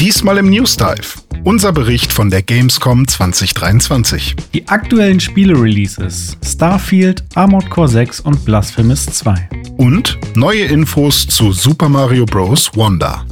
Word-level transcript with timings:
Diesmal 0.00 0.36
im 0.36 0.50
News 0.50 0.76
Dive. 0.76 1.22
Unser 1.42 1.72
Bericht 1.72 2.12
von 2.12 2.28
der 2.28 2.42
Gamescom 2.42 3.08
2023. 3.08 4.36
Die 4.52 4.68
aktuellen 4.68 5.20
Spiele-Releases: 5.20 6.36
Starfield, 6.44 7.24
Armored 7.34 7.70
Core 7.70 7.88
6 7.88 8.20
und 8.20 8.44
Blasphemous 8.44 9.06
2. 9.06 9.48
Und 9.78 10.18
neue 10.34 10.64
Infos 10.64 11.26
zu 11.26 11.50
Super 11.52 11.88
Mario 11.88 12.26
Bros. 12.26 12.70
Wonder. 12.74 13.24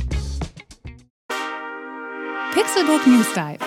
Pixelbook 2.55 3.07
News 3.07 3.27
Dive. 3.35 3.59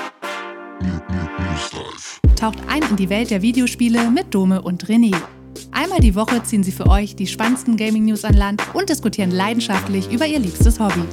Taucht 2.36 2.58
ein 2.68 2.82
in 2.90 2.96
die 2.96 3.10
Welt 3.10 3.30
der 3.30 3.44
Videospiele 3.44 4.10
mit 4.10 4.34
Dome 4.34 4.60
und 4.60 4.86
René. 4.88 5.16
Einmal 5.72 6.00
die 6.00 6.16
Woche 6.16 6.42
ziehen 6.42 6.64
sie 6.64 6.72
für 6.72 6.88
euch 6.88 7.16
die 7.16 7.28
spannendsten 7.28 7.78
Gaming-News 7.78 8.26
an 8.26 8.34
Land 8.34 8.64
und 8.74 8.90
diskutieren 8.90 9.30
leidenschaftlich 9.30 10.12
über 10.12 10.26
ihr 10.26 10.40
liebstes 10.40 10.80
Hobby. 10.80 11.04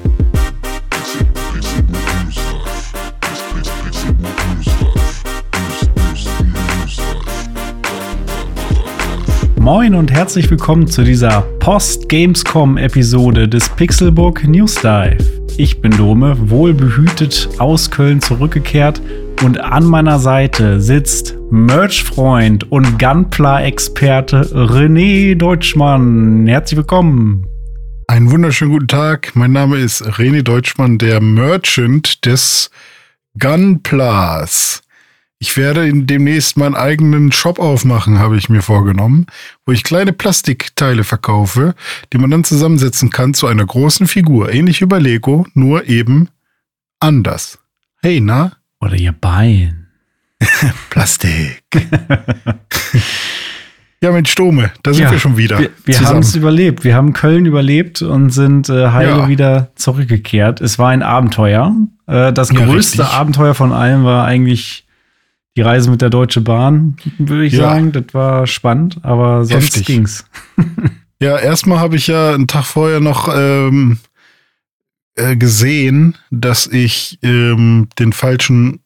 Moin 9.65 9.95
und 9.95 10.13
herzlich 10.13 10.51
willkommen 10.51 10.87
zu 10.87 11.05
dieser 11.05 11.41
Post-Gamescom-Episode 11.61 13.49
des 13.49 13.71
Pixelbook 13.71 14.47
News 14.47 14.75
Dive. 14.75 15.17
Ich 15.57 15.81
bin 15.81 15.97
Dome, 15.97 16.37
wohlbehütet 16.51 17.49
aus 17.57 17.91
Köln 17.91 18.21
zurückgekehrt 18.21 19.01
und 19.43 19.59
an 19.59 19.85
meiner 19.85 20.19
Seite 20.19 20.83
sitzt 20.83 21.37
Merch-Freund 21.51 22.71
und 22.71 22.99
Gunpla-Experte 22.99 24.43
René 24.53 25.35
Deutschmann. 25.35 26.47
Herzlich 26.47 26.77
willkommen. 26.77 27.47
Einen 28.07 28.31
wunderschönen 28.31 28.73
guten 28.73 28.89
Tag. 28.89 29.35
Mein 29.35 29.53
Name 29.53 29.79
ist 29.79 30.03
René 30.03 30.43
Deutschmann, 30.43 30.99
der 30.99 31.21
Merchant 31.21 32.27
des 32.27 32.71
Gunplas. 33.39 34.83
Ich 35.39 35.57
werde 35.57 35.91
demnächst 35.93 36.57
meinen 36.57 36.75
eigenen 36.75 37.33
Shop 37.33 37.59
aufmachen, 37.59 38.19
habe 38.19 38.37
ich 38.37 38.49
mir 38.49 38.63
vorgenommen, 38.63 39.27
wo 39.65 39.73
ich 39.73 39.85
kleine 39.85 40.13
Plastikteile 40.13 41.05
verkaufe, 41.05 41.75
die 42.13 42.19
man 42.19 42.31
dann 42.31 42.45
zusammensetzen 42.45 43.11
kann 43.11 43.33
zu 43.33 43.47
einer 43.47 43.65
großen 43.65 44.07
Figur. 44.07 44.53
Ähnlich 44.53 44.81
wie 44.81 44.87
bei 44.87 44.99
Lego, 44.99 45.47
nur 45.55 45.89
eben 45.89 46.29
anders. 47.01 47.59
Hey, 48.03 48.21
na? 48.21 48.53
Oder 48.81 48.97
ihr 48.97 49.13
Bein. 49.13 49.89
Plastik. 50.91 51.65
ja, 54.05 54.13
Mensch, 54.13 54.31
Stome, 54.31 54.71
da 54.83 54.93
sind 54.93 55.03
Ja, 55.05 55.11
wir 55.11 55.19
schon 55.19 55.37
wieder. 55.37 55.59
Wir, 55.59 55.71
wir 55.85 56.01
haben 56.01 56.19
es 56.21 56.35
überlebt. 56.37 56.85
Wir 56.85 56.95
haben 56.95 57.13
Köln 57.13 57.47
überlebt 57.47 58.03
und 58.03 58.31
sind 58.31 58.69
äh, 58.69 58.89
heile 58.89 59.11
Ja. 59.11 59.29
wieder 59.29 59.71
zurückgekehrt. 59.75 60.61
Es 60.61 60.79
war 60.79 60.91
ein 60.91 61.03
Abenteuer. 61.03 61.75
Äh, 62.07 62.33
das 62.33 62.51
Ja, 62.53 62.65
größte 62.65 63.01
richtig. 63.03 63.17
Abenteuer 63.17 63.55
von 63.55 63.73
allen 63.73 64.05
war 64.05 64.25
eigentlich 64.27 64.87
die 65.57 65.63
Reise 65.63 65.91
mit 65.91 66.03
der 66.03 66.11
Deutschen 66.11 66.45
Bahn, 66.45 66.97
würde 67.19 67.45
ich 67.47 67.57
sagen. 67.57 67.93
Das 67.93 68.05
war 68.13 68.47
spannend, 68.47 68.99
aber 69.03 69.45
sonst 69.45 69.65
Heftig. 69.77 69.87
ging's. 69.87 70.25
Ja, 71.23 71.39
erstmal 71.39 71.79
habe 71.79 71.97
ich 71.97 72.09
ja 72.09 72.35
einen 72.35 72.49
Tag 72.49 72.65
vorher 72.65 73.01
noch 73.01 73.29
ähm, 73.35 73.99
äh, 75.15 75.37
gesehen, 75.37 76.19
dass 76.31 76.67
ich 76.67 77.19
ähm, 77.23 77.89
den 77.99 78.13
falschen, 78.13 78.81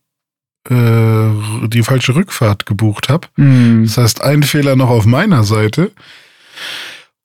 die 0.70 1.82
falsche 1.82 2.14
Rückfahrt 2.14 2.66
gebucht 2.66 3.08
habe. 3.08 3.28
Hm. 3.36 3.84
Das 3.84 3.98
heißt, 3.98 4.22
ein 4.22 4.42
Fehler 4.42 4.76
noch 4.76 4.90
auf 4.90 5.06
meiner 5.06 5.44
Seite. 5.44 5.92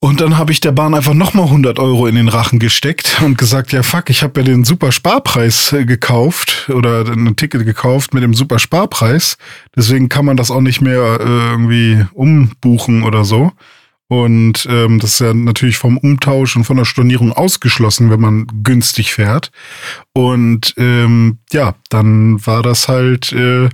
Und 0.03 0.19
dann 0.19 0.37
habe 0.37 0.51
ich 0.51 0.59
der 0.59 0.73
Bahn 0.73 0.95
einfach 0.95 1.13
nochmal 1.13 1.45
100 1.45 1.79
Euro 1.79 2.07
in 2.07 2.15
den 2.15 2.27
Rachen 2.27 2.59
gesteckt 2.59 3.21
und 3.23 3.37
gesagt, 3.37 3.71
ja 3.71 3.83
fuck, 3.83 4.09
ich 4.09 4.21
habe 4.21 4.41
ja 4.41 4.45
den 4.45 4.65
super 4.65 4.91
Sparpreis 4.91 5.71
äh, 5.71 5.85
gekauft 5.85 6.69
oder 6.73 7.07
ein 7.07 7.37
Ticket 7.37 7.65
gekauft 7.65 8.13
mit 8.13 8.21
dem 8.21 8.33
super 8.33 8.59
Sparpreis. 8.59 9.37
Deswegen 9.77 10.09
kann 10.09 10.25
man 10.25 10.35
das 10.35 10.51
auch 10.51 10.59
nicht 10.59 10.81
mehr 10.81 11.19
äh, 11.21 11.51
irgendwie 11.51 12.05
umbuchen 12.11 13.03
oder 13.03 13.23
so. 13.23 13.53
Und 14.13 14.67
ähm, 14.69 14.99
das 14.99 15.13
ist 15.13 15.19
ja 15.21 15.33
natürlich 15.33 15.77
vom 15.77 15.97
Umtausch 15.97 16.55
und 16.55 16.65
von 16.65 16.77
der 16.77 16.85
Stornierung 16.85 17.33
ausgeschlossen, 17.33 18.11
wenn 18.11 18.19
man 18.19 18.45
günstig 18.61 19.11
fährt. 19.11 19.51
Und 20.13 20.75
ähm, 20.77 21.39
ja, 21.51 21.73
dann 21.89 22.45
war 22.45 22.61
das 22.61 22.87
halt 22.87 23.31
äh, 23.31 23.69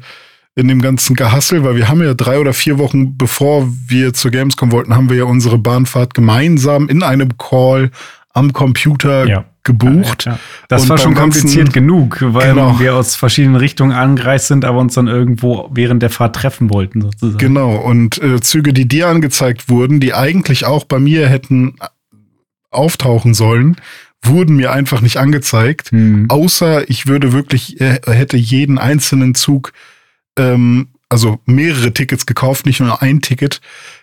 in 0.56 0.68
dem 0.70 0.82
ganzen 0.82 1.18
Gehassel, 1.18 1.66
weil 1.66 1.76
wir 1.76 1.90
haben 1.90 2.02
ja 2.02 2.14
drei 2.14 2.40
oder 2.40 2.54
vier 2.54 2.78
Wochen 2.78 3.18
bevor 3.18 3.68
wir 3.88 4.14
zur 4.14 4.32
Gamescom 4.32 4.72
wollten, 4.72 4.96
haben 4.96 5.10
wir 5.10 5.18
ja 5.18 5.24
unsere 5.26 5.58
Bahnfahrt 5.58 6.14
gemeinsam 6.14 6.88
in 6.88 7.04
einem 7.04 7.38
Call 7.38 7.92
am 8.34 8.54
Computer 8.54 9.26
Ja. 9.28 9.46
Gebucht. 9.70 10.26
Ja, 10.26 10.40
Das 10.68 10.84
Und 10.84 10.90
war 10.90 10.98
schon 10.98 11.14
beim 11.14 11.24
ganzen- 11.24 11.42
kompliziert 11.42 11.74
genug, 11.74 12.18
weil 12.22 12.50
Genau. 12.54 12.80
wir 12.80 12.96
aus 12.96 13.16
verschiedenen 13.16 13.56
Richtungen 13.56 13.92
angereist 13.92 14.48
sind, 14.48 14.66
aber 14.66 14.80
uns 14.80 14.96
dann 14.96 15.08
irgendwo 15.08 15.70
während 15.74 16.02
der 16.04 16.10
Fahrt 16.10 16.36
treffen 16.36 16.70
wollten, 16.70 17.02
sozusagen. 17.02 17.38
Genau, 17.38 17.76
und 17.76 18.22
äh, 18.22 18.42
Züge, 18.42 18.74
die 18.74 18.88
dir 18.88 19.08
angezeigt 19.08 19.70
wurden, 19.70 20.00
die 20.00 20.14
eigentlich 20.14 20.66
auch 20.66 20.84
bei 20.84 21.00
mir 21.00 21.28
hätten 21.30 21.76
auftauchen 22.72 23.34
sollen, 23.34 23.78
wurden 24.22 24.56
mir 24.58 24.72
einfach 24.72 25.02
nicht 25.02 25.18
angezeigt. 25.18 25.92
Hm. 25.92 26.26
Außer 26.30 26.90
ich 26.90 27.08
würde 27.08 27.32
wirklich, 27.34 27.80
äh, 27.82 28.00
hätte 28.06 28.38
jeden 28.38 28.78
einzelnen 28.78 29.34
Zug, 29.34 29.72
ähm, 30.38 30.90
also 31.10 31.40
mehrere 31.46 31.92
Tickets 31.92 32.28
gekauft, 32.28 32.68
nicht 32.68 32.80
nur 32.80 33.02
ein 33.02 33.22
Ticket, 33.22 33.62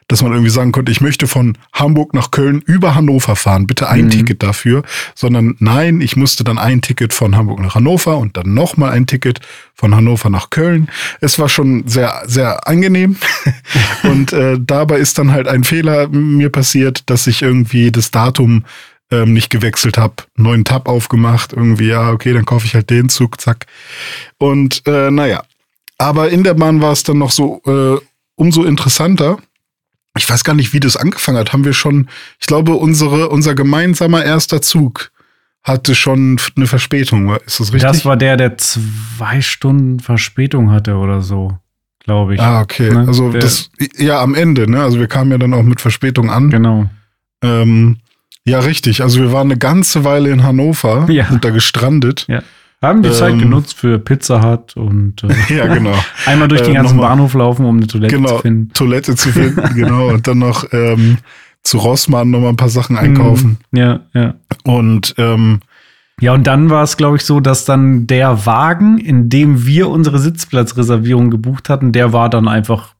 dass 0.08 0.22
man 0.22 0.32
irgendwie 0.32 0.50
sagen 0.50 0.72
konnte, 0.72 0.90
ich 0.90 1.00
möchte 1.00 1.26
von 1.28 1.56
Hamburg 1.72 2.14
nach 2.14 2.32
Köln 2.32 2.62
über 2.66 2.94
Hannover 2.96 3.36
fahren, 3.36 3.66
bitte 3.66 3.88
ein 3.88 4.06
Mhm. 4.06 4.10
Ticket 4.10 4.42
dafür, 4.42 4.82
sondern 5.14 5.56
nein, 5.60 6.00
ich 6.00 6.16
musste 6.16 6.42
dann 6.44 6.58
ein 6.58 6.82
Ticket 6.82 7.12
von 7.12 7.36
Hamburg 7.36 7.60
nach 7.60 7.76
Hannover 7.76 8.18
und 8.18 8.36
dann 8.36 8.54
nochmal 8.54 8.90
ein 8.92 9.06
Ticket 9.06 9.40
von 9.74 9.94
Hannover 9.94 10.30
nach 10.30 10.50
Köln. 10.50 10.88
Es 11.20 11.38
war 11.38 11.48
schon 11.48 11.86
sehr, 11.86 12.22
sehr 12.26 12.66
angenehm 12.68 13.16
und 14.02 14.32
äh, 14.32 14.58
dabei 14.60 14.98
ist 14.98 15.18
dann 15.18 15.32
halt 15.32 15.46
ein 15.48 15.64
Fehler 15.64 16.08
mir 16.08 16.50
passiert, 16.50 17.08
dass 17.08 17.26
ich 17.28 17.42
irgendwie 17.42 17.92
das 17.92 18.10
Datum 18.10 18.64
ähm, 19.12 19.32
nicht 19.32 19.50
gewechselt 19.50 19.96
habe, 19.98 20.14
neuen 20.34 20.64
Tab 20.64 20.88
aufgemacht, 20.88 21.52
irgendwie, 21.52 21.86
ja, 21.86 22.10
okay, 22.10 22.32
dann 22.32 22.44
kaufe 22.44 22.66
ich 22.66 22.74
halt 22.74 22.90
den 22.90 23.08
Zug, 23.08 23.40
zack. 23.40 23.66
Und 24.38 24.82
äh, 24.86 25.12
naja, 25.12 25.44
aber 25.98 26.30
in 26.30 26.44
der 26.44 26.54
Bahn 26.54 26.80
war 26.82 26.92
es 26.92 27.02
dann 27.02 27.18
noch 27.18 27.30
so 27.30 27.60
äh, 27.66 28.00
umso 28.36 28.64
interessanter. 28.64 29.38
Ich 30.18 30.28
weiß 30.28 30.44
gar 30.44 30.54
nicht, 30.54 30.72
wie 30.72 30.80
das 30.80 30.96
angefangen 30.96 31.38
hat. 31.38 31.52
Haben 31.52 31.64
wir 31.64 31.72
schon, 31.74 32.08
ich 32.40 32.46
glaube, 32.46 32.74
unsere, 32.74 33.28
unser 33.28 33.54
gemeinsamer 33.54 34.24
erster 34.24 34.62
Zug 34.62 35.10
hatte 35.62 35.94
schon 35.94 36.38
eine 36.56 36.66
Verspätung. 36.66 37.34
Ist 37.46 37.60
das 37.60 37.72
richtig? 37.72 37.82
Das 37.82 38.04
war 38.04 38.16
der, 38.16 38.36
der 38.36 38.56
zwei 38.56 39.40
Stunden 39.42 40.00
Verspätung 40.00 40.70
hatte 40.70 40.94
oder 40.96 41.20
so, 41.22 41.58
glaube 42.04 42.34
ich. 42.34 42.40
ah, 42.40 42.62
okay. 42.62 42.90
Ne? 42.90 43.04
Also 43.06 43.30
Der- 43.30 43.40
das, 43.42 43.70
ja, 43.98 44.20
am 44.20 44.34
Ende, 44.34 44.70
ne? 44.70 44.82
Also 44.82 44.98
wir 44.98 45.08
kamen 45.08 45.30
ja 45.32 45.38
dann 45.38 45.52
auch 45.54 45.64
mit 45.64 45.80
Verspätung 45.80 46.30
an. 46.30 46.50
Genau. 46.50 46.88
Ähm, 47.42 47.98
ja, 48.44 48.60
richtig. 48.60 49.02
Also 49.02 49.20
wir 49.20 49.32
waren 49.32 49.48
eine 49.50 49.58
ganze 49.58 50.04
Weile 50.04 50.30
in 50.30 50.44
Hannover, 50.44 51.10
Ja. 51.10 51.26
sind 51.28 51.44
da 51.44 51.50
gestrandet. 51.50 52.24
Ja. 52.28 52.42
Haben 52.82 53.02
die 53.02 53.10
Zeit 53.10 53.32
Ähm, 53.32 53.38
genutzt 53.40 53.74
für 53.74 53.98
Pizza 53.98 54.42
Hut 54.42 54.76
und 54.76 55.22
äh, 55.24 55.28
Ja, 55.56 55.66
genau. 55.72 55.94
einmal 56.26 56.48
durch 56.48 56.62
den 56.62 56.72
Äh, 56.72 56.74
ganzen 56.76 56.96
nochmal- 56.96 57.10
Bahnhof 57.10 57.34
laufen, 57.34 57.64
um 57.64 57.76
eine 57.78 57.86
Toilette 57.86 58.14
genau, 58.16 58.36
zu 58.36 58.38
finden. 58.42 58.72
Toilette 58.74 59.14
zu 59.16 59.30
finden, 59.30 59.62
genau. 59.74 60.08
Und 60.08 60.26
dann 60.28 60.38
noch 60.38 60.64
ähm, 60.72 61.18
zu 61.64 61.78
Rossmann 61.78 62.30
noch 62.30 62.40
mal 62.40 62.50
ein 62.50 62.56
paar 62.56 62.68
Sachen 62.68 62.96
einkaufen. 62.96 63.58
Mm, 63.72 63.76
Ja, 63.76 64.00
ja. 64.14 64.34
Und 64.64 65.14
ähm, 65.18 65.60
Ja, 66.20 66.34
und 66.34 66.46
dann 66.46 66.70
war 66.70 66.82
es, 66.84 66.96
glaube 66.96 67.16
ich, 67.16 67.24
so, 67.24 67.40
dass 67.40 67.64
dann 67.64 68.06
der 68.06 68.46
Wagen, 68.46 68.98
in 68.98 69.28
dem 69.30 69.66
wir 69.66 69.88
unsere 69.88 70.18
Sitzplatzreservierung 70.18 71.30
gebucht 71.30 71.68
hatten, 71.68 71.92
der 71.92 72.12
war 72.12 72.28
dann 72.30 72.46
einfach, 72.46 72.94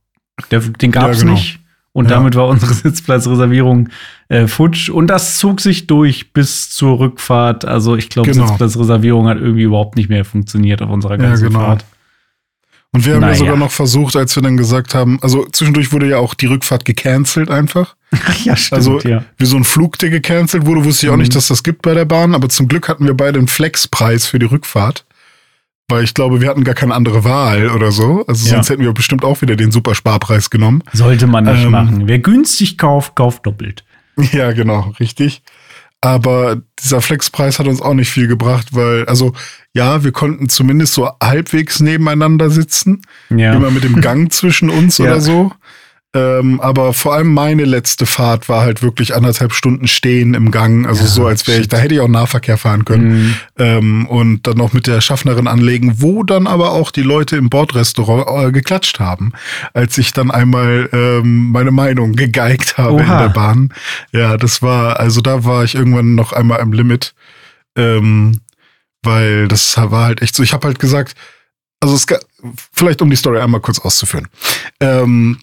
der, 0.50 0.60
den 0.60 0.90
gab 0.90 1.10
es 1.10 1.18
Ja, 1.18 1.22
genau. 1.24 1.34
nicht. 1.34 1.60
Und 1.96 2.10
Ja. 2.10 2.16
damit 2.16 2.34
war 2.34 2.46
unsere 2.48 2.74
Sitzplatzreservierung 2.74 3.88
äh, 4.28 4.46
futsch. 4.48 4.90
Und 4.90 5.06
das 5.06 5.38
zog 5.38 5.62
sich 5.62 5.86
durch 5.86 6.34
bis 6.34 6.68
zur 6.68 6.98
Rückfahrt. 6.98 7.64
Also 7.64 7.96
ich 7.96 8.10
glaube, 8.10 8.30
Genau. 8.30 8.46
Sitzplatzreservierung 8.48 9.26
hat 9.28 9.38
irgendwie 9.38 9.62
überhaupt 9.62 9.96
nicht 9.96 10.10
mehr 10.10 10.26
funktioniert 10.26 10.82
auf 10.82 10.90
unserer 10.90 11.12
Ja, 11.12 11.28
ganzen 11.28 11.48
genau. 11.48 11.60
Fahrt. 11.60 11.86
Und 12.92 13.06
wir 13.06 13.14
haben 13.14 13.22
ja 13.22 13.28
Naja. 13.28 13.38
sogar 13.38 13.56
noch 13.56 13.70
versucht, 13.70 14.14
als 14.14 14.36
wir 14.36 14.42
dann 14.42 14.58
gesagt 14.58 14.94
haben, 14.94 15.18
also 15.22 15.46
zwischendurch 15.50 15.90
wurde 15.90 16.06
ja 16.06 16.18
auch 16.18 16.34
die 16.34 16.44
Rückfahrt 16.46 16.84
gecancelt 16.84 17.50
einfach. 17.50 17.96
ja, 18.44 18.56
stimmt, 18.56 18.76
Also 18.76 19.00
ja. 19.00 19.24
wie 19.38 19.46
so 19.46 19.56
ein 19.56 19.64
Flug, 19.64 19.98
der 19.98 20.10
gecancelt 20.10 20.66
wurde, 20.66 20.84
wusste 20.84 21.06
ich 21.06 21.10
auch 21.10 21.14
Mhm. 21.16 21.20
nicht, 21.22 21.34
dass 21.34 21.48
das 21.48 21.62
gibt 21.62 21.80
bei 21.80 21.94
der 21.94 22.04
Bahn, 22.04 22.34
aber 22.34 22.50
zum 22.50 22.68
Glück 22.68 22.90
hatten 22.90 23.06
wir 23.06 23.14
beide 23.14 23.38
einen 23.38 23.48
Flexpreis 23.48 24.26
für 24.26 24.38
die 24.38 24.44
Rückfahrt. 24.46 25.05
Weil 25.88 26.02
ich 26.02 26.14
glaube, 26.14 26.40
wir 26.40 26.48
hatten 26.48 26.64
gar 26.64 26.74
keine 26.74 26.94
andere 26.94 27.22
Wahl 27.22 27.70
oder 27.70 27.92
so. 27.92 28.24
Also 28.26 28.46
Ja. 28.48 28.54
sonst 28.56 28.70
hätten 28.70 28.82
wir 28.82 28.92
bestimmt 28.92 29.24
auch 29.24 29.40
wieder 29.40 29.54
den 29.54 29.70
Supersparpreis 29.70 30.50
genommen. 30.50 30.82
Sollte 30.92 31.26
man 31.28 31.44
nicht 31.44 31.64
Ähm, 31.64 31.70
machen. 31.70 32.02
Wer 32.08 32.18
günstig 32.18 32.76
kauft, 32.76 33.14
kauft 33.14 33.46
doppelt. 33.46 33.84
Ja, 34.32 34.52
genau, 34.52 34.94
richtig. 34.98 35.42
Aber 36.00 36.60
dieser 36.82 37.00
Flexpreis 37.00 37.58
hat 37.58 37.66
uns 37.68 37.80
auch 37.80 37.94
nicht 37.94 38.10
viel 38.10 38.26
gebracht, 38.28 38.68
weil, 38.72 39.06
also 39.06 39.32
ja, 39.74 40.04
wir 40.04 40.12
konnten 40.12 40.48
zumindest 40.48 40.92
so 40.94 41.08
halbwegs 41.22 41.80
nebeneinander 41.80 42.50
sitzen. 42.50 43.02
Ja. 43.30 43.54
Immer 43.54 43.70
mit 43.70 43.84
dem 43.84 44.00
Gang 44.00 44.32
zwischen 44.32 44.70
uns 44.70 44.98
Ja. 44.98 45.06
oder 45.06 45.20
so. 45.20 45.52
Ähm, 46.16 46.60
aber 46.60 46.94
vor 46.94 47.14
allem 47.14 47.34
meine 47.34 47.66
letzte 47.66 48.06
Fahrt 48.06 48.48
war 48.48 48.62
halt 48.62 48.82
wirklich 48.82 49.14
anderthalb 49.14 49.52
Stunden 49.52 49.86
stehen 49.86 50.32
im 50.32 50.50
Gang. 50.50 50.86
Also 50.86 51.02
Ja, 51.02 51.08
so, 51.08 51.26
als 51.26 51.46
wäre 51.46 51.60
ich, 51.60 51.68
da 51.68 51.76
hätte 51.76 51.94
ich 51.94 52.00
auch 52.00 52.08
Nahverkehr 52.08 52.56
fahren 52.56 52.86
können. 52.86 53.08
Mhm. 53.08 53.34
Ähm, 53.58 54.06
und 54.06 54.46
dann 54.46 54.56
noch 54.56 54.72
mit 54.72 54.86
der 54.86 55.02
Schaffnerin 55.02 55.46
anlegen, 55.46 56.00
wo 56.00 56.22
dann 56.22 56.46
aber 56.46 56.72
auch 56.72 56.90
die 56.90 57.02
Leute 57.02 57.36
im 57.36 57.50
Bordrestaurant 57.50 58.48
äh, 58.48 58.50
geklatscht 58.50 58.98
haben, 58.98 59.32
als 59.74 59.98
ich 59.98 60.14
dann 60.14 60.30
einmal 60.30 60.88
ähm, 60.92 61.50
meine 61.50 61.70
Meinung 61.70 62.14
gegeigt 62.14 62.78
habe 62.78 63.02
in 63.02 63.06
Oha. 63.06 63.22
der 63.22 63.28
Bahn. 63.28 63.74
Ja, 64.12 64.38
das 64.38 64.62
war, 64.62 64.98
also 64.98 65.20
da 65.20 65.44
war 65.44 65.64
ich 65.64 65.74
irgendwann 65.74 66.14
noch 66.14 66.32
einmal 66.32 66.60
am 66.60 66.72
Limit. 66.72 67.14
Ähm, 67.76 68.40
weil 69.02 69.48
das 69.48 69.76
war 69.76 70.06
halt 70.06 70.22
echt 70.22 70.34
so, 70.34 70.42
ich 70.42 70.54
habe 70.54 70.66
halt 70.66 70.78
gesagt, 70.78 71.14
also 71.80 71.94
es 71.94 72.06
vielleicht 72.72 73.02
um 73.02 73.10
die 73.10 73.16
Story 73.16 73.38
einmal 73.38 73.60
kurz 73.60 73.78
auszuführen. 73.78 74.28
Ähm, 74.80 75.38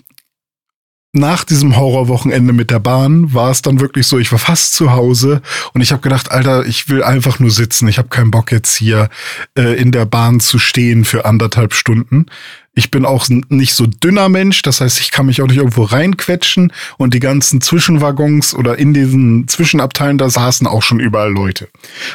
nach 1.14 1.44
diesem 1.44 1.78
Horrorwochenende 1.78 2.54
mit 2.54 2.72
der 2.72 2.80
Bahn 2.80 3.34
war 3.36 3.52
es 3.52 3.62
dann 3.62 3.80
wirklich 3.80 4.08
so, 4.08 4.18
ich 4.18 4.32
war 4.32 4.40
fast 4.40 4.74
zu 4.74 4.94
Hause 4.94 5.44
und 5.74 5.82
ich 5.82 5.92
habe 5.92 6.02
gedacht, 6.02 6.32
Alter, 6.32 6.66
ich 6.66 6.90
will 6.90 7.04
einfach 7.04 7.38
nur 7.38 7.52
sitzen. 7.52 7.88
Ich 7.88 8.00
habe 8.00 8.10
keinen 8.10 8.32
Bock 8.32 8.52
jetzt 8.52 8.76
hier 8.76 9.10
äh, 9.56 9.80
in 9.80 9.92
der 9.92 10.06
Bahn 10.06 10.40
zu 10.40 10.58
stehen 10.58 11.06
für 11.06 11.26
anderthalb 11.26 11.76
Stunden. 11.76 12.26
Ich 12.74 12.90
bin 12.90 13.06
auch 13.06 13.28
nicht 13.30 13.76
so 13.76 13.86
dünner 13.86 14.30
Mensch, 14.30 14.64
das 14.64 14.82
heißt, 14.82 15.00
ich 15.00 15.12
kann 15.12 15.28
mich 15.28 15.44
auch 15.44 15.48
nicht 15.48 15.58
irgendwo 15.58 15.84
reinquetschen 15.84 16.74
und 16.98 17.14
die 17.14 17.20
ganzen 17.20 17.62
Zwischenwaggons 17.62 18.56
oder 18.56 18.80
in 18.80 18.96
diesen 18.96 19.48
Zwischenabteilen, 19.48 20.18
da 20.18 20.32
saßen 20.32 20.66
auch 20.66 20.82
schon 20.82 21.00
überall 21.00 21.32
Leute. 21.32 21.68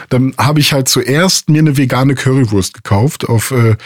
Dann 0.08 0.34
habe 0.36 0.58
ich 0.58 0.72
halt 0.72 0.88
zuerst 0.88 1.48
mir 1.48 1.60
eine 1.60 1.76
vegane 1.76 2.16
Currywurst 2.16 2.74
gekauft 2.74 3.28
auf 3.28 3.52
äh, 3.52 3.76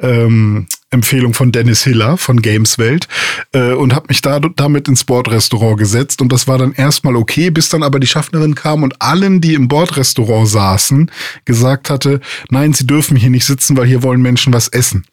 ähm, 0.00 0.66
Empfehlung 0.90 1.34
von 1.34 1.52
Dennis 1.52 1.84
Hiller 1.84 2.16
von 2.16 2.40
Gameswelt 2.40 3.08
äh, 3.52 3.72
und 3.72 3.94
habe 3.94 4.06
mich 4.08 4.22
da 4.22 4.40
damit 4.40 4.88
ins 4.88 5.04
Bordrestaurant 5.04 5.78
gesetzt 5.78 6.22
und 6.22 6.32
das 6.32 6.48
war 6.48 6.56
dann 6.56 6.72
erstmal 6.72 7.16
okay, 7.16 7.50
bis 7.50 7.68
dann 7.68 7.82
aber 7.82 8.00
die 8.00 8.06
Schaffnerin 8.06 8.54
kam 8.54 8.82
und 8.82 9.00
allen, 9.02 9.40
die 9.40 9.54
im 9.54 9.68
Bordrestaurant 9.68 10.48
saßen, 10.48 11.10
gesagt 11.44 11.90
hatte, 11.90 12.20
nein, 12.48 12.72
sie 12.72 12.86
dürfen 12.86 13.16
hier 13.16 13.30
nicht 13.30 13.44
sitzen, 13.44 13.76
weil 13.76 13.86
hier 13.86 14.02
wollen 14.02 14.22
Menschen 14.22 14.52
was 14.52 14.68
essen. 14.68 15.04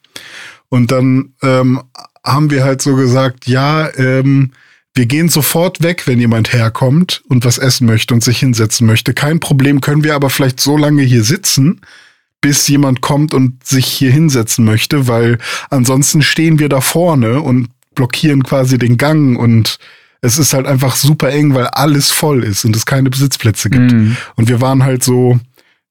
Und 0.68 0.90
dann 0.90 1.34
ähm, 1.42 1.82
haben 2.24 2.50
wir 2.50 2.64
halt 2.64 2.80
so 2.80 2.96
gesagt, 2.96 3.46
ja, 3.46 3.88
ähm, 3.96 4.52
wir 4.94 5.04
gehen 5.04 5.28
sofort 5.28 5.82
weg, 5.82 6.06
wenn 6.06 6.18
jemand 6.18 6.54
herkommt 6.54 7.22
und 7.28 7.44
was 7.44 7.58
essen 7.58 7.86
möchte 7.86 8.14
und 8.14 8.24
sich 8.24 8.38
hinsetzen 8.38 8.86
möchte. 8.86 9.12
Kein 9.12 9.40
Problem, 9.40 9.82
können 9.82 10.04
wir 10.04 10.14
aber 10.14 10.30
vielleicht 10.30 10.58
so 10.58 10.78
lange 10.78 11.02
hier 11.02 11.22
sitzen, 11.22 11.82
bis 12.40 12.68
jemand 12.68 13.00
kommt 13.00 13.34
und 13.34 13.64
sich 13.66 13.86
hier 13.86 14.10
hinsetzen 14.12 14.64
möchte, 14.64 15.08
weil 15.08 15.38
ansonsten 15.70 16.22
stehen 16.22 16.58
wir 16.58 16.68
da 16.68 16.80
vorne 16.80 17.40
und 17.40 17.68
blockieren 17.94 18.42
quasi 18.42 18.78
den 18.78 18.98
Gang 18.98 19.38
und 19.38 19.78
es 20.20 20.38
ist 20.38 20.54
halt 20.54 20.66
einfach 20.66 20.96
super 20.96 21.30
eng, 21.30 21.54
weil 21.54 21.66
alles 21.68 22.10
voll 22.10 22.42
ist 22.44 22.64
und 22.64 22.74
es 22.76 22.86
keine 22.86 23.10
Sitzplätze 23.14 23.70
gibt. 23.70 23.92
Mhm. 23.92 24.16
Und 24.34 24.48
wir 24.48 24.60
waren 24.60 24.82
halt 24.82 25.02
so, 25.02 25.38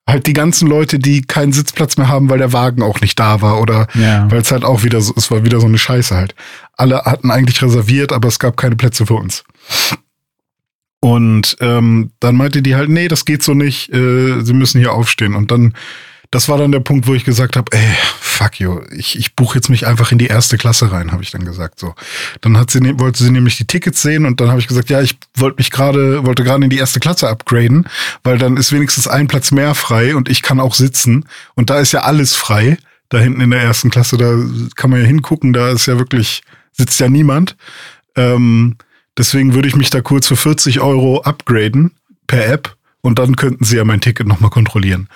halt 0.08 0.28
die 0.28 0.34
ganzen 0.34 0.68
Leute, 0.68 1.00
die 1.00 1.22
keinen 1.24 1.52
Sitzplatz 1.54 1.98
mehr 1.98 2.08
haben, 2.10 2.30
weil 2.30 2.38
der 2.38 2.54
Wagen 2.54 2.84
auch 2.84 3.02
nicht 3.02 3.20
da 3.20 3.42
war 3.42 3.60
oder 3.62 3.88
Ja. 3.96 4.30
weil 4.30 4.40
es 4.42 4.52
halt 4.52 4.64
auch 4.64 4.84
wieder 4.84 5.02
so, 5.02 5.14
es 5.16 5.32
war 5.32 5.44
wieder 5.46 5.60
so 5.60 5.66
eine 5.68 5.78
Scheiße 5.78 6.16
halt. 6.16 6.36
Alle 6.78 7.04
hatten 7.06 7.32
eigentlich 7.32 7.62
reserviert, 7.62 8.14
aber 8.14 8.28
es 8.28 8.40
gab 8.40 8.56
keine 8.58 8.76
Plätze 8.76 9.06
für 9.06 9.16
uns. 9.16 9.44
Und 11.00 11.58
ähm, 11.60 12.12
dann 12.20 12.36
meinte 12.36 12.62
die 12.62 12.76
halt, 12.76 12.90
nee, 12.90 13.08
das 13.08 13.26
geht 13.26 13.44
so 13.44 13.54
nicht, 13.54 13.94
äh, 13.94 14.42
sie 14.42 14.54
müssen 14.54 14.80
hier 14.80 14.94
aufstehen. 14.94 15.36
Und 15.36 15.52
dann, 15.52 15.74
das 16.36 16.50
war 16.50 16.58
dann 16.58 16.74
der 16.74 16.82
Punkt, 16.82 17.08
wo 17.08 17.14
ich 17.14 17.24
gesagt 17.24 17.56
habe, 17.56 17.72
ey, 17.72 17.96
fuck 18.20 18.60
you, 18.60 18.82
ich, 18.92 19.18
ich 19.18 19.36
buche 19.36 19.56
jetzt 19.56 19.70
mich 19.70 19.88
einfach 19.88 20.12
in 20.12 20.18
die 20.18 20.28
erste 20.28 20.58
Klasse 20.58 20.92
rein, 20.92 21.14
habe 21.14 21.24
ich 21.24 21.32
dann 21.32 21.46
gesagt. 21.46 21.80
So, 21.80 21.96
dann 22.42 22.58
hat 22.58 22.72
sie, 22.72 22.82
ne- 22.82 23.00
wollte 23.00 23.24
sie 23.24 23.32
nämlich 23.32 23.56
die 23.56 23.66
Tickets 23.66 24.02
sehen 24.02 24.26
und 24.26 24.42
dann 24.42 24.50
habe 24.50 24.60
ich 24.60 24.68
gesagt, 24.68 24.90
ja, 24.90 25.00
ich 25.02 25.18
wollte 25.36 25.56
mich 25.60 25.72
gerade, 25.72 26.26
wollte 26.26 26.44
gerade 26.44 26.62
in 26.62 26.70
die 26.70 26.78
erste 26.78 27.00
Klasse 27.00 27.30
upgraden, 27.30 27.88
weil 28.24 28.38
dann 28.38 28.58
ist 28.58 28.74
wenigstens 28.74 29.08
ein 29.08 29.28
Platz 29.28 29.52
mehr 29.52 29.74
frei 29.76 30.14
und 30.14 30.28
ich 30.28 30.42
kann 30.42 30.60
auch 30.60 30.76
sitzen. 30.76 31.24
Und 31.56 31.70
da 31.70 31.80
ist 31.80 31.94
ja 31.94 32.02
alles 32.02 32.36
frei. 32.36 32.78
Da 33.08 33.20
hinten 33.20 33.40
in 33.40 33.52
der 33.52 33.62
ersten 33.62 33.90
Klasse, 33.90 34.18
da 34.18 34.36
kann 34.76 34.90
man 34.90 35.00
ja 35.00 35.06
hingucken, 35.06 35.54
da 35.54 35.70
ist 35.70 35.86
ja 35.86 35.98
wirklich, 35.98 36.42
sitzt 36.74 37.00
ja 37.00 37.08
niemand. 37.08 37.56
Ähm, 38.18 38.76
deswegen 39.18 39.54
würde 39.54 39.70
ich 39.70 39.78
mich 39.78 39.90
da 39.90 40.02
kurz 40.02 40.28
für 40.28 40.36
40 40.36 40.82
Euro 40.82 41.22
upgraden 41.22 41.92
per 42.28 42.46
App 42.46 42.76
und 43.00 43.20
dann 43.20 43.38
könnten 43.38 43.64
sie 43.64 43.78
ja 43.78 43.86
mein 43.86 44.02
Ticket 44.02 44.28
nochmal 44.28 44.50
kontrollieren. 44.50 45.08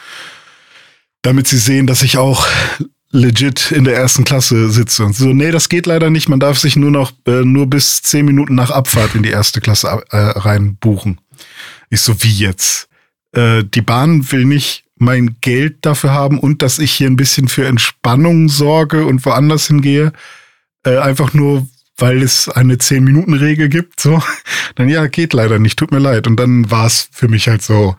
Damit 1.21 1.47
sie 1.47 1.57
sehen, 1.57 1.87
dass 1.87 2.03
ich 2.03 2.17
auch 2.17 2.47
legit 3.11 3.71
in 3.71 3.83
der 3.83 3.95
ersten 3.95 4.23
Klasse 4.23 4.69
sitze. 4.69 5.03
Und 5.03 5.15
so, 5.15 5.33
nee, 5.33 5.51
das 5.51 5.69
geht 5.69 5.85
leider 5.85 6.09
nicht. 6.09 6.29
Man 6.29 6.39
darf 6.39 6.59
sich 6.59 6.75
nur 6.75 6.91
noch 6.91 7.11
äh, 7.25 7.43
nur 7.43 7.67
bis 7.67 8.01
10 8.03 8.25
Minuten 8.25 8.55
nach 8.55 8.71
Abfahrt 8.71 9.15
in 9.15 9.23
die 9.23 9.29
erste 9.29 9.61
Klasse 9.61 10.03
äh, 10.11 10.17
rein 10.17 10.75
buchen. 10.75 11.19
Ich 11.89 12.01
so, 12.01 12.21
wie 12.23 12.31
jetzt? 12.31 12.87
Äh, 13.31 13.63
die 13.63 13.81
Bahn 13.81 14.31
will 14.31 14.45
nicht 14.45 14.83
mein 14.97 15.37
Geld 15.41 15.77
dafür 15.81 16.11
haben 16.11 16.39
und 16.39 16.61
dass 16.61 16.77
ich 16.77 16.91
hier 16.91 17.07
ein 17.07 17.15
bisschen 17.15 17.47
für 17.47 17.65
Entspannung 17.65 18.49
sorge 18.49 19.05
und 19.05 19.25
woanders 19.25 19.67
hingehe. 19.67 20.11
Äh, 20.85 20.97
einfach 20.97 21.33
nur, 21.33 21.67
weil 21.97 22.21
es 22.21 22.47
eine 22.47 22.75
10-Minuten-Regel 22.75 23.69
gibt. 23.69 23.99
So, 23.99 24.21
dann 24.75 24.87
ja, 24.87 25.07
geht 25.07 25.33
leider 25.33 25.57
nicht, 25.57 25.79
tut 25.79 25.91
mir 25.91 25.99
leid. 25.99 26.27
Und 26.27 26.35
dann 26.35 26.69
war 26.69 26.85
es 26.85 27.09
für 27.11 27.27
mich 27.27 27.47
halt 27.47 27.63
so, 27.63 27.95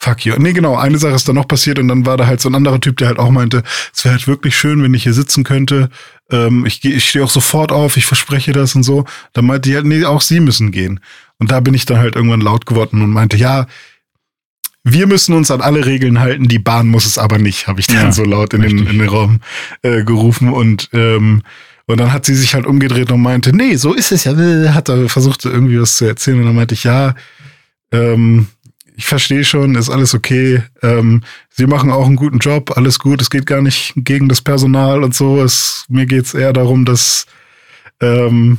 fuck 0.00 0.24
you. 0.24 0.34
Nee, 0.38 0.52
genau, 0.52 0.76
eine 0.76 0.98
Sache 0.98 1.14
ist 1.14 1.28
dann 1.28 1.36
noch 1.36 1.48
passiert 1.48 1.78
und 1.78 1.88
dann 1.88 2.06
war 2.06 2.16
da 2.16 2.26
halt 2.26 2.40
so 2.40 2.48
ein 2.48 2.54
anderer 2.54 2.80
Typ, 2.80 2.96
der 2.96 3.08
halt 3.08 3.18
auch 3.18 3.30
meinte, 3.30 3.62
es 3.94 4.04
wäre 4.04 4.14
halt 4.14 4.26
wirklich 4.26 4.56
schön, 4.56 4.82
wenn 4.82 4.94
ich 4.94 5.04
hier 5.04 5.12
sitzen 5.12 5.44
könnte. 5.44 5.90
Ähm, 6.30 6.64
ich 6.66 6.84
ich 6.84 7.08
stehe 7.08 7.24
auch 7.24 7.30
sofort 7.30 7.70
auf, 7.70 7.96
ich 7.96 8.06
verspreche 8.06 8.52
das 8.52 8.74
und 8.74 8.82
so. 8.82 9.04
Dann 9.32 9.46
meinte 9.46 9.68
die 9.68 9.76
halt, 9.76 9.84
nee, 9.84 10.04
auch 10.04 10.22
sie 10.22 10.40
müssen 10.40 10.70
gehen. 10.70 11.00
Und 11.38 11.50
da 11.50 11.60
bin 11.60 11.74
ich 11.74 11.86
dann 11.86 11.98
halt 11.98 12.16
irgendwann 12.16 12.40
laut 12.40 12.66
geworden 12.66 13.02
und 13.02 13.10
meinte, 13.10 13.36
ja, 13.36 13.66
wir 14.82 15.06
müssen 15.06 15.34
uns 15.34 15.50
an 15.50 15.60
alle 15.60 15.84
Regeln 15.84 16.20
halten, 16.20 16.48
die 16.48 16.58
Bahn 16.58 16.88
muss 16.88 17.04
es 17.04 17.18
aber 17.18 17.38
nicht, 17.38 17.66
habe 17.66 17.80
ich 17.80 17.86
dann 17.86 17.96
Ja, 17.96 18.12
so 18.12 18.24
laut 18.24 18.54
in 18.54 18.62
den, 18.62 18.86
in 18.86 18.98
den 18.98 19.08
Raum 19.08 19.40
äh, 19.82 20.02
gerufen 20.04 20.48
und 20.48 20.88
ähm, 20.92 21.42
und 21.86 21.98
dann 21.98 22.12
hat 22.12 22.24
sie 22.24 22.36
sich 22.36 22.54
halt 22.54 22.66
umgedreht 22.66 23.10
und 23.10 23.20
meinte, 23.20 23.54
nee, 23.54 23.74
so 23.74 23.92
ist 23.92 24.12
es 24.12 24.22
ja, 24.22 24.32
äh, 24.32 24.68
hat 24.68 24.88
er 24.88 25.08
versucht 25.08 25.44
irgendwie 25.44 25.80
was 25.80 25.96
zu 25.96 26.04
erzählen 26.04 26.38
und 26.38 26.46
dann 26.46 26.54
meinte 26.54 26.74
ich, 26.74 26.84
ja, 26.84 27.14
ähm, 27.90 28.46
ich 29.00 29.06
verstehe 29.06 29.44
schon, 29.44 29.76
ist 29.76 29.88
alles 29.88 30.12
okay. 30.12 30.62
Ähm, 30.82 31.22
sie 31.48 31.66
machen 31.66 31.90
auch 31.90 32.04
einen 32.04 32.16
guten 32.16 32.36
Job, 32.38 32.76
alles 32.76 32.98
gut. 32.98 33.22
Es 33.22 33.30
geht 33.30 33.46
gar 33.46 33.62
nicht 33.62 33.94
gegen 33.96 34.28
das 34.28 34.42
Personal 34.42 35.02
und 35.02 35.14
so. 35.14 35.42
Es, 35.42 35.86
mir 35.88 36.04
geht's 36.04 36.34
eher 36.34 36.52
darum, 36.52 36.84
dass 36.84 37.24
ähm, 38.02 38.58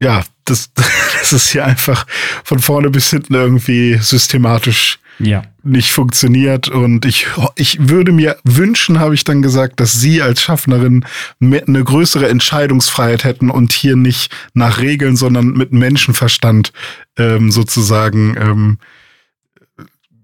ja, 0.00 0.24
das, 0.46 0.70
das 1.20 1.34
ist 1.34 1.50
hier 1.50 1.66
einfach 1.66 2.06
von 2.44 2.60
vorne 2.60 2.88
bis 2.88 3.10
hinten 3.10 3.34
irgendwie 3.34 3.98
systematisch 4.00 4.98
Ja. 5.18 5.42
nicht 5.62 5.92
funktioniert. 5.92 6.68
Und 6.68 7.04
ich, 7.04 7.26
ich 7.56 7.90
würde 7.90 8.12
mir 8.12 8.38
wünschen, 8.44 9.00
habe 9.00 9.14
ich 9.14 9.24
dann 9.24 9.42
gesagt, 9.42 9.80
dass 9.80 9.92
Sie 9.92 10.22
als 10.22 10.40
Schaffnerin 10.40 11.04
eine 11.42 11.84
größere 11.84 12.26
Entscheidungsfreiheit 12.30 13.24
hätten 13.24 13.50
und 13.50 13.72
hier 13.74 13.96
nicht 13.96 14.32
nach 14.54 14.80
Regeln, 14.80 15.14
sondern 15.14 15.48
mit 15.48 15.72
Menschenverstand 15.74 16.72
ähm, 17.18 17.50
sozusagen 17.50 18.34
ähm, 18.38 18.78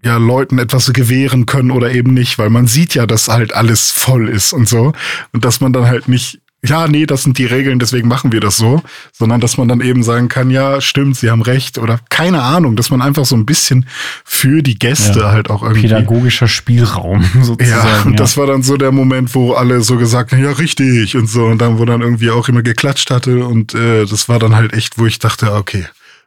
ja 0.07 0.17
Leuten 0.17 0.59
etwas 0.59 0.93
gewähren 0.93 1.45
können 1.47 1.71
oder 1.71 1.93
eben 1.93 2.15
nicht, 2.15 2.39
weil 2.39 2.49
man 2.51 2.67
sieht 2.67 2.95
ja, 2.95 3.07
dass 3.07 3.29
halt 3.29 3.55
alles 3.55 3.91
voll 3.91 4.29
ist 4.29 4.53
und 4.53 4.69
so 4.69 4.93
und 5.33 5.45
dass 5.45 5.61
man 5.61 5.73
dann 5.73 5.87
halt 5.87 6.09
nicht 6.09 6.41
ja, 6.65 6.89
nee, 6.89 7.07
das 7.07 7.23
sind 7.23 7.39
die 7.39 7.45
Regeln, 7.45 7.79
deswegen 7.79 8.09
machen 8.09 8.33
wir 8.33 8.41
das 8.41 8.57
so, 8.57 8.83
sondern 9.13 9.41
dass 9.41 9.57
man 9.57 9.69
dann 9.69 9.81
eben 9.81 10.03
sagen 10.03 10.29
kann, 10.29 10.51
ja, 10.51 10.81
stimmt, 10.81 11.17
sie 11.17 11.31
haben 11.31 11.43
recht 11.43 11.79
oder 11.79 12.01
keine 12.09 12.43
Ahnung, 12.43 12.75
dass 12.75 12.91
man 12.91 13.03
einfach 13.03 13.25
so 13.25 13.37
ein 13.37 13.47
bisschen 13.47 13.87
für 14.25 14.63
die 14.63 14.77
Gäste 14.79 15.21
Ja. 15.21 15.31
halt 15.31 15.49
auch 15.51 15.63
irgendwie 15.63 15.83
Pädagogischer 15.83 16.49
Spielraum 16.49 17.23
sozusagen. 17.43 17.87
ja, 17.87 18.03
und 18.03 18.19
das 18.19 18.37
war 18.37 18.47
dann 18.47 18.63
so 18.63 18.77
der 18.77 18.91
Moment, 18.91 19.35
wo 19.35 19.53
alle 19.53 19.83
so 19.83 19.97
gesagt 19.97 20.33
haben, 20.33 20.43
ja, 20.43 20.51
richtig 20.53 21.15
und 21.17 21.29
so. 21.29 21.45
Und 21.45 21.59
dann, 21.61 21.79
wo 21.79 21.85
dann 21.85 22.01
irgendwie 22.01 22.31
auch 22.31 22.49
immer 22.49 22.63
geklatscht 22.63 23.11
hatte. 23.11 23.45
Und 23.45 23.75
äh, 23.75 24.05
das 24.07 24.29
war 24.29 24.39
dann 24.41 24.57
halt 24.57 24.73
echt, 24.73 24.99
wo 24.99 25.07
ich 25.07 25.19
dachte, 25.21 25.53
okay, 25.53 25.87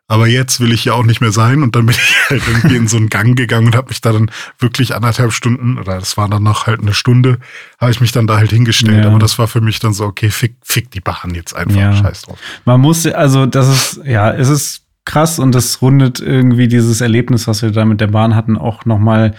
aber 0.10 0.28
jetzt 0.28 0.60
will 0.60 0.74
ich 0.74 0.84
ja 0.86 0.94
auch 0.94 1.06
nicht 1.06 1.22
mehr 1.22 1.32
sein. 1.32 1.64
Und 1.64 1.76
dann 1.78 1.86
bin 1.86 1.96
ich 1.96 2.16
halt 2.30 2.42
irgendwie 2.48 2.76
in 2.76 2.88
so 2.90 2.98
einen 2.98 3.08
Gang 3.08 3.38
gegangen 3.38 3.68
und 3.68 3.76
habe 3.78 3.88
mich 3.88 4.02
da 4.02 4.12
dann 4.12 4.30
wirklich 4.60 4.94
anderthalb 4.94 5.32
Stunden, 5.32 5.78
oder 5.78 5.98
das 6.00 6.18
war 6.18 6.28
dann 6.28 6.44
noch 6.44 6.68
halt 6.68 6.82
eine 6.82 6.94
Stunde, 6.94 7.38
habe 7.80 7.92
ich 7.92 8.02
mich 8.02 8.12
dann 8.12 8.28
da 8.28 8.38
halt 8.38 8.50
hingestellt. 8.50 9.06
Ja. 9.06 9.10
Aber 9.12 9.20
das 9.20 9.40
war 9.40 9.48
für 9.48 9.62
mich 9.62 9.80
dann 9.80 9.94
so, 9.94 10.04
okay, 10.06 10.30
fick, 10.30 10.56
fick 10.64 10.92
die 10.92 11.00
Bahn 11.00 11.34
jetzt 11.34 11.56
einfach, 11.56 11.80
Ja. 11.80 11.94
scheiß 11.94 12.24
drauf. 12.24 12.38
Man 12.66 12.82
muss, 12.82 13.06
also 13.06 13.46
das 13.46 13.70
ist, 13.70 14.02
ja, 14.06 14.32
es 14.34 14.50
ist 14.50 14.82
krass 15.06 15.40
und 15.40 15.56
das 15.56 15.82
rundet 15.82 16.20
irgendwie 16.20 16.68
dieses 16.68 17.02
Erlebnis, 17.02 17.48
was 17.48 17.62
wir 17.62 17.72
da 17.72 17.86
mit 17.86 18.02
der 18.02 18.08
Bahn 18.08 18.36
hatten, 18.36 18.58
auch 18.58 18.86
noch 18.86 19.00
mal 19.00 19.34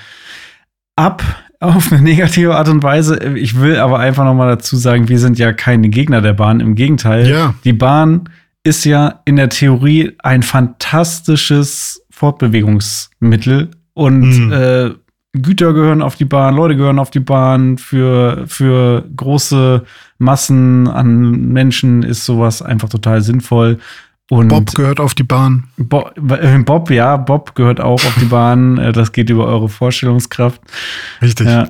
ab 0.97 1.23
auf 1.61 1.93
eine 1.93 2.01
negative 2.01 2.55
Art 2.57 2.69
und 2.69 2.83
Weise. 2.83 3.19
Ich 3.37 3.61
will 3.61 3.77
aber 3.77 3.99
einfach 3.99 4.25
noch 4.25 4.35
mal 4.35 4.49
dazu 4.49 4.77
sagen, 4.77 5.09
wir 5.09 5.19
sind 5.19 5.39
ja 5.39 5.53
keine 5.53 5.89
Gegner 5.91 6.23
der 6.23 6.33
Bahn. 6.33 6.61
Im 6.61 6.75
Gegenteil, 6.75 7.29
Ja. 7.29 7.55
die 7.65 7.73
Bahn 7.75 8.29
ist 8.63 8.85
ja 8.85 9.21
in 9.25 9.37
der 9.37 9.49
Theorie 9.49 10.13
ein 10.23 10.43
fantastisches 10.43 12.03
Fortbewegungsmittel 12.11 13.71
und 13.95 14.21
Mhm. 14.21 14.53
äh, 14.53 14.91
Güter 15.33 15.73
gehören 15.75 16.03
auf 16.03 16.17
die 16.17 16.25
Bahn, 16.25 16.57
Leute 16.57 16.77
gehören 16.77 16.99
auf 16.99 17.11
die 17.11 17.21
Bahn. 17.21 17.79
Für, 17.79 18.45
für 18.49 19.05
große 19.17 19.85
Massen 20.19 20.89
an 20.89 21.53
Menschen 21.53 22.03
ist 22.03 22.25
sowas 22.25 22.63
einfach 22.63 22.89
total 22.89 23.23
sinnvoll. 23.23 23.79
Und 24.29 24.49
Bob 24.49 24.75
gehört 24.75 24.99
auf 24.99 25.15
die 25.15 25.23
Bahn. 25.23 25.65
Bob, 25.77 26.15
Bob, 26.65 26.91
ja, 26.91 27.17
Bob 27.17 27.55
gehört 27.55 27.81
auch 27.81 28.05
auf 28.05 28.17
die 28.21 28.25
Bahn. 28.27 28.79
Äh, 28.79 28.93
das 28.93 29.13
geht 29.13 29.31
über 29.31 29.47
eure 29.47 29.69
Vorstellungskraft. 29.69 30.61
Richtig. 31.23 31.47
Ja. 31.47 31.69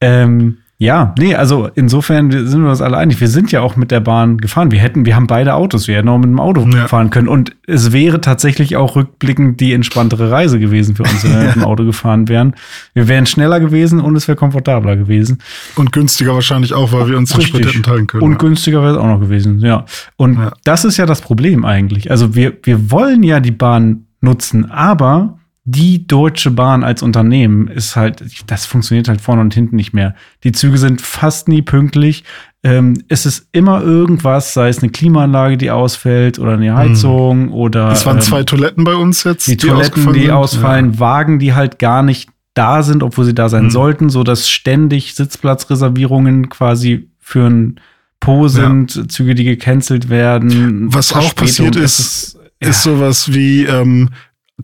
Ähm, 0.00 0.58
ja, 0.80 1.12
nee, 1.18 1.34
also 1.34 1.68
insofern 1.74 2.30
sind 2.30 2.62
wir 2.62 2.70
uns 2.70 2.80
alle 2.80 2.96
einig. 2.96 3.20
Wir 3.20 3.26
sind 3.26 3.50
ja 3.50 3.60
auch 3.62 3.74
mit 3.74 3.90
der 3.90 3.98
Bahn 3.98 4.38
gefahren. 4.38 4.70
Wir 4.70 4.78
hätten, 4.78 5.04
wir 5.06 5.16
haben 5.16 5.26
beide 5.26 5.54
Autos, 5.54 5.88
wir 5.88 5.96
hätten 5.96 6.08
auch 6.08 6.18
mit 6.18 6.28
dem 6.30 6.38
Auto 6.38 6.64
Ja. 6.72 6.86
fahren 6.86 7.10
können. 7.10 7.26
Und 7.26 7.56
es 7.66 7.90
wäre 7.90 8.20
tatsächlich 8.20 8.76
auch 8.76 8.94
rückblickend 8.94 9.58
die 9.60 9.72
entspanntere 9.72 10.30
Reise 10.30 10.60
gewesen 10.60 10.94
für 10.94 11.02
uns, 11.02 11.24
wenn 11.24 11.32
wir 11.32 11.46
mit 11.46 11.54
dem 11.56 11.64
Auto 11.64 11.84
gefahren 11.84 12.28
wären. 12.28 12.54
Wir 12.94 13.08
wären 13.08 13.26
schneller 13.26 13.58
gewesen 13.58 13.98
und 14.00 14.14
es 14.14 14.28
wäre 14.28 14.36
komfortabler 14.36 14.94
gewesen. 14.96 15.38
Und 15.74 15.90
günstiger 15.90 16.32
wahrscheinlich 16.34 16.72
auch, 16.74 16.92
weil 16.92 17.08
wir 17.08 17.18
uns 17.18 17.32
den 17.32 17.40
Sprit 17.42 17.66
hätten 17.66 17.82
teilen 17.82 18.06
können. 18.06 18.22
Und 18.22 18.38
günstiger 18.38 18.80
wäre 18.82 18.92
es 18.92 18.98
auch 18.98 19.06
noch 19.06 19.18
gewesen, 19.20 19.58
ja. 19.58 19.84
Und 20.16 20.38
Ja. 20.38 20.52
das 20.62 20.84
ist 20.84 20.96
ja 20.96 21.06
das 21.06 21.20
Problem 21.22 21.64
eigentlich. 21.64 22.12
Also 22.12 22.36
wir, 22.36 22.52
wir 22.62 22.92
wollen 22.92 23.24
ja 23.24 23.40
die 23.40 23.50
Bahn 23.50 24.04
nutzen, 24.20 24.70
aber 24.70 25.37
die 25.70 26.06
Deutsche 26.06 26.50
Bahn 26.50 26.82
als 26.82 27.02
Unternehmen 27.02 27.68
ist 27.68 27.94
halt, 27.94 28.24
das 28.46 28.64
funktioniert 28.64 29.06
halt 29.06 29.20
vorne 29.20 29.42
und 29.42 29.52
hinten 29.52 29.76
nicht 29.76 29.92
mehr. 29.92 30.14
Die 30.42 30.52
Züge 30.52 30.78
sind 30.78 31.02
fast 31.02 31.46
nie 31.46 31.60
pünktlich. 31.60 32.24
Ähm, 32.62 33.02
es 33.08 33.26
ist 33.26 33.48
immer 33.52 33.82
irgendwas, 33.82 34.54
sei 34.54 34.70
es 34.70 34.82
eine 34.82 34.90
Klimaanlage, 34.90 35.58
die 35.58 35.70
ausfällt 35.70 36.38
oder 36.38 36.54
eine 36.54 36.74
Heizung 36.74 37.50
oder 37.52 37.92
es 37.92 38.06
waren 38.06 38.16
ähm, 38.16 38.22
zwei 38.22 38.44
Toiletten 38.44 38.84
bei 38.84 38.94
uns 38.94 39.24
jetzt. 39.24 39.46
die 39.46 39.58
Toiletten, 39.58 39.82
ausgefallen 39.82 40.14
die 40.14 40.30
ausfallen, 40.30 40.98
Wagen, 41.00 41.38
die 41.38 41.52
halt 41.52 41.78
gar 41.78 42.02
nicht 42.02 42.30
da 42.54 42.82
sind, 42.82 43.02
obwohl 43.02 43.26
sie 43.26 43.34
da 43.34 43.50
sein 43.50 43.64
Mhm. 43.64 43.70
sollten, 43.70 44.08
so 44.10 44.24
dass 44.24 44.48
ständig 44.48 45.14
Sitzplatzreservierungen 45.16 46.48
quasi 46.48 47.10
für 47.20 47.46
ein 47.46 47.80
Po 48.20 48.48
sind, 48.48 49.12
Züge, 49.12 49.34
die 49.34 49.44
gecancelt 49.44 50.08
werden. 50.08 50.92
Was 50.92 51.12
auch 51.12 51.34
passiert 51.34 51.76
Es 51.76 52.00
ist, 52.00 52.38
ja. 52.60 52.70
ist 52.70 52.82
sowas 52.82 53.32
wie 53.32 53.64
ähm, 53.64 54.08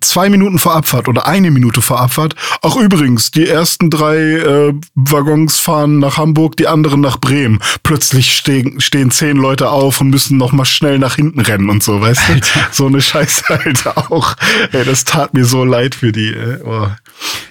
zwei 0.00 0.28
Minuten 0.28 0.58
vor 0.58 0.74
Abfahrt 0.74 1.08
oder 1.08 1.26
eine 1.26 1.50
Minute 1.50 1.82
vor 1.82 2.00
Abfahrt. 2.00 2.34
Ach 2.62 2.76
übrigens, 2.76 3.30
die 3.30 3.48
ersten 3.48 3.90
drei 3.90 4.16
äh, 4.16 4.74
Waggons 4.94 5.58
fahren 5.58 5.98
nach 5.98 6.16
Hamburg, 6.18 6.56
die 6.56 6.66
anderen 6.66 7.00
nach 7.00 7.18
Bremen. 7.18 7.60
Plötzlich 7.82 8.36
stehen, 8.36 8.80
stehen 8.80 9.10
zehn 9.10 9.36
Leute 9.36 9.70
auf 9.70 10.00
und 10.00 10.10
müssen 10.10 10.36
noch 10.38 10.52
mal 10.52 10.64
schnell 10.64 10.98
nach 10.98 11.16
hinten 11.16 11.40
rennen 11.40 11.70
und 11.70 11.82
so, 11.82 12.00
weißt 12.00 12.22
du? 12.28 12.34
So 12.72 12.86
eine 12.86 13.00
Scheiße 13.00 13.44
halt 13.48 13.86
auch. 13.86 14.34
Ey, 14.72 14.84
das 14.84 15.04
tat 15.04 15.34
mir 15.34 15.44
so 15.44 15.64
leid 15.64 15.94
für 15.94 16.12
die. 16.12 16.28
Äh, 16.28 16.60
oh. 16.64 16.88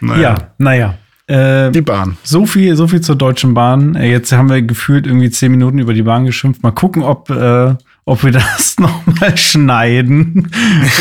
naja. 0.02 0.22
ja, 0.22 0.38
naja. 0.58 0.98
Äh, 1.28 1.72
Die 1.72 1.82
Bahn. 1.82 2.18
so 2.24 2.46
viel, 2.46 2.76
so 2.76 2.88
viel 2.88 3.00
zur 3.02 3.16
Deutschen 3.16 3.54
Bahn. 3.54 3.96
Äh, 3.96 4.12
Jetzt 4.12 4.34
haben 4.34 4.50
wir 4.50 4.62
gefühlt 4.62 5.08
irgendwie 5.08 5.32
zehn 5.32 5.52
Minuten 5.52 5.80
über 5.80 5.94
die 5.94 6.04
Bahn 6.04 6.26
geschimpft. 6.26 6.62
Mal 6.64 6.72
gucken, 6.72 7.02
ob, 7.04 7.30
äh, 7.30 7.76
ob 8.06 8.24
wir 8.24 8.32
das 8.32 8.76
noch 8.80 9.06
mal 9.06 9.38
schneiden 9.38 10.52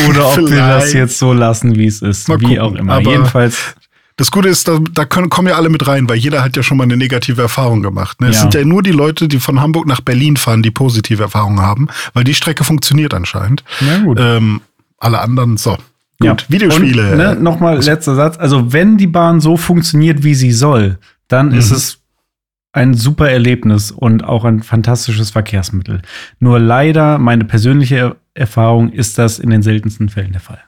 oder 0.09 0.27
ob 0.29 0.37
wir 0.49 0.57
das 0.67 0.93
jetzt 0.93 1.19
so 1.19 1.33
lassen, 1.33 1.75
wie 1.75 1.87
es 1.87 2.01
ist. 2.01 2.27
Mal 2.29 2.39
wie 2.39 2.45
gucken. 2.55 2.59
auch 2.59 2.75
immer. 2.75 2.93
Aber- 2.93 3.09
Jedenfalls 3.11 3.75
Das 4.15 4.29
Gute 4.29 4.47
ist, 4.49 4.67
da, 4.67 4.79
da 4.93 5.05
können, 5.05 5.29
kommen 5.29 5.47
ja 5.47 5.55
alle 5.55 5.69
mit 5.69 5.87
rein, 5.87 6.07
weil 6.07 6.17
jeder 6.17 6.43
hat 6.43 6.55
ja 6.55 6.61
schon 6.63 6.77
mal 6.77 6.83
eine 6.83 6.95
negative 6.97 7.41
Erfahrung 7.41 7.81
gemacht. 7.81 8.21
Ne? 8.21 8.27
Es 8.29 8.35
Ja. 8.35 8.41
sind 8.43 8.53
ja 8.53 8.63
nur 8.63 8.83
die 8.83 8.91
Leute, 8.91 9.27
die 9.27 9.39
von 9.39 9.59
Hamburg 9.59 9.87
nach 9.87 10.01
Berlin 10.01 10.37
fahren, 10.37 10.61
die 10.61 10.69
positive 10.71 11.23
Erfahrungen 11.23 11.61
haben, 11.61 11.87
weil 12.13 12.23
die 12.23 12.35
Strecke 12.35 12.63
funktioniert 12.63 13.13
anscheinend. 13.15 13.63
Na 13.81 13.97
gut. 13.99 14.19
Ähm, 14.21 14.61
alle 14.99 15.19
anderen, 15.19 15.57
so. 15.57 15.71
Gut, 15.71 15.81
Ja. 16.21 16.37
Videospiele. 16.47 17.15
Ne, 17.15 17.35
Nochmal 17.35 17.83
letzter 17.83 18.13
Satz. 18.15 18.37
Also, 18.37 18.71
wenn 18.71 18.97
die 18.97 19.07
Bahn 19.07 19.41
so 19.41 19.57
funktioniert, 19.57 20.23
wie 20.23 20.35
sie 20.35 20.51
soll, 20.51 20.99
dann 21.27 21.51
ist 21.51 21.71
Mhm. 21.71 21.75
es 21.77 21.97
ein 22.73 22.93
super 22.95 23.29
Erlebnis 23.29 23.91
und 23.91 24.23
auch 24.23 24.43
ein 24.45 24.61
fantastisches 24.63 25.29
Verkehrsmittel. 25.31 26.01
Nur 26.39 26.59
leider, 26.59 27.17
meine 27.19 27.45
persönliche 27.45 27.95
Er- 27.97 28.15
Erfahrung, 28.33 28.91
ist 28.91 29.17
das 29.19 29.39
in 29.39 29.49
den 29.51 29.61
seltensten 29.61 30.09
Fällen 30.09 30.31
der 30.33 30.41
Fall. 30.41 30.59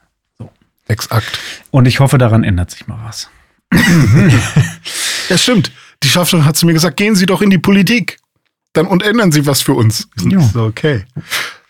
Exakt. 0.88 1.40
Und 1.72 1.86
ich 1.86 1.98
hoffe, 2.00 2.16
daran 2.16 2.44
ändert 2.44 2.70
sich 2.70 2.86
mal 2.86 2.98
was. 3.04 3.28
Ja, 5.28 5.36
stimmt. 5.36 5.72
Die 6.04 6.08
Schaffnerin 6.08 6.44
hat 6.46 6.56
zu 6.56 6.66
mir 6.66 6.72
gesagt, 6.72 6.96
gehen 6.96 7.16
Sie 7.16 7.26
doch 7.26 7.42
in 7.42 7.50
die 7.50 7.58
Politik. 7.58 8.18
Dann 8.72 8.86
und 8.86 9.02
ändern 9.02 9.32
Sie 9.32 9.44
was 9.46 9.60
für 9.62 9.72
uns. 9.74 10.08
Ja. 10.24 10.38
So, 10.40 10.62
okay. 10.64 11.04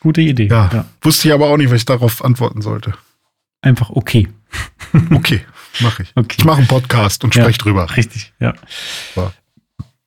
Gute 0.01 0.21
Idee. 0.21 0.49
Ja. 0.49 0.69
Ja. 0.73 0.85
Wusste 1.01 1.29
ich 1.29 1.35
aber 1.35 1.47
auch 1.49 1.57
nicht, 1.57 1.71
was 1.71 1.77
ich 1.79 1.85
darauf 1.87 2.23
antworten 2.23 2.61
sollte. 2.61 2.93
Einfach 3.63 3.89
okay. 3.91 4.29
Okay, 5.11 5.41
mache 5.81 6.03
ich. 6.03 6.13
Okay. 6.17 6.37
Ich 6.39 6.45
mache 6.45 6.59
einen 6.59 6.67
Podcast 6.69 7.25
und 7.25 7.35
Ja. 7.35 7.43
spreche 7.45 7.59
drüber. 7.59 7.97
Richtig, 7.97 8.33
ja. 8.41 8.53
So. 9.15 9.31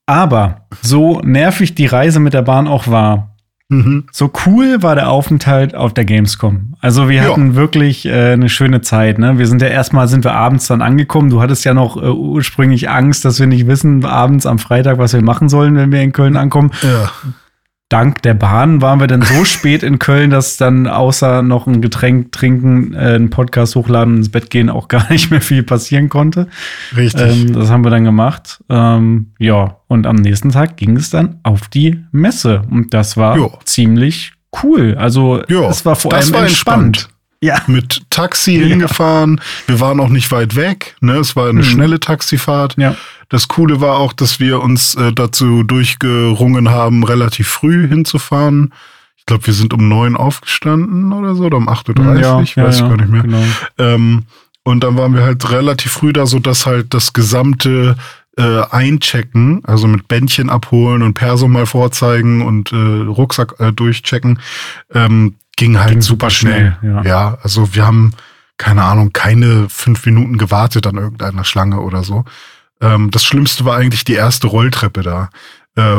Aber 0.09 0.61
so 0.81 1.19
nervig 1.23 1.75
die 1.75 1.85
Reise 1.85 2.19
mit 2.19 2.33
der 2.33 2.41
Bahn 2.41 2.67
auch 2.67 2.87
war, 2.87 3.25
Mhm. 3.71 4.05
So 4.11 4.31
cool 4.47 4.81
war 4.81 4.95
der 4.95 5.11
Aufenthalt 5.11 5.75
auf 5.75 5.93
der 5.93 6.03
Gamescom. 6.03 6.73
Also 6.81 7.07
wir 7.07 7.17
Ja. 7.17 7.23
hatten 7.29 7.53
wirklich 7.53 8.03
äh, 8.07 8.31
eine 8.33 8.49
schöne 8.49 8.81
Zeit. 8.81 9.19
Ne? 9.19 9.37
Wir 9.37 9.45
sind 9.45 9.61
ja 9.61 9.67
erstmal 9.67 10.07
sind 10.07 10.23
wir 10.25 10.33
abends 10.33 10.65
dann 10.65 10.81
angekommen. 10.81 11.29
Du 11.29 11.39
hattest 11.39 11.65
ja 11.65 11.75
noch 11.75 11.95
äh, 11.95 12.07
ursprünglich 12.09 12.89
Angst, 12.89 13.25
dass 13.25 13.39
wir 13.39 13.45
nicht 13.45 13.67
wissen 13.67 14.03
abends 14.05 14.47
am 14.47 14.57
Freitag, 14.57 14.97
was 14.97 15.13
wir 15.13 15.21
machen 15.21 15.49
sollen, 15.49 15.75
wenn 15.75 15.91
wir 15.91 16.01
in 16.01 16.13
Köln 16.13 16.35
ankommen. 16.35 16.71
Ja. 16.81 17.11
Dank 17.89 18.21
der 18.21 18.35
Bahn 18.35 18.81
waren 18.83 18.99
wir 18.99 19.07
dann 19.07 19.23
so 19.23 19.43
spät 19.45 19.81
in 19.83 19.97
Köln, 19.97 20.29
dass 20.29 20.57
dann 20.57 20.85
außer 20.87 21.41
noch 21.41 21.65
ein 21.65 21.81
Getränk 21.81 22.31
trinken, 22.31 22.93
äh, 22.93 23.15
einen 23.15 23.29
Podcast 23.31 23.75
hochladen 23.75 24.17
ins 24.17 24.29
Bett 24.29 24.49
gehen 24.51 24.69
auch 24.69 24.87
gar 24.87 25.07
nicht 25.11 25.31
mehr 25.31 25.41
viel 25.41 25.63
passieren 25.63 26.07
konnte. 26.07 26.47
Richtig. 26.95 27.45
Ähm, 27.47 27.53
das 27.53 27.69
haben 27.69 27.83
wir 27.83 27.89
dann 27.89 28.03
gemacht. 28.05 28.63
Ähm, 28.69 29.31
ja, 29.39 29.77
und 29.87 30.05
am 30.05 30.17
nächsten 30.17 30.51
Tag 30.51 30.77
ging 30.77 30.95
es 30.97 31.09
dann 31.09 31.39
auf 31.43 31.67
die 31.67 32.03
Messe. 32.11 32.61
Und 32.69 32.93
das 32.93 33.17
war 33.17 33.35
Jo. 33.37 33.51
ziemlich 33.65 34.33
cool. 34.63 34.95
Also 34.97 35.41
Ja, 35.47 35.67
es 35.69 35.85
war 35.85 35.95
vor 35.95 36.11
das 36.11 36.25
allem 36.27 36.33
war 36.35 36.41
entspannt. 36.47 36.85
entspannt. 36.85 37.15
Ja. 37.41 37.61
mit 37.67 38.01
Taxi 38.09 38.57
Ja. 38.59 38.65
hingefahren. 38.67 39.39
Wir 39.67 39.79
waren 39.79 39.99
auch 39.99 40.09
nicht 40.09 40.31
weit 40.31 40.55
weg. 40.55 40.95
Ne? 40.99 41.13
Es 41.17 41.35
war 41.35 41.47
eine 41.49 41.59
Mhm. 41.59 41.63
schnelle 41.63 41.99
Taxifahrt. 41.99 42.75
Ja. 42.77 42.95
Das 43.29 43.47
Coole 43.47 43.79
war 43.79 43.97
auch, 43.97 44.11
dass 44.13 44.39
wir 44.39 44.61
uns 44.61 44.95
äh, 44.95 45.13
dazu 45.13 45.63
durchgerungen 45.63 46.69
haben, 46.69 47.03
relativ 47.03 47.47
früh 47.47 47.87
hinzufahren. 47.87 48.73
Ich 49.17 49.25
glaube, 49.25 49.45
wir 49.47 49.53
sind 49.53 49.73
um 49.73 49.87
neun 49.87 50.17
aufgestanden 50.17 51.13
oder 51.13 51.35
so, 51.35 51.43
oder 51.45 51.57
um 51.57 51.69
8.30 51.69 52.33
Uhr, 52.35 52.41
ich 52.41 52.57
weiß 52.57 52.79
gar 52.79 52.97
nicht 52.97 53.09
mehr. 53.09 53.21
Genau. 53.21 53.43
Ähm, 53.77 54.23
und 54.63 54.83
dann 54.83 54.97
waren 54.97 55.13
wir 55.13 55.21
halt 55.23 55.49
relativ 55.51 55.91
früh 55.93 56.11
da, 56.13 56.25
so 56.25 56.39
dass 56.39 56.65
halt 56.65 56.93
das 56.93 57.13
gesamte 57.13 57.95
äh, 58.37 58.61
Einchecken, 58.71 59.61
also 59.65 59.87
mit 59.87 60.07
Bändchen 60.07 60.49
abholen 60.49 61.01
und 61.03 61.13
Perso 61.13 61.47
mal 61.47 61.65
vorzeigen 61.65 62.41
und 62.41 62.71
äh, 62.71 62.75
Rucksack 62.75 63.55
äh, 63.59 63.71
durchchecken, 63.73 64.39
ähm, 64.93 65.35
ging 65.59 65.77
halt 65.77 65.91
Ging 65.91 66.01
super 66.01 66.29
schnell. 66.29 66.77
schnell, 66.79 66.93
ja. 66.95 67.03
ja, 67.03 67.37
also 67.43 67.75
wir 67.75 67.85
haben, 67.85 68.13
keine 68.57 68.83
Ahnung, 68.83 69.11
keine 69.13 69.67
fünf 69.69 70.05
Minuten 70.05 70.37
gewartet 70.37 70.87
an 70.87 70.95
irgendeiner 70.95 71.43
Schlange 71.43 71.81
oder 71.81 72.03
so. 72.03 72.25
Ähm, 72.81 73.11
das 73.11 73.25
Schlimmste 73.25 73.65
war 73.65 73.77
eigentlich 73.77 74.05
die 74.05 74.13
erste 74.13 74.47
Rolltreppe 74.47 75.03
da, 75.03 75.29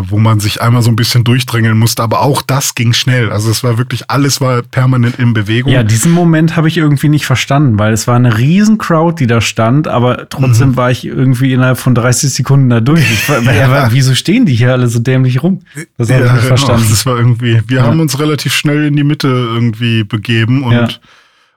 wo 0.08 0.18
man 0.18 0.40
sich 0.40 0.62
einmal 0.62 0.82
so 0.82 0.90
ein 0.90 0.96
bisschen 0.96 1.24
durchdrängeln 1.24 1.78
musste, 1.78 2.02
aber 2.02 2.20
auch 2.20 2.42
das 2.42 2.74
ging 2.74 2.92
schnell. 2.92 3.30
Also 3.30 3.50
es 3.50 3.62
war 3.64 3.78
wirklich, 3.78 4.10
alles 4.10 4.40
war 4.40 4.62
permanent 4.62 5.18
in 5.18 5.32
Bewegung. 5.34 5.72
Ja, 5.72 5.82
diesen 5.82 6.12
Moment 6.12 6.56
habe 6.56 6.68
ich 6.68 6.76
irgendwie 6.76 7.08
nicht 7.08 7.26
verstanden, 7.26 7.78
weil 7.78 7.92
es 7.92 8.06
war 8.06 8.16
eine 8.16 8.38
riesen 8.38 8.78
Crowd, 8.78 9.16
die 9.18 9.26
da 9.26 9.40
stand, 9.40 9.88
aber 9.88 10.28
trotzdem 10.28 10.76
war 10.76 10.90
ich 10.90 11.04
irgendwie 11.06 11.52
innerhalb 11.52 11.78
von 11.78 11.94
30 11.94 12.30
Sekunden 12.32 12.70
da 12.70 12.80
durch. 12.80 13.00
Ich 13.10 13.28
war, 13.28 13.40
Mhm. 13.40 13.46
Ja. 13.50 13.54
ja. 13.68 13.88
Wieso 13.92 14.14
stehen 14.14 14.46
die 14.46 14.54
hier 14.54 14.72
alle 14.72 14.88
so 14.88 14.98
dämlich 15.00 15.42
rum? 15.42 15.60
Das 15.98 16.10
habe 16.10 16.24
ich 16.24 16.32
nicht 16.32 16.34
genau. 16.42 16.46
verstanden. 16.48 16.86
Das 16.90 17.06
war 17.06 17.16
irgendwie, 17.16 17.60
wir 17.66 17.78
Ja. 17.78 17.86
haben 17.86 18.00
uns 18.00 18.18
relativ 18.18 18.54
schnell 18.54 18.84
in 18.86 18.96
die 18.96 19.04
Mitte 19.04 19.28
irgendwie 19.28 20.04
begeben 20.04 20.62
und 20.62 20.72
Ja. 20.72 20.88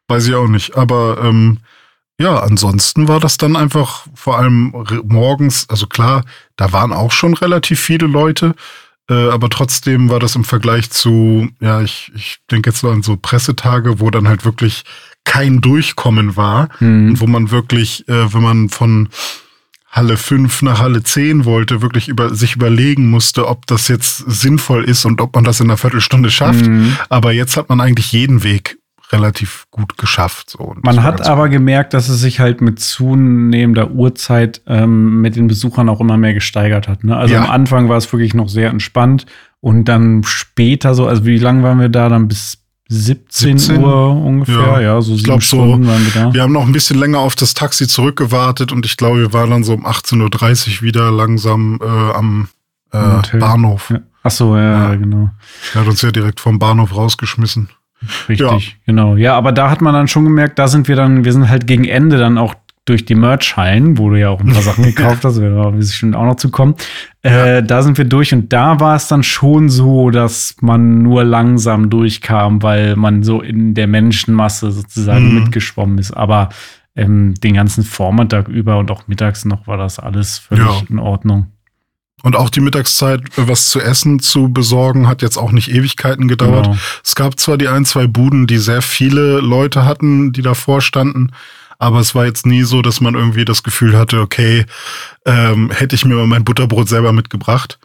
weiß 0.07 0.27
ich 0.27 0.33
auch 0.35 0.47
nicht. 0.47 0.75
Aber 0.77 1.17
ähm, 1.23 1.57
ja, 2.20 2.39
ansonsten 2.39 3.08
war 3.08 3.20
das 3.20 3.38
dann 3.38 3.55
einfach 3.55 4.05
vor 4.13 4.38
allem 4.38 4.74
morgens, 5.03 5.67
also 5.70 5.88
klar, 5.88 6.24
da 6.55 6.72
waren 6.72 6.93
auch 6.93 7.12
schon 7.12 7.34
relativ 7.34 7.79
viele 7.79 8.08
Leute, 8.08 8.55
äh, 9.10 9.29
aber 9.29 9.50
trotzdem 9.50 10.10
war 10.10 10.20
das 10.20 10.36
im 10.36 10.43
Vergleich 10.43 10.89
zu, 10.91 11.50
ja, 11.60 11.82
ich, 11.82 12.12
ich 12.15 12.38
denke 12.50 12.70
jetzt 12.70 12.79
so 12.79 12.89
an 12.89 13.03
so 13.03 13.17
Pressetage, 13.17 14.00
wo 14.00 14.10
dann 14.12 14.27
halt 14.27 14.46
wirklich 14.46 14.84
kein 15.25 15.62
Durchkommen 15.62 16.36
war 16.36 16.70
Hm. 16.77 17.10
und 17.10 17.20
wo 17.20 17.27
man 17.27 17.51
wirklich, 17.51 18.08
äh, 18.08 18.34
wenn 18.34 18.41
man 18.41 18.70
von 18.70 19.10
Halle 19.89 20.17
5 20.17 20.63
nach 20.63 20.79
Halle 20.79 21.03
10 21.03 21.46
wollte, 21.46 21.82
wirklich 21.82 22.08
über, 22.08 22.34
sich 22.34 22.55
überlegen 22.55 23.10
musste, 23.10 23.48
ob 23.48 23.67
das 23.67 23.88
jetzt 23.88 24.17
sinnvoll 24.27 24.86
ist 24.86 25.05
und 25.05 25.22
ob 25.22 25.36
man 25.36 25.43
das 25.43 25.60
in 25.60 25.67
einer 25.67 25.77
Viertelstunde 25.77 26.32
schafft. 26.32 26.65
Mhm. 26.65 26.98
Aber 27.10 27.32
jetzt 27.32 27.58
hat 27.58 27.70
man 27.70 27.79
eigentlich 27.79 28.12
jeden 28.12 28.43
Weg 28.43 28.77
relativ 29.12 29.65
gut 29.72 29.98
geschafft. 29.98 30.50
So. 30.50 30.75
Man 30.81 31.03
hat 31.03 31.22
aber 31.27 31.43
cool. 31.43 31.50
gemerkt, 31.50 31.93
dass 31.93 32.10
es 32.10 32.19
sich 32.22 32.39
halt 32.39 32.62
mit 32.62 32.79
zunehmender 32.79 33.91
Uhrzeit 33.91 34.62
ähm, 34.67 35.22
mit 35.22 35.36
den 35.36 35.48
Besuchern 35.48 35.89
auch 35.89 36.00
immer 36.00 36.17
mehr 36.17 36.33
gesteigert 36.33 36.88
hat. 36.88 37.03
Ne? 37.03 37.15
Also 37.15 37.33
Ja. 37.36 37.43
am 37.43 37.50
Anfang 37.51 37.89
war 37.89 37.98
es 37.98 38.12
wirklich 38.12 38.33
noch 38.33 38.50
sehr 38.50 38.69
entspannt 38.69 39.25
und 39.60 39.86
dann 39.86 40.24
später 40.24 40.95
so, 40.95 41.07
also 41.07 41.25
wie 41.25 41.38
lange 41.38 41.63
waren 41.63 41.79
wir 41.79 41.89
da? 41.89 42.10
Dann 42.10 42.27
bis 42.27 42.57
17, 42.89 43.57
17? 43.57 43.83
Uhr 43.83 44.12
ungefähr, 44.15 44.55
Ja, 44.55 44.79
ja, 44.81 45.01
so 45.01 45.12
ich 45.13 45.19
sieben 45.19 45.25
glaub 45.25 45.43
so. 45.43 45.57
Stunden 45.57 45.88
waren 45.88 46.03
wir 46.05 46.12
da. 46.22 46.33
Wir 46.33 46.41
haben 46.41 46.51
noch 46.53 46.65
ein 46.65 46.74
bisschen 46.74 46.98
länger 47.00 47.19
auf 47.19 47.36
das 47.36 47.53
Taxi 47.53 47.88
zurückgewartet 47.88 48.72
und 48.72 48.86
ich 48.86 48.98
glaube, 48.98 49.19
wir 49.19 49.33
waren 49.33 49.50
dann 49.50 49.63
so 49.63 49.74
um 49.74 49.86
18.30 49.86 50.77
Uhr 50.77 50.81
wieder 50.83 51.12
langsam 51.12 51.79
äh, 51.81 51.86
am 51.86 52.50
äh. 52.91 53.38
Bahnhof. 53.38 53.89
Ja. 53.89 54.00
Ach 54.24 54.31
so, 54.31 54.55
ja, 54.57 54.89
Ja. 54.91 54.95
genau. 54.95 55.29
Der 55.74 55.81
hat 55.81 55.88
uns 55.88 56.01
ja 56.01 56.12
direkt 56.12 56.39
vom 56.39 56.60
Bahnhof 56.60 56.95
rausgeschmissen. 56.95 57.69
Richtig, 58.29 58.77
genau. 58.86 59.15
Ja, 59.15 59.36
aber 59.36 59.51
da 59.51 59.69
hat 59.69 59.81
man 59.81 59.93
dann 59.93 60.07
schon 60.07 60.24
gemerkt, 60.24 60.60
da 60.60 60.67
sind 60.67 60.88
wir 60.88 60.95
dann, 60.95 61.25
wir 61.25 61.33
sind 61.33 61.50
halt 61.50 61.67
gegen 61.67 61.86
Ende 61.86 62.17
dann 62.17 62.38
auch 62.38 62.55
durch 62.86 63.05
die 63.05 63.15
Merch-Hallen, 63.15 63.98
wo 63.98 64.10
du 64.10 64.19
ja 64.19 64.27
auch 64.29 64.41
ein 64.41 64.51
paar 64.51 64.62
Sachen 64.62 64.83
gekauft 64.93 65.24
hast, 65.24 65.39
werden 65.39 65.55
wir 65.55 65.72
bestimmt 65.72 66.15
auch 66.17 66.25
noch 66.25 66.36
zu 66.36 66.51
kommen. 66.51 66.75
Äh, 67.22 67.63
da 67.63 67.81
sind 67.81 67.98
wir 67.98 68.03
durch 68.03 68.33
und 68.33 68.51
da 68.51 68.79
war 68.81 68.95
es 68.98 69.07
dann 69.07 69.24
schon 69.24 69.69
so, 69.69 70.10
dass 70.10 70.57
man 70.60 71.01
nur 71.01 71.24
langsam 71.24 71.89
durchkam, 71.89 72.62
weil 72.62 72.98
man 72.98 73.24
so 73.24 73.41
in 73.41 73.74
der 73.74 73.88
Menschenmasse 73.88 74.72
sozusagen 74.72 75.29
Mhm. 75.29 75.43
mitgeschwommen 75.43 75.98
ist. 75.98 76.12
Aber 76.12 76.50
ähm, 76.95 77.33
den 77.36 77.53
ganzen 77.53 77.86
Vormittag 77.86 78.50
über 78.50 78.77
und 78.77 78.91
auch 78.91 79.07
mittags 79.07 79.45
noch 79.45 79.65
war 79.65 79.77
das 79.77 79.98
alles 79.98 80.38
völlig 80.39 80.65
Ja. 80.65 80.81
in 80.89 81.00
Ordnung. 81.00 81.48
Und 82.23 82.37
auch 82.37 82.49
die 82.49 82.61
Mittagszeit, 82.61 83.21
was 83.35 83.67
zu 83.67 83.81
essen 83.81 84.19
zu 84.19 84.47
besorgen, 84.47 85.09
hat 85.09 85.21
jetzt 85.21 85.37
auch 85.37 85.51
nicht 85.51 85.69
Ewigkeiten 85.69 86.29
gedauert. 86.29 86.65
Genau. 86.65 86.77
Es 87.03 87.15
gab 87.15 87.37
zwar 87.37 87.57
die 87.57 87.67
ein, 87.67 87.83
zwei 87.83 88.07
Buden, 88.07 88.47
die 88.47 88.57
sehr 88.57 88.81
viele 88.81 89.41
Leute 89.41 89.85
hatten, 89.85 90.31
die 90.31 90.41
davor 90.41 90.81
standen, 90.81 91.31
aber 91.79 91.99
es 91.99 92.15
war 92.15 92.25
jetzt 92.25 92.45
nie 92.45 92.63
so, 92.63 92.81
dass 92.81 93.01
man 93.01 93.15
irgendwie 93.15 93.43
das 93.43 93.61
Gefühl 93.61 93.97
hatte, 93.97 94.21
okay, 94.21 94.65
ähm, 95.25 95.69
hätte 95.69 95.95
ich 95.95 96.05
mir 96.05 96.15
mal 96.15 96.27
mein 96.27 96.45
Butterbrot 96.45 96.87
selber 96.87 97.11
mitgebracht. 97.11 97.77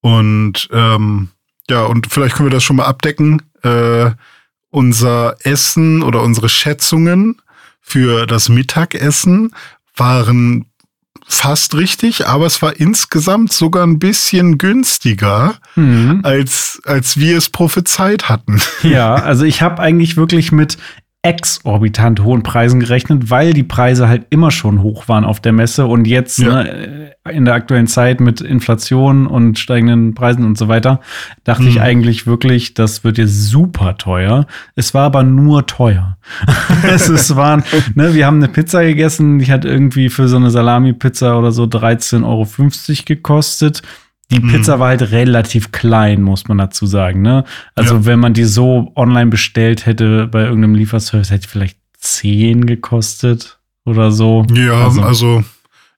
Und 0.00 0.68
ähm, 0.72 1.30
ja, 1.68 1.82
und 1.82 2.06
vielleicht 2.12 2.36
können 2.36 2.48
wir 2.48 2.54
das 2.54 2.62
schon 2.62 2.76
mal 2.76 2.86
abdecken. 2.86 3.42
Äh, 3.62 4.12
unser 4.70 5.34
Essen 5.42 6.04
oder 6.04 6.22
unsere 6.22 6.48
Schätzungen 6.48 7.42
für 7.80 8.26
das 8.26 8.48
Mittagessen 8.48 9.52
waren 9.96 10.69
fast 11.32 11.74
richtig, 11.74 12.26
aber 12.26 12.46
es 12.46 12.60
war 12.60 12.76
insgesamt 12.78 13.52
sogar 13.52 13.86
ein 13.86 13.98
bisschen 13.98 14.58
günstiger, 14.58 15.54
Mhm. 15.76 16.20
als, 16.24 16.80
als 16.84 17.16
wir 17.18 17.38
es 17.38 17.48
prophezeit 17.50 18.28
hatten. 18.28 18.60
Ja, 18.82 19.14
also 19.14 19.44
ich 19.44 19.62
habe 19.62 19.80
eigentlich 19.80 20.16
wirklich 20.16 20.50
mit 20.52 20.76
exorbitant 21.22 22.22
hohen 22.22 22.42
Preisen 22.42 22.80
gerechnet, 22.80 23.28
weil 23.28 23.52
die 23.52 23.62
Preise 23.62 24.08
halt 24.08 24.26
immer 24.30 24.50
schon 24.50 24.80
hoch 24.82 25.06
waren 25.06 25.24
auf 25.24 25.38
der 25.38 25.52
Messe 25.52 25.86
und 25.86 26.06
jetzt 26.06 26.38
Ja. 26.38 26.62
ne, 26.62 27.12
in 27.30 27.44
der 27.44 27.52
aktuellen 27.54 27.86
Zeit 27.86 28.20
mit 28.20 28.40
Inflation 28.40 29.26
und 29.26 29.58
steigenden 29.58 30.14
Preisen 30.14 30.44
und 30.46 30.56
so 30.56 30.68
weiter, 30.68 31.00
dachte 31.44 31.64
ich 31.64 31.74
Mhm. 31.76 31.82
eigentlich 31.82 32.26
wirklich, 32.26 32.72
das 32.72 33.04
wird 33.04 33.18
jetzt 33.18 33.48
super 33.48 33.98
teuer. 33.98 34.46
Es 34.76 34.94
war 34.94 35.04
aber 35.04 35.22
nur 35.22 35.66
teuer. 35.66 36.16
es, 36.90 37.08
es 37.10 37.36
waren, 37.36 37.64
ne, 37.94 38.14
wir 38.14 38.24
haben 38.24 38.38
eine 38.38 38.48
Pizza 38.48 38.82
gegessen, 38.82 39.40
die 39.40 39.52
hat 39.52 39.66
irgendwie 39.66 40.08
für 40.08 40.26
so 40.26 40.36
eine 40.36 40.50
Salami-Pizza 40.50 41.38
oder 41.38 41.52
so 41.52 41.64
13,50 41.64 42.24
Euro 42.24 42.46
gekostet. 43.04 43.82
Die 44.30 44.40
Mhm. 44.40 44.48
Pizza 44.48 44.78
war 44.78 44.88
halt 44.88 45.02
relativ 45.12 45.72
klein, 45.72 46.22
muss 46.22 46.46
man 46.48 46.58
dazu 46.58 46.86
sagen. 46.86 47.22
Ne? 47.22 47.44
Also, 47.74 47.96
Ja. 47.96 48.04
wenn 48.06 48.20
man 48.20 48.32
die 48.34 48.44
so 48.44 48.92
online 48.94 49.30
bestellt 49.30 49.86
hätte 49.86 50.26
bei 50.26 50.42
irgendeinem 50.44 50.74
Lieferservice, 50.76 51.30
hätte 51.30 51.48
vielleicht 51.48 51.78
10 51.98 52.66
gekostet 52.66 53.58
oder 53.84 54.10
so. 54.12 54.46
Ja, 54.52 54.84
Also- 54.84 55.02
also, 55.02 55.44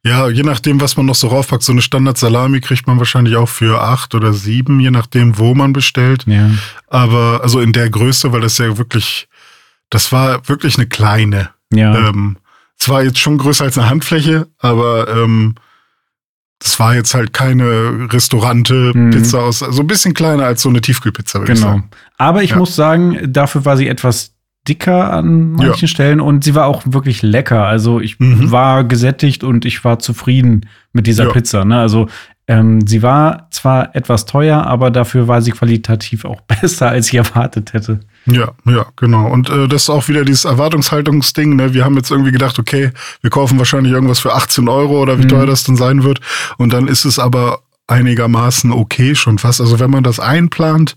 ja, 0.04 0.28
je 0.28 0.42
nachdem, 0.42 0.80
was 0.80 0.96
man 0.96 1.06
noch 1.06 1.14
so 1.14 1.28
raufpackt, 1.28 1.62
so 1.62 1.72
eine 1.72 1.82
Standard-Salami 1.82 2.60
kriegt 2.60 2.86
man 2.86 2.98
wahrscheinlich 2.98 3.36
auch 3.36 3.48
für 3.48 3.80
acht 3.82 4.14
oder 4.14 4.32
sieben, 4.32 4.80
je 4.80 4.90
nachdem, 4.90 5.38
wo 5.38 5.54
man 5.54 5.72
bestellt. 5.72 6.24
Ja. 6.26 6.50
Aber 6.88 7.40
also 7.42 7.60
in 7.60 7.72
der 7.72 7.88
Größe, 7.90 8.32
weil 8.32 8.40
das 8.40 8.58
ja 8.58 8.76
wirklich, 8.78 9.28
das 9.90 10.10
war 10.10 10.48
wirklich 10.48 10.76
eine 10.78 10.86
kleine. 10.86 11.50
Ja. 11.72 12.08
Ähm, 12.08 12.36
es 12.78 12.88
war 12.88 13.02
jetzt 13.04 13.18
schon 13.18 13.38
größer 13.38 13.64
als 13.64 13.78
eine 13.78 13.88
Handfläche, 13.90 14.48
aber 14.58 15.06
ähm, 15.08 15.54
das 16.62 16.78
war 16.78 16.94
jetzt 16.94 17.14
halt 17.14 17.32
keine 17.32 18.08
Restaurante 18.12 18.92
Mhm. 18.94 19.10
Pizza 19.10 19.40
aus, 19.40 19.58
so 19.58 19.80
ein 19.82 19.86
bisschen 19.86 20.14
kleiner 20.14 20.44
als 20.44 20.62
so 20.62 20.68
eine 20.68 20.80
Tiefkühlpizza, 20.80 21.40
würde 21.40 21.52
ich 21.52 21.58
genau. 21.58 21.70
sagen. 21.72 21.90
Aber 22.18 22.42
ich 22.42 22.50
Ja. 22.50 22.56
muss 22.56 22.76
sagen, 22.76 23.18
dafür 23.32 23.64
war 23.64 23.76
sie 23.76 23.88
etwas 23.88 24.34
dicker 24.68 25.12
an 25.12 25.52
manchen 25.52 25.88
Stellen 25.88 26.20
und 26.20 26.44
sie 26.44 26.54
war 26.54 26.66
auch 26.66 26.82
wirklich 26.86 27.20
lecker. 27.22 27.64
Also 27.66 27.98
ich 27.98 28.20
Mhm. 28.20 28.52
war 28.52 28.84
gesättigt 28.84 29.42
und 29.42 29.64
ich 29.64 29.82
war 29.84 29.98
zufrieden 29.98 30.68
mit 30.92 31.08
dieser 31.08 31.24
Ja. 31.24 31.30
Pizza. 31.30 31.64
Ne? 31.64 31.80
Also 31.80 32.08
ähm, 32.48 32.86
sie 32.86 33.02
war 33.02 33.48
zwar 33.50 33.94
etwas 33.94 34.26
teuer, 34.26 34.66
aber 34.66 34.90
dafür 34.90 35.28
war 35.28 35.42
sie 35.42 35.52
qualitativ 35.52 36.24
auch 36.24 36.40
besser, 36.60 36.88
als 36.88 37.08
ich 37.08 37.14
erwartet 37.14 37.72
hätte. 37.72 38.00
Ja, 38.26 38.52
ja, 38.66 38.86
genau. 38.96 39.28
Und 39.30 39.50
äh, 39.50 39.66
das 39.68 39.82
ist 39.84 39.90
auch 39.90 40.08
wieder 40.08 40.24
dieses 40.24 40.44
Erwartungshaltungsding. 40.44 41.56
Ne? 41.56 41.74
Wir 41.74 41.84
haben 41.84 41.96
jetzt 41.96 42.10
irgendwie 42.10 42.32
gedacht, 42.32 42.58
okay, 42.58 42.90
wir 43.20 43.30
kaufen 43.30 43.58
wahrscheinlich 43.58 43.92
irgendwas 43.92 44.20
für 44.20 44.32
18 44.34 44.68
Euro 44.68 45.00
oder 45.00 45.18
wie 45.18 45.24
Mhm. 45.24 45.28
teuer 45.28 45.46
das 45.46 45.64
dann 45.64 45.76
sein 45.76 46.04
wird. 46.04 46.20
Und 46.58 46.72
dann 46.72 46.86
ist 46.88 47.04
es 47.04 47.18
aber 47.18 47.60
einigermaßen 47.88 48.70
okay 48.72 49.14
schon 49.14 49.38
fast. 49.38 49.60
Also 49.60 49.78
wenn 49.80 49.90
man 49.90 50.02
das 50.04 50.18
einplant 50.20 50.94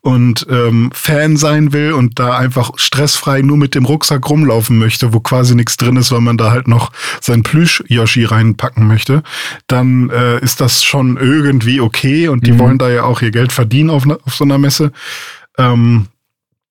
und 0.00 0.46
ähm, 0.48 0.90
Fan 0.94 1.36
sein 1.36 1.72
will 1.72 1.92
und 1.92 2.18
da 2.18 2.36
einfach 2.38 2.70
stressfrei 2.76 3.42
nur 3.42 3.56
mit 3.56 3.74
dem 3.74 3.84
Rucksack 3.84 4.28
rumlaufen 4.30 4.78
möchte, 4.78 5.12
wo 5.12 5.20
quasi 5.20 5.54
nichts 5.54 5.76
drin 5.76 5.96
ist, 5.96 6.10
weil 6.12 6.20
man 6.20 6.38
da 6.38 6.50
halt 6.50 6.68
noch 6.68 6.90
sein 7.20 7.42
Plüsch-Yoshi 7.42 8.24
reinpacken 8.24 8.86
möchte, 8.86 9.22
dann 9.66 10.10
äh, 10.10 10.38
ist 10.42 10.60
das 10.60 10.84
schon 10.84 11.16
irgendwie 11.18 11.80
okay 11.80 12.28
und 12.28 12.46
die 12.46 12.52
Mhm. 12.52 12.58
wollen 12.60 12.78
da 12.78 12.88
ja 12.88 13.02
auch 13.02 13.20
ihr 13.20 13.30
Geld 13.32 13.52
verdienen 13.52 13.90
auf, 13.90 14.06
ne- 14.06 14.18
auf 14.24 14.34
so 14.34 14.44
einer 14.44 14.58
Messe. 14.58 14.92
Ähm, 15.58 16.06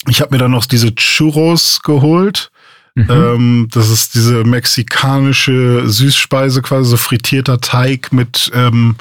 ich 0.07 0.21
habe 0.21 0.33
mir 0.33 0.39
dann 0.39 0.51
noch 0.51 0.65
diese 0.65 0.95
Churros 0.95 1.81
geholt. 1.83 2.49
Mhm. 2.95 3.07
Ähm, 3.11 3.67
das 3.69 3.89
ist 3.89 4.15
diese 4.15 4.43
mexikanische 4.43 5.83
Süßspeise, 5.87 6.61
quasi 6.61 6.89
so 6.89 6.97
frittierter 6.97 7.59
Teig 7.61 8.11
mit, 8.11 8.49
ähm, 8.55 8.95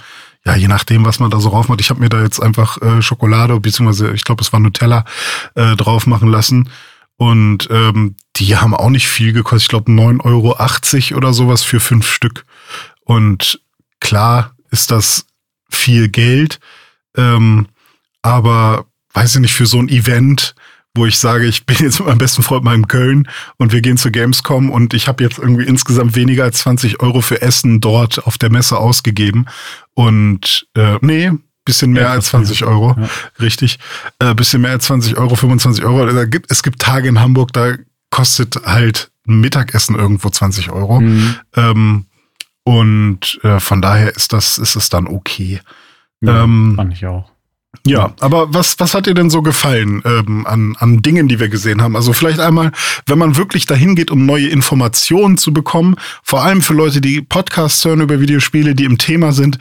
ja, 0.46 0.54
je 0.54 0.68
nachdem, 0.68 1.04
was 1.04 1.18
man 1.18 1.30
da 1.30 1.40
so 1.40 1.50
drauf 1.50 1.68
macht. 1.68 1.80
Ich 1.80 1.90
habe 1.90 1.98
mir 1.98 2.08
da 2.08 2.22
jetzt 2.22 2.40
einfach 2.40 2.80
äh, 2.80 3.02
Schokolade, 3.02 3.58
beziehungsweise 3.58 4.12
ich 4.12 4.22
glaube, 4.22 4.42
es 4.42 4.52
war 4.52 4.60
Nutella, 4.60 5.04
äh, 5.56 5.74
drauf 5.74 6.06
machen 6.06 6.28
lassen. 6.28 6.70
Und 7.16 7.66
ähm, 7.70 8.14
die 8.36 8.56
haben 8.56 8.72
auch 8.72 8.90
nicht 8.90 9.08
viel 9.08 9.32
gekostet. 9.32 9.62
Ich 9.62 9.68
glaube, 9.68 9.90
9,80 9.90 11.10
Euro 11.10 11.16
oder 11.16 11.32
sowas 11.32 11.64
für 11.64 11.80
fünf 11.80 12.08
Stück. 12.08 12.44
Und 13.04 13.60
klar 13.98 14.54
ist 14.70 14.92
das 14.92 15.26
viel 15.68 16.08
Geld. 16.08 16.60
Ähm, 17.16 17.66
aber 18.22 18.86
weiß 19.14 19.34
ich 19.34 19.40
nicht, 19.40 19.54
für 19.54 19.66
so 19.66 19.80
ein 19.80 19.88
Event, 19.88 20.54
wo 20.96 21.06
ich 21.06 21.18
sage, 21.18 21.46
ich 21.46 21.66
bin 21.66 21.76
jetzt 21.80 21.98
mit 22.00 22.08
meinem 22.08 22.18
besten 22.18 22.42
Freund 22.42 22.64
mal 22.64 22.74
in 22.74 22.88
Köln 22.88 23.28
und 23.58 23.72
wir 23.72 23.80
gehen 23.82 23.96
zur 23.96 24.10
Gamescom 24.10 24.70
und 24.70 24.94
ich 24.94 25.08
habe 25.08 25.22
jetzt 25.22 25.38
irgendwie 25.38 25.64
insgesamt 25.64 26.16
weniger 26.16 26.44
als 26.44 26.58
20 26.58 27.00
Euro 27.00 27.20
für 27.20 27.42
Essen 27.42 27.80
dort 27.80 28.26
auf 28.26 28.38
der 28.38 28.50
Messe 28.50 28.78
ausgegeben. 28.78 29.46
Und 29.94 30.66
äh, 30.74 30.96
nee, 31.00 31.30
bisschen 31.64 31.92
mehr 31.92 32.04
Ja, 32.04 32.08
als 32.12 32.28
fast 32.28 32.46
20 32.46 32.64
Euro, 32.64 32.94
Ja. 32.98 33.08
richtig. 33.40 33.78
Äh, 34.18 34.34
bisschen 34.34 34.62
mehr 34.62 34.72
als 34.72 34.86
20 34.86 35.16
Euro, 35.18 35.34
25 35.36 35.84
Euro. 35.84 36.06
Da 36.06 36.24
gibt, 36.24 36.50
es 36.50 36.62
gibt 36.62 36.80
Tage 36.80 37.08
in 37.08 37.20
Hamburg, 37.20 37.52
da 37.52 37.74
kostet 38.10 38.56
halt 38.64 39.10
ein 39.28 39.40
Mittagessen 39.40 39.96
irgendwo 39.96 40.30
20 40.30 40.70
Euro. 40.70 41.00
Mhm. 41.00 41.34
Ähm, 41.56 42.06
und 42.64 43.38
äh, 43.42 43.60
von 43.60 43.80
daher 43.82 44.14
ist 44.16 44.32
das, 44.32 44.58
ist 44.58 44.76
es 44.76 44.88
dann 44.88 45.06
okay. 45.06 45.60
Ja, 46.20 46.44
ähm, 46.44 46.74
fand 46.76 46.92
ich 46.92 47.06
auch. 47.06 47.30
Ja, 47.84 48.14
aber 48.20 48.52
was, 48.54 48.78
was 48.78 48.94
hat 48.94 49.06
dir 49.06 49.14
denn 49.14 49.30
so 49.30 49.42
gefallen 49.42 50.02
ähm, 50.04 50.46
an, 50.46 50.76
an 50.78 51.02
Dingen, 51.02 51.28
die 51.28 51.40
wir 51.40 51.48
gesehen 51.48 51.82
haben? 51.82 51.96
Also 51.96 52.12
vielleicht 52.12 52.40
einmal, 52.40 52.72
wenn 53.06 53.18
man 53.18 53.36
wirklich 53.36 53.66
dahin 53.66 53.94
geht, 53.96 54.10
um 54.10 54.26
neue 54.26 54.48
Informationen 54.48 55.38
zu 55.38 55.52
bekommen, 55.52 55.96
vor 56.22 56.42
allem 56.42 56.62
für 56.62 56.74
Leute, 56.74 57.00
die 57.00 57.22
Podcasts 57.22 57.84
hören 57.84 58.00
über 58.00 58.20
Videospiele, 58.20 58.74
die 58.74 58.84
im 58.84 58.98
Thema 58.98 59.32
sind, 59.32 59.58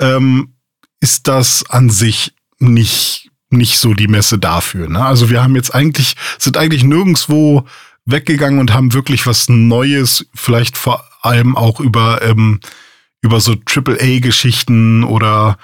ähm, 0.00 0.54
ist 1.00 1.28
das 1.28 1.68
an 1.68 1.90
sich 1.90 2.34
nicht, 2.58 3.30
nicht 3.50 3.78
so 3.78 3.94
die 3.94 4.08
Messe 4.08 4.38
dafür. 4.38 4.88
Ne? 4.88 5.04
Also 5.04 5.30
wir 5.30 5.42
haben 5.42 5.54
jetzt 5.54 5.74
eigentlich, 5.74 6.14
sind 6.38 6.56
eigentlich 6.56 6.84
nirgendwo 6.84 7.64
weggegangen 8.06 8.58
und 8.58 8.72
haben 8.72 8.92
wirklich 8.92 9.26
was 9.26 9.48
Neues, 9.48 10.26
vielleicht 10.34 10.76
vor 10.76 11.04
allem 11.22 11.56
auch 11.56 11.80
über, 11.80 12.22
ähm, 12.22 12.60
über 13.22 13.40
so 13.40 13.54
AAA-Geschichten 13.54 15.04
oder 15.04 15.56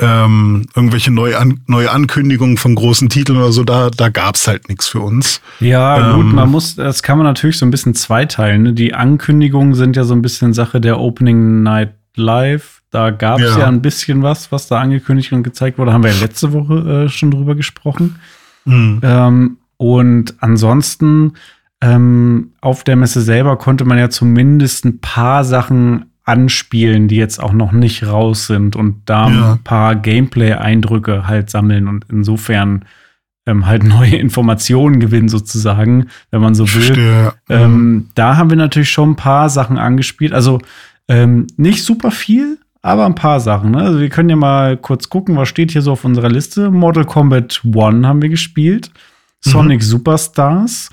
ähm, 0.00 0.66
irgendwelche 0.74 1.10
neue, 1.10 1.38
An 1.38 1.60
neue 1.66 1.90
Ankündigungen 1.90 2.56
von 2.56 2.74
großen 2.74 3.08
Titeln 3.08 3.38
oder 3.38 3.52
so, 3.52 3.64
da, 3.64 3.90
da 3.90 4.08
gab's 4.08 4.46
halt 4.48 4.68
nichts 4.68 4.88
für 4.88 5.00
uns. 5.00 5.40
Ja, 5.60 6.12
gut, 6.12 6.24
Ähm, 6.24 6.34
man 6.34 6.50
muss, 6.50 6.74
das 6.76 7.02
kann 7.02 7.18
man 7.18 7.26
natürlich 7.26 7.58
so 7.58 7.66
ein 7.66 7.70
bisschen 7.70 7.94
zweiteilen. 7.94 8.62
Ne? 8.62 8.72
Die 8.72 8.94
Ankündigungen 8.94 9.74
sind 9.74 9.96
ja 9.96 10.04
so 10.04 10.14
ein 10.14 10.22
bisschen 10.22 10.52
Sache 10.52 10.80
der 10.80 10.98
Opening 11.00 11.62
Night 11.62 11.94
Live. 12.16 12.82
Da 12.90 13.10
gab 13.10 13.40
es 13.40 13.52
Ja. 13.54 13.60
ja. 13.60 13.66
ein 13.66 13.82
bisschen 13.82 14.22
was, 14.22 14.50
was 14.50 14.66
da 14.66 14.80
angekündigt 14.80 15.32
und 15.32 15.42
gezeigt 15.42 15.78
wurde. 15.78 15.92
Haben 15.92 16.02
wir 16.04 16.10
ja 16.10 16.20
letzte 16.20 16.52
Woche 16.52 17.04
äh, 17.04 17.08
schon 17.08 17.30
drüber 17.30 17.54
gesprochen. 17.54 18.16
Mhm. 18.64 19.00
Ähm, 19.02 19.56
und 19.76 20.34
ansonsten 20.40 21.34
ähm, 21.80 22.52
auf 22.60 22.84
der 22.84 22.96
Messe 22.96 23.22
selber 23.22 23.56
konnte 23.56 23.84
man 23.84 23.96
ja 23.98 24.10
zumindest 24.10 24.84
ein 24.84 25.00
paar 25.00 25.44
Sachen 25.44 26.09
anspielen, 26.24 27.08
die 27.08 27.16
jetzt 27.16 27.42
auch 27.42 27.52
noch 27.52 27.72
nicht 27.72 28.06
raus 28.06 28.46
sind 28.46 28.76
und 28.76 29.02
da 29.06 29.28
Ja. 29.30 29.52
ein 29.54 29.64
paar 29.64 29.96
Gameplay-Eindrücke 29.96 31.26
halt 31.26 31.50
sammeln. 31.50 31.88
Und 31.88 32.04
insofern 32.10 32.84
ähm, 33.46 33.66
halt 33.66 33.82
neue 33.96 34.16
Informationen 34.16 35.00
gewinnen, 35.00 35.28
sozusagen, 35.28 36.06
wenn 36.30 36.40
man 36.40 36.54
so 36.54 36.64
will. 36.74 37.32
Ähm, 37.48 38.08
da 38.14 38.36
haben 38.36 38.50
wir 38.50 38.56
natürlich 38.56 38.90
schon 38.90 39.10
ein 39.10 39.16
paar 39.16 39.48
Sachen 39.48 39.78
angespielt. 39.78 40.32
Also 40.32 40.60
ähm, 41.08 41.46
nicht 41.56 41.82
super 41.84 42.10
viel, 42.10 42.58
aber 42.82 43.06
ein 43.06 43.14
paar 43.14 43.40
Sachen. 43.40 43.72
Ne? 43.72 43.78
Also 43.78 43.98
wir 44.00 44.08
können 44.10 44.28
ja 44.28 44.36
mal 44.36 44.76
kurz 44.76 45.08
gucken, 45.08 45.36
was 45.36 45.48
steht 45.48 45.72
hier 45.72 45.82
so 45.82 45.92
auf 45.92 46.04
unserer 46.04 46.28
Liste. 46.28 46.70
Mortal 46.70 47.04
Kombat 47.04 47.62
1 47.64 48.06
haben 48.06 48.22
wir 48.22 48.28
gespielt. 48.28 48.90
Sonic 49.40 49.82
Superstars. 49.82 50.90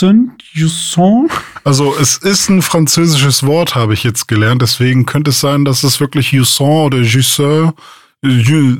Jusson, 0.00 0.32
Jusson. 0.52 1.28
Also 1.62 1.94
es 2.00 2.16
ist 2.18 2.48
ein 2.48 2.62
französisches 2.62 3.46
Wort, 3.46 3.76
habe 3.76 3.94
ich 3.94 4.02
jetzt 4.02 4.26
gelernt. 4.26 4.60
Deswegen 4.60 5.06
könnte 5.06 5.30
es 5.30 5.40
sein, 5.40 5.64
dass 5.64 5.84
es 5.84 6.00
wirklich 6.00 6.32
Jusson 6.32 6.86
oder 6.86 6.98
Jusseur, 6.98 7.74
Ju, 8.22 8.78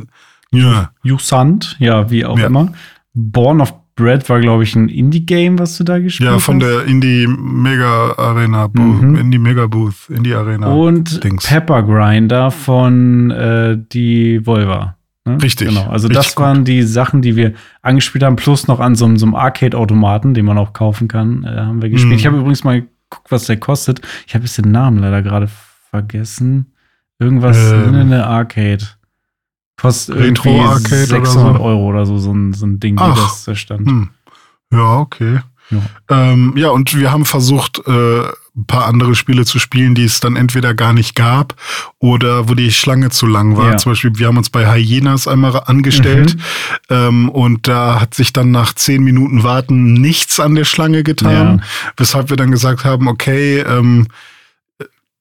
ja. 0.51 0.91
Ja, 1.79 2.11
wie 2.11 2.25
auch 2.25 2.39
Ja. 2.39 2.47
immer. 2.47 2.73
Born 3.15 3.61
of 3.61 3.73
Bread 3.97 4.29
war, 4.29 4.41
glaube 4.41 4.65
ich, 4.65 4.75
ein 4.75 4.89
Indie-Game, 4.89 5.57
was 5.61 5.79
du 5.79 5.85
da 5.85 6.01
gespielt 6.01 6.29
ja, 6.29 6.35
hast. 6.35 6.43
von 6.45 6.59
der 6.59 6.85
Indie 6.87 7.29
Mega 7.29 8.15
Arena, 8.17 8.67
Bo 8.67 8.83
Mhm. 8.83 9.15
Indie 9.17 9.39
Mega 9.39 9.67
Booth, 9.69 10.09
Indie 10.09 10.35
Arena. 10.35 10.73
Und 10.73 11.23
Dings. 11.23 11.47
Pepper 11.47 11.85
Grinder 11.85 12.51
von 12.51 13.31
äh, 13.31 13.79
die 13.93 14.45
Volva. 14.45 14.97
Ne? 15.27 15.43
Richtig, 15.43 15.69
Genau. 15.69 15.89
Also 15.89 16.09
richtig 16.09 16.27
das 16.27 16.37
waren 16.37 16.65
die 16.65 16.83
Sachen, 16.83 17.23
die 17.23 17.35
wir 17.37 17.55
angespielt 17.83 18.23
haben, 18.25 18.37
plus 18.37 18.67
noch 18.69 18.79
an 18.81 18.95
so, 18.95 19.05
einem- 19.07 19.17
so 19.17 19.25
einem 19.27 19.35
Arcade-Automaten, 19.35 20.35
den 20.35 20.45
man 20.45 20.59
auch 20.59 20.73
kaufen 20.75 21.09
kann, 21.09 21.45
äh, 21.45 21.57
haben 21.61 21.81
wir 21.81 21.89
gespielt. 21.89 22.13
Mhm. 22.13 22.19
Ich 22.19 22.27
habe 22.27 22.37
übrigens 22.39 22.63
mal 22.65 22.81
geguckt, 22.83 23.31
was 23.31 23.47
der 23.47 23.57
kostet. 23.59 24.01
Ich 24.27 24.35
habe 24.35 24.45
jetzt 24.45 24.59
den 24.59 24.71
Namen 24.71 24.99
leider 24.99 25.23
gerade 25.23 25.49
vergessen. 25.91 26.73
Irgendwas 27.19 27.57
Ähm. 27.73 27.95
in 27.95 28.11
der 28.11 28.27
Arcade. 28.27 28.85
Kostet 29.81 30.17
Retro 30.17 30.49
irgendwie 30.51 30.67
Arcade 30.69 30.95
oder 30.95 31.07
600 31.27 31.57
so? 31.57 31.63
Euro 31.63 31.87
oder 31.89 32.07
so, 32.07 32.19
so 32.19 32.33
ein, 32.33 32.53
so 32.53 32.67
ein 32.67 32.79
Ding, 32.81 32.97
wie 32.97 33.03
Ach. 33.03 33.15
das 33.17 33.45
da 33.45 33.55
stand. 33.55 33.89
Hm. 33.89 34.11
Ja, 34.73 34.99
okay. 34.99 35.41
Ja. 35.71 35.79
Ähm, 36.11 36.53
ja, 36.57 36.69
und 36.71 36.95
wir 36.97 37.11
haben 37.11 37.25
versucht, 37.25 37.81
äh, 37.87 38.21
ein 38.57 38.67
paar 38.67 38.87
andere 38.87 39.17
Spiele 39.17 39.45
zu 39.45 39.59
spielen, 39.59 39.97
die 39.97 40.05
es 40.05 40.21
dann 40.21 40.37
entweder 40.37 40.75
gar 40.75 40.93
nicht 40.93 41.17
gab 41.17 41.57
oder 41.99 42.49
wo 42.49 42.55
die 42.55 42.71
Schlange 42.71 43.11
zu 43.11 43.27
lang 43.27 43.57
war. 43.57 43.73
Ja. 43.73 43.77
Zum 43.79 43.93
Beispiel, 43.93 44.13
wir 44.17 44.29
haben 44.29 44.37
uns 44.37 44.51
bei 44.51 44.65
Hyenas 44.73 45.27
einmal 45.27 45.61
angestellt 45.67 46.37
Mhm. 46.37 46.41
ähm, 46.91 47.29
und 47.31 47.67
da 47.67 48.01
hat 48.01 48.15
sich 48.15 48.33
dann 48.33 48.53
nach 48.53 48.73
zehn 48.75 49.03
Minuten 49.03 49.43
Warten 49.43 49.95
nichts 49.95 50.39
an 50.39 50.55
der 50.55 50.65
Schlange 50.65 51.03
getan, 51.03 51.65
weshalb 51.97 52.31
wir 52.31 52.37
dann 52.37 52.53
gesagt 52.53 52.85
haben, 52.85 53.09
okay, 53.09 53.59
ähm, 53.59 54.07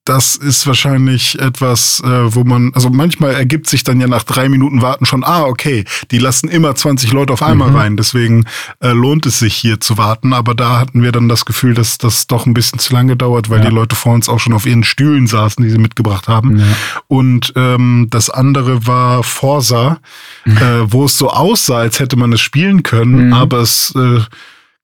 das 0.06 0.36
ist 0.36 0.66
wahrscheinlich 0.66 1.38
etwas, 1.40 2.00
äh, 2.04 2.34
wo 2.34 2.44
man, 2.44 2.72
also 2.74 2.90
manchmal 2.90 3.32
ergibt 3.34 3.68
sich 3.68 3.84
dann 3.84 4.00
ja 4.00 4.06
nach 4.06 4.22
drei 4.22 4.50
Minuten 4.50 4.82
Warten 4.82 5.06
schon, 5.06 5.24
ah, 5.24 5.44
okay, 5.44 5.84
die 6.10 6.18
lassen 6.18 6.48
immer 6.48 6.74
20 6.74 7.10
Leute 7.12 7.32
auf 7.32 7.42
einmal 7.42 7.70
Mhm. 7.70 7.76
rein, 7.76 7.96
deswegen 7.96 8.44
äh, 8.80 8.90
lohnt 8.90 9.24
es 9.24 9.38
sich 9.38 9.54
hier 9.54 9.80
zu 9.80 9.96
warten. 9.96 10.34
Aber 10.34 10.54
da 10.54 10.78
hatten 10.78 11.02
wir 11.02 11.10
dann 11.10 11.28
das 11.30 11.46
Gefühl, 11.46 11.72
dass 11.72 11.96
das 11.96 12.26
doch 12.26 12.44
ein 12.44 12.52
bisschen 12.52 12.78
zu 12.78 12.92
lange 12.92 13.16
dauert, 13.16 13.48
weil 13.48 13.60
Ja. 13.60 13.70
die 13.70 13.74
Leute 13.74 13.96
vor 13.96 14.12
uns 14.12 14.28
auch 14.28 14.40
schon 14.40 14.52
auf 14.52 14.66
ihren 14.66 14.84
Stühlen 14.84 15.26
saßen, 15.26 15.64
die 15.64 15.70
sie 15.70 15.78
mitgebracht 15.78 16.28
haben. 16.28 16.58
Ja. 16.58 16.66
Und 17.08 17.54
ähm, 17.56 18.08
das 18.10 18.28
andere 18.28 18.86
war 18.86 19.22
Forsa, 19.22 20.00
äh, 20.44 20.50
wo 20.84 21.06
es 21.06 21.16
so 21.16 21.30
aussah, 21.30 21.78
als 21.78 21.98
hätte 21.98 22.16
man 22.16 22.30
es 22.34 22.42
spielen 22.42 22.82
können, 22.82 23.28
Mhm. 23.28 23.32
aber 23.32 23.60
es 23.60 23.94
äh, 23.96 24.20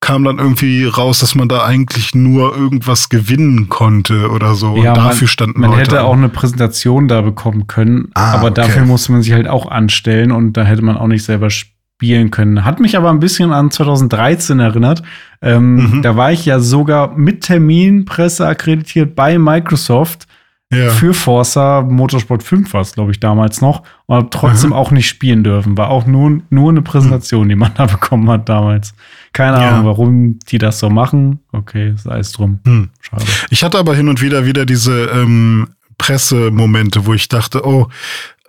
kam 0.01 0.25
dann 0.25 0.39
irgendwie 0.39 0.85
raus, 0.87 1.19
dass 1.21 1.35
man 1.35 1.49
da 1.49 1.65
eigentlich 1.65 2.15
nur 2.15 2.57
irgendwas 2.57 3.11
gewinnen 3.11 3.69
konnte 3.69 4.31
oder 4.31 4.55
so. 4.55 4.77
Ja, 4.77 4.93
und 4.93 4.99
man- 4.99 5.09
dafür 5.09 5.29
standen 5.29 5.61
Man 5.61 5.71
Leute. 5.71 5.83
hätte 5.83 6.01
an. 6.01 6.07
auch 6.07 6.15
eine 6.15 6.29
Präsentation 6.31 7.07
da 7.07 7.21
bekommen 7.21 7.67
können, 7.67 8.09
Ah, 8.15 8.33
aber 8.33 8.47
okay. 8.47 8.63
dafür 8.63 8.87
musste 8.87 9.13
man 9.13 9.23
sich 9.23 9.33
halt 9.35 9.47
auch 9.47 9.71
anstellen 9.71 10.33
und 10.33 10.55
da 10.57 10.65
hätte 10.65 10.83
man 10.83 10.97
auch 10.97 11.07
nicht 11.07 11.23
selber 11.25 11.51
spielen 11.51 12.31
können. 12.31 12.65
Hat 12.65 12.81
mich 12.81 12.97
aber 12.97 13.11
ein 13.11 13.21
bisschen 13.21 13.53
an 13.53 13.71
2013 13.71 14.59
erinnert. 14.59 15.03
Ähm, 15.43 15.75
Mhm. 15.99 16.03
Da 16.03 16.17
war 16.17 16.33
ich 16.33 16.47
ja 16.47 16.61
sogar 16.61 17.15
mit 17.17 17.43
Termin 17.43 18.07
Presse 18.07 18.47
akkreditiert 18.47 19.15
bei 19.15 19.39
Microsoft 19.39 20.27
ja. 20.73 20.89
für 20.89 21.13
Forza 21.13 21.83
Motorsport 21.83 22.43
5 22.43 22.73
war 22.73 22.81
es, 22.81 22.95
glaube 22.95 23.11
ich, 23.11 23.21
damals 23.21 23.61
noch 23.61 23.83
und 24.07 24.17
habe 24.17 24.31
trotzdem 24.31 24.71
Mhm. 24.71 24.77
auch 24.77 24.91
nicht 24.93 25.09
spielen 25.09 25.45
dürfen. 25.45 25.77
War 25.77 25.91
auch 25.91 26.07
nur, 26.07 26.41
nur 26.49 26.71
eine 26.71 26.81
Präsentation, 26.81 27.51
die 27.51 27.57
man 27.57 27.73
da 27.75 27.85
bekommen 28.01 28.31
hat 28.31 28.49
damals. 28.49 28.95
Keine 29.33 29.59
Ja. 29.59 29.71
Ahnung, 29.71 29.87
warum 29.87 30.39
die 30.49 30.59
das 30.59 30.79
so 30.81 30.91
machen. 30.91 31.41
Okay, 31.53 31.95
sei 31.97 32.19
es 32.19 32.33
drum. 32.33 32.61
Hm. 32.65 32.91
Schade. 33.01 33.25
Ich 33.51 33.63
hatte 33.63 33.79
aber 33.79 33.95
hin 33.95 34.09
und 34.09 34.21
wieder 34.21 34.45
wieder 34.45 34.67
diese 34.67 35.05
ähm, 35.07 35.69
Pressemomente, 35.99 37.07
wo 37.07 37.15
ich 37.15 37.29
dachte, 37.29 37.65
oh, 37.67 37.89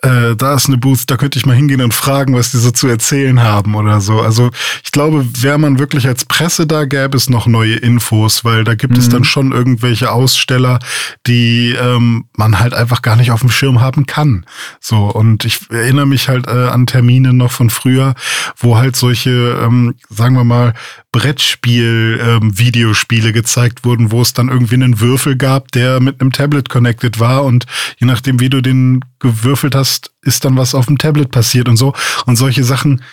äh, 0.03 0.35
da 0.35 0.55
ist 0.55 0.67
eine 0.67 0.77
Booth, 0.77 1.03
da 1.07 1.17
könnte 1.17 1.37
ich 1.37 1.45
mal 1.45 1.55
hingehen 1.55 1.81
und 1.81 1.93
fragen, 1.93 2.33
was 2.35 2.51
die 2.51 2.57
so 2.57 2.71
zu 2.71 2.87
erzählen 2.87 3.41
haben 3.43 3.75
oder 3.75 4.01
so. 4.01 4.19
Also 4.21 4.49
ich 4.83 4.91
glaube, 4.91 5.25
wäre 5.41 5.59
man 5.59 5.77
wirklich 5.79 6.07
als 6.07 6.25
Presse 6.25 6.65
da, 6.65 6.85
gäbe 6.85 7.15
es 7.15 7.29
noch 7.29 7.45
neue 7.47 7.75
Infos, 7.75 8.43
weil 8.43 8.63
da 8.63 8.73
gibt 8.75 8.97
es 8.97 9.07
Mhm. 9.07 9.11
dann 9.11 9.23
schon 9.25 9.51
irgendwelche 9.51 10.11
Aussteller, 10.11 10.79
die 11.27 11.75
ähm, 11.79 12.25
man 12.35 12.59
halt 12.59 12.73
einfach 12.73 13.01
gar 13.01 13.15
nicht 13.15 13.31
auf 13.31 13.41
dem 13.41 13.51
Schirm 13.51 13.81
haben 13.81 14.05
kann. 14.07 14.45
So, 14.79 15.05
und 15.05 15.45
ich 15.45 15.59
erinnere 15.69 16.07
mich 16.07 16.29
halt 16.29 16.47
äh, 16.47 16.67
an 16.67 16.87
Termine 16.87 17.33
noch 17.33 17.51
von 17.51 17.69
früher, 17.69 18.15
wo 18.57 18.77
halt 18.77 18.95
solche, 18.95 19.59
ähm, 19.63 19.95
sagen 20.09 20.35
wir 20.35 20.43
mal, 20.43 20.73
Brettspiel-Videospiele 21.11 23.33
gezeigt 23.33 23.83
wurden, 23.83 24.11
wo 24.11 24.21
es 24.21 24.33
dann 24.33 24.49
irgendwie 24.49 24.75
einen 24.75 24.99
Würfel 24.99 25.35
gab, 25.35 25.71
der 25.71 25.99
mit 25.99 26.21
einem 26.21 26.31
Tablet 26.31 26.69
connected 26.69 27.19
war 27.19 27.43
und 27.43 27.65
je 27.99 28.07
nachdem, 28.07 28.39
wie 28.39 28.49
du 28.49 28.61
den 28.61 29.03
gewürfelt 29.19 29.75
hast, 29.75 29.90
ist 30.21 30.45
dann 30.45 30.57
was 30.57 30.75
auf 30.75 30.85
dem 30.85 30.97
Tablet 30.97 31.31
passiert 31.31 31.67
und 31.67 31.77
so. 31.77 31.93
Und 32.25 32.35
solche 32.35 32.63
Sachen 32.63 33.03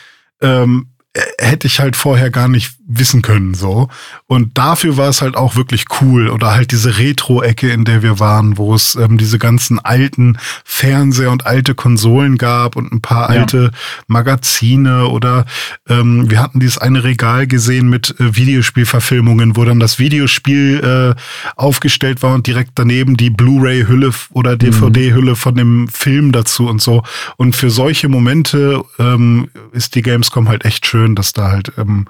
ähm, 0.41 0.89
äh, 1.13 1.21
hätte 1.39 1.67
ich 1.67 1.81
halt 1.81 1.97
vorher 1.97 2.31
gar 2.31 2.49
nicht 2.49 2.78
wissen 2.91 3.21
können, 3.21 3.53
so. 3.53 3.89
Und 4.27 4.57
dafür 4.57 4.97
war 4.97 5.11
es 5.11 5.21
halt 5.21 5.37
auch 5.37 5.57
wirklich 5.57 5.85
cool. 6.01 6.31
Oder 6.31 6.53
halt 6.55 6.73
diese 6.73 6.97
Retro-Ecke, 6.99 7.71
in 7.71 7.85
der 7.85 8.03
wir 8.03 8.19
waren, 8.19 8.57
wo 8.57 8.75
es 8.75 8.95
ähm, 8.97 9.19
diese 9.19 9.39
ganzen 9.39 9.79
alten 9.79 10.39
Fernseher 10.65 11.31
und 11.31 11.45
alte 11.47 11.75
Konsolen 11.75 12.39
gab 12.39 12.77
und 12.77 12.91
ein 12.91 13.03
paar 13.03 13.33
Ja. 13.35 13.43
alte 13.43 13.73
Magazine 14.07 15.07
oder 15.09 15.45
ähm, 15.89 16.31
wir 16.31 16.41
hatten 16.43 16.61
dieses 16.61 16.79
eine 16.79 17.05
Regal 17.05 17.47
gesehen 17.47 17.89
mit 17.91 18.15
äh, 18.19 18.35
Videospielverfilmungen, 18.37 19.57
wo 19.57 19.65
dann 19.65 19.81
das 19.81 19.99
Videospiel 19.99 21.15
äh, 21.17 21.21
aufgestellt 21.57 22.23
war 22.23 22.35
und 22.35 22.47
direkt 22.47 22.73
daneben 22.77 23.17
die 23.17 23.31
Blu-ray-Hülle 23.31 24.13
oder 24.31 24.57
DVD-Hülle 24.57 25.37
von 25.37 25.55
dem 25.55 25.89
Film 25.89 26.33
dazu 26.33 26.67
und 26.69 26.81
so. 26.81 27.03
Und 27.37 27.55
für 27.55 27.71
solche 27.71 28.09
Momente 28.09 28.83
ähm, 28.99 29.49
ist 29.73 29.95
die 29.95 30.03
Gamescom 30.03 30.49
halt 30.49 30.65
echt 30.65 30.87
schön, 30.87 31.15
dass 31.15 31.33
da 31.33 31.51
halt 31.51 31.73
ähm, 31.77 32.07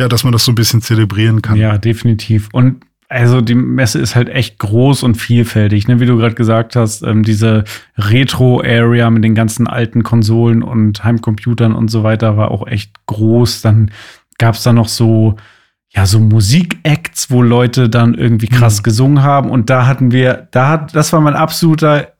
ja, 0.00 0.08
dass 0.08 0.24
man 0.24 0.32
das 0.32 0.44
so 0.44 0.52
ein 0.52 0.56
bisschen 0.56 0.82
zelebrieren 0.82 1.42
kann. 1.42 1.56
Ja, 1.56 1.78
definitiv. 1.78 2.48
Und 2.52 2.82
also 3.08 3.40
die 3.40 3.56
Messe 3.56 3.98
ist 3.98 4.14
halt 4.14 4.28
echt 4.28 4.58
groß 4.58 5.02
und 5.02 5.16
vielfältig, 5.16 5.88
ne? 5.88 5.98
wie 6.00 6.06
du 6.06 6.16
gerade 6.16 6.34
gesagt 6.36 6.76
hast, 6.76 7.02
ähm, 7.02 7.22
diese 7.24 7.64
Retro-Area 7.98 9.10
mit 9.10 9.24
den 9.24 9.34
ganzen 9.34 9.66
alten 9.66 10.02
Konsolen 10.02 10.62
und 10.62 11.02
Heimcomputern 11.02 11.74
und 11.74 11.90
so 11.90 12.02
weiter 12.02 12.36
war 12.36 12.50
auch 12.50 12.66
echt 12.66 12.92
groß. 13.06 13.62
Dann 13.62 13.90
gab 14.38 14.54
es 14.54 14.62
da 14.62 14.72
noch 14.72 14.88
so, 14.88 15.36
ja, 15.92 16.06
so 16.06 16.20
Musikacts, 16.20 17.30
wo 17.30 17.42
Leute 17.42 17.88
dann 17.88 18.14
irgendwie 18.14 18.46
krass 18.46 18.78
Mhm. 18.78 18.82
gesungen 18.84 19.22
haben. 19.22 19.50
Und 19.50 19.70
da 19.70 19.86
hatten 19.86 20.12
wir, 20.12 20.48
da 20.52 20.68
hat, 20.68 20.94
das 20.94 21.12
war 21.12 21.20
mein 21.20 21.34
absoluter, 21.34 22.12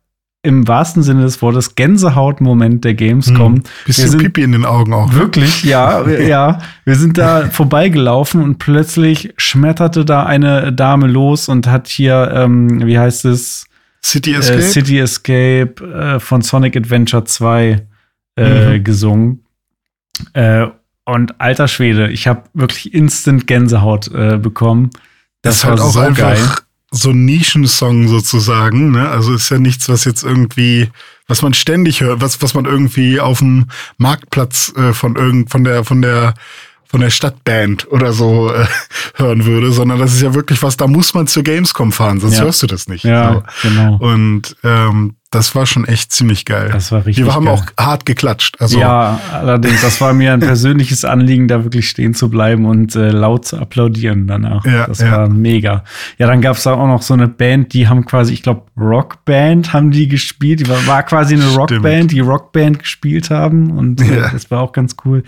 im 0.43 0.67
wahrsten 0.67 1.03
Sinne 1.03 1.23
des 1.23 1.43
Wortes, 1.43 1.75
Gänsehaut-Moment 1.75 2.85
der 2.85 2.95
Gamescom. 2.95 3.57
Hm. 3.57 3.63
Bisschen 3.87 4.05
Wir 4.05 4.11
sind- 4.11 4.21
Pipi 4.23 4.43
in 4.43 4.53
den 4.53 4.65
Augen 4.65 4.93
auch. 4.95 5.13
ne? 5.13 5.19
Wirklich, 5.19 5.65
ja, 5.65 6.07
ja. 6.09 6.59
Wir 6.85 6.95
sind 6.97 7.19
da 7.19 7.47
vorbeigelaufen 7.51 8.43
und 8.43 8.59
plötzlich 8.59 9.35
schmetterte 9.37 10.05
da 10.05 10.25
eine 10.25 10.73
Dame 10.73 11.07
los 11.09 11.49
und 11.49 11.67
hat 11.67 11.89
hier, 11.89 12.31
ähm, 12.35 12.87
wie 12.87 12.99
heißt 12.99 13.27
es, 13.27 13.67
City 14.03 14.33
Escape. 14.35 14.59
äh, 14.59 14.63
City 14.63 14.99
Escape 14.99 15.75
äh, 16.17 16.21
von 16.21 16.41
Sonic 16.41 16.75
Adventure 16.77 17.25
2 17.25 17.87
äh, 18.37 18.79
Mhm. 18.79 18.85
gesungen. 18.85 19.45
Äh, 20.33 20.69
und 21.05 21.39
alter 21.41 21.69
Schwede, 21.69 22.09
ich 22.11 22.27
habe 22.27 22.45
wirklich 22.55 22.95
instant 22.95 23.47
Gänsehaut 23.47 24.09
äh, 24.15 24.39
bekommen. 24.39 24.89
Das, 25.43 25.57
ist 25.57 25.65
halt 25.65 25.79
war 25.81 25.87
auch 25.87 25.91
so 25.93 26.01
einfach 26.01 26.23
geil. 26.35 26.39
So 26.91 27.11
ein 27.11 27.25
Nischensong 27.25 28.09
sozusagen. 28.09 28.91
Ne? 28.93 29.09
Also 29.09 29.35
ist 29.35 29.51
ja 29.51 29.59
nichts, 29.59 29.89
was 29.89 30.05
jetzt 30.05 30.25
irgendwie, 30.25 30.89
was 31.29 31.43
man 31.43 31.55
ständig 31.55 32.01
hört, 32.01 32.21
was, 32.21 32.43
was 32.43 32.55
man 32.55 32.65
irgendwie 32.65 33.21
auf 33.21 33.39
dem 33.39 33.67
Marktplatz 33.99 34.73
äh, 34.77 34.93
von 34.93 35.17
irgend, 35.17 35.51
von 35.51 35.63
der, 35.65 35.85
von 35.85 36.03
der, 36.03 36.35
von 36.87 37.01
der 37.01 37.11
Stadtband 37.11 37.87
oder 37.93 38.13
so 38.13 38.53
äh, 38.53 38.67
hören 39.15 39.45
würde, 39.45 39.71
sondern 39.71 40.01
das 40.01 40.13
ist 40.15 40.23
ja 40.23 40.35
wirklich 40.35 40.63
was, 40.63 40.77
da 40.77 40.89
muss 40.89 41.15
man 41.15 41.29
zur 41.29 41.45
Gamescom 41.45 41.93
fahren, 41.93 42.19
sonst 42.19 42.39
Ja. 42.39 42.45
hörst 42.45 42.63
du 42.65 42.67
das 42.67 42.89
nicht. 42.89 43.05
Ja, 43.05 43.35
So. 43.63 43.69
genau. 43.69 43.97
Und 43.99 44.57
ähm, 44.65 45.15
das 45.31 45.55
war 45.55 45.65
schon 45.65 45.85
echt 45.85 46.11
ziemlich 46.11 46.45
geil. 46.45 46.71
Das 46.73 46.91
war 46.91 47.07
richtig 47.07 47.25
Wir 47.25 47.33
haben 47.35 47.45
geil. 47.45 47.55
auch 47.55 47.65
hart 47.79 48.05
geklatscht. 48.05 48.61
Also, 48.61 48.81
ja, 48.81 49.21
allerdings, 49.33 49.81
das 49.81 50.01
war 50.01 50.13
mir 50.13 50.33
ein 50.33 50.41
persönliches 50.41 51.05
Anliegen, 51.05 51.47
da 51.47 51.63
wirklich 51.63 51.89
stehen 51.89 52.15
zu 52.15 52.29
bleiben 52.29 52.65
und 52.65 52.97
äh, 52.97 53.11
laut 53.11 53.45
zu 53.47 53.57
applaudieren 53.59 54.27
danach. 54.27 54.65
Ja, 54.67 54.89
das 54.89 55.01
ja. 55.01 55.13
war 55.13 55.29
mega. 55.29 55.85
Ja, 56.19 56.27
dann 56.27 56.41
gab's 56.41 56.65
da 56.65 56.75
auch 56.75 56.87
noch 56.89 57.03
so 57.03 57.15
eine 57.15 57.29
Band, 57.29 57.73
die 57.75 57.87
haben 57.87 58.05
quasi, 58.07 58.33
ich 58.33 58.43
glaube, 58.43 58.63
Rockband 58.77 59.73
haben 59.73 59.93
die 59.93 60.09
gespielt. 60.09 60.61
Die 60.61 60.69
war, 60.69 60.85
war 60.89 61.03
quasi 61.05 61.35
eine 61.35 61.47
Rockband, 61.55 62.11
die 62.11 62.21
Rockband 62.21 62.81
gespielt 62.81 63.31
haben 63.31 63.71
und 63.71 64.01
äh, 64.01 64.19
Ja. 64.21 64.31
das 64.33 64.51
war 64.51 64.61
auch 64.63 64.73
ganz 64.73 64.97
cool. 65.05 65.23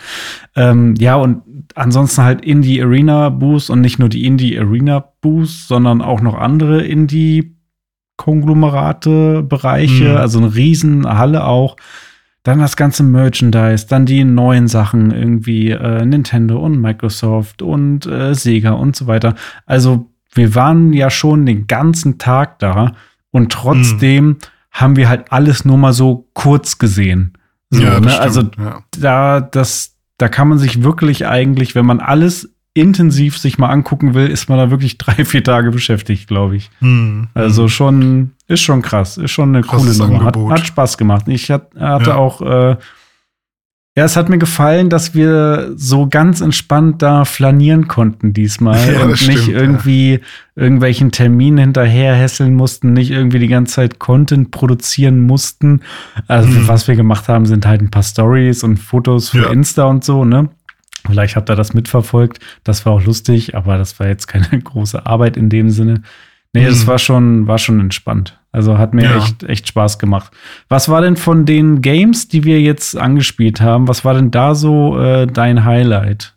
Ähm, 0.57 0.97
ja, 0.99 1.15
und 1.15 1.43
ansonsten 1.77 2.23
halt 2.25 2.45
Indie 2.45 2.83
Arena 2.83 3.29
Boost 3.29 3.71
und 3.71 3.81
nicht 3.81 4.01
nur 4.01 4.09
die 4.09 4.27
Indie 4.27 4.59
Arena 4.59 5.05
Boost, 5.21 5.69
sondern 5.69 6.03
auch 6.03 6.21
noch 6.21 6.35
andere 6.37 6.83
Indie 6.83 7.55
Konglomerate, 8.23 9.43
Bereiche, 9.43 10.11
Mhm. 10.11 10.17
also 10.17 10.39
eine 10.39 10.55
riesen 10.55 11.07
Halle 11.07 11.45
auch. 11.45 11.77
Dann 12.45 12.61
das 12.61 12.77
ganze 12.77 13.03
Merchandise, 13.03 13.87
dann 13.89 14.07
die 14.07 14.25
neuen 14.25 14.69
Sachen, 14.69 15.11
irgendwie 15.11 15.71
äh, 15.71 16.05
Nintendo 16.05 16.59
und 16.59 16.81
Microsoft 16.81 17.63
und 17.63 18.07
äh, 18.07 18.35
Sega 18.35 18.73
und 18.73 18.95
so 18.97 19.07
weiter. 19.07 19.35
Also 19.67 20.11
wir 20.35 20.55
waren 20.55 20.93
ja 20.93 21.11
schon 21.11 21.47
den 21.47 21.67
ganzen 21.67 22.19
Tag 22.19 22.59
da 22.61 22.95
und 23.33 23.53
trotzdem 23.53 24.37
haben 24.71 24.97
wir 24.97 25.09
halt 25.09 25.31
alles 25.31 25.65
nur 25.65 25.79
mal 25.79 25.93
so 25.93 26.29
kurz 26.33 26.79
gesehen. 26.79 27.33
So, 27.71 27.83
ja, 27.83 28.01
ne? 28.01 28.19
Also 28.19 28.43
ja. 28.59 28.83
da, 28.99 29.41
das, 29.41 29.97
da 30.19 30.29
kann 30.29 30.49
man 30.49 30.59
sich 30.59 30.83
wirklich 30.83 31.27
eigentlich, 31.27 31.75
wenn 31.75 31.87
man 31.87 32.01
alles 32.01 32.52
intensiv 32.75 33.37
sich 33.39 33.59
mal 33.59 33.69
angucken 33.69 34.15
will, 34.15 34.29
ist 34.29 34.49
man 34.49 34.59
da 34.59 34.71
wirklich 34.71 34.99
drei, 34.99 35.25
vier 35.25 35.45
Tage 35.45 35.71
beschäftigt, 35.71 36.27
glaube 36.29 36.57
ich. 36.57 36.71
Hm. 36.81 37.29
Also 37.35 37.69
schon, 37.69 38.33
ist 38.49 38.63
schon 38.63 38.83
krass, 38.83 39.19
ist 39.19 39.31
schon 39.31 39.51
eine 39.55 39.63
Krasses 39.63 39.99
coole 39.99 40.11
Nummer. 40.13 40.25
Hat, 40.25 40.37
hat 40.37 40.67
Spaß 40.67 40.97
gemacht. 40.99 41.27
Ich 41.29 41.51
hat, 41.51 41.71
hatte 41.79 42.11
Ja. 42.11 42.17
auch, 42.17 42.41
äh, 42.41 42.77
ja, 43.95 44.05
es 44.05 44.17
hat 44.17 44.31
mir 44.31 44.39
gefallen, 44.39 44.89
dass 44.89 45.15
wir 45.15 45.73
so 45.77 46.09
ganz 46.09 46.41
entspannt 46.41 47.03
da 47.03 47.27
flanieren 47.27 47.89
konnten 47.89 48.33
diesmal 48.33 48.79
Ja, 48.95 49.03
und 49.03 49.11
nicht 49.11 49.21
stimmt, 49.23 49.49
ja. 49.49 49.55
irgendwie 49.61 50.21
irgendwelchen 50.57 51.13
Terminen 51.13 51.59
hinterher 51.59 52.15
hässeln 52.15 52.55
mussten, 52.55 52.95
nicht 52.95 53.11
irgendwie 53.11 53.39
die 53.39 53.49
ganze 53.49 53.75
Zeit 53.75 53.99
Content 53.99 54.51
produzieren 54.51 55.21
mussten. 55.21 55.83
Also 56.27 56.49
Mhm. 56.49 56.69
was 56.69 56.89
wir 56.89 56.97
gemacht 56.97 57.29
haben, 57.29 57.45
sind 57.45 57.67
halt 57.67 57.83
ein 57.83 57.91
paar 57.91 58.03
Stories 58.03 58.65
und 58.65 58.79
Fotos 58.79 59.29
für 59.29 59.43
Ja. 59.43 59.51
Insta 59.51 59.85
und 59.85 60.05
so, 60.05 60.25
ne? 60.25 60.49
Vielleicht 61.07 61.37
habt 61.37 61.51
ihr 61.51 61.57
das 61.57 61.75
mitverfolgt. 61.75 62.39
Das 62.65 62.87
war 62.87 62.93
auch 62.93 63.03
lustig, 63.05 63.55
aber 63.57 63.79
das 63.79 63.99
war 64.01 64.07
jetzt 64.09 64.27
keine 64.29 64.49
große 64.63 65.05
Arbeit 65.07 65.37
in 65.37 65.49
dem 65.49 65.71
Sinne. 65.71 66.03
Nee, 66.53 66.67
das 66.67 66.83
Mhm. 66.83 66.87
war 66.87 66.99
schon, 66.99 67.47
war 67.47 67.59
schon 67.59 67.81
entspannt. 67.81 68.39
Also 68.53 68.77
hat 68.77 68.93
mir 68.93 69.05
Ja. 69.05 69.17
echt, 69.17 69.43
echt 69.45 69.69
Spaß 69.69 69.99
gemacht. 69.99 70.31
Was 70.69 70.89
war 70.91 71.01
denn 71.01 71.17
von 71.17 71.47
den 71.47 71.81
Games, 71.81 72.29
die 72.29 72.45
wir 72.45 72.61
jetzt 72.61 72.97
angespielt 72.97 73.61
haben, 73.63 73.89
was 73.89 74.05
war 74.05 74.13
denn 74.15 74.31
da 74.31 74.55
so 74.55 74.99
äh, 75.01 75.27
dein 75.27 75.65
Highlight? 75.65 76.35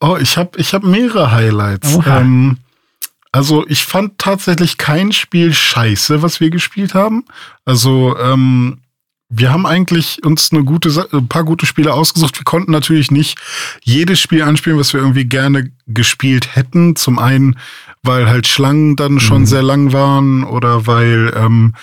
Oh, 0.00 0.18
ich 0.20 0.36
habe 0.36 0.50
ich 0.58 0.74
hab 0.74 0.82
mehrere 0.84 1.32
Highlights. 1.32 1.98
Ähm, 2.06 2.58
also 3.32 3.64
ich 3.66 3.84
fand 3.84 4.18
tatsächlich 4.18 4.76
kein 4.76 5.12
Spiel 5.12 5.54
scheiße, 5.54 6.20
was 6.22 6.40
wir 6.40 6.50
gespielt 6.50 6.94
haben. 6.94 7.24
Also 7.64 8.16
ähm, 8.18 8.80
wir 9.36 9.52
haben 9.52 9.66
eigentlich 9.66 10.24
uns 10.24 10.52
eine 10.52 10.62
gute, 10.64 11.08
ein 11.12 11.28
paar 11.28 11.44
gute 11.44 11.66
Spiele 11.66 11.92
ausgesucht. 11.92 12.38
Wir 12.38 12.44
konnten 12.44 12.70
natürlich 12.70 13.10
nicht 13.10 13.38
jedes 13.82 14.20
Spiel 14.20 14.42
anspielen, 14.42 14.78
was 14.78 14.92
wir 14.92 15.00
irgendwie 15.00 15.24
gerne 15.24 15.70
gespielt 15.86 16.54
hätten. 16.54 16.94
Zum 16.94 17.18
einen, 17.18 17.58
weil 18.02 18.28
halt 18.28 18.46
Schlangen 18.46 18.96
dann 18.96 19.18
schon 19.18 19.42
Mhm. 19.42 19.46
sehr 19.46 19.62
lang 19.62 19.92
waren 19.92 20.44
oder 20.44 20.86
weil 20.86 21.32
ähm, 21.36 21.74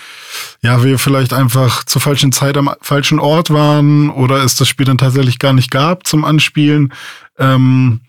ja 0.62 0.82
wir 0.82 0.98
vielleicht 0.98 1.32
einfach 1.34 1.84
zur 1.84 2.00
falschen 2.00 2.32
Zeit 2.32 2.56
am 2.56 2.70
falschen 2.80 3.18
Ort 3.18 3.50
waren 3.50 4.08
oder 4.10 4.42
es 4.42 4.56
das 4.56 4.68
Spiel 4.68 4.86
dann 4.86 4.98
tatsächlich 4.98 5.38
gar 5.38 5.52
nicht 5.52 5.70
gab 5.70 6.06
zum 6.06 6.24
Anspielen. 6.24 6.92
Ähm, 7.38 8.00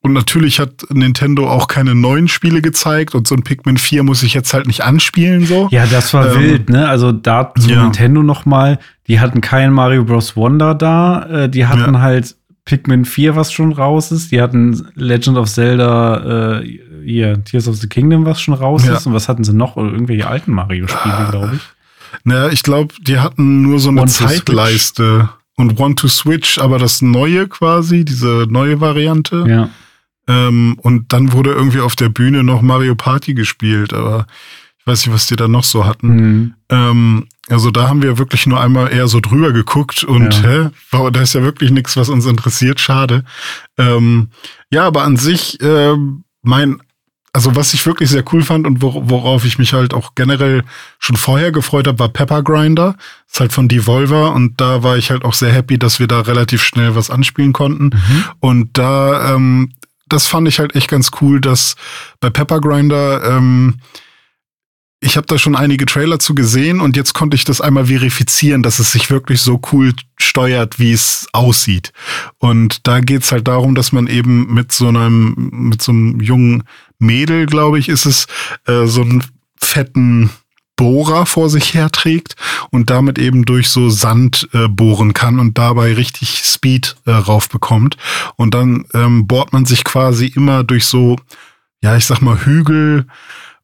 und 0.00 0.12
natürlich 0.12 0.60
hat 0.60 0.84
Nintendo 0.90 1.48
auch 1.50 1.66
keine 1.68 1.94
neuen 1.94 2.28
Spiele 2.28 2.62
gezeigt 2.62 3.14
und 3.14 3.26
so 3.26 3.34
ein 3.34 3.42
Pikmin 3.42 3.76
4 3.76 4.02
muss 4.04 4.22
ich 4.22 4.32
jetzt 4.34 4.54
halt 4.54 4.66
nicht 4.66 4.82
anspielen 4.82 5.44
so. 5.46 5.68
Ja, 5.70 5.86
das 5.86 6.14
war 6.14 6.34
Ähm, 6.34 6.40
wild, 6.40 6.70
ne? 6.70 6.88
Also 6.88 7.12
da 7.12 7.52
zu 7.58 7.68
ja. 7.70 7.82
Nintendo 7.82 8.22
noch 8.22 8.46
mal, 8.46 8.78
die 9.08 9.18
hatten 9.20 9.40
kein 9.40 9.72
Mario 9.72 10.04
Bros. 10.04 10.36
Wonder 10.36 10.74
da, 10.74 11.22
äh, 11.24 11.48
die 11.48 11.66
hatten 11.66 11.94
Ja. 11.94 12.00
halt 12.00 12.36
Pikmin 12.64 13.04
4, 13.06 13.34
was 13.34 13.52
schon 13.52 13.72
raus 13.72 14.12
ist. 14.12 14.30
Die 14.30 14.40
hatten 14.42 14.86
Legend 14.94 15.38
of 15.38 15.48
Zelda, 15.48 16.58
äh, 16.60 16.78
hier, 17.04 17.42
Tears 17.44 17.66
of 17.66 17.76
the 17.76 17.86
Kingdom, 17.88 18.26
was 18.26 18.40
schon 18.40 18.52
raus 18.54 18.84
Ja. 18.86 18.96
ist. 18.96 19.06
Und 19.06 19.14
was 19.14 19.28
hatten 19.28 19.42
sie 19.42 19.54
noch? 19.54 19.76
Oder 19.76 19.90
irgendwelche 19.92 20.26
alten 20.28 20.52
Mario-Spiele, 20.52 21.28
glaube 21.30 21.52
ich. 21.56 21.60
Naja, 22.24 22.50
ich 22.50 22.62
glaube, 22.62 22.94
die 23.00 23.18
hatten 23.18 23.62
nur 23.62 23.78
so 23.78 23.88
eine 23.88 24.02
to 24.02 24.06
Zeitleiste 24.06 25.28
und 25.56 25.78
One 25.80 25.94
to 25.94 26.08
Switch, 26.08 26.58
aber 26.58 26.78
das 26.78 27.02
neue 27.02 27.48
quasi, 27.48 28.04
diese 28.04 28.46
neue 28.48 28.80
Variante. 28.80 29.44
Ja. 29.48 29.68
Ähm, 30.28 30.76
und 30.82 31.12
dann 31.12 31.32
wurde 31.32 31.52
irgendwie 31.52 31.80
auf 31.80 31.96
der 31.96 32.10
Bühne 32.10 32.42
noch 32.44 32.62
Mario 32.62 32.94
Party 32.94 33.34
gespielt, 33.34 33.92
aber 33.92 34.26
ich 34.78 34.86
weiß 34.86 35.06
nicht, 35.06 35.14
was 35.14 35.26
die 35.26 35.36
da 35.36 35.48
noch 35.48 35.64
so 35.64 35.86
hatten. 35.86 36.08
Mhm. 36.16 36.54
Ähm, 36.70 37.26
also 37.48 37.70
da 37.70 37.88
haben 37.88 38.02
wir 38.02 38.18
wirklich 38.18 38.46
nur 38.46 38.60
einmal 38.60 38.92
eher 38.92 39.08
so 39.08 39.20
drüber 39.20 39.52
geguckt 39.52 40.04
und 40.04 40.34
Ja. 40.42 40.48
hä, 40.48 40.68
wow, 40.92 41.10
da 41.10 41.22
ist 41.22 41.34
ja 41.34 41.42
wirklich 41.42 41.70
nichts, 41.70 41.96
was 41.96 42.10
uns 42.10 42.26
interessiert, 42.26 42.78
schade. 42.78 43.24
Ähm, 43.78 44.28
ja, 44.70 44.84
aber 44.86 45.02
an 45.04 45.16
sich, 45.16 45.58
ähm, 45.62 46.24
mein, 46.42 46.78
also 47.32 47.56
was 47.56 47.72
ich 47.72 47.86
wirklich 47.86 48.10
sehr 48.10 48.24
cool 48.32 48.42
fand 48.42 48.66
und 48.66 48.82
wor 48.82 49.08
worauf 49.08 49.44
ich 49.46 49.58
mich 49.58 49.72
halt 49.72 49.94
auch 49.94 50.14
generell 50.14 50.62
schon 50.98 51.16
vorher 51.16 51.52
gefreut 51.52 51.86
habe, 51.86 51.98
war 51.98 52.08
Pepper 52.08 52.42
Grinder. 52.42 52.96
Ist 53.30 53.40
halt 53.40 53.52
von 53.52 53.68
Devolver 53.68 54.34
und 54.34 54.60
da 54.60 54.82
war 54.82 54.96
ich 54.98 55.10
halt 55.10 55.24
auch 55.24 55.34
sehr 55.34 55.52
happy, 55.52 55.78
dass 55.78 56.00
wir 56.00 56.06
da 56.06 56.20
relativ 56.20 56.62
schnell 56.62 56.94
was 56.96 57.10
anspielen 57.10 57.52
konnten. 57.52 57.84
Mhm. 57.84 58.24
Und 58.40 58.78
da, 58.78 59.34
ähm, 59.34 59.72
das 60.08 60.26
fand 60.26 60.48
ich 60.48 60.58
halt 60.58 60.74
echt 60.74 60.88
ganz 60.88 61.10
cool, 61.20 61.40
dass 61.40 61.76
bei 62.20 62.30
Pepper 62.30 62.60
Grinder, 62.60 63.22
ähm, 63.24 63.80
ich 65.00 65.16
habe 65.16 65.26
da 65.26 65.38
schon 65.38 65.54
einige 65.54 65.86
Trailer 65.86 66.18
zu 66.18 66.34
gesehen 66.34 66.80
und 66.80 66.96
jetzt 66.96 67.14
konnte 67.14 67.36
ich 67.36 67.44
das 67.44 67.60
einmal 67.60 67.86
verifizieren, 67.86 68.64
dass 68.64 68.80
es 68.80 68.90
sich 68.90 69.10
wirklich 69.10 69.40
so 69.40 69.60
cool 69.72 69.92
steuert, 70.16 70.80
wie 70.80 70.92
es 70.92 71.28
aussieht. 71.32 71.92
Und 72.38 72.86
da 72.86 72.98
geht's 73.00 73.30
halt 73.30 73.46
darum, 73.46 73.76
dass 73.76 73.92
man 73.92 74.08
eben 74.08 74.52
mit 74.52 74.72
so 74.72 74.88
einem, 74.88 75.50
mit 75.52 75.82
so 75.82 75.92
einem 75.92 76.20
jungen 76.20 76.64
Mädel, 76.98 77.46
glaube 77.46 77.78
ich, 77.78 77.88
ist 77.88 78.06
es, 78.06 78.26
äh, 78.66 78.86
so 78.86 79.02
einen 79.02 79.22
fetten 79.60 80.30
Bohrer 80.78 81.26
vor 81.26 81.50
sich 81.50 81.74
herträgt 81.74 82.36
und 82.70 82.88
damit 82.88 83.18
eben 83.18 83.44
durch 83.44 83.68
so 83.68 83.90
Sand 83.90 84.48
äh, 84.54 84.68
bohren 84.68 85.12
kann 85.12 85.40
und 85.40 85.58
dabei 85.58 85.92
richtig 85.92 86.40
Speed 86.44 86.96
äh, 87.04 87.10
raufbekommt. 87.10 87.98
Und 88.36 88.54
dann 88.54 88.86
ähm, 88.94 89.26
bohrt 89.26 89.52
man 89.52 89.66
sich 89.66 89.84
quasi 89.84 90.26
immer 90.26 90.64
durch 90.64 90.86
so, 90.86 91.16
ja, 91.82 91.96
ich 91.96 92.06
sag 92.06 92.22
mal, 92.22 92.46
Hügel 92.46 93.06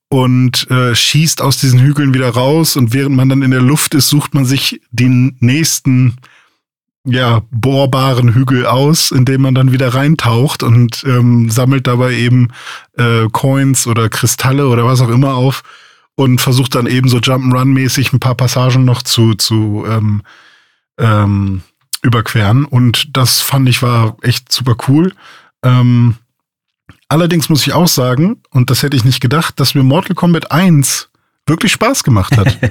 und 0.09 0.69
äh, 0.71 0.95
schießt 0.95 1.41
aus 1.41 1.57
diesen 1.59 1.81
Hügeln 1.81 2.15
wieder 2.15 2.31
raus. 2.31 2.77
Und 2.77 2.93
während 2.93 3.17
man 3.17 3.29
dann 3.29 3.43
in 3.43 3.53
der 3.53 3.63
Luft 3.63 3.95
ist, 3.95 4.09
sucht 4.09 4.35
man 4.35 4.45
sich 4.45 4.81
den 4.91 5.37
nächsten 5.39 6.17
ja, 7.07 7.43
bohrbaren 7.53 8.35
Hügel 8.35 8.67
aus, 8.67 9.13
in 9.13 9.25
dem 9.25 9.43
man 9.43 9.55
dann 9.55 9.71
wieder 9.71 9.95
reintaucht 9.95 10.65
und 10.65 11.05
ähm, 11.07 11.49
sammelt 11.49 11.87
dabei 11.87 12.15
eben 12.15 12.49
äh, 12.97 13.29
Coins 13.31 13.87
oder 13.87 14.09
Kristalle 14.09 14.67
oder 14.69 14.85
was 14.85 15.01
auch 15.01 15.11
immer 15.11 15.35
auf 15.35 15.63
und 16.17 16.41
versucht 16.41 16.75
dann 16.75 16.87
eben 16.87 17.09
so 17.09 17.19
Jump'n'Run-mäßig 17.19 18.13
ein 18.13 18.21
paar 18.21 18.35
Passagen 18.35 18.85
noch 18.85 19.03
zu, 19.03 19.35
zu 19.35 19.85
ähm, 19.89 20.23
ähm, 20.99 21.63
überqueren. 22.03 22.65
Und 22.65 23.17
das 23.17 23.41
fand 23.41 23.69
ich 23.69 23.83
war 23.83 24.17
echt 24.23 24.53
super 24.53 24.77
cool. 24.89 25.13
Ähm, 25.65 26.17
allerdings 27.09 27.49
muss 27.49 27.67
ich 27.67 27.73
auch 27.73 27.89
sagen, 27.89 28.43
und 28.51 28.71
das 28.71 28.83
hätte 28.83 28.97
ich 28.97 29.05
nicht 29.05 29.21
gedacht, 29.21 29.59
dass 29.59 29.75
mir 29.75 29.83
Mortal 29.83 30.15
Kombat 30.15 30.53
1 30.53 31.11
wirklich 31.47 31.73
Spaß 31.73 32.05
gemacht 32.05 32.37
hat. 32.37 32.59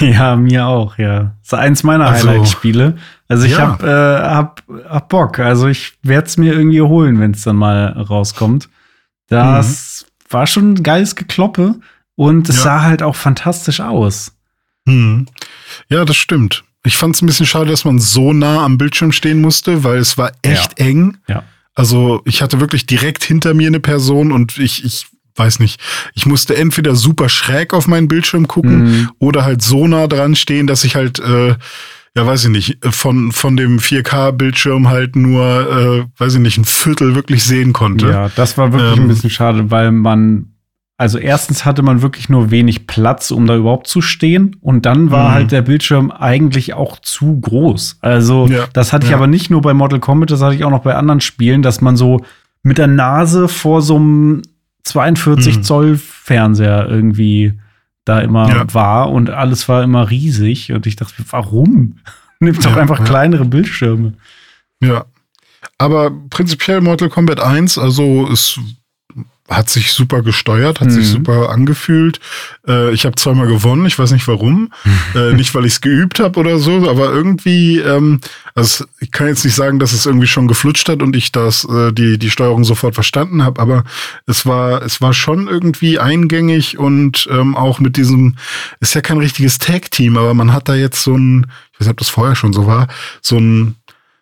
Ja, 0.00 0.36
mir 0.36 0.66
auch, 0.66 0.96
ja. 0.96 1.34
Das 1.42 1.46
ist 1.46 1.54
eins 1.54 1.82
meiner 1.82 2.06
Also, 2.06 2.28
Highlight-Spiele. 2.28 2.98
Also 3.26 3.46
ich 3.46 3.52
ja. 3.52 3.58
hab, 3.58 3.82
äh, 3.82 3.86
hab, 3.88 4.62
hab 4.88 5.08
Bock. 5.08 5.40
Also 5.40 5.66
ich 5.66 5.94
werde 6.04 6.28
es 6.28 6.36
mir 6.36 6.52
irgendwie 6.52 6.80
holen, 6.80 7.18
wenn 7.18 7.32
es 7.32 7.42
dann 7.42 7.56
mal 7.56 7.88
rauskommt. 7.88 8.68
Das 9.26 10.06
war 10.30 10.46
schon 10.46 10.74
ein 10.74 10.82
geiles 10.84 11.16
Gekloppe 11.16 11.80
und 12.18 12.48
es 12.48 12.56
Ja. 12.56 12.62
sah 12.62 12.82
halt 12.82 13.02
auch 13.02 13.14
fantastisch 13.16 13.80
aus. 13.80 14.32
Hm. 14.88 15.26
Ja, 15.88 16.04
das 16.04 16.16
stimmt. 16.16 16.64
Ich 16.84 16.96
fand 16.96 17.14
es 17.14 17.22
ein 17.22 17.26
bisschen 17.26 17.46
schade, 17.46 17.70
dass 17.70 17.84
man 17.84 17.98
so 18.00 18.32
nah 18.32 18.64
am 18.64 18.76
Bildschirm 18.76 19.12
stehen 19.12 19.40
musste, 19.40 19.84
weil 19.84 19.98
es 19.98 20.18
war 20.18 20.32
echt 20.42 20.78
eng. 20.80 21.18
Ja. 21.28 21.44
Also 21.74 22.20
ich 22.24 22.42
hatte 22.42 22.58
wirklich 22.60 22.86
direkt 22.86 23.22
hinter 23.22 23.54
mir 23.54 23.68
eine 23.68 23.78
Person 23.80 24.32
und 24.32 24.58
ich, 24.58 24.84
ich 24.84 25.06
weiß 25.36 25.60
nicht, 25.60 25.80
ich 26.14 26.26
musste 26.26 26.56
entweder 26.56 26.96
super 26.96 27.28
schräg 27.28 27.72
auf 27.72 27.86
meinen 27.86 28.08
Bildschirm 28.08 28.48
gucken 28.48 28.82
Mhm. 28.82 29.10
oder 29.20 29.44
halt 29.44 29.62
so 29.62 29.86
nah 29.86 30.08
dran 30.08 30.34
stehen, 30.34 30.66
dass 30.66 30.82
ich 30.82 30.96
halt, 30.96 31.20
äh, 31.20 31.50
ja 32.16 32.26
weiß 32.26 32.44
ich 32.46 32.50
nicht, 32.50 32.78
von, 32.90 33.30
von 33.30 33.56
dem 33.56 33.78
4K-Bildschirm 33.78 34.88
halt 34.88 35.14
nur, 35.14 36.08
äh, 36.08 36.20
weiß 36.20 36.34
ich 36.34 36.40
nicht, 36.40 36.58
ein 36.58 36.64
Viertel 36.64 37.14
wirklich 37.14 37.44
sehen 37.44 37.72
konnte. 37.72 38.08
Ja, 38.08 38.28
das 38.34 38.58
war 38.58 38.72
wirklich 38.72 38.96
Ähm. 38.96 39.04
ein 39.04 39.08
bisschen 39.08 39.30
schade, 39.30 39.70
weil 39.70 39.92
man 39.92 40.54
also 40.98 41.16
erstens 41.18 41.64
hatte 41.64 41.82
man 41.82 42.02
wirklich 42.02 42.28
nur 42.28 42.50
wenig 42.50 42.86
Platz, 42.86 43.30
um 43.30 43.46
da 43.46 43.56
überhaupt 43.56 43.86
zu 43.86 44.02
stehen. 44.02 44.56
Und 44.60 44.84
dann 44.84 45.10
war 45.10 45.28
Mhm. 45.30 45.32
halt 45.34 45.52
der 45.52 45.62
Bildschirm 45.62 46.10
eigentlich 46.10 46.74
auch 46.74 46.98
zu 47.00 47.40
groß. 47.40 47.98
Also 48.02 48.46
Ja, 48.48 48.66
das 48.72 48.92
hatte 48.92 49.04
ich 49.06 49.10
ja. 49.12 49.16
aber 49.16 49.28
nicht 49.28 49.48
nur 49.48 49.62
bei 49.62 49.72
Mortal 49.74 50.00
Kombat, 50.00 50.30
das 50.32 50.42
hatte 50.42 50.56
ich 50.56 50.64
auch 50.64 50.70
noch 50.70 50.82
bei 50.82 50.94
anderen 50.96 51.20
Spielen, 51.20 51.62
dass 51.62 51.80
man 51.80 51.96
so 51.96 52.20
mit 52.62 52.76
der 52.78 52.88
Nase 52.88 53.48
vor 53.48 53.80
so 53.80 53.96
einem 53.96 54.42
42 54.82 55.58
Mhm. 55.58 55.62
Zoll 55.62 55.96
Fernseher 55.96 56.88
irgendwie 56.88 57.54
da 58.04 58.20
immer 58.20 58.48
Ja. 58.48 58.74
war 58.74 59.10
und 59.10 59.30
alles 59.30 59.68
war 59.68 59.82
immer 59.84 60.10
riesig. 60.10 60.72
Und 60.72 60.86
ich 60.86 60.96
dachte, 60.96 61.22
warum? 61.30 61.98
Nimm 62.40 62.58
doch 62.60 62.76
einfach 62.76 63.04
kleinere 63.04 63.44
Bildschirme. 63.44 64.14
Ja. 64.82 65.04
Aber 65.76 66.10
prinzipiell 66.30 66.80
Mortal 66.80 67.08
Kombat 67.08 67.40
1, 67.40 67.78
also 67.78 68.28
es 68.32 68.58
hat 69.48 69.70
sich 69.70 69.92
super 69.92 70.20
gesteuert, 70.22 70.80
hat 70.80 70.92
sich 70.92 71.06
Mhm. 71.06 71.12
super 71.12 71.48
angefühlt. 71.48 72.20
Äh, 72.66 72.92
ich 72.92 73.06
habe 73.06 73.14
zweimal 73.16 73.46
gewonnen, 73.46 73.86
ich 73.86 73.98
weiß 73.98 74.10
nicht 74.12 74.28
warum. 74.28 74.70
äh, 75.14 75.32
nicht, 75.32 75.54
weil 75.54 75.64
ich 75.64 75.72
es 75.72 75.80
geübt 75.80 76.20
habe 76.20 76.38
oder 76.38 76.58
so, 76.58 76.88
aber 76.88 77.10
irgendwie, 77.12 77.78
ähm, 77.78 78.20
also 78.54 78.84
ich 79.00 79.10
kann 79.10 79.26
jetzt 79.26 79.44
nicht 79.44 79.54
sagen, 79.54 79.78
dass 79.78 79.92
es 79.92 80.04
irgendwie 80.04 80.26
schon 80.26 80.48
geflutscht 80.48 80.88
hat 80.90 81.02
und 81.02 81.16
ich 81.16 81.32
das, 81.32 81.64
äh, 81.64 81.92
die, 81.92 82.18
die 82.18 82.30
Steuerung 82.30 82.64
sofort 82.64 82.94
verstanden 82.94 83.42
habe, 83.42 83.60
aber 83.60 83.84
es 84.26 84.44
war, 84.44 84.82
es 84.82 85.00
war 85.00 85.14
schon 85.14 85.48
irgendwie 85.48 85.98
eingängig 85.98 86.76
und 86.78 87.26
ähm, 87.30 87.56
auch 87.56 87.80
mit 87.80 87.96
diesem, 87.96 88.36
ist 88.80 88.94
ja 88.94 89.00
kein 89.00 89.18
richtiges 89.18 89.58
Tag-Team, 89.58 90.18
aber 90.18 90.34
man 90.34 90.52
hat 90.52 90.68
da 90.68 90.74
jetzt 90.74 91.02
so 91.02 91.16
ein, 91.16 91.46
ich 91.72 91.80
weiß 91.80 91.86
nicht, 91.86 91.92
ob 91.92 91.98
das 91.98 92.08
vorher 92.10 92.36
schon 92.36 92.52
so 92.52 92.66
war, 92.66 92.88
so 93.22 93.38
ein, 93.38 93.76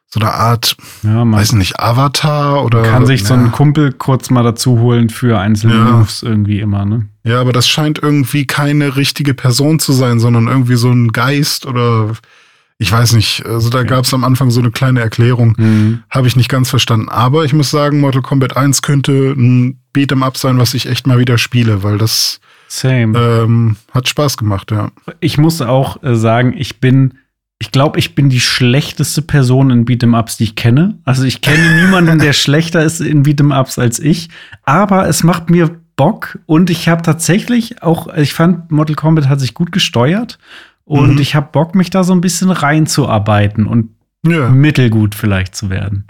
so 0.08 0.20
eine 0.20 0.32
Art, 0.32 0.76
Ja, 1.02 1.24
man 1.24 1.32
weiß 1.40 1.52
nicht, 1.54 1.80
Avatar 1.80 2.64
oder. 2.64 2.82
kann 2.84 3.06
sich 3.06 3.24
so 3.24 3.34
ja. 3.34 3.40
einen 3.40 3.52
Kumpel 3.52 3.92
kurz 3.92 4.30
mal 4.30 4.42
dazu 4.44 4.78
holen 4.78 5.08
für 5.08 5.38
einzelne 5.38 5.74
Ja. 5.74 5.84
Moves 5.84 6.22
irgendwie 6.22 6.60
immer, 6.60 6.84
ne? 6.84 7.08
Ja, 7.24 7.40
aber 7.40 7.52
das 7.52 7.68
scheint 7.68 7.98
irgendwie 8.00 8.46
keine 8.46 8.96
richtige 8.96 9.34
Person 9.34 9.78
zu 9.80 9.92
sein, 9.92 10.20
sondern 10.20 10.46
irgendwie 10.46 10.76
so 10.76 10.90
ein 10.90 11.10
Geist 11.12 11.66
oder 11.66 12.12
ich 12.78 12.92
weiß 12.92 13.14
nicht. 13.14 13.44
Also 13.46 13.68
da 13.70 13.78
Okay. 13.78 13.88
gab 13.88 14.04
es 14.04 14.14
am 14.14 14.22
Anfang 14.22 14.50
so 14.50 14.60
eine 14.60 14.70
kleine 14.70 15.00
Erklärung. 15.00 15.54
Mhm. 15.58 16.02
Habe 16.10 16.28
ich 16.28 16.36
nicht 16.36 16.48
ganz 16.50 16.70
verstanden. 16.70 17.08
Aber 17.08 17.44
ich 17.44 17.52
muss 17.54 17.70
sagen, 17.70 18.00
Mortal 18.00 18.22
Kombat 18.22 18.56
1 18.56 18.82
könnte 18.82 19.32
ein 19.36 19.80
Beat'em 19.94 20.22
Up 20.22 20.36
sein, 20.36 20.58
was 20.58 20.74
ich 20.74 20.86
echt 20.86 21.06
mal 21.06 21.18
wieder 21.18 21.38
spiele, 21.38 21.82
weil 21.82 21.96
das 21.98 22.38
Same. 22.68 23.18
ähm, 23.18 23.76
hat 23.92 24.08
Spaß 24.08 24.36
gemacht, 24.36 24.70
ja. 24.72 24.90
ich 25.20 25.38
muss 25.38 25.62
auch 25.62 26.02
äh, 26.02 26.14
sagen, 26.16 26.52
ich 26.56 26.78
bin, 26.80 27.14
ich 27.58 27.72
glaube, 27.72 27.98
ich 27.98 28.14
bin 28.14 28.28
die 28.28 28.40
schlechteste 28.40 29.22
Person 29.22 29.70
in 29.70 29.84
Beat'em-Ups, 29.86 30.36
die 30.36 30.44
ich 30.44 30.54
kenne. 30.56 30.98
Also 31.04 31.24
ich 31.24 31.40
kenne 31.40 31.82
niemanden, 31.84 32.18
der 32.18 32.32
schlechter 32.34 32.82
ist 32.82 33.00
in 33.00 33.24
Beat'em-Ups 33.24 33.78
als 33.78 33.98
ich. 33.98 34.28
Aber 34.64 35.08
es 35.08 35.22
macht 35.22 35.48
mir 35.50 35.70
Bock 35.96 36.38
und 36.44 36.68
ich 36.68 36.88
habe 36.88 37.00
tatsächlich 37.02 37.82
auch, 37.82 38.12
ich 38.14 38.34
fand 38.34 38.70
Mortal 38.70 38.94
Kombat 38.96 39.28
hat 39.28 39.40
sich 39.40 39.54
gut 39.54 39.72
gesteuert 39.72 40.38
und 40.84 41.14
Mhm. 41.14 41.18
ich 41.20 41.34
habe 41.34 41.48
Bock, 41.50 41.74
mich 41.74 41.88
da 41.88 42.04
so 42.04 42.12
ein 42.12 42.20
bisschen 42.20 42.50
reinzuarbeiten 42.50 43.66
und 43.66 43.90
Ja, 44.26 44.50
mittelgut 44.50 45.14
vielleicht 45.14 45.54
zu 45.56 45.70
werden. 45.70 46.04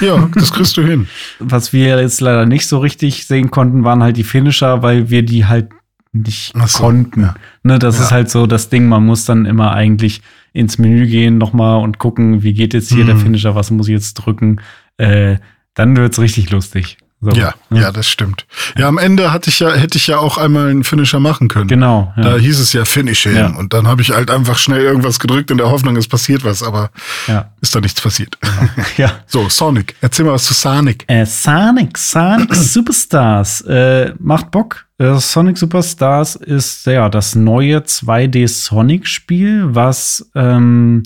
ja 0.00 0.28
das 0.36 0.52
kriegst 0.52 0.76
du 0.76 0.82
hin. 0.82 1.08
Was 1.40 1.72
wir 1.72 2.00
jetzt 2.00 2.20
leider 2.20 2.46
nicht 2.46 2.66
so 2.68 2.78
richtig 2.78 3.26
sehen 3.26 3.50
konnten, 3.50 3.82
waren 3.82 4.02
halt 4.04 4.16
die 4.16 4.22
Finisher, 4.24 4.82
weil 4.82 5.10
wir 5.10 5.24
die 5.24 5.46
halt 5.46 5.70
nicht 6.12 6.52
so, 6.66 6.82
konnten. 6.84 7.22
ja. 7.22 7.34
Ne, 7.62 7.78
das 7.78 7.98
Ja. 7.98 8.04
ist 8.04 8.10
halt 8.12 8.30
so 8.30 8.46
das 8.46 8.68
Ding, 8.68 8.88
man 8.88 9.04
muss 9.04 9.24
dann 9.24 9.46
immer 9.46 9.72
eigentlich 9.72 10.20
ins 10.52 10.78
Menü 10.78 11.06
gehen 11.06 11.38
nochmal 11.38 11.80
und 11.82 11.98
gucken, 11.98 12.42
wie 12.42 12.52
geht 12.52 12.74
jetzt 12.74 12.90
hier 12.92 13.04
Mhm. 13.04 13.08
der 13.08 13.16
Finisher, 13.16 13.54
was 13.54 13.70
muss 13.70 13.88
ich 13.88 13.94
jetzt 13.94 14.14
drücken. 14.14 14.60
Äh, 14.98 15.38
dann 15.74 15.96
wird's 15.96 16.18
richtig 16.18 16.50
lustig. 16.50 16.98
So, 17.24 17.30
Ja, 17.30 17.54
ne? 17.70 17.80
ja, 17.80 17.92
das 17.92 18.08
stimmt. 18.08 18.46
Ja, 18.76 18.88
am 18.88 18.98
Ende 18.98 19.32
hatte 19.32 19.48
ich 19.48 19.60
ja, 19.60 19.72
hätte 19.72 19.96
ich 19.96 20.08
ja 20.08 20.18
auch 20.18 20.38
einmal 20.38 20.68
einen 20.68 20.82
Finisher 20.82 21.20
machen 21.20 21.46
können. 21.46 21.68
Genau. 21.68 22.12
Ja. 22.16 22.22
Da 22.22 22.36
hieß 22.36 22.58
es 22.58 22.72
ja 22.72 22.84
Finish 22.84 23.22
him. 23.22 23.36
Ja. 23.36 23.46
Und 23.46 23.72
dann 23.72 23.86
habe 23.86 24.02
ich 24.02 24.10
halt 24.10 24.28
einfach 24.28 24.58
schnell 24.58 24.80
irgendwas 24.82 25.20
gedrückt 25.20 25.52
in 25.52 25.56
der 25.56 25.70
Hoffnung, 25.70 25.94
es 25.96 26.08
passiert 26.08 26.44
was, 26.44 26.64
aber 26.64 26.90
ja. 27.28 27.52
ist 27.60 27.76
da 27.76 27.80
nichts 27.80 28.00
passiert. 28.00 28.36
ja. 28.96 29.12
So, 29.26 29.48
Sonic. 29.48 29.94
Erzähl 30.00 30.24
mal 30.24 30.32
was 30.32 30.44
zu 30.44 30.54
Sonic. 30.54 31.04
Äh, 31.06 31.24
Sonic, 31.24 31.96
Sonic 31.96 32.52
Superstars 32.54 33.60
äh, 33.62 34.14
macht 34.18 34.50
Bock. 34.50 34.86
Äh, 34.98 35.14
Sonic 35.14 35.58
Superstars 35.58 36.34
ist 36.34 36.86
ja 36.86 37.08
das 37.08 37.36
neue 37.36 37.78
2D 37.78 38.48
Sonic 38.48 39.06
Spiel, 39.06 39.66
was 39.68 40.28
ähm, 40.34 41.04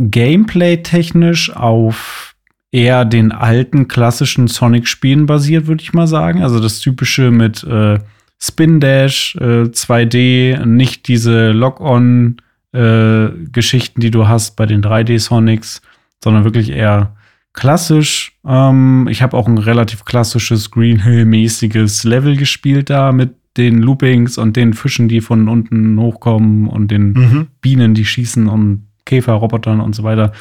gameplay-technisch 0.00 1.54
auf 1.54 2.31
eher 2.72 3.04
den 3.04 3.32
alten 3.32 3.86
klassischen 3.86 4.48
Sonic-Spielen 4.48 5.26
basiert, 5.26 5.66
würde 5.66 5.82
ich 5.82 5.92
mal 5.92 6.06
sagen. 6.06 6.42
Also 6.42 6.58
das 6.58 6.80
typische 6.80 7.30
mit 7.30 7.62
äh, 7.64 7.98
Spin 8.40 8.80
Dash, 8.80 9.36
äh, 9.36 9.68
2D, 9.68 10.64
nicht 10.64 11.06
diese 11.06 11.52
Lock-on-Geschichten, 11.52 14.00
die 14.00 14.10
du 14.10 14.26
hast 14.26 14.56
bei 14.56 14.64
den 14.66 14.82
3D-Sonics, 14.82 15.82
sondern 16.24 16.44
wirklich 16.44 16.70
eher 16.70 17.14
klassisch. 17.52 18.32
Ähm, 18.46 19.06
ich 19.10 19.20
habe 19.22 19.36
auch 19.36 19.46
ein 19.46 19.58
relativ 19.58 20.06
klassisches 20.06 20.70
Green 20.70 21.02
Hill-mäßiges 21.02 22.04
Level 22.04 22.36
gespielt 22.36 22.88
da 22.90 23.12
mit 23.12 23.34
den 23.58 23.82
Loopings 23.82 24.38
und 24.38 24.56
den 24.56 24.72
Fischen, 24.72 25.08
die 25.08 25.20
von 25.20 25.48
unten 25.48 26.00
hochkommen 26.00 26.68
und 26.68 26.90
den 26.90 27.12
Mhm. 27.12 27.48
Bienen, 27.60 27.92
die 27.92 28.06
schießen 28.06 28.48
und 28.48 28.86
Käferrobotern 29.04 29.80
und 29.80 29.94
so 29.94 30.04
weiter. 30.04 30.32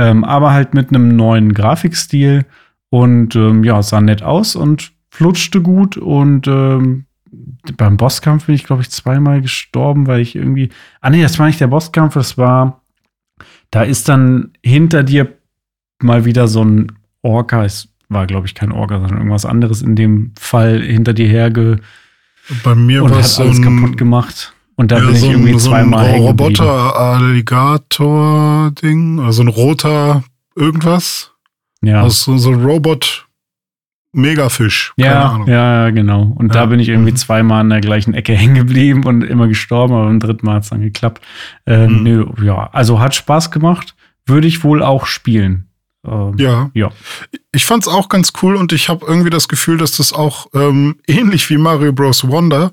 Ähm, 0.00 0.24
aber 0.24 0.52
halt 0.52 0.72
mit 0.72 0.88
einem 0.88 1.14
neuen 1.14 1.52
Grafikstil 1.52 2.46
und 2.88 3.36
ähm, 3.36 3.64
ja, 3.64 3.82
sah 3.82 4.00
nett 4.00 4.22
aus 4.22 4.56
und 4.56 4.92
flutschte 5.10 5.60
gut 5.60 5.98
und 5.98 6.46
ähm, 6.48 7.04
beim 7.76 7.98
Bosskampf 7.98 8.46
bin 8.46 8.54
ich, 8.54 8.64
glaube 8.64 8.80
ich, 8.80 8.88
zweimal 8.88 9.42
gestorben, 9.42 10.06
weil 10.06 10.20
ich 10.20 10.34
irgendwie. 10.34 10.70
Ah, 11.02 11.10
nee, 11.10 11.20
das 11.20 11.38
war 11.38 11.46
nicht 11.46 11.60
der 11.60 11.66
Bosskampf, 11.66 12.14
das 12.14 12.38
war. 12.38 12.80
Da 13.70 13.82
ist 13.82 14.08
dann 14.08 14.52
hinter 14.64 15.02
dir 15.02 15.36
mal 15.98 16.24
wieder 16.24 16.48
so 16.48 16.64
ein 16.64 16.92
Orca. 17.20 17.66
Es 17.66 17.88
war, 18.08 18.26
glaube 18.26 18.46
ich, 18.46 18.54
kein 18.54 18.72
Orca, 18.72 19.00
sondern 19.00 19.18
irgendwas 19.18 19.44
anderes 19.44 19.82
in 19.82 19.96
dem 19.96 20.32
Fall 20.40 20.80
hinter 20.80 21.12
dir 21.12 21.28
herge 21.28 21.80
Bei 22.64 22.74
mir 22.74 23.04
und 23.04 23.10
war 23.10 23.18
hat 23.18 23.26
es 23.26 23.34
so 23.34 23.42
alles 23.42 23.58
ein, 23.58 23.64
kaputt 23.64 23.98
gemacht. 23.98 24.54
Und 24.80 24.90
da 24.92 24.96
ja, 24.98 25.04
bin 25.04 25.14
ich 25.14 25.20
so 25.20 25.30
irgendwie 25.30 25.52
ein, 25.52 25.58
so 25.58 25.70
ein 25.70 25.74
zweimal 25.84 26.06
hängen 26.06 26.26
geblieben. 26.28 26.54
Roboter-Alligator-Ding. 27.90 29.18
Oder 29.18 29.32
so 29.32 29.42
ein 29.42 29.48
roter 29.48 30.22
irgendwas. 30.56 31.32
Ja. 31.82 32.02
Also 32.02 32.36
so 32.38 32.50
ein 32.50 32.62
Robot-Megafisch. 32.64 34.94
Keine 34.98 35.10
Ja, 35.14 35.28
Ahnung. 35.30 35.48
ja, 35.48 35.90
genau. 35.90 36.32
Und 36.34 36.54
da 36.54 36.60
Ja. 36.60 36.66
bin 36.66 36.80
ich 36.80 36.88
irgendwie 36.88 37.10
Mhm. 37.12 37.16
zweimal 37.16 37.60
an 37.60 37.68
der 37.70 37.80
gleichen 37.82 38.14
Ecke 38.14 38.32
hängen 38.34 38.54
geblieben 38.54 39.04
und 39.04 39.22
immer 39.22 39.48
gestorben, 39.48 39.92
aber 39.94 40.06
beim 40.06 40.20
dritten 40.20 40.46
Mal 40.46 40.54
hat 40.56 40.62
es 40.64 40.70
dann 40.70 40.80
geklappt. 40.80 41.20
Ähm, 41.66 41.98
Mhm. 41.98 42.02
nö, 42.02 42.24
ja, 42.42 42.70
also 42.72 43.00
hat 43.00 43.14
Spaß 43.14 43.50
gemacht. 43.50 43.94
Würde 44.26 44.46
ich 44.48 44.64
wohl 44.64 44.82
auch 44.82 45.04
spielen. 45.06 45.66
Ähm, 46.06 46.34
Ja. 46.38 46.70
Ja. 46.72 46.88
Ich 47.52 47.66
fand's 47.66 47.88
auch 47.88 48.08
ganz 48.08 48.32
cool 48.42 48.56
und 48.56 48.72
ich 48.72 48.88
habe 48.88 49.04
irgendwie 49.06 49.28
das 49.30 49.48
Gefühl, 49.48 49.76
dass 49.76 49.96
das 49.98 50.14
auch 50.14 50.46
ähm, 50.54 50.96
ähnlich 51.06 51.50
wie 51.50 51.58
Mario 51.58 51.92
Bros. 51.92 52.26
Wonder 52.26 52.72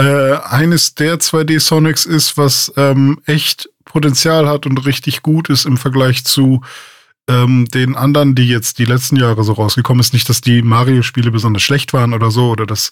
äh, 0.00 0.38
eines 0.48 0.94
der 0.94 1.20
2D 1.20 1.60
Sonics 1.60 2.06
ist, 2.06 2.38
was 2.38 2.72
ähm, 2.76 3.20
echt 3.26 3.68
Potenzial 3.84 4.48
hat 4.48 4.64
und 4.64 4.86
richtig 4.86 5.20
gut 5.22 5.50
ist 5.50 5.66
im 5.66 5.76
Vergleich 5.76 6.24
zu 6.24 6.62
ähm, 7.28 7.66
den 7.66 7.96
anderen, 7.96 8.34
die 8.34 8.48
jetzt 8.48 8.78
die 8.78 8.86
letzten 8.86 9.16
Jahre 9.16 9.44
so 9.44 9.52
rausgekommen 9.52 10.00
ist. 10.00 10.14
Nicht, 10.14 10.28
dass 10.28 10.40
die 10.40 10.62
Mario-Spiele 10.62 11.30
besonders 11.30 11.62
schlecht 11.62 11.92
waren 11.92 12.14
oder 12.14 12.30
so, 12.30 12.50
oder 12.50 12.64
dass 12.64 12.90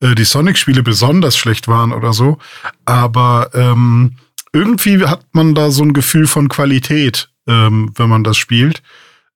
äh, 0.00 0.14
die 0.14 0.24
Sonic-Spiele 0.24 0.82
besonders 0.82 1.38
schlecht 1.38 1.68
waren 1.68 1.92
oder 1.92 2.12
so. 2.12 2.38
Aber 2.84 3.50
ähm, 3.54 4.16
irgendwie 4.52 5.06
hat 5.06 5.24
man 5.32 5.54
da 5.54 5.70
so 5.70 5.82
ein 5.82 5.94
Gefühl 5.94 6.26
von 6.26 6.48
Qualität, 6.48 7.30
ähm, 7.46 7.92
wenn 7.96 8.10
man 8.10 8.24
das 8.24 8.36
spielt. 8.36 8.82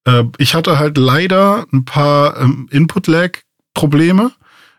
Äh, 0.04 0.24
ich 0.36 0.54
hatte 0.54 0.78
halt 0.78 0.98
leider 0.98 1.66
ein 1.72 1.86
paar 1.86 2.36
ähm, 2.38 2.68
Input-Lag-Probleme. 2.70 4.32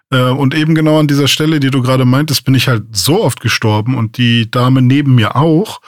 Äh, 0.10 0.22
und 0.30 0.56
eben 0.56 0.74
genau 0.74 1.00
an 1.00 1.08
dieser 1.08 1.28
Stelle, 1.28 1.60
die 1.60 1.70
du 1.70 1.82
gerade 1.82 2.06
meintest, 2.06 2.46
bin 2.46 2.56
ich 2.56 2.68
halt 2.70 2.84
so 2.96 3.22
oft 3.24 3.42
gestorben 3.42 3.96
und 3.96 4.18
die 4.18 4.50
Dame 4.50 4.82
neben 4.82 5.16
mir 5.16 5.36
auch. 5.36 5.82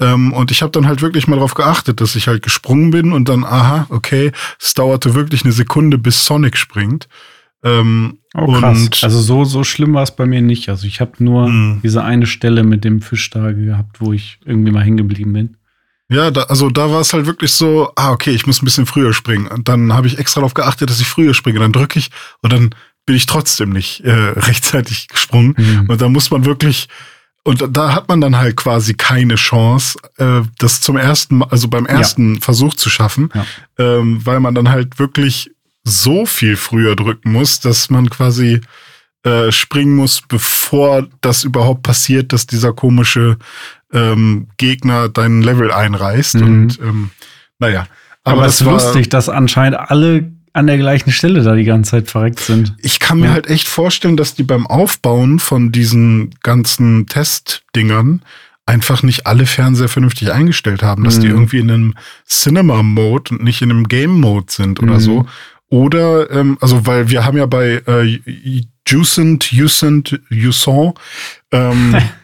Ähm, 0.00 0.32
und 0.32 0.50
ich 0.50 0.62
habe 0.62 0.72
dann 0.72 0.86
halt 0.88 1.02
wirklich 1.02 1.28
mal 1.28 1.36
darauf 1.36 1.54
geachtet, 1.54 2.00
dass 2.00 2.16
ich 2.16 2.26
halt 2.26 2.42
gesprungen 2.42 2.90
bin 2.90 3.12
und 3.12 3.28
dann, 3.28 3.44
aha, 3.44 3.86
okay, 3.90 4.32
es 4.60 4.74
dauerte 4.74 5.14
wirklich 5.14 5.44
eine 5.44 5.52
Sekunde, 5.52 5.98
bis 5.98 6.24
Sonic 6.24 6.56
springt. 6.56 7.08
Ähm, 7.62 8.16
Oh, 8.34 8.46
krass. 8.52 8.78
Und- 8.84 9.02
also 9.04 9.20
so, 9.20 9.44
so 9.44 9.64
schlimm 9.64 9.92
war 9.94 10.04
es 10.04 10.14
bei 10.14 10.24
mir 10.24 10.40
nicht. 10.40 10.68
Also 10.68 10.86
ich 10.86 11.00
habe 11.00 11.12
nur 11.18 11.48
Mhm. 11.48 11.80
diese 11.82 12.02
eine 12.04 12.26
Stelle 12.26 12.62
mit 12.62 12.84
dem 12.84 13.02
Fisch 13.02 13.28
da 13.30 13.50
gehabt, 13.52 14.00
wo 14.00 14.12
ich 14.12 14.38
irgendwie 14.44 14.70
mal 14.70 14.84
hängen 14.84 14.96
geblieben 14.98 15.32
bin. 15.32 15.56
Ja, 16.08 16.30
da, 16.30 16.42
also 16.44 16.70
da 16.70 16.90
war 16.90 17.00
es 17.00 17.12
halt 17.12 17.26
wirklich 17.26 17.52
so, 17.52 17.90
ah, 17.96 18.10
okay, 18.12 18.30
ich 18.30 18.46
muss 18.46 18.62
ein 18.62 18.64
bisschen 18.64 18.86
früher 18.86 19.12
springen. 19.12 19.46
Und 19.48 19.68
dann 19.68 19.92
habe 19.92 20.06
ich 20.06 20.18
extra 20.18 20.40
darauf 20.40 20.54
geachtet, 20.54 20.90
dass 20.90 21.00
ich 21.00 21.06
früher 21.08 21.34
springe. 21.34 21.58
Dann 21.60 21.72
drücke 21.72 21.98
ich 21.98 22.10
und 22.40 22.52
dann 22.52 22.70
bin 23.10 23.16
ich 23.16 23.26
trotzdem 23.26 23.70
nicht 23.70 24.04
äh, 24.04 24.10
rechtzeitig 24.36 25.08
gesprungen. 25.08 25.56
Mhm. 25.58 25.86
Und 25.90 26.00
da 26.00 26.08
muss 26.08 26.30
man 26.30 26.44
wirklich, 26.44 26.88
und 27.42 27.64
da 27.76 27.92
hat 27.92 28.06
man 28.08 28.20
dann 28.20 28.36
halt 28.36 28.56
quasi 28.56 28.94
keine 28.94 29.34
Chance, 29.34 29.98
äh, 30.18 30.42
das 30.58 30.80
zum 30.80 30.96
ersten 30.96 31.38
Mal, 31.38 31.48
also 31.50 31.66
beim 31.66 31.86
ersten 31.86 32.40
Versuch 32.40 32.74
zu 32.74 32.88
schaffen, 32.88 33.30
Ja. 33.34 33.44
ähm, 33.78 34.20
weil 34.24 34.38
man 34.38 34.54
dann 34.54 34.68
halt 34.68 35.00
wirklich 35.00 35.50
so 35.82 36.24
viel 36.24 36.54
früher 36.56 36.94
drücken 36.94 37.32
muss, 37.32 37.58
dass 37.58 37.90
man 37.90 38.08
quasi 38.10 38.60
äh, 39.24 39.50
springen 39.50 39.96
musst, 39.96 40.28
bevor 40.28 41.08
das 41.20 41.42
überhaupt 41.42 41.82
passiert, 41.82 42.32
dass 42.32 42.46
dieser 42.46 42.72
komische 42.72 43.38
ähm, 43.92 44.46
Gegner 44.56 45.08
dein 45.08 45.42
Level 45.42 45.72
einreißt. 45.72 46.36
Mhm. 46.36 46.42
Und 46.46 46.78
ähm, 46.80 47.10
naja. 47.58 47.88
Aber, 48.22 48.42
es 48.46 48.58
das 48.58 48.60
ist 48.60 48.66
war- 48.66 48.72
lustig, 48.74 49.08
dass 49.08 49.28
anscheinend 49.28 49.80
alle 49.80 50.30
an 50.52 50.66
der 50.66 50.78
gleichen 50.78 51.12
Stelle 51.12 51.42
da 51.42 51.54
die 51.54 51.64
ganze 51.64 51.92
Zeit 51.92 52.10
verreckt 52.10 52.40
sind. 52.40 52.74
Ich 52.82 52.98
kann 52.98 53.20
mir 53.20 53.26
Ja. 53.26 53.32
halt 53.32 53.46
echt 53.48 53.68
vorstellen, 53.68 54.16
dass 54.16 54.34
die 54.34 54.42
beim 54.42 54.66
Aufbauen 54.66 55.38
von 55.38 55.70
diesen 55.72 56.34
ganzen 56.42 57.06
Testdingern 57.06 58.22
einfach 58.66 59.02
nicht 59.02 59.26
alle 59.26 59.46
Fernseher 59.46 59.88
vernünftig 59.88 60.32
eingestellt 60.32 60.82
haben, 60.82 61.04
dass 61.04 61.18
die 61.18 61.26
Mhm. 61.28 61.34
irgendwie 61.34 61.58
in 61.58 61.70
einem 61.70 61.94
Cinema-Mode 62.28 63.34
und 63.34 63.42
nicht 63.44 63.62
in 63.62 63.70
einem 63.70 63.88
Game-Mode 63.88 64.46
sind 64.50 64.80
oder 64.80 64.94
Mhm. 64.94 65.00
so. 65.00 65.26
Oder, 65.68 66.30
ähm, 66.30 66.58
also 66.60 66.86
weil 66.86 67.10
wir 67.10 67.24
haben 67.24 67.36
ja 67.38 67.46
bei 67.46 67.82
äh, 67.86 68.20
Juicent, 68.86 69.52
Juicent, 69.52 70.20
Juson, 70.30 70.94
ähm, 71.52 71.94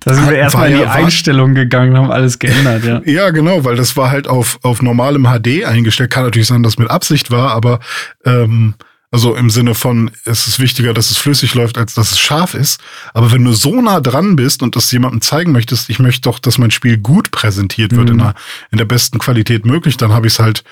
Da 0.00 0.14
sind 0.14 0.28
wir 0.28 0.36
erstmal 0.36 0.70
in 0.70 0.76
die 0.78 0.82
ja- 0.82 0.92
Einstellungen 0.92 1.54
gegangen, 1.54 1.96
haben 1.96 2.10
alles 2.10 2.38
geändert, 2.38 2.84
ja. 2.84 3.00
Ja, 3.10 3.30
genau, 3.30 3.64
weil 3.64 3.76
das 3.76 3.96
war 3.96 4.10
halt 4.10 4.26
auf, 4.28 4.58
auf 4.62 4.82
normalem 4.82 5.24
HD 5.24 5.64
eingestellt. 5.64 6.10
Kann 6.10 6.24
natürlich 6.24 6.48
sein, 6.48 6.62
dass 6.62 6.74
es 6.74 6.78
mit 6.78 6.90
Absicht 6.90 7.30
war, 7.30 7.50
aber 7.52 7.80
ähm, 8.24 8.74
also 9.10 9.34
im 9.34 9.48
Sinne 9.48 9.74
von, 9.74 10.10
es 10.26 10.46
ist 10.46 10.60
wichtiger, 10.60 10.92
dass 10.92 11.10
es 11.10 11.16
flüssig 11.16 11.54
läuft, 11.54 11.78
als 11.78 11.94
dass 11.94 12.12
es 12.12 12.18
scharf 12.18 12.52
ist. 12.54 12.78
Aber 13.14 13.32
wenn 13.32 13.42
du 13.42 13.52
so 13.54 13.80
nah 13.80 14.00
dran 14.00 14.36
bist 14.36 14.62
und 14.62 14.76
das 14.76 14.92
jemandem 14.92 15.22
zeigen 15.22 15.52
möchtest, 15.52 15.88
ich 15.88 15.98
möchte 15.98 16.22
doch, 16.22 16.38
dass 16.38 16.58
mein 16.58 16.70
Spiel 16.70 16.98
gut 16.98 17.30
präsentiert 17.30 17.92
wird, 17.96 18.08
Mhm. 18.08 18.12
in, 18.12 18.18
der, 18.18 18.34
in 18.70 18.78
der 18.78 18.84
besten 18.84 19.18
Qualität 19.18 19.64
möglich, 19.64 19.96
dann 19.96 20.12
habe 20.12 20.26
ich 20.26 20.34
es 20.34 20.38
halt. 20.40 20.62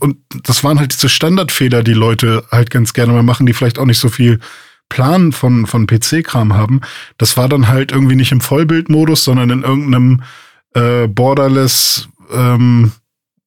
Und 0.00 0.18
das 0.44 0.64
waren 0.64 0.78
halt 0.78 0.92
diese 0.92 1.08
Standardfehler, 1.08 1.82
die 1.82 1.94
Leute 1.94 2.44
halt 2.50 2.68
ganz 2.70 2.92
gerne 2.92 3.12
mal 3.14 3.22
machen, 3.22 3.46
die 3.46 3.54
vielleicht 3.54 3.78
auch 3.78 3.86
nicht 3.86 4.00
so 4.00 4.08
viel 4.10 4.38
Plan 4.88 5.32
von, 5.32 5.66
von 5.66 5.86
PC-Kram 5.86 6.54
haben. 6.54 6.80
Das 7.18 7.36
war 7.36 7.48
dann 7.48 7.68
halt 7.68 7.92
irgendwie 7.92 8.16
nicht 8.16 8.32
im 8.32 8.40
Vollbildmodus, 8.40 9.24
sondern 9.24 9.50
in 9.50 9.62
irgendeinem 9.62 10.22
äh, 10.74 11.06
Borderless, 11.08 12.08
ähm, 12.32 12.92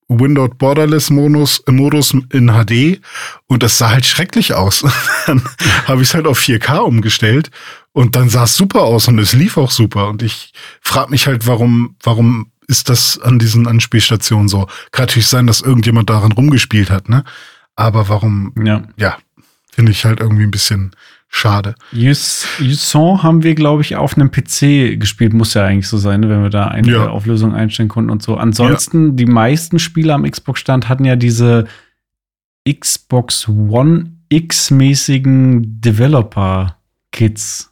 Windowed 0.07 0.57
Borderless 0.57 1.09
Modus, 1.09 1.63
Modus 1.69 2.13
in 2.31 2.51
HD 2.51 3.01
und 3.47 3.63
das 3.63 3.77
sah 3.77 3.91
halt 3.91 4.05
schrecklich 4.05 4.53
aus. 4.53 4.83
dann 5.25 5.41
habe 5.85 6.01
ich 6.01 6.09
es 6.09 6.13
halt 6.13 6.27
auf 6.27 6.39
4K 6.39 6.79
umgestellt 6.79 7.49
und 7.93 8.15
dann 8.15 8.29
sah 8.29 8.43
es 8.43 8.55
super 8.55 8.81
aus 8.81 9.07
und 9.07 9.19
es 9.19 9.33
lief 9.33 9.57
auch 9.57 9.71
super 9.71 10.09
und 10.09 10.21
ich 10.21 10.53
frage 10.81 11.11
mich 11.11 11.27
halt, 11.27 11.47
warum, 11.47 11.95
warum 12.03 12.51
ist 12.67 12.89
das 12.89 13.19
an 13.19 13.39
diesen 13.39 13.67
Anspielstationen 13.67 14.47
so? 14.47 14.67
Kann 14.91 15.03
natürlich 15.03 15.27
sein, 15.27 15.47
dass 15.47 15.61
irgendjemand 15.61 16.09
daran 16.09 16.31
rumgespielt 16.31 16.89
hat, 16.89 17.09
ne? 17.09 17.23
Aber 17.75 18.09
warum, 18.09 18.53
ja. 18.63 18.83
ja, 18.97 19.17
finde 19.71 19.91
ich 19.91 20.05
halt 20.05 20.19
irgendwie 20.19 20.43
ein 20.43 20.51
bisschen 20.51 20.91
schade. 21.29 21.75
Yus- 21.93 22.45
Yuson 22.59 23.23
haben 23.23 23.43
wir, 23.43 23.55
glaube 23.55 23.81
ich, 23.83 23.95
auf 23.95 24.15
einem 24.17 24.31
PC 24.31 24.97
gespielt. 24.99 25.33
Muss 25.33 25.53
ja 25.53 25.65
eigentlich 25.65 25.87
so 25.87 25.97
sein, 25.97 26.19
ne, 26.19 26.29
wenn 26.29 26.43
wir 26.43 26.49
da 26.49 26.65
eine 26.67 26.91
Ja. 26.91 27.07
Auflösung 27.07 27.55
einstellen 27.55 27.87
konnten 27.89 28.09
und 28.11 28.21
so. 28.21 28.35
Ansonsten, 28.35 29.15
die 29.15 29.25
meisten 29.25 29.79
Spiele 29.79 30.13
am 30.13 30.29
Xbox-Stand 30.29 30.89
hatten 30.89 31.05
ja 31.05 31.15
diese 31.15 31.67
Xbox 32.69 33.47
One 33.47 34.11
X-mäßigen 34.29 35.81
Developer-Kits. 35.81 37.69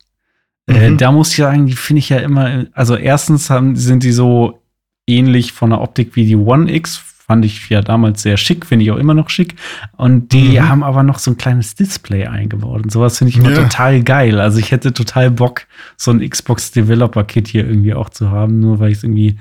Äh, 0.68 0.90
Mhm. 0.92 0.98
da 0.98 1.12
muss 1.12 1.32
ich 1.32 1.38
sagen, 1.38 1.66
die 1.68 1.74
finde 1.74 2.00
ich 2.00 2.10
ja 2.10 2.18
immer, 2.20 2.66
also 2.74 2.96
erstens 2.96 3.50
haben, 3.50 3.76
sind 3.76 4.04
die 4.04 4.12
so 4.12 4.62
ähnlich 5.08 5.52
von 5.54 5.72
der 5.72 5.82
Optik 5.82 6.16
wie 6.16 6.26
die 6.26 6.36
One 6.36 6.72
X. 6.74 7.04
Fand 7.30 7.46
ich 7.46 7.70
ja 7.70 7.82
damals 7.84 8.24
sehr 8.24 8.38
schick, 8.38 8.66
finde 8.66 8.86
ich 8.86 8.90
auch 8.92 8.98
immer 8.98 9.14
noch 9.14 9.30
schick. 9.30 9.54
Und 9.98 10.30
die 10.34 10.58
Mhm. 10.60 10.68
haben 10.68 10.84
aber 10.84 11.04
noch 11.04 11.20
so 11.20 11.30
ein 11.30 11.38
kleines 11.38 11.76
Display 11.76 12.26
eingebaut. 12.26 12.82
Und 12.82 12.92
sowas 12.92 13.20
finde 13.20 13.30
ich 13.30 13.38
immer 13.38 13.52
Ja. 13.52 13.62
total 13.62 14.02
geil. 14.02 14.40
Also 14.40 14.58
ich 14.58 14.72
hätte 14.72 14.94
total 14.94 15.30
Bock, 15.30 15.68
so 15.96 16.10
ein 16.10 16.28
Xbox 16.28 16.72
Developer 16.72 17.24
Kit 17.24 17.48
hier 17.48 17.68
irgendwie 17.68 17.94
auch 17.94 18.10
zu 18.10 18.32
haben, 18.32 18.60
nur 18.60 18.80
weil 18.80 18.90
ich 18.92 18.98
es 18.98 19.04
irgendwie 19.04 19.38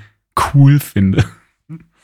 cool 0.53 0.79
finde. 0.79 1.25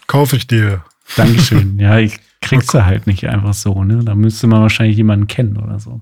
Kaufe 0.08 0.38
ich 0.38 0.48
dir. 0.48 0.84
Dankeschön. 1.16 1.78
ja, 1.80 2.00
ich 2.00 2.18
krieg's 2.42 2.74
ja 2.74 2.84
halt 2.86 3.06
nicht 3.06 3.24
einfach 3.30 3.54
so, 3.54 3.84
ne? 3.84 4.04
Da 4.04 4.16
müsste 4.16 4.48
man 4.48 4.62
wahrscheinlich 4.62 4.98
jemanden 4.98 5.28
kennen 5.28 5.58
oder 5.58 5.78
so. 5.80 6.02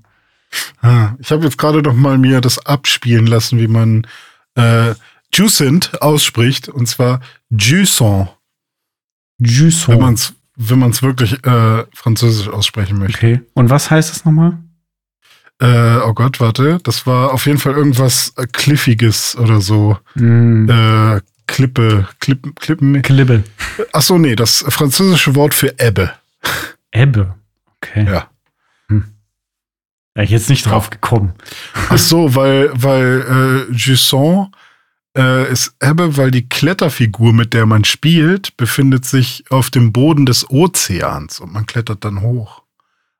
Ah, 0.81 1.15
ich 1.19 1.29
habe 1.33 1.43
jetzt 1.43 1.57
gerade 1.57 1.81
noch 1.81 1.93
mal 1.93 2.17
mir 2.17 2.39
das 2.39 2.65
abspielen 2.65 3.27
lassen, 3.27 3.59
wie 3.59 3.67
man 3.67 4.07
äh, 4.55 4.93
Juicent 5.33 6.01
ausspricht, 6.01 6.69
und 6.69 6.85
zwar 6.87 7.19
Juicent, 7.49 8.29
Jusson. 9.43 9.95
wenn 9.95 10.01
man 10.01 10.13
es 10.15 10.33
wenn 10.55 10.79
man's 10.79 11.01
wirklich 11.01 11.43
äh, 11.45 11.83
französisch 11.95 12.47
aussprechen 12.47 12.99
möchte. 12.99 13.17
Okay. 13.17 13.41
Und 13.53 13.69
was 13.71 13.89
heißt 13.89 14.11
das 14.11 14.23
nochmal? 14.23 14.57
Äh, 15.59 15.97
oh 16.05 16.13
Gott, 16.13 16.39
warte, 16.39 16.79
das 16.83 17.07
war 17.07 17.31
auf 17.33 17.45
jeden 17.47 17.57
Fall 17.57 17.73
irgendwas 17.73 18.33
äh, 18.37 18.45
Cliffiges 18.51 19.35
oder 19.37 19.61
so. 19.61 19.97
Mm, 20.15 20.69
Äh, 20.69 21.21
Klippe, 21.47 22.07
Klippen, 22.19 22.53
Klippen. 22.55 23.01
Klibbe. 23.01 23.43
Ach 23.93 24.01
so, 24.01 24.17
nee, 24.17 24.35
das 24.35 24.63
französische 24.69 25.35
Wort 25.35 25.53
für 25.53 25.77
Ebbe. 25.79 26.11
Ebbe. 26.91 27.33
Okay. 27.81 28.05
Ja. 28.05 28.29
Wäre 30.15 30.25
ich 30.25 30.29
jetzt 30.31 30.49
nicht 30.49 30.65
drauf 30.67 30.91
gekommen. 30.91 31.33
Ach 31.89 31.97
so, 31.97 32.35
weil, 32.35 32.69
weil 32.73 33.67
äh, 33.69 33.73
Jusson 33.73 34.53
äh, 35.17 35.51
ist 35.51 35.75
Ebbe, 35.81 36.17
weil 36.17 36.31
die 36.31 36.47
Kletterfigur, 36.47 37.33
mit 37.33 37.53
der 37.53 37.65
man 37.65 37.83
spielt, 37.83 38.57
befindet 38.57 39.05
sich 39.05 39.43
auf 39.49 39.69
dem 39.69 39.91
Boden 39.93 40.25
des 40.25 40.49
Ozeans 40.49 41.39
und 41.39 41.53
man 41.53 41.65
klettert 41.65 42.03
dann 42.03 42.21
hoch. 42.21 42.63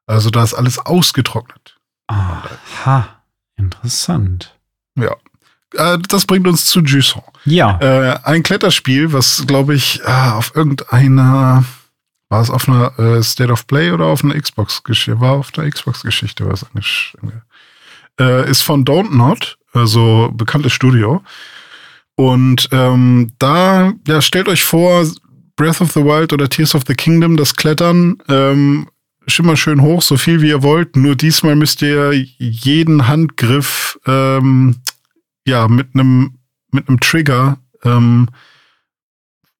Also 0.05 0.29
da 0.29 0.43
ist 0.43 0.53
alles 0.53 0.79
ausgetrocknet. 0.79 1.77
Aha. 2.07 3.07
Interessant. 3.55 4.57
Ja. 4.95 5.15
Äh, 5.75 5.99
das 6.07 6.25
bringt 6.25 6.47
uns 6.47 6.65
zu 6.65 6.81
Jusson. 6.81 7.23
Ja. 7.45 7.79
Äh, 7.79 8.19
ein 8.23 8.43
Kletterspiel, 8.43 9.13
was, 9.13 9.45
glaube 9.47 9.75
ich, 9.75 10.01
ah, 10.05 10.33
auf 10.33 10.55
irgendeiner, 10.55 11.63
war 12.29 12.41
es 12.41 12.49
auf 12.49 12.67
einer 12.67 12.97
äh, 12.99 13.23
State 13.23 13.51
of 13.51 13.67
Play 13.67 13.91
oder 13.91 14.05
auf 14.05 14.23
einer 14.23 14.39
Xbox-Geschichte, 14.39 15.19
war 15.19 15.33
auf 15.33 15.51
der 15.51 15.69
Xbox-Geschichte, 15.69 16.49
was 16.49 16.65
angesch- 16.65 17.15
äh, 18.19 18.49
ist 18.49 18.61
von 18.61 18.85
Don't 18.85 19.15
Not, 19.15 19.57
also 19.73 20.31
bekanntes 20.33 20.73
Studio. 20.73 21.23
Und 22.15 22.69
ähm, 22.71 23.31
da, 23.39 23.93
ja, 24.07 24.21
stellt 24.21 24.47
euch 24.47 24.63
vor, 24.63 25.05
Breath 25.55 25.81
of 25.81 25.91
the 25.91 26.01
Wild 26.03 26.33
oder 26.33 26.49
Tears 26.49 26.75
of 26.75 26.83
the 26.87 26.93
Kingdom, 26.95 27.37
das 27.37 27.55
Klettern, 27.55 28.17
ähm, 28.27 28.87
schimmer 29.27 29.55
schön 29.55 29.81
hoch, 29.81 30.01
so 30.01 30.17
viel 30.17 30.41
wie 30.41 30.49
ihr 30.49 30.63
wollt. 30.63 30.95
Nur 30.95 31.15
diesmal 31.15 31.55
müsst 31.55 31.81
ihr 31.81 32.11
jeden 32.13 33.07
Handgriff 33.07 33.99
ähm, 34.05 34.77
ja 35.47 35.67
mit 35.67 35.89
einem 35.93 36.37
mit 36.71 36.87
einem 36.89 36.99
Trigger 36.99 37.57
ähm, 37.83 38.27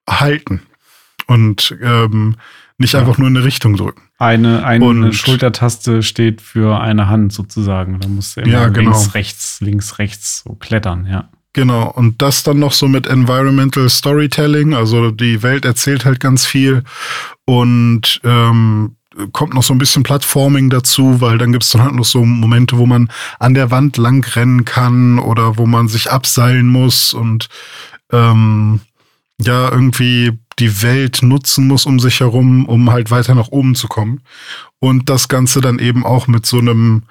halten 0.09 0.61
und 1.27 1.77
ähm, 1.81 2.35
nicht 2.77 2.93
Ja. 2.93 2.99
einfach 3.01 3.17
nur 3.19 3.27
in 3.27 3.37
eine 3.37 3.45
Richtung 3.45 3.75
drücken. 3.77 4.01
Eine, 4.17 4.65
eine 4.65 4.83
Und- 4.85 5.13
Schultertaste 5.13 6.01
steht 6.03 6.41
für 6.41 6.79
eine 6.81 7.07
Hand 7.07 7.33
sozusagen. 7.33 7.99
Da 7.99 8.07
musst 8.07 8.35
du 8.35 8.41
immer 8.41 8.51
Ja, 8.51 8.67
genau. 8.69 8.91
links, 8.91 9.13
rechts, 9.13 9.61
links, 9.61 9.99
rechts 9.99 10.43
so 10.45 10.55
klettern, 10.55 11.05
ja. 11.05 11.29
Genau, 11.53 11.91
und 11.91 12.21
das 12.23 12.41
dann 12.41 12.57
noch 12.57 12.73
so 12.73 12.87
mit 12.87 13.05
Environmental 13.05 13.87
Storytelling, 13.87 14.73
also 14.73 15.11
die 15.11 15.43
Welt 15.43 15.65
erzählt 15.65 16.03
halt 16.03 16.19
ganz 16.19 16.47
viel 16.47 16.83
und 17.45 18.19
ähm, 18.23 18.95
kommt 19.31 19.53
noch 19.53 19.61
so 19.61 19.73
ein 19.75 19.77
bisschen 19.77 20.01
Plattforming 20.01 20.71
dazu, 20.71 21.21
weil 21.21 21.37
dann 21.37 21.51
gibt's 21.51 21.69
dann 21.69 21.83
halt 21.83 21.93
noch 21.93 22.05
so 22.05 22.25
Momente, 22.25 22.79
wo 22.79 22.87
man 22.87 23.09
an 23.39 23.53
der 23.53 23.69
Wand 23.69 23.97
lang 23.97 24.25
rennen 24.35 24.65
kann 24.65 25.19
oder 25.19 25.57
wo 25.57 25.67
man 25.67 25.87
sich 25.87 26.11
abseilen 26.11 26.67
muss 26.67 27.13
und 27.13 27.49
ähm, 28.11 28.81
ja, 29.39 29.71
irgendwie 29.71 30.31
die 30.59 30.81
Welt 30.81 31.19
nutzen 31.21 31.67
muss 31.67 31.85
um 31.85 31.99
sich 31.99 32.19
herum, 32.19 32.65
um 32.65 32.91
halt 32.91 33.11
weiter 33.11 33.35
nach 33.35 33.49
oben 33.49 33.75
zu 33.75 33.87
kommen. 33.87 34.21
Und 34.79 35.09
das 35.09 35.27
Ganze 35.27 35.61
dann 35.61 35.79
eben 35.79 36.05
auch 36.05 36.27
mit 36.27 36.45
so 36.45 36.59
einem, 36.59 37.03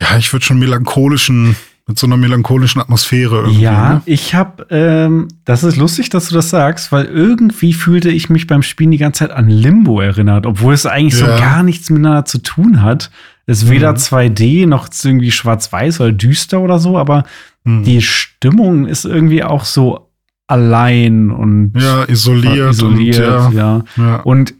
ja, 0.00 0.16
ich 0.16 0.32
würde 0.32 0.44
schon 0.44 0.58
melancholischen, 0.58 1.56
mit 1.88 1.98
so 1.98 2.06
einer 2.06 2.16
melancholischen 2.16 2.80
Atmosphäre 2.80 3.42
irgendwie. 3.42 3.60
Ja, 3.60 3.94
Ne? 3.94 4.02
ich 4.06 4.34
habe, 4.34 4.66
ähm, 4.70 5.28
das 5.44 5.62
ist 5.62 5.76
lustig, 5.76 6.08
dass 6.08 6.28
du 6.28 6.34
das 6.34 6.50
sagst, 6.50 6.90
weil 6.90 7.04
irgendwie 7.04 7.72
fühlte 7.74 8.10
ich 8.10 8.28
mich 8.28 8.48
beim 8.48 8.62
Spielen 8.62 8.90
die 8.90 8.98
ganze 8.98 9.20
Zeit 9.20 9.30
an 9.30 9.48
Limbo 9.48 10.00
erinnert, 10.00 10.46
obwohl 10.46 10.74
es 10.74 10.84
eigentlich 10.84 11.14
so 11.14 11.26
Ja. 11.26 11.38
gar 11.38 11.62
nichts 11.62 11.88
miteinander 11.90 12.24
zu 12.24 12.38
tun 12.38 12.82
hat. 12.82 13.10
Es 13.46 13.62
ist 13.62 13.70
weder 13.70 13.92
Mhm. 13.92 13.96
2D 13.98 14.66
noch 14.66 14.88
irgendwie 15.04 15.30
schwarz-weiß 15.30 16.00
oder 16.00 16.10
düster 16.12 16.60
oder 16.60 16.80
so, 16.80 16.98
aber 16.98 17.22
Hm. 17.64 17.84
die 17.84 18.02
Stimmung 18.02 18.86
ist 18.86 19.04
irgendwie 19.04 19.44
auch 19.44 19.64
so 19.64 20.10
allein 20.48 21.30
und 21.30 21.72
ja, 21.76 22.04
isoliert, 22.08 22.70
isoliert, 22.70 23.18
und 23.20 23.52
ja, 23.52 23.52
ja. 23.52 23.84
ja. 23.96 24.16
Und 24.22 24.54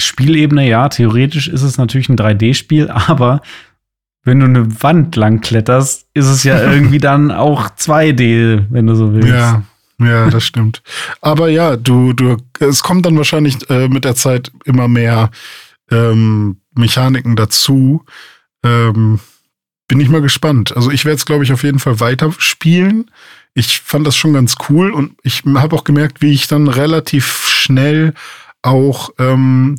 Spielebene, 0.00 0.68
ja, 0.68 0.88
theoretisch 0.88 1.48
ist 1.48 1.62
es 1.62 1.76
natürlich 1.78 2.08
ein 2.08 2.16
3D-Spiel, 2.16 2.88
aber 3.08 3.42
wenn 4.28 4.40
du 4.40 4.46
eine 4.46 4.82
Wand 4.82 5.16
lang 5.16 5.40
kletterst, 5.40 6.06
ist 6.14 6.26
es 6.26 6.44
ja 6.44 6.60
irgendwie 6.72 6.98
dann 6.98 7.30
auch 7.30 7.70
2D, 7.70 8.66
wenn 8.70 8.86
du 8.86 8.94
so 8.94 9.14
willst. 9.14 9.28
Ja, 9.28 9.62
ja, 10.00 10.30
das 10.30 10.44
stimmt. 10.44 10.82
Aber 11.20 11.48
ja, 11.48 11.76
du, 11.76 12.12
du, 12.12 12.36
es 12.60 12.82
kommt 12.82 13.06
dann 13.06 13.16
wahrscheinlich 13.16 13.68
äh, 13.70 13.88
mit 13.88 14.04
der 14.04 14.14
Zeit 14.14 14.52
immer 14.64 14.86
mehr 14.86 15.30
ähm, 15.90 16.60
Mechaniken 16.74 17.34
dazu. 17.34 18.04
Ähm, 18.62 19.18
bin 19.88 20.00
ich 20.00 20.10
mal 20.10 20.20
gespannt. 20.20 20.76
Also 20.76 20.90
ich 20.90 21.04
werde 21.04 21.16
es, 21.16 21.26
glaube 21.26 21.44
ich, 21.44 21.52
auf 21.52 21.64
jeden 21.64 21.78
Fall 21.78 21.98
weiterspielen. 21.98 23.10
Ich 23.54 23.80
fand 23.80 24.06
das 24.06 24.16
schon 24.16 24.34
ganz 24.34 24.56
cool 24.68 24.92
und 24.92 25.16
ich 25.22 25.42
habe 25.46 25.74
auch 25.74 25.84
gemerkt, 25.84 26.20
wie 26.20 26.32
ich 26.32 26.46
dann 26.46 26.68
relativ 26.68 27.48
schnell 27.48 28.12
auch 28.62 29.10
ähm, 29.18 29.76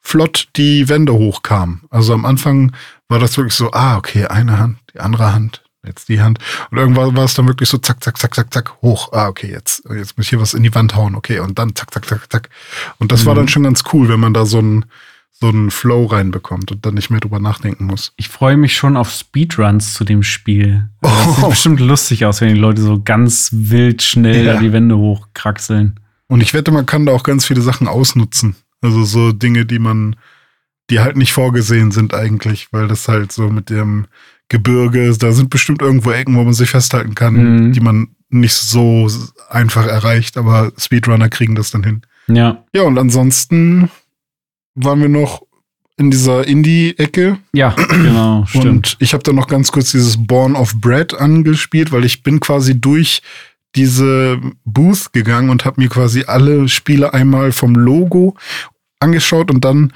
flott 0.00 0.48
die 0.56 0.88
Wände 0.88 1.14
hochkam. 1.14 1.82
Also 1.88 2.12
am 2.12 2.26
Anfang 2.26 2.72
war 3.08 3.18
das 3.18 3.36
wirklich 3.36 3.54
so, 3.54 3.70
ah, 3.72 3.96
okay, 3.96 4.26
eine 4.26 4.58
Hand, 4.58 4.78
die 4.92 5.00
andere 5.00 5.32
Hand, 5.32 5.62
jetzt 5.84 6.08
die 6.08 6.20
Hand. 6.20 6.38
Und 6.70 6.78
irgendwann 6.78 7.16
war 7.16 7.24
es 7.24 7.34
dann 7.34 7.46
wirklich 7.46 7.68
so 7.68 7.78
zack, 7.78 8.02
zack, 8.02 8.18
zack, 8.18 8.34
zack, 8.34 8.52
zack, 8.52 8.82
hoch. 8.82 9.12
Ah, 9.12 9.28
okay, 9.28 9.50
jetzt, 9.50 9.84
jetzt 9.90 10.16
muss 10.16 10.26
ich 10.26 10.30
hier 10.30 10.40
was 10.40 10.54
in 10.54 10.62
die 10.62 10.74
Wand 10.74 10.94
hauen, 10.94 11.14
okay, 11.14 11.40
und 11.40 11.58
dann 11.58 11.74
zack, 11.74 11.92
zack, 11.92 12.06
zack, 12.06 12.32
zack. 12.32 12.48
Und 12.98 13.12
das 13.12 13.22
mhm. 13.22 13.26
war 13.26 13.34
dann 13.34 13.48
schon 13.48 13.64
ganz 13.64 13.82
cool, 13.92 14.08
wenn 14.08 14.20
man 14.20 14.34
da 14.34 14.46
so 14.46 14.60
ein 14.60 14.86
so 15.40 15.48
einen 15.48 15.70
Flow 15.70 16.06
reinbekommt 16.06 16.70
und 16.70 16.86
dann 16.86 16.94
nicht 16.94 17.10
mehr 17.10 17.20
drüber 17.20 17.40
nachdenken 17.40 17.84
muss. 17.86 18.12
Ich 18.16 18.28
freue 18.28 18.56
mich 18.56 18.76
schon 18.76 18.96
auf 18.96 19.10
Speedruns 19.10 19.92
zu 19.92 20.04
dem 20.04 20.22
Spiel. 20.22 20.88
Oh. 21.02 21.08
Das 21.08 21.36
sieht 21.36 21.48
bestimmt 21.50 21.80
lustig 21.80 22.24
aus, 22.24 22.40
wenn 22.40 22.54
die 22.54 22.60
Leute 22.60 22.80
so 22.80 23.02
ganz 23.02 23.50
wild 23.52 24.02
schnell 24.02 24.46
ja. 24.46 24.60
die 24.60 24.72
Wände 24.72 24.96
hochkraxeln. 24.96 25.98
Und 26.28 26.40
ich 26.40 26.54
wette, 26.54 26.70
man 26.70 26.86
kann 26.86 27.04
da 27.04 27.12
auch 27.12 27.24
ganz 27.24 27.44
viele 27.44 27.60
Sachen 27.62 27.88
ausnutzen. 27.88 28.54
Also 28.80 29.04
so 29.04 29.32
Dinge, 29.32 29.66
die 29.66 29.78
man, 29.78 30.16
die 30.90 31.00
halt 31.00 31.16
nicht 31.16 31.32
vorgesehen 31.32 31.90
sind 31.90 32.14
eigentlich, 32.14 32.68
weil 32.72 32.88
das 32.88 33.08
halt 33.08 33.32
so 33.32 33.48
mit 33.48 33.70
dem 33.70 34.06
Gebirge, 34.48 35.16
da 35.18 35.32
sind 35.32 35.50
bestimmt 35.50 35.80
irgendwo 35.80 36.10
Ecken, 36.10 36.36
wo 36.36 36.44
man 36.44 36.52
sich 36.52 36.70
festhalten 36.70 37.14
kann, 37.14 37.34
mhm. 37.34 37.72
die 37.72 37.80
man 37.80 38.08
nicht 38.28 38.54
so 38.54 39.08
einfach 39.48 39.86
erreicht, 39.86 40.36
aber 40.36 40.72
Speedrunner 40.76 41.28
kriegen 41.28 41.54
das 41.54 41.70
dann 41.70 41.84
hin. 41.84 42.02
Ja. 42.26 42.64
Ja, 42.74 42.82
und 42.82 42.98
ansonsten 42.98 43.90
waren 44.74 45.00
wir 45.00 45.08
noch 45.08 45.42
in 45.96 46.10
dieser 46.10 46.46
Indie-Ecke. 46.46 47.38
Ja, 47.52 47.70
genau, 47.88 48.44
stimmt. 48.46 48.66
Und 48.66 48.96
ich 48.98 49.12
habe 49.14 49.22
dann 49.22 49.36
noch 49.36 49.46
ganz 49.46 49.70
kurz 49.70 49.92
dieses 49.92 50.26
Born 50.26 50.56
of 50.56 50.74
Bread 50.80 51.14
angespielt, 51.14 51.92
weil 51.92 52.04
ich 52.04 52.22
bin 52.22 52.40
quasi 52.40 52.78
durch 52.80 53.22
diese 53.76 54.40
Booth 54.64 55.12
gegangen 55.12 55.50
und 55.50 55.64
habe 55.64 55.80
mir 55.80 55.88
quasi 55.88 56.24
alle 56.26 56.68
Spiele 56.68 57.14
einmal 57.14 57.52
vom 57.52 57.74
Logo 57.74 58.36
angeschaut 59.00 59.50
und 59.50 59.64
dann 59.64 59.92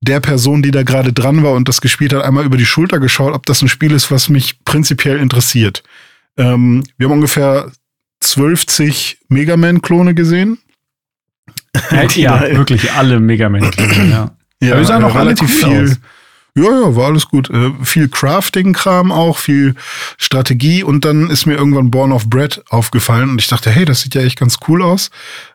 der 0.00 0.20
Person, 0.20 0.62
die 0.62 0.70
da 0.70 0.82
gerade 0.82 1.12
dran 1.12 1.42
war 1.42 1.52
und 1.52 1.68
das 1.68 1.80
gespielt 1.80 2.12
hat, 2.12 2.22
einmal 2.22 2.44
über 2.44 2.56
die 2.56 2.66
Schulter 2.66 3.00
geschaut, 3.00 3.34
ob 3.34 3.46
das 3.46 3.62
ein 3.62 3.68
Spiel 3.68 3.92
ist, 3.92 4.10
was 4.10 4.28
mich 4.28 4.64
prinzipiell 4.64 5.18
interessiert. 5.18 5.82
Ähm, 6.36 6.84
wir 6.96 7.08
haben 7.08 7.14
ungefähr 7.14 7.72
12 8.20 9.16
Mega 9.28 9.56
Man-Klone 9.56 10.14
gesehen. 10.14 10.58
ja, 12.14 12.40
wirklich 12.56 12.92
alle 12.92 13.20
Mega 13.20 13.48
Man-Klone, 13.48 14.10
ja. 14.10 14.30
Ja, 14.60 14.74
Aber 14.74 14.84
sahen 14.84 15.04
auch 15.04 15.14
relativ 15.14 15.48
cool 15.62 15.70
viel. 15.70 15.84
Aus. 15.84 15.96
Ja, 16.56 16.80
ja, 16.80 16.96
war 16.96 17.06
alles 17.06 17.28
gut. 17.28 17.48
Äh, 17.48 17.70
viel 17.84 18.08
Crafting-Kram 18.08 19.12
auch, 19.12 19.38
viel 19.38 19.76
Strategie 20.16 20.82
und 20.82 21.04
dann 21.04 21.30
ist 21.30 21.46
mir 21.46 21.54
irgendwann 21.54 21.92
Born 21.92 22.10
of 22.10 22.28
Bread 22.28 22.64
aufgefallen 22.68 23.30
und 23.30 23.40
ich 23.40 23.46
dachte, 23.46 23.70
hey, 23.70 23.84
das 23.84 24.00
sieht 24.00 24.16
ja 24.16 24.22
echt 24.22 24.36
ganz 24.36 24.56
cool 24.66 24.82
aus. 24.82 25.12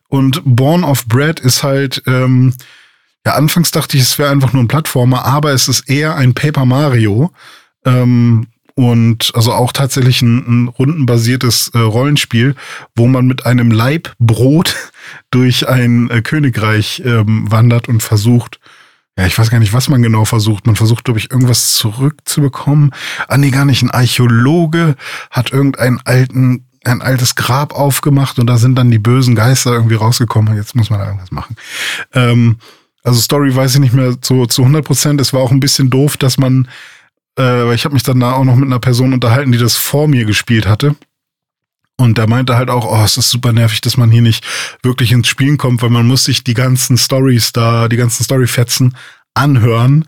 Und 0.07 0.41
Born 0.45 0.85
of 0.85 1.05
Bread 1.05 1.41
ist 1.41 1.63
halt, 1.63 2.01
ähm, 2.07 2.53
ja, 3.25 3.33
anfangs 3.33 3.71
dachte 3.71 3.97
ich, 3.97 4.03
es 4.03 4.19
wäre 4.19 4.31
einfach 4.31 4.53
nur 4.53 4.63
ein 4.63 4.67
Plattformer, 4.67 5.25
aber 5.25 5.51
es 5.51 5.67
ist 5.67 5.89
eher 5.89 6.15
ein 6.15 6.33
Paper 6.33 6.65
Mario. 6.65 7.31
Ähm, 7.85 8.47
und 8.75 9.31
also 9.35 9.53
auch 9.53 9.71
tatsächlich 9.71 10.21
ein, 10.21 10.37
ein 10.47 10.67
rundenbasiertes 10.67 11.69
äh, 11.73 11.79
Rollenspiel, 11.79 12.55
wo 12.95 13.07
man 13.07 13.27
mit 13.27 13.45
einem 13.45 13.71
Laib 13.71 14.13
Brot 14.19 14.75
durch 15.31 15.67
ein 15.67 16.09
äh, 16.09 16.21
Königreich 16.21 17.01
ähm, 17.05 17.49
wandert 17.51 17.87
und 17.87 18.01
versucht, 18.01 18.59
ja, 19.17 19.27
ich 19.27 19.37
weiß 19.37 19.51
gar 19.51 19.59
nicht, 19.59 19.73
was 19.73 19.89
man 19.89 20.01
genau 20.01 20.25
versucht. 20.25 20.65
Man 20.65 20.75
versucht, 20.75 21.03
glaube 21.03 21.19
ich, 21.19 21.29
irgendwas 21.29 21.73
zurückzubekommen. 21.73 22.91
Ah, 23.27 23.37
nee, 23.37 23.51
gar 23.51 23.65
nicht. 23.65 23.83
Ein 23.83 23.91
Archäologe 23.91 24.95
hat 25.29 25.51
irgendeinen 25.51 26.01
alten, 26.03 26.65
ein 26.83 27.03
altes 27.03 27.35
Grab 27.35 27.73
aufgemacht 27.73 28.39
und 28.39 28.47
da 28.47 28.57
sind 28.57 28.75
dann 28.75 28.89
die 28.89 28.97
bösen 28.97 29.35
Geister 29.35 29.71
irgendwie 29.71 29.95
rausgekommen. 29.95 30.55
Jetzt 30.55 30.75
muss 30.75 30.89
man 30.89 30.99
da 30.99 31.05
irgendwas 31.05 31.31
machen. 31.31 31.55
Ähm, 32.13 32.57
also 33.03 33.19
Story 33.19 33.55
weiß 33.55 33.75
ich 33.75 33.79
nicht 33.79 33.93
mehr 33.93 34.21
zu, 34.21 34.45
zu 34.45 34.61
100 34.61 34.85
Prozent. 34.85 35.21
Es 35.21 35.33
war 35.33 35.41
auch 35.41 35.51
ein 35.51 35.59
bisschen 35.59 35.89
doof, 35.89 36.17
dass 36.17 36.37
man 36.37 36.67
äh, 37.37 37.73
ich 37.73 37.85
habe 37.85 37.93
mich 37.93 38.03
dann 38.03 38.19
da 38.19 38.33
auch 38.33 38.43
noch 38.43 38.55
mit 38.55 38.65
einer 38.65 38.79
Person 38.79 39.13
unterhalten, 39.13 39.51
die 39.51 39.57
das 39.57 39.75
vor 39.75 40.07
mir 40.07 40.25
gespielt 40.25 40.67
hatte. 40.67 40.95
Und 41.97 42.17
der 42.17 42.27
meinte 42.27 42.57
halt 42.57 42.69
auch, 42.69 42.85
oh, 42.85 43.03
es 43.03 43.17
ist 43.17 43.29
super 43.29 43.53
nervig, 43.53 43.81
dass 43.81 43.97
man 43.97 44.09
hier 44.09 44.23
nicht 44.23 44.45
wirklich 44.81 45.11
ins 45.11 45.27
Spielen 45.27 45.57
kommt, 45.57 45.81
weil 45.81 45.91
man 45.91 46.07
muss 46.07 46.25
sich 46.25 46.43
die 46.43 46.55
ganzen 46.55 46.97
Stories 46.97 47.53
da, 47.53 47.87
die 47.87 47.97
ganzen 47.97 48.23
Storyfetzen 48.23 48.95
anhören 49.35 50.05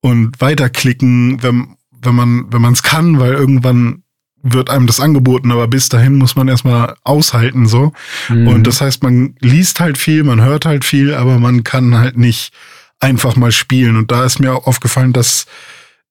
und 0.00 0.40
weiterklicken, 0.40 1.42
wenn, 1.42 1.76
wenn 1.90 2.14
man, 2.14 2.52
wenn 2.52 2.62
man 2.62 2.72
es 2.72 2.82
kann, 2.82 3.20
weil 3.20 3.34
irgendwann 3.34 4.02
wird 4.42 4.70
einem 4.70 4.86
das 4.86 5.00
angeboten, 5.00 5.50
aber 5.50 5.66
bis 5.68 5.88
dahin 5.88 6.16
muss 6.16 6.36
man 6.36 6.48
erstmal 6.48 6.94
aushalten, 7.04 7.66
so. 7.66 7.92
Mhm. 8.28 8.48
Und 8.48 8.66
das 8.66 8.80
heißt, 8.80 9.02
man 9.02 9.34
liest 9.40 9.80
halt 9.80 9.98
viel, 9.98 10.24
man 10.24 10.42
hört 10.42 10.64
halt 10.64 10.84
viel, 10.84 11.14
aber 11.14 11.38
man 11.38 11.64
kann 11.64 11.98
halt 11.98 12.16
nicht 12.16 12.52
einfach 13.00 13.36
mal 13.36 13.52
spielen. 13.52 13.96
Und 13.96 14.10
da 14.10 14.24
ist 14.24 14.38
mir 14.38 14.54
auch 14.54 14.66
aufgefallen, 14.66 15.12
dass 15.12 15.46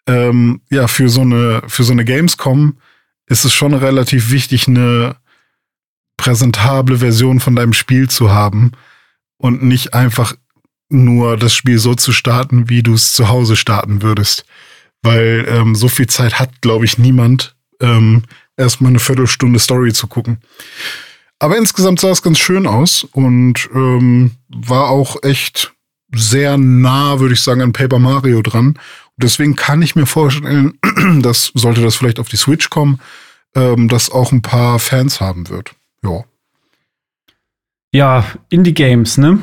ähm, 0.08 0.62
ja, 0.70 0.88
für 0.88 1.10
so 1.10 1.22
eine, 1.22 1.62
für 1.68 1.84
so 1.84 1.92
eine 1.92 2.06
Gamescom 2.06 2.78
ist 3.28 3.46
es 3.46 3.54
schon 3.54 3.74
relativ 3.74 4.32
wichtig, 4.32 4.68
eine 4.68 5.18
präsentable 6.16 6.98
Version 6.98 7.40
von 7.40 7.56
deinem 7.56 7.74
Spiel 7.74 8.10
zu 8.10 8.32
haben 8.32 8.72
und 9.38 9.64
nicht 9.64 9.94
einfach 9.94 10.34
nur 10.90 11.38
das 11.38 11.54
Spiel 11.54 11.78
so 11.78 11.94
zu 11.94 12.14
starten, 12.14 12.70
wie 12.70 12.82
du 12.82 12.94
es 12.94 13.12
zu 13.12 13.28
Hause 13.28 13.56
starten 13.56 14.02
würdest. 14.02 14.46
Weil 15.04 15.46
ähm, 15.48 15.76
so 15.76 15.90
viel 15.90 16.08
Zeit 16.08 16.40
hat, 16.40 16.62
glaube 16.62 16.86
ich, 16.86 16.98
niemand, 16.98 17.57
ähm, 17.82 18.24
erstmal 18.58 18.90
eine 18.90 19.00
Viertelstunde 19.00 19.60
Story 19.60 19.94
zu 19.94 20.08
gucken. 20.08 20.40
Aber 21.40 21.58
insgesamt 21.58 22.00
sah 22.00 22.10
es 22.10 22.24
ganz 22.24 22.40
schön 22.40 22.66
aus 22.66 23.04
und 23.12 23.70
ähm, 23.74 24.32
war 24.50 24.90
auch 24.90 25.22
echt 25.24 25.74
sehr 26.14 26.58
nah, 26.58 27.20
würde 27.20 27.34
ich 27.34 27.42
sagen, 27.42 27.62
an 27.62 27.74
Paper 27.74 28.00
Mario 28.00 28.42
dran. 28.42 28.80
Deswegen 29.18 29.56
kann 29.56 29.82
ich 29.82 29.96
mir 29.96 30.06
vorstellen, 30.06 30.80
dass 31.22 31.52
sollte 31.54 31.82
das 31.82 31.96
vielleicht 31.96 32.20
auf 32.20 32.30
die 32.30 32.38
Switch 32.38 32.70
kommen, 32.70 33.00
ähm, 33.56 33.88
dass 33.88 34.12
auch 34.12 34.32
ein 34.32 34.42
paar 34.42 34.80
Fans 34.80 35.22
haben 35.22 35.50
wird. 35.50 35.74
Ja. 36.04 36.24
Ja, 37.92 38.26
Indie-Games, 38.50 39.18
ne? 39.18 39.40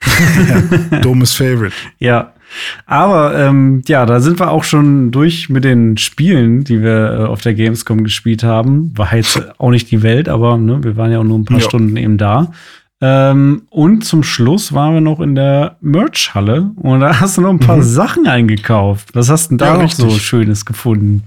ja, 0.48 0.60
dummes 1.00 1.34
Favorite. 1.34 1.74
Ja. 1.98 2.34
Aber 2.86 3.38
ähm, 3.38 3.82
ja, 3.86 4.06
da 4.06 4.20
sind 4.20 4.38
wir 4.38 4.50
auch 4.50 4.64
schon 4.64 5.10
durch 5.10 5.48
mit 5.48 5.64
den 5.64 5.96
Spielen, 5.96 6.64
die 6.64 6.82
wir 6.82 7.20
äh, 7.20 7.24
auf 7.24 7.40
der 7.40 7.54
Gamescom 7.54 8.04
gespielt 8.04 8.42
haben. 8.42 8.92
War 8.96 9.14
jetzt 9.14 9.42
auch 9.58 9.70
nicht 9.70 9.90
die 9.90 10.02
Welt, 10.02 10.28
aber 10.28 10.56
ne, 10.56 10.82
wir 10.82 10.96
waren 10.96 11.12
ja 11.12 11.18
auch 11.18 11.24
nur 11.24 11.38
ein 11.38 11.44
paar 11.44 11.58
ja. 11.58 11.64
Stunden 11.64 11.96
eben 11.96 12.18
da. 12.18 12.52
Ähm, 13.00 13.62
und 13.70 14.04
zum 14.04 14.24
Schluss 14.24 14.72
waren 14.72 14.94
wir 14.94 15.00
noch 15.00 15.20
in 15.20 15.36
der 15.36 15.76
Merch-Halle 15.80 16.72
und 16.76 17.00
da 17.00 17.20
hast 17.20 17.36
du 17.36 17.42
noch 17.42 17.50
ein 17.50 17.60
paar 17.60 17.76
mhm. 17.76 17.82
Sachen 17.82 18.26
eingekauft. 18.26 19.10
Was 19.14 19.28
hast 19.28 19.46
du 19.46 19.48
denn 19.50 19.58
da 19.58 19.76
ja, 19.76 19.82
noch 19.82 19.92
so 19.92 20.10
Schönes 20.10 20.64
gefunden? 20.64 21.22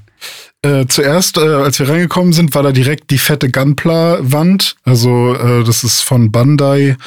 Äh, 0.63 0.85
zuerst, 0.87 1.37
äh, 1.37 1.41
als 1.41 1.79
wir 1.79 1.89
reingekommen 1.89 2.33
sind, 2.33 2.53
war 2.53 2.61
da 2.61 2.71
direkt 2.71 3.09
die 3.09 3.17
fette 3.17 3.49
Gunpla-Wand. 3.49 4.75
Also, 4.83 5.33
äh, 5.33 5.63
das 5.63 5.83
ist 5.83 6.01
von 6.01 6.31
Bandai 6.31 6.97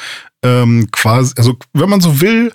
ähm, 0.43 0.89
quasi, 0.91 1.35
also 1.37 1.57
wenn 1.73 1.89
man 1.89 2.01
so 2.01 2.21
will, 2.21 2.53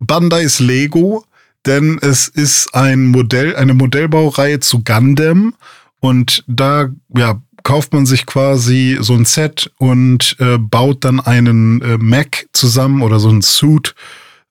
Bandais 0.00 0.58
Lego, 0.60 1.24
denn 1.66 1.98
es 2.00 2.28
ist 2.28 2.74
ein 2.74 3.06
Modell, 3.06 3.54
eine 3.54 3.74
Modellbaureihe 3.74 4.60
zu 4.60 4.82
Gundam 4.82 5.54
und 6.00 6.42
da 6.46 6.88
ja, 7.14 7.40
kauft 7.62 7.92
man 7.92 8.06
sich 8.06 8.26
quasi 8.26 8.98
so 9.00 9.14
ein 9.14 9.24
Set 9.24 9.70
und 9.78 10.36
äh, 10.40 10.58
baut 10.58 11.04
dann 11.04 11.20
einen 11.20 11.82
äh, 11.82 11.98
Mac 11.98 12.46
zusammen 12.52 13.02
oder 13.02 13.20
so 13.20 13.28
ein 13.28 13.42
Suit. 13.42 13.94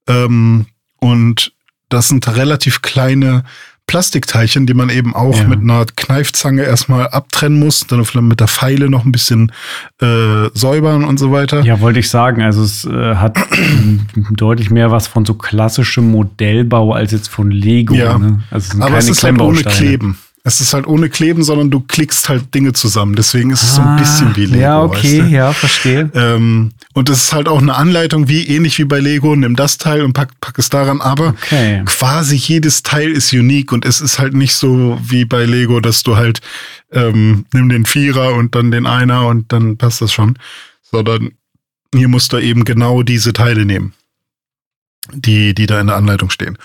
Ähm, 0.07 0.67
und 0.99 1.53
das 1.89 2.09
sind 2.09 2.27
relativ 2.27 2.81
kleine 2.81 3.43
Plastikteilchen, 3.89 4.67
die 4.67 4.75
man 4.75 4.91
eben 4.91 5.15
auch 5.15 5.35
ja. 5.35 5.47
mit 5.47 5.61
einer 5.61 5.83
Kneifzange 5.95 6.61
erstmal 6.61 7.07
abtrennen 7.07 7.57
muss, 7.57 7.87
dann 7.87 8.05
mit 8.21 8.39
der 8.39 8.47
Pfeile 8.47 8.87
noch 8.87 9.03
ein 9.03 9.11
bisschen 9.11 9.51
äh, 9.99 10.47
säubern 10.53 11.03
und 11.03 11.17
so 11.17 11.31
weiter. 11.31 11.61
Ja, 11.61 11.81
wollte 11.81 11.97
ich 11.97 12.07
sagen. 12.07 12.43
Also 12.43 12.61
es 12.61 12.85
äh, 12.85 13.15
hat 13.15 13.39
deutlich 14.29 14.69
mehr 14.69 14.91
was 14.91 15.07
von 15.07 15.25
so 15.25 15.33
klassischem 15.33 16.11
Modellbau 16.11 16.93
als 16.93 17.13
jetzt 17.13 17.29
von 17.29 17.49
Lego. 17.49 17.95
Ja. 17.95 18.19
Ne? 18.19 18.43
Also 18.51 18.65
es 18.65 18.69
sind 18.69 18.81
Aber 18.83 18.91
keine 18.91 18.99
es 18.99 19.09
ist 19.09 19.23
halt 19.23 19.41
ohne 19.41 19.63
Kleben. 19.63 20.19
Es 20.49 20.61
ist 20.61 20.73
halt 20.73 20.87
ohne 20.87 21.09
Kleben, 21.09 21.43
sondern 21.43 21.69
du 21.69 21.79
klickst 21.79 22.27
halt 22.27 22.55
Dinge 22.55 22.73
zusammen. 22.73 23.15
Deswegen 23.15 23.51
ist 23.51 23.61
es 23.61 23.73
ah, 23.73 23.75
so 23.75 23.81
ein 23.81 23.87
ah, 23.87 23.97
bisschen 23.97 24.35
wie 24.35 24.45
Lego. 24.45 24.61
Ja, 24.61 24.81
okay, 24.81 25.19
weißt 25.19 25.29
du? 25.29 25.35
ja, 25.35 25.53
verstehe. 25.53 26.11
Ähm, 26.15 26.71
und 26.93 27.07
es 27.07 27.25
ist 27.25 27.33
halt 27.33 27.47
auch 27.47 27.61
eine 27.61 27.75
Anleitung, 27.75 28.27
wie 28.27 28.47
ähnlich 28.47 28.79
wie 28.79 28.85
bei 28.85 28.99
Lego, 28.99 29.35
nimm 29.35 29.55
das 29.55 29.77
Teil 29.77 30.01
und 30.01 30.13
pack, 30.13 30.31
pack 30.41 30.57
es 30.57 30.69
daran. 30.69 31.01
Aber 31.01 31.29
okay. 31.29 31.83
quasi 31.85 32.35
jedes 32.35 32.81
Teil 32.81 33.11
ist 33.11 33.31
unique 33.31 33.71
und 33.71 33.85
es 33.85 34.01
ist 34.01 34.17
halt 34.17 34.33
nicht 34.33 34.55
so 34.55 34.99
wie 35.03 35.23
bei 35.23 35.45
Lego, 35.45 35.79
dass 35.81 36.01
du 36.01 36.17
halt 36.17 36.41
ähm, 36.91 37.45
nimm 37.53 37.69
den 37.69 37.85
Vierer 37.85 38.33
und 38.33 38.55
dann 38.55 38.71
den 38.71 38.87
Einer 38.87 39.27
und 39.27 39.53
dann 39.53 39.77
passt 39.77 40.01
das 40.01 40.11
schon. 40.11 40.39
Sondern 40.81 41.33
hier 41.93 42.07
musst 42.07 42.33
du 42.33 42.37
eben 42.37 42.65
genau 42.65 43.03
diese 43.03 43.33
Teile 43.33 43.65
nehmen, 43.65 43.93
die, 45.13 45.53
die 45.53 45.67
da 45.67 45.79
in 45.79 45.87
der 45.87 45.95
Anleitung 45.95 46.31
stehen. 46.31 46.57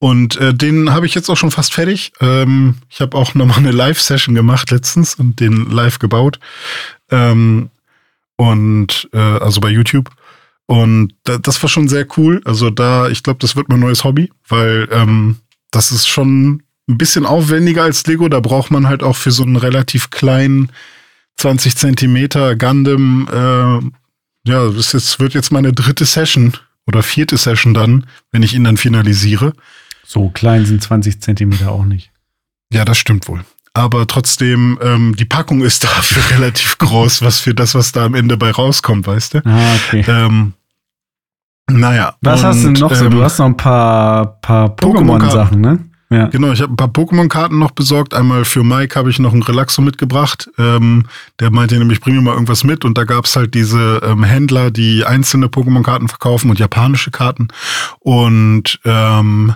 Und 0.00 0.36
äh, 0.36 0.54
den 0.54 0.92
habe 0.92 1.06
ich 1.06 1.14
jetzt 1.14 1.28
auch 1.28 1.36
schon 1.36 1.50
fast 1.50 1.74
fertig. 1.74 2.12
Ähm, 2.20 2.76
ich 2.88 3.00
habe 3.00 3.16
auch 3.16 3.34
nochmal 3.34 3.58
eine 3.58 3.72
Live-Session 3.72 4.34
gemacht 4.34 4.70
letztens 4.70 5.16
und 5.16 5.40
den 5.40 5.70
live 5.70 5.98
gebaut. 5.98 6.38
Ähm, 7.10 7.70
und 8.36 9.08
äh, 9.12 9.18
also 9.18 9.60
bei 9.60 9.70
YouTube. 9.70 10.10
Und 10.66 11.14
da, 11.24 11.38
das 11.38 11.60
war 11.62 11.68
schon 11.68 11.88
sehr 11.88 12.06
cool. 12.16 12.40
Also 12.44 12.70
da, 12.70 13.08
ich 13.08 13.22
glaube, 13.22 13.40
das 13.40 13.56
wird 13.56 13.68
mein 13.68 13.80
neues 13.80 14.04
Hobby, 14.04 14.30
weil 14.46 14.88
ähm, 14.92 15.36
das 15.70 15.90
ist 15.90 16.06
schon 16.06 16.62
ein 16.88 16.98
bisschen 16.98 17.26
aufwendiger 17.26 17.82
als 17.82 18.06
Lego. 18.06 18.28
Da 18.28 18.40
braucht 18.40 18.70
man 18.70 18.86
halt 18.86 19.02
auch 19.02 19.16
für 19.16 19.32
so 19.32 19.42
einen 19.42 19.56
relativ 19.56 20.10
kleinen 20.10 20.70
20 21.38 21.76
Zentimeter 21.76 22.56
Gundam, 22.56 23.28
äh, 23.32 24.48
ja, 24.48 24.70
das 24.70 24.92
jetzt, 24.92 25.20
wird 25.20 25.34
jetzt 25.34 25.52
meine 25.52 25.72
dritte 25.72 26.04
Session 26.04 26.52
oder 26.86 27.02
vierte 27.02 27.36
Session 27.36 27.74
dann, 27.74 28.06
wenn 28.32 28.42
ich 28.42 28.54
ihn 28.54 28.64
dann 28.64 28.76
finalisiere. 28.76 29.52
So 30.08 30.30
klein 30.30 30.64
sind 30.64 30.82
20 30.82 31.20
Zentimeter 31.20 31.70
auch 31.70 31.84
nicht. 31.84 32.10
Ja, 32.72 32.86
das 32.86 32.96
stimmt 32.96 33.28
wohl. 33.28 33.44
Aber 33.74 34.06
trotzdem, 34.06 34.78
ähm, 34.82 35.14
die 35.14 35.26
Packung 35.26 35.60
ist 35.60 35.84
dafür 35.84 36.38
relativ 36.38 36.78
groß, 36.78 37.20
was 37.20 37.40
für 37.40 37.54
das, 37.54 37.74
was 37.74 37.92
da 37.92 38.06
am 38.06 38.14
Ende 38.14 38.38
bei 38.38 38.50
rauskommt, 38.50 39.06
weißt 39.06 39.34
du? 39.34 39.38
Ah, 39.44 39.74
okay. 39.74 40.04
Ähm, 40.08 40.54
naja. 41.70 42.14
Was 42.22 42.42
hast 42.42 42.64
du 42.64 42.68
und, 42.68 42.80
noch 42.80 42.94
so? 42.94 43.04
ähm, 43.04 43.10
Du 43.10 43.22
hast 43.22 43.38
noch 43.38 43.44
ein 43.46 43.56
paar, 43.58 44.40
paar. 44.40 44.74
Pokémon-Sachen, 44.76 45.60
ne? 45.60 45.78
Ja. 46.08 46.28
Genau, 46.28 46.52
ich 46.52 46.62
habe 46.62 46.72
ein 46.72 46.76
paar 46.76 46.88
Pokémon-Karten 46.88 47.58
noch 47.58 47.72
besorgt. 47.72 48.14
Einmal 48.14 48.46
für 48.46 48.64
Mike 48.64 48.98
habe 48.98 49.10
ich 49.10 49.18
noch 49.18 49.34
ein 49.34 49.42
Relaxo 49.42 49.82
mitgebracht. 49.82 50.48
Ähm, 50.56 51.04
der 51.38 51.50
meinte 51.50 51.78
nämlich, 51.78 52.00
bring 52.00 52.14
mir 52.14 52.22
mal 52.22 52.32
irgendwas 52.32 52.64
mit. 52.64 52.86
Und 52.86 52.96
da 52.96 53.04
gab's 53.04 53.36
halt 53.36 53.52
diese 53.52 54.00
ähm, 54.02 54.24
Händler, 54.24 54.70
die 54.70 55.04
einzelne 55.04 55.48
Pokémon-Karten 55.48 56.08
verkaufen 56.08 56.48
und 56.48 56.58
japanische 56.58 57.10
Karten. 57.10 57.48
Und 58.00 58.80
ähm, 58.86 59.52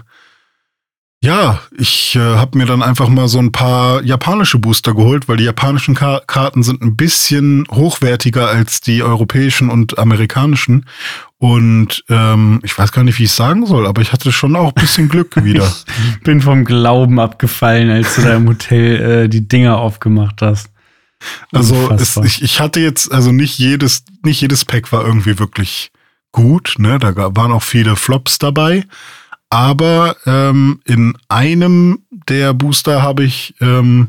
ja, 1.25 1.61
ich 1.79 2.17
äh, 2.17 2.19
habe 2.19 2.59
mir 2.59 2.67
dann 2.67 2.83
einfach 2.83 3.09
mal 3.09 3.29
so 3.29 3.39
ein 3.39 3.53
paar 3.53 4.03
japanische 4.03 4.59
Booster 4.59 4.93
geholt, 4.93 5.29
weil 5.29 5.37
die 5.37 5.45
japanischen 5.45 5.95
Ka 5.95 6.21
Karten 6.27 6.65
sind 6.65 6.83
ein 6.83 6.97
bisschen 6.97 7.65
hochwertiger 7.71 8.49
als 8.49 8.81
die 8.81 9.05
europäischen 9.05 9.71
und 9.71 10.01
amerikanischen. 10.01 10.85
Und 11.39 12.05
ähm, 12.09 12.59
ich 12.65 12.77
weiß 12.77 12.91
gar 12.91 13.05
nicht, 13.05 13.21
wie 13.21 13.25
ich 13.25 13.33
sagen 13.33 13.67
soll, 13.67 13.87
aber 13.87 14.03
ich 14.03 14.13
hatte 14.13 14.33
schon 14.33 14.57
auch 14.57 14.75
ein 14.75 14.83
bisschen 14.83 15.09
Glück 15.09 15.37
wieder. 15.45 15.73
Ich 16.17 16.21
bin 16.25 16.41
vom 16.41 16.65
Glauben 16.65 17.21
abgefallen, 17.21 17.89
als 17.89 18.17
du 18.17 18.23
da 18.23 18.35
im 18.35 18.49
Hotel 18.49 19.25
äh, 19.25 19.29
die 19.29 19.47
Dinger 19.47 19.79
aufgemacht 19.79 20.43
hast. 20.43 20.71
Also 21.53 21.89
es, 21.93 22.17
ich, 22.17 22.43
ich 22.43 22.59
hatte 22.59 22.81
jetzt, 22.81 23.13
also 23.13 23.31
nicht 23.31 23.61
jedes, 23.61 24.05
nicht 24.25 24.41
jedes 24.41 24.65
Pack 24.65 24.91
war 24.91 25.07
irgendwie 25.07 25.39
wirklich 25.39 25.93
gut, 26.33 26.75
ne? 26.79 26.99
Da 26.99 27.15
waren 27.15 27.53
auch 27.53 27.63
viele 27.63 27.95
Flops 27.95 28.39
dabei. 28.39 28.85
Aber 29.53 30.17
ähm, 30.25 30.81
in 30.87 31.13
einem 31.29 32.07
der 32.27 32.55
Booster 32.55 33.03
habe 33.03 33.23
ich, 33.23 33.55
ähm, 33.61 34.09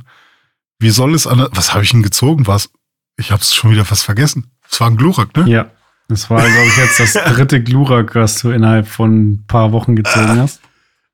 wie 0.79 0.89
soll 0.89 1.13
es 1.13 1.27
an, 1.27 1.45
was 1.51 1.73
habe 1.73 1.83
ich 1.83 1.91
denn 1.91 2.01
gezogen? 2.01 2.47
Was? 2.47 2.69
Ich 3.17 3.29
habe 3.29 3.41
es 3.41 3.53
schon 3.53 3.69
wieder 3.69 3.83
fast 3.83 4.05
vergessen. 4.05 4.53
Es 4.71 4.79
war 4.79 4.89
ein 4.89 4.95
Glurak, 4.95 5.35
ne? 5.35 5.43
Ja, 5.49 5.69
das 6.07 6.29
war, 6.29 6.39
glaube 6.39 6.67
ich, 6.67 6.77
jetzt 6.77 6.97
das 6.97 7.35
dritte 7.35 7.61
Glurak, 7.61 8.15
was 8.15 8.39
du 8.39 8.51
innerhalb 8.51 8.87
von 8.87 9.31
ein 9.31 9.45
paar 9.45 9.73
Wochen 9.73 9.97
gezogen 9.97 10.39
hast. 10.39 10.61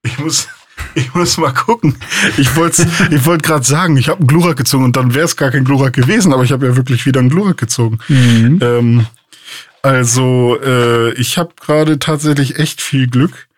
Ich 0.04 0.20
muss, 0.20 0.48
ich 0.94 1.12
muss 1.16 1.40
mal 1.40 1.52
gucken. 1.52 1.98
Ich 2.38 2.56
wollte 2.56 2.88
ich 3.10 3.26
wollte 3.26 3.48
gerade 3.48 3.66
sagen, 3.66 3.98
ich 3.98 4.10
habe 4.10 4.20
einen 4.20 4.28
Glurak 4.28 4.58
gezogen 4.58 4.86
und 4.86 4.96
dann 4.96 5.16
wäre 5.16 5.26
es 5.26 5.38
gar 5.38 5.50
kein 5.50 5.64
Glurak 5.64 5.94
gewesen, 5.94 6.34
aber 6.34 6.44
ich 6.44 6.52
habe 6.52 6.68
ja 6.68 6.76
wirklich 6.76 7.08
wieder 7.08 7.20
einen 7.20 7.30
Glurak 7.30 7.58
gezogen. 7.58 7.98
Mhm. 8.08 8.60
Ähm, 8.62 9.08
also, 9.82 10.56
äh, 10.64 11.14
ich 11.14 11.40
habe 11.40 11.50
gerade 11.60 11.98
tatsächlich 11.98 12.60
echt 12.60 12.80
viel 12.80 13.08
Glück. 13.08 13.49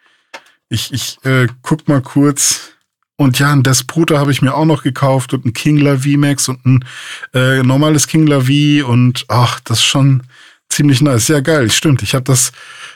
Ich, 0.72 0.93
ich 0.93 1.17
äh, 1.26 1.47
guck 1.61 1.89
mal 1.89 2.01
kurz. 2.01 2.72
Und 3.17 3.38
ja, 3.39 3.51
ein 3.51 3.61
Desputa 3.61 4.17
habe 4.17 4.32
ich 4.32 4.41
mir 4.41 4.55
auch 4.55 4.65
noch 4.65 4.84
gekauft 4.84 5.34
und 5.34 5.45
ein 5.45 5.53
Kingler 5.53 5.99
VMAX 5.99 6.47
und 6.47 6.65
ein 6.65 6.86
äh, 7.34 7.61
normales 7.61 8.07
Kingler 8.07 8.43
V 8.43 8.88
und 8.88 9.26
ach, 9.28 9.59
das 9.59 9.80
ist 9.80 9.86
schon 9.86 10.24
ziemlich 10.69 11.01
nice. 11.01 11.28
Ja, 11.28 11.41
geil, 11.41 11.69
stimmt. 11.69 12.01
Ich 12.03 12.15
habe 12.15 12.24
das, 12.24 12.53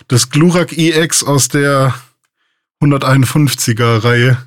das 0.07 0.29
Glurak 0.29 0.71
EX 0.71 1.21
aus 1.21 1.49
der 1.49 1.93
151er 2.81 4.03
Reihe, 4.03 4.37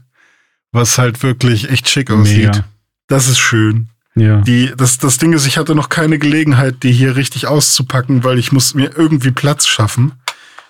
was 0.72 0.96
halt 0.96 1.22
wirklich 1.22 1.70
echt 1.70 1.88
schick 1.88 2.10
aussieht. 2.10 2.54
Mega. 2.54 2.64
Das 3.08 3.28
ist 3.28 3.38
schön. 3.38 3.88
Ja. 4.16 4.40
Die, 4.40 4.72
das, 4.74 4.96
das 4.96 5.18
Ding 5.18 5.34
ist, 5.34 5.46
ich 5.46 5.58
hatte 5.58 5.74
noch 5.74 5.90
keine 5.90 6.18
Gelegenheit, 6.18 6.82
die 6.82 6.92
hier 6.92 7.14
richtig 7.14 7.46
auszupacken, 7.46 8.24
weil 8.24 8.38
ich 8.38 8.52
muss 8.52 8.74
mir 8.74 8.90
irgendwie 8.96 9.30
Platz 9.32 9.66
schaffen 9.66 10.12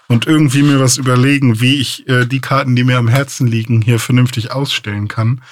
und 0.08 0.26
irgendwie 0.26 0.62
mir 0.62 0.80
was 0.80 0.96
überlegen, 0.96 1.60
wie 1.60 1.76
ich 1.76 2.08
äh, 2.08 2.26
die 2.26 2.40
Karten, 2.40 2.74
die 2.74 2.84
mir 2.84 2.98
am 2.98 3.08
Herzen 3.08 3.46
liegen, 3.46 3.82
hier 3.82 3.98
vernünftig 3.98 4.50
ausstellen 4.52 5.06
kann. 5.08 5.42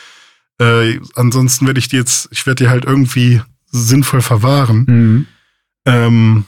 Äh, 0.58 0.98
ansonsten 1.14 1.66
werde 1.66 1.78
ich 1.78 1.88
die 1.88 1.96
jetzt, 1.96 2.28
ich 2.32 2.46
werde 2.46 2.64
die 2.64 2.70
halt 2.70 2.84
irgendwie 2.86 3.42
sinnvoll 3.70 4.22
verwahren. 4.22 4.84
Mhm. 4.88 5.26
Ähm, 5.84 6.44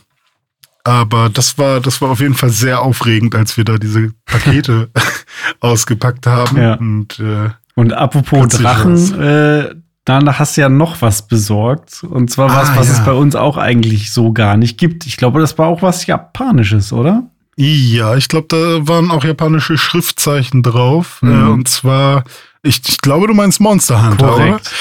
aber 0.83 1.29
das 1.29 1.57
war, 1.57 1.79
das 1.81 2.01
war 2.01 2.09
auf 2.09 2.19
jeden 2.19 2.33
Fall 2.33 2.49
sehr 2.49 2.81
aufregend, 2.81 3.35
als 3.35 3.57
wir 3.57 3.63
da 3.65 3.77
diese 3.77 4.11
Pakete 4.25 4.89
ausgepackt 5.59 6.25
haben. 6.25 6.57
Ja. 6.57 6.73
Und 6.75 7.19
äh, 7.19 7.49
Und 7.75 7.93
apropos? 7.93 8.47
Drachen, 8.47 9.21
äh, 9.21 9.75
danach 10.05 10.39
hast 10.39 10.57
du 10.57 10.61
ja 10.61 10.69
noch 10.69 11.01
was 11.01 11.27
besorgt. 11.27 12.03
Und 12.03 12.31
zwar 12.31 12.49
was, 12.49 12.69
Ah, 12.69 12.77
was 12.77 12.87
ja. 12.87 12.93
es 12.93 13.05
bei 13.05 13.11
uns 13.11 13.35
auch 13.35 13.57
eigentlich 13.57 14.11
so 14.11 14.33
gar 14.33 14.57
nicht 14.57 14.79
gibt. 14.79 15.05
Ich 15.05 15.17
glaube, 15.17 15.39
das 15.39 15.57
war 15.57 15.67
auch 15.67 15.81
was 15.83 16.05
Japanisches, 16.07 16.91
oder? 16.91 17.29
Ja, 17.61 18.15
ich 18.15 18.29
glaube, 18.29 18.47
da 18.47 18.87
waren 18.87 19.11
auch 19.11 19.25
japanische 19.25 19.77
Schriftzeichen 19.77 20.63
drauf. 20.63 21.21
Mhm. 21.21 21.31
Äh, 21.31 21.49
und 21.49 21.67
zwar, 21.67 22.23
ich, 22.63 22.81
ich 22.87 22.99
glaube, 22.99 23.27
du 23.27 23.33
meinst 23.33 23.59
Monster 23.59 24.01
Hunter, 24.01 24.33
oder? 24.33 24.45
Korrekt. 24.45 24.71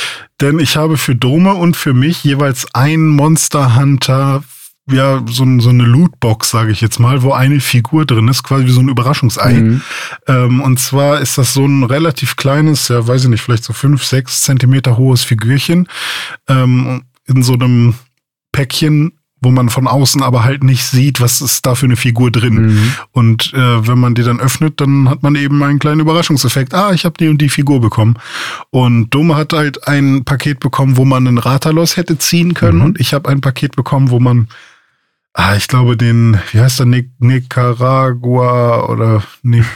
Denn 0.41 0.61
ich 0.61 0.77
habe 0.77 0.97
für 0.97 1.17
Dome 1.17 1.55
und 1.55 1.77
für 1.77 1.93
mich 1.93 2.23
jeweils 2.23 2.73
ein 2.75 3.09
Monster 3.09 3.75
Hunter, 3.75 4.45
ja, 4.89 5.21
so, 5.27 5.45
so 5.59 5.71
eine 5.71 5.83
Lootbox, 5.83 6.51
sage 6.51 6.71
ich 6.71 6.81
jetzt 6.81 7.01
mal, 7.01 7.23
wo 7.23 7.33
eine 7.33 7.59
Figur 7.59 8.07
drin 8.07 8.29
ist, 8.29 8.45
quasi 8.45 8.67
wie 8.67 8.71
so 8.71 8.81
ein 8.81 8.89
Überraschungsei. 8.89 9.55
Mhm. 9.55 9.83
Ähm, 10.29 10.61
und 10.61 10.79
zwar 10.79 11.19
ist 11.19 11.37
das 11.37 11.55
so 11.55 11.67
ein 11.67 11.83
relativ 11.83 12.37
kleines, 12.37 12.87
ja, 12.87 13.05
weiß 13.05 13.25
ich 13.25 13.29
nicht, 13.29 13.43
vielleicht 13.43 13.65
so 13.65 13.73
fünf, 13.73 14.05
sechs 14.05 14.43
Zentimeter 14.43 14.97
hohes 14.97 15.25
Figürchen 15.25 15.89
ähm, 16.47 17.03
in 17.27 17.43
so 17.43 17.55
einem 17.55 17.95
Päckchen, 18.53 19.18
wo 19.41 19.51
man 19.51 19.69
von 19.69 19.87
außen 19.87 20.23
aber 20.23 20.45
halt 20.45 20.65
nicht 20.65 20.85
sieht, 20.85 21.21
was 21.21 21.41
ist 21.41 21.65
da 21.65 21.75
für 21.75 21.87
eine 21.87 21.97
Figur 21.97 22.31
drin. 22.31 22.55
Mhm. 22.55 22.93
Und 23.13 23.53
äh, 23.55 23.87
wenn 23.87 23.99
man 23.99 24.15
die 24.15 24.23
dann 24.23 24.41
öffnet, 24.41 24.81
dann 24.81 25.09
hat 25.09 25.23
man 25.23 25.37
eben 25.37 25.63
einen 25.63 25.79
kleinen 25.79 26.01
Überraschungseffekt. 26.01 26.75
Ah, 26.75 26.93
ich 26.93 27.05
habe 27.05 27.15
die 27.19 27.29
und 27.29 27.41
die 27.41 27.49
Figur 27.49 27.81
bekommen. 27.81 28.15
Und 28.71 29.11
Dome 29.11 29.37
hat 29.37 29.53
halt 29.53 29.87
ein 29.87 30.25
Paket 30.25 30.61
bekommen, 30.61 30.97
wo 30.97 31.05
man 31.05 31.27
einen 31.27 31.39
Ratalos 31.39 31.97
hätte 31.97 32.19
ziehen 32.19 32.55
können. 32.55 32.79
Mhm. 32.79 32.85
Und 32.85 33.01
ich 33.01 33.15
habe 33.15 33.29
ein 33.29 33.41
Paket 33.41 33.77
bekommen, 33.77 34.11
wo 34.11 34.19
man, 34.19 34.49
ah, 35.35 35.55
ich 35.55 35.69
glaube, 35.69 35.97
den, 35.97 36.39
wie 36.53 36.61
heißt 36.61 36.81
der, 36.81 36.87
Nic 36.87 37.11
Nicaragua 37.19 38.89
oder 38.89 39.23
Nic 39.43 39.67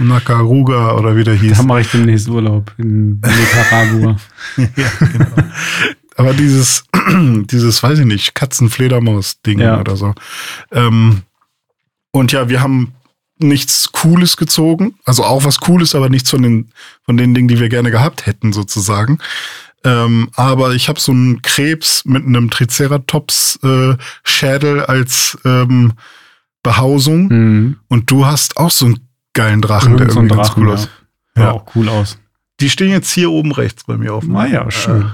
Nakaruga 0.00 0.96
oder 0.96 1.16
wie 1.16 1.24
der 1.24 1.34
hieß. 1.34 1.58
Da 1.58 1.62
mache 1.62 1.82
ich 1.82 1.90
demnächst 1.90 2.28
Urlaub 2.28 2.72
in 2.78 3.20
Nicaragua. 3.20 4.16
ja, 4.56 5.06
genau. 5.12 5.26
Aber 6.16 6.34
dieses, 6.34 6.84
dieses, 7.16 7.82
weiß 7.82 7.98
ich 8.00 8.06
nicht, 8.06 8.34
Katzenfledermaus-Ding 8.34 9.60
Ja. 9.60 9.80
oder 9.80 9.96
so. 9.96 10.14
Ähm, 10.70 11.22
und 12.10 12.32
ja, 12.32 12.48
wir 12.48 12.60
haben 12.60 12.92
nichts 13.38 13.90
Cooles 13.92 14.36
gezogen. 14.36 14.94
Also 15.04 15.24
auch 15.24 15.44
was 15.44 15.60
Cooles, 15.60 15.94
aber 15.94 16.08
nichts 16.08 16.30
von 16.30 16.42
den, 16.42 16.70
von 17.04 17.16
den 17.16 17.34
Dingen, 17.34 17.48
die 17.48 17.60
wir 17.60 17.68
gerne 17.68 17.90
gehabt 17.90 18.26
hätten, 18.26 18.52
sozusagen. 18.52 19.18
Ähm, 19.84 20.28
aber 20.36 20.74
ich 20.74 20.88
habe 20.88 21.00
so 21.00 21.10
einen 21.12 21.42
Krebs 21.42 22.04
mit 22.04 22.24
einem 22.24 22.50
Triceratops-Schädel 22.50 24.84
als 24.84 25.38
ähm, 25.44 25.94
Behausung. 26.62 27.26
Mhm. 27.28 27.76
Und 27.88 28.10
du 28.10 28.26
hast 28.26 28.56
auch 28.56 28.70
so 28.70 28.86
einen 28.86 29.08
geilen 29.32 29.60
Drachen, 29.60 29.96
der 29.96 30.08
Irgend 30.08 30.12
so 30.12 30.18
ein 30.20 30.24
irgendwie 30.26 30.36
ganz 30.36 30.48
Drachen, 30.48 30.62
cool 30.62 30.68
ja. 30.68 30.74
aus. 30.74 30.88
Ja. 31.36 31.50
auch 31.52 31.64
cool 31.74 31.88
aus. 31.88 32.18
Die 32.60 32.70
stehen 32.70 32.90
jetzt 32.90 33.10
hier 33.10 33.30
oben 33.30 33.52
rechts 33.52 33.84
bei 33.84 33.96
mir 33.96 34.14
auf 34.14 34.24
dem, 34.24 34.36
Ah 34.36 34.46
ja, 34.46 34.70
schön. 34.70 35.02
Äh, 35.02 35.06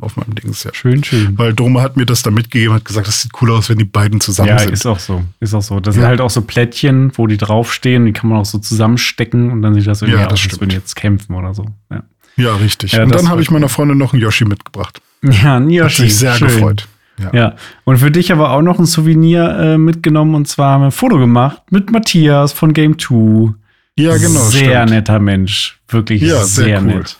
auf 0.00 0.16
meinem 0.16 0.34
Dings, 0.34 0.64
ja. 0.64 0.70
Schön, 0.72 1.02
schön. 1.04 1.36
Weil 1.38 1.52
Dome 1.54 1.82
hat 1.82 1.96
mir 1.96 2.06
das 2.06 2.22
da 2.22 2.30
mitgegeben, 2.30 2.74
hat 2.74 2.84
gesagt, 2.84 3.08
das 3.08 3.22
sieht 3.22 3.32
cool 3.42 3.50
aus, 3.52 3.68
wenn 3.68 3.78
die 3.78 3.84
beiden 3.84 4.20
zusammen 4.20 4.48
Ja, 4.50 4.58
sind. 4.58 4.72
ist 4.72 4.86
auch 4.86 4.98
so. 4.98 5.22
Ist 5.40 5.54
auch 5.54 5.62
so. 5.62 5.80
Das 5.80 5.94
Ja. 5.96 6.02
sind 6.02 6.08
halt 6.08 6.20
auch 6.20 6.30
so 6.30 6.42
Plättchen, 6.42 7.10
wo 7.16 7.26
die 7.26 7.36
draufstehen, 7.36 8.06
die 8.06 8.12
kann 8.12 8.30
man 8.30 8.38
auch 8.38 8.44
so 8.44 8.58
zusammenstecken 8.58 9.50
und 9.50 9.62
dann 9.62 9.74
sieht 9.74 9.86
das 9.86 10.02
irgendwie 10.02 10.20
Ja, 10.20 10.26
das 10.28 10.40
aus, 10.40 10.46
als 10.50 10.60
würden 10.60 10.70
jetzt 10.70 10.94
kämpfen 10.96 11.34
oder 11.34 11.52
so. 11.54 11.66
Ja, 11.90 12.02
ja, 12.36 12.54
richtig. 12.56 12.92
Ja, 12.92 13.02
und 13.02 13.14
dann 13.14 13.28
habe 13.28 13.42
ich 13.42 13.50
meiner 13.50 13.68
Freundin 13.68 13.98
noch 13.98 14.12
einen 14.12 14.22
Yoshi 14.22 14.44
mitgebracht. 14.44 15.00
ja 15.22 15.56
ein 15.56 15.64
Hat 15.64 15.70
Yoshi. 15.72 16.02
sich 16.02 16.16
sehr 16.16 16.34
schön. 16.34 16.48
gefreut. 16.48 16.86
Ja. 17.20 17.30
Ja, 17.34 17.56
und 17.82 17.98
für 17.98 18.12
dich 18.12 18.30
aber 18.30 18.52
auch 18.52 18.62
noch 18.62 18.78
ein 18.78 18.86
Souvenir 18.86 19.50
äh, 19.58 19.76
mitgenommen 19.78 20.36
und 20.36 20.46
zwar 20.46 20.74
haben 20.74 20.82
wir 20.82 20.86
ein 20.86 20.92
Foto 20.92 21.18
gemacht 21.18 21.60
mit 21.70 21.90
Matthias 21.90 22.52
von 22.52 22.72
Game 22.72 22.96
2. 22.96 23.54
Ja, 23.96 24.16
genau. 24.16 24.38
Sehr 24.38 24.82
stimmt. 24.82 24.90
netter 24.90 25.18
Mensch. 25.18 25.80
Wirklich 25.88 26.22
Ja, 26.22 26.44
sehr, 26.44 26.64
sehr 26.66 26.78
cool. 26.80 26.86
nett. 26.86 27.16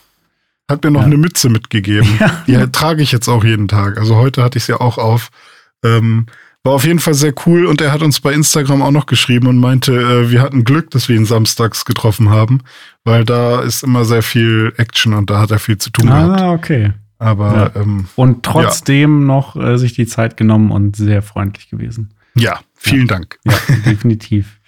Hat 0.70 0.84
mir 0.84 0.90
noch 0.90 1.00
Ja. 1.00 1.06
eine 1.06 1.16
Mütze 1.16 1.48
mitgegeben. 1.48 2.08
Ja. 2.46 2.66
Die 2.66 2.72
trage 2.72 3.02
ich 3.02 3.12
jetzt 3.12 3.28
auch 3.28 3.44
jeden 3.44 3.68
Tag. 3.68 3.98
Also 3.98 4.16
heute 4.16 4.42
hatte 4.42 4.58
ich 4.58 4.64
sie 4.64 4.72
ja 4.72 4.80
auch 4.80 4.98
auf. 4.98 5.30
Ähm, 5.84 6.26
War 6.64 6.72
auf 6.74 6.84
jeden 6.84 6.98
Fall 6.98 7.14
sehr 7.14 7.32
cool 7.46 7.66
und 7.66 7.80
er 7.80 7.92
hat 7.92 8.02
uns 8.02 8.20
bei 8.20 8.32
Instagram 8.32 8.82
auch 8.82 8.90
noch 8.90 9.06
geschrieben 9.06 9.46
und 9.46 9.58
meinte, 9.58 9.92
äh, 9.92 10.30
wir 10.30 10.42
hatten 10.42 10.64
Glück, 10.64 10.90
dass 10.90 11.08
wir 11.08 11.14
ihn 11.16 11.24
samstags 11.24 11.84
getroffen 11.84 12.30
haben, 12.30 12.60
weil 13.04 13.24
da 13.24 13.60
ist 13.60 13.84
immer 13.84 14.04
sehr 14.04 14.22
viel 14.22 14.72
Action 14.76 15.14
und 15.14 15.30
da 15.30 15.40
hat 15.40 15.50
er 15.52 15.60
viel 15.60 15.78
zu 15.78 15.90
tun 15.90 16.08
ah, 16.08 16.26
gehabt. 16.26 16.42
okay. 16.42 16.92
Aber 17.20 17.72
Ja. 17.74 17.80
ähm, 17.80 18.06
Und 18.16 18.42
trotzdem 18.42 19.24
noch 19.24 19.54
äh, 19.56 19.78
sich 19.78 19.92
die 19.94 20.06
Zeit 20.06 20.36
genommen 20.36 20.70
und 20.72 20.96
sehr 20.96 21.22
freundlich 21.22 21.70
gewesen. 21.70 22.10
ja, 22.34 22.60
vielen 22.74 23.06
Dank. 23.06 23.38
Ja, 23.44 23.54
definitiv. 23.86 24.58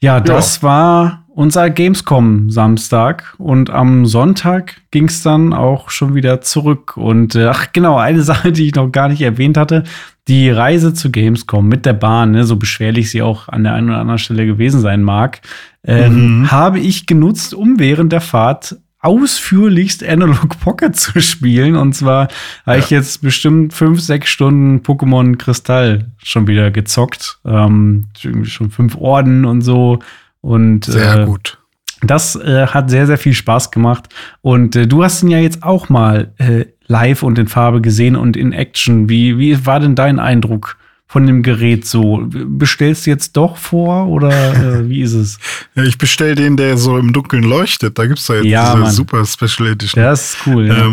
Ja, 0.00 0.20
das 0.32 0.62
war 0.62 1.24
unser 1.38 1.70
Gamescom 1.70 2.50
Samstag 2.50 3.32
und 3.38 3.70
am 3.70 4.06
Sonntag 4.06 4.74
ging 4.90 5.04
es 5.04 5.22
dann 5.22 5.52
auch 5.52 5.88
schon 5.88 6.16
wieder 6.16 6.40
zurück. 6.40 6.96
Und 6.96 7.36
äh, 7.36 7.46
ach 7.46 7.72
genau, 7.72 7.96
eine 7.96 8.22
Sache, 8.30 8.50
die 8.50 8.66
ich 8.66 8.74
noch 8.74 8.90
gar 8.90 9.08
nicht 9.08 9.22
erwähnt 9.22 9.56
hatte, 9.56 9.84
die 10.26 10.50
Reise 10.50 10.94
zu 10.94 11.12
Gamescom 11.12 11.68
mit 11.68 11.86
der 11.86 11.92
Bahn, 11.92 12.32
ne, 12.32 12.42
so 12.42 12.56
beschwerlich 12.56 13.12
sie 13.12 13.22
auch 13.22 13.48
an 13.48 13.62
der 13.62 13.74
einen 13.74 13.88
oder 13.88 14.00
anderen 14.00 14.18
Stelle 14.18 14.46
gewesen 14.46 14.80
sein 14.80 15.04
mag, 15.04 15.40
ähm, 15.84 16.40
Mhm. 16.40 16.50
habe 16.50 16.80
ich 16.80 17.06
genutzt, 17.06 17.54
um 17.54 17.78
während 17.78 18.10
der 18.10 18.20
Fahrt 18.20 18.76
ausführlichst 18.98 20.02
Analog 20.04 20.58
Pocket 20.58 20.96
zu 20.96 21.20
spielen. 21.20 21.76
Und 21.76 21.92
zwar 21.94 22.26
habe 22.66 22.78
ich 22.80 22.90
jetzt 22.90 23.22
bestimmt 23.22 23.72
fünf, 23.74 24.00
sechs 24.00 24.28
Stunden 24.28 24.80
Pokémon 24.80 25.36
Kristall 25.36 26.06
schon 26.20 26.48
wieder 26.48 26.72
gezockt. 26.72 27.38
Ähm, 27.44 28.06
schon 28.42 28.70
fünf 28.70 28.96
Orden 28.96 29.44
und 29.44 29.60
so. 29.60 30.00
Und 30.40 30.84
Sehr 30.86 31.20
äh, 31.20 31.24
gut. 31.26 31.58
das 32.02 32.36
äh, 32.36 32.66
hat 32.68 32.90
sehr, 32.90 33.06
sehr 33.06 33.18
viel 33.18 33.34
Spaß 33.34 33.70
gemacht. 33.70 34.08
Und 34.40 34.76
äh, 34.76 34.86
du 34.86 35.02
hast 35.04 35.22
ihn 35.22 35.28
ja 35.30 35.38
jetzt 35.38 35.62
auch 35.62 35.88
mal 35.88 36.32
äh, 36.38 36.66
live 36.86 37.22
und 37.22 37.38
in 37.38 37.48
Farbe 37.48 37.80
gesehen 37.80 38.16
und 38.16 38.36
in 38.36 38.52
Action. 38.52 39.08
Wie, 39.08 39.38
wie 39.38 39.66
war 39.66 39.80
denn 39.80 39.94
dein 39.94 40.18
Eindruck 40.18 40.76
von 41.06 41.26
dem 41.26 41.42
Gerät 41.42 41.86
so? 41.86 42.22
Bestellst 42.28 43.06
du 43.06 43.10
jetzt 43.10 43.36
doch 43.36 43.56
vor 43.56 44.06
oder 44.08 44.30
äh, 44.54 44.88
wie 44.88 45.00
ist 45.02 45.14
es? 45.14 45.38
Ja, 45.74 45.82
ich 45.84 45.98
bestell 45.98 46.34
den, 46.34 46.56
der 46.56 46.76
so 46.78 46.96
im 46.98 47.12
Dunkeln 47.12 47.42
leuchtet. 47.44 47.98
Da 47.98 48.06
gibt's 48.06 48.26
da 48.26 48.34
jetzt 48.36 48.44
Ja, 48.46 48.66
diese 48.72 48.82
Mann. 48.84 48.90
super 48.92 49.24
Special 49.26 49.68
Edition. 49.70 50.02
Das 50.02 50.34
ist 50.34 50.46
cool. 50.46 50.66
Ja. 50.68 50.88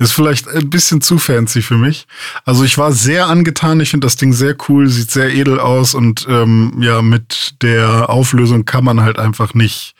Ist 0.00 0.12
vielleicht 0.12 0.48
ein 0.48 0.70
bisschen 0.70 1.02
zu 1.02 1.18
fancy 1.18 1.60
für 1.60 1.76
mich. 1.76 2.06
Also 2.46 2.64
ich 2.64 2.78
war 2.78 2.90
sehr 2.90 3.26
angetan. 3.26 3.80
Ich 3.80 3.90
finde 3.90 4.06
das 4.06 4.16
Ding 4.16 4.32
sehr 4.32 4.56
cool, 4.66 4.88
sieht 4.88 5.10
sehr 5.10 5.34
edel 5.34 5.60
aus 5.60 5.94
und 5.94 6.26
ähm, 6.26 6.72
ja, 6.80 7.02
mit 7.02 7.56
der 7.60 8.08
Auflösung 8.08 8.64
kann 8.64 8.82
man 8.82 9.02
halt 9.02 9.18
einfach 9.18 9.52
nicht 9.52 9.94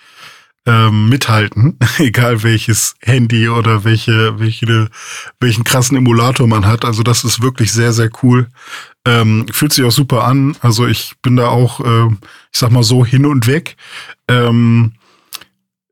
ähm, 0.65 1.11
mithalten, 1.11 1.79
egal 1.99 2.43
welches 2.43 2.95
Handy 3.03 3.51
oder 3.51 3.85
welche, 3.85 4.39
welche, 4.39 4.89
welchen 5.39 5.65
krassen 5.65 5.99
Emulator 5.99 6.47
man 6.47 6.65
hat. 6.65 6.87
Also 6.87 7.03
das 7.03 7.23
ist 7.23 7.43
wirklich 7.43 7.71
sehr, 7.71 7.93
sehr 7.93 8.09
cool. 8.23 8.49
Ähm, 9.07 9.47
fühlt 9.53 9.75
sich 9.75 9.85
auch 9.85 9.93
super 9.93 10.25
an. 10.25 10.57
Also 10.63 10.87
ich 10.87 11.13
bin 11.21 11.37
da 11.37 11.49
auch, 11.49 11.81
äh, 11.81 12.07
ich 12.53 12.59
sag 12.59 12.71
mal 12.71 12.83
so, 12.83 13.05
hin 13.05 13.27
und 13.27 13.47
weg. 13.47 13.77
Ähm, 14.29 14.93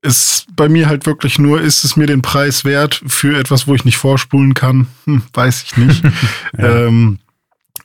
ist 0.09 0.47
bei 0.57 0.69
mir 0.69 0.89
halt 0.89 1.07
wirklich 1.07 1.39
nur, 1.39 1.61
ist 1.61 1.85
es 1.85 1.97
mir 1.97 2.07
den 2.07 2.23
Preis 2.23 2.65
wert 2.65 3.03
für 3.07 3.39
etwas, 3.39 3.67
wo 3.67 3.75
ich 3.75 3.85
nicht 3.85 3.99
vorspulen 3.99 4.55
kann? 4.55 4.89
Hm, 5.05 5.23
weiß 5.35 5.65
ich 5.65 5.77
nicht. 5.77 6.03
ähm, 6.59 7.19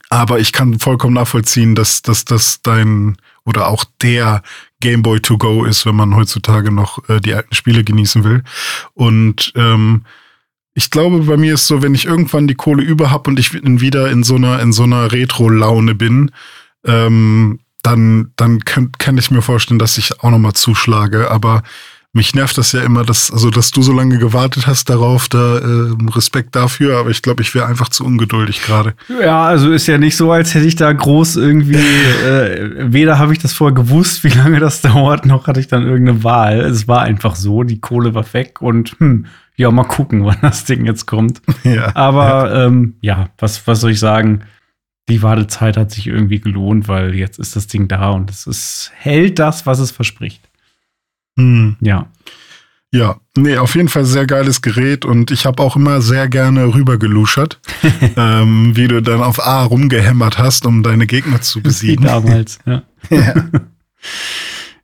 aber 0.10 0.40
ich 0.40 0.54
kann 0.54 0.80
vollkommen 0.80 1.16
nachvollziehen, 1.16 1.76
dass, 1.76 2.02
dass 2.02 2.24
das 2.24 2.62
dein 2.62 3.18
oder 3.46 3.68
auch 3.68 3.84
der 4.02 4.42
Game 4.80 5.02
Boy 5.02 5.20
to 5.20 5.38
go 5.38 5.66
ist, 5.66 5.86
wenn 5.86 5.96
man 5.96 6.16
heutzutage 6.16 6.72
noch 6.72 7.08
äh, 7.10 7.20
die 7.20 7.34
alten 7.34 7.54
Spiele 7.54 7.84
genießen 7.84 8.24
will. 8.24 8.44
Und 8.94 9.52
ähm, 9.56 10.06
ich 10.76 10.90
glaube, 10.90 11.20
bei 11.20 11.38
mir 11.38 11.56
ist 11.56 11.68
so, 11.68 11.82
wenn 11.82 11.94
ich 11.94 12.06
irgendwann 12.06 12.48
die 12.48 12.56
Kohle 12.56 12.84
über 12.84 13.12
hab 13.12 13.28
und 13.28 13.38
ich 13.38 13.54
wieder 13.54 14.10
in 14.12 14.24
so 14.24 14.36
einer, 14.36 14.60
in 14.62 14.72
so 14.72 14.84
einer 14.84 15.12
Retro-Laune 15.12 15.94
bin, 15.94 16.32
ähm, 16.86 17.60
dann, 17.82 18.32
dann 18.38 18.60
kann, 18.62 18.92
kann 18.98 19.18
ich 19.18 19.30
mir 19.30 19.42
vorstellen, 19.42 19.80
dass 19.80 19.98
ich 19.98 20.22
auch 20.22 20.32
nochmal 20.32 20.54
zuschlage. 20.54 21.30
Aber 21.30 21.64
mich 22.16 22.36
nervt 22.36 22.58
das 22.60 22.72
ja 22.74 22.84
immer, 22.84 23.04
dass, 23.04 23.32
also, 23.32 23.50
dass 23.50 23.72
du 23.72 23.82
so 23.82 23.92
lange 23.92 24.20
gewartet 24.20 24.68
hast 24.68 24.88
darauf, 24.90 25.28
da 25.30 25.58
äh, 25.58 25.96
Respekt 26.12 26.56
dafür, 26.56 27.00
aber 27.00 27.10
ich 27.10 27.24
glaube, 27.24 27.42
ich 27.42 27.56
wäre 27.56 27.66
einfach 27.66 27.90
zu 27.90 28.06
ungeduldig 28.06 28.62
gerade. 28.62 28.94
Ja, 29.20 29.44
also 29.46 29.72
ist 29.72 29.88
ja 29.88 29.98
nicht 29.98 30.16
so, 30.16 30.32
als 30.32 30.54
hätte 30.54 30.68
ich 30.68 30.76
da 30.76 30.94
groß 30.94 31.38
irgendwie, 31.38 31.76
äh, 32.26 32.94
weder 32.94 33.18
habe 33.18 33.34
ich 33.34 33.40
das 33.40 33.54
vorher 33.54 33.74
gewusst, 33.74 34.24
wie 34.24 34.30
lange 34.30 34.60
das 34.60 34.82
dauert, 34.82 35.26
noch 35.26 35.48
hatte 35.48 35.60
ich 35.60 35.68
dann 35.68 35.84
irgendeine 35.88 36.24
Wahl. 36.24 36.60
Es 36.62 36.88
war 36.88 37.02
einfach 37.02 37.36
so, 37.36 37.64
die 37.64 37.82
Kohle 37.82 38.14
war 38.14 38.32
weg 38.34 38.62
und 38.62 38.96
hm, 39.00 39.26
ja, 39.56 39.72
mal 39.72 39.84
gucken, 39.84 40.24
wann 40.26 40.38
das 40.42 40.66
Ding 40.66 40.86
jetzt 40.86 41.08
kommt. 41.08 41.42
Ja. 41.64 41.96
Aber 41.96 42.54
ähm, 42.54 42.96
ja, 43.02 43.30
was, 43.40 43.66
was 43.66 43.82
soll 43.82 43.92
ich 43.92 44.00
sagen? 44.00 44.42
Die 45.10 45.24
Wartezeit 45.24 45.78
hat 45.78 45.92
sich 45.92 46.08
irgendwie 46.08 46.40
gelohnt, 46.40 46.88
weil 46.88 47.16
jetzt 47.16 47.40
ist 47.40 47.56
das 47.56 47.66
Ding 47.66 47.88
da 47.88 48.12
und 48.12 48.30
es 48.30 48.46
ist, 48.46 48.92
hält 48.96 49.40
das, 49.40 49.66
was 49.66 49.80
es 49.80 49.90
verspricht. 49.90 50.48
Hm. 51.38 51.78
Ja. 51.82 52.08
Ja, 52.92 53.16
nee, 53.36 53.58
auf 53.58 53.74
jeden 53.74 53.90
Fall 53.90 54.06
sehr 54.06 54.28
geiles 54.28 54.62
Gerät 54.62 55.04
und 55.04 55.32
ich 55.32 55.48
habe 55.48 55.64
auch 55.64 55.76
immer 55.76 56.00
sehr 56.00 56.28
gerne 56.28 56.76
rübergeluschert, 56.76 57.60
ähm, 58.18 58.76
wie 58.76 58.88
du 58.88 59.02
dann 59.02 59.24
auf 59.24 59.44
A 59.44 59.64
rumgehämmert 59.64 60.38
hast, 60.38 60.68
um 60.68 60.84
deine 60.84 61.08
Gegner 61.08 61.42
zu 61.42 61.58
Wie 61.60 61.64
besiegen. 61.64 62.06
damals, 62.06 62.60
ja. 62.66 62.84
Ja. 63.10 63.34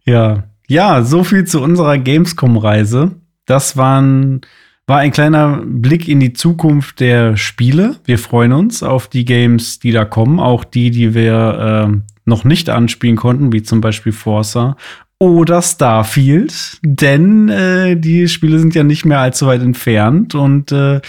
Ja, 0.05 0.43
ja, 0.67 1.03
so 1.03 1.23
viel 1.23 1.45
zu 1.45 1.61
unserer 1.61 1.97
Gamescom-Reise. 1.97 3.11
Das 3.45 3.77
waren, 3.77 4.41
war 4.87 4.99
ein 4.99 5.11
kleiner 5.11 5.61
Blick 5.63 6.07
in 6.07 6.19
die 6.19 6.33
Zukunft 6.33 6.99
der 6.99 7.37
Spiele. 7.37 7.97
Wir 8.05 8.17
freuen 8.17 8.53
uns 8.53 8.81
auf 8.81 9.07
die 9.07 9.25
Games, 9.25 9.79
die 9.79 9.91
da 9.91 10.05
kommen, 10.05 10.39
auch 10.39 10.63
die, 10.63 10.89
die 10.89 11.13
wir 11.13 11.91
äh, 11.91 11.97
noch 12.25 12.43
nicht 12.43 12.69
anspielen 12.69 13.17
konnten, 13.17 13.51
wie 13.51 13.61
zum 13.61 13.81
Beispiel 13.81 14.13
Forza 14.13 14.77
oder 15.20 15.61
Starfield, 15.61 16.80
denn 16.82 17.49
äh, 17.49 17.97
die 17.97 18.28
Spiele 18.30 18.57
sind 18.57 18.74
ja 18.74 18.84
nicht 18.84 19.05
mehr 19.05 19.20
allzu 19.20 19.47
weit 19.47 19.61
entfernt 19.61 20.34
und 20.34 20.72
äh, 20.72 21.01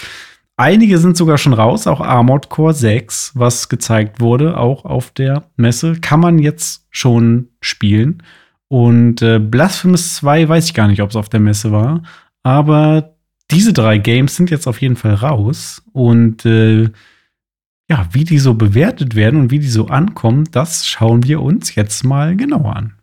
einige 0.57 0.97
sind 0.97 1.15
sogar 1.15 1.37
schon 1.37 1.53
raus, 1.53 1.87
auch 1.87 2.01
Armored 2.01 2.49
Core 2.49 2.73
6, 2.73 3.31
was 3.35 3.69
gezeigt 3.69 4.19
wurde, 4.19 4.57
auch 4.57 4.83
auf 4.83 5.11
der 5.11 5.43
Messe, 5.55 5.95
kann 6.01 6.19
man 6.19 6.39
jetzt 6.39 6.85
schon 6.89 7.47
spielen. 7.61 8.21
Und 8.67 9.21
äh, 9.21 9.39
Blasphemous 9.39 10.15
2 10.15 10.47
weiß 10.47 10.65
ich 10.65 10.73
gar 10.73 10.87
nicht, 10.87 11.01
ob 11.01 11.09
es 11.09 11.15
auf 11.15 11.29
der 11.29 11.39
Messe 11.39 11.71
war, 11.71 12.03
aber 12.43 13.15
diese 13.49 13.73
drei 13.73 13.97
Games 13.97 14.35
sind 14.35 14.49
jetzt 14.49 14.67
auf 14.67 14.81
jeden 14.81 14.95
Fall 14.95 15.15
raus 15.15 15.81
und 15.93 16.45
äh, 16.45 16.89
ja, 17.89 18.07
wie 18.11 18.23
die 18.23 18.39
so 18.39 18.53
bewertet 18.53 19.15
werden 19.15 19.39
und 19.39 19.51
wie 19.51 19.59
die 19.59 19.67
so 19.67 19.87
ankommen, 19.87 20.47
das 20.51 20.87
schauen 20.87 21.23
wir 21.23 21.41
uns 21.41 21.75
jetzt 21.75 22.05
mal 22.05 22.37
genauer 22.37 22.75
an. 22.75 22.93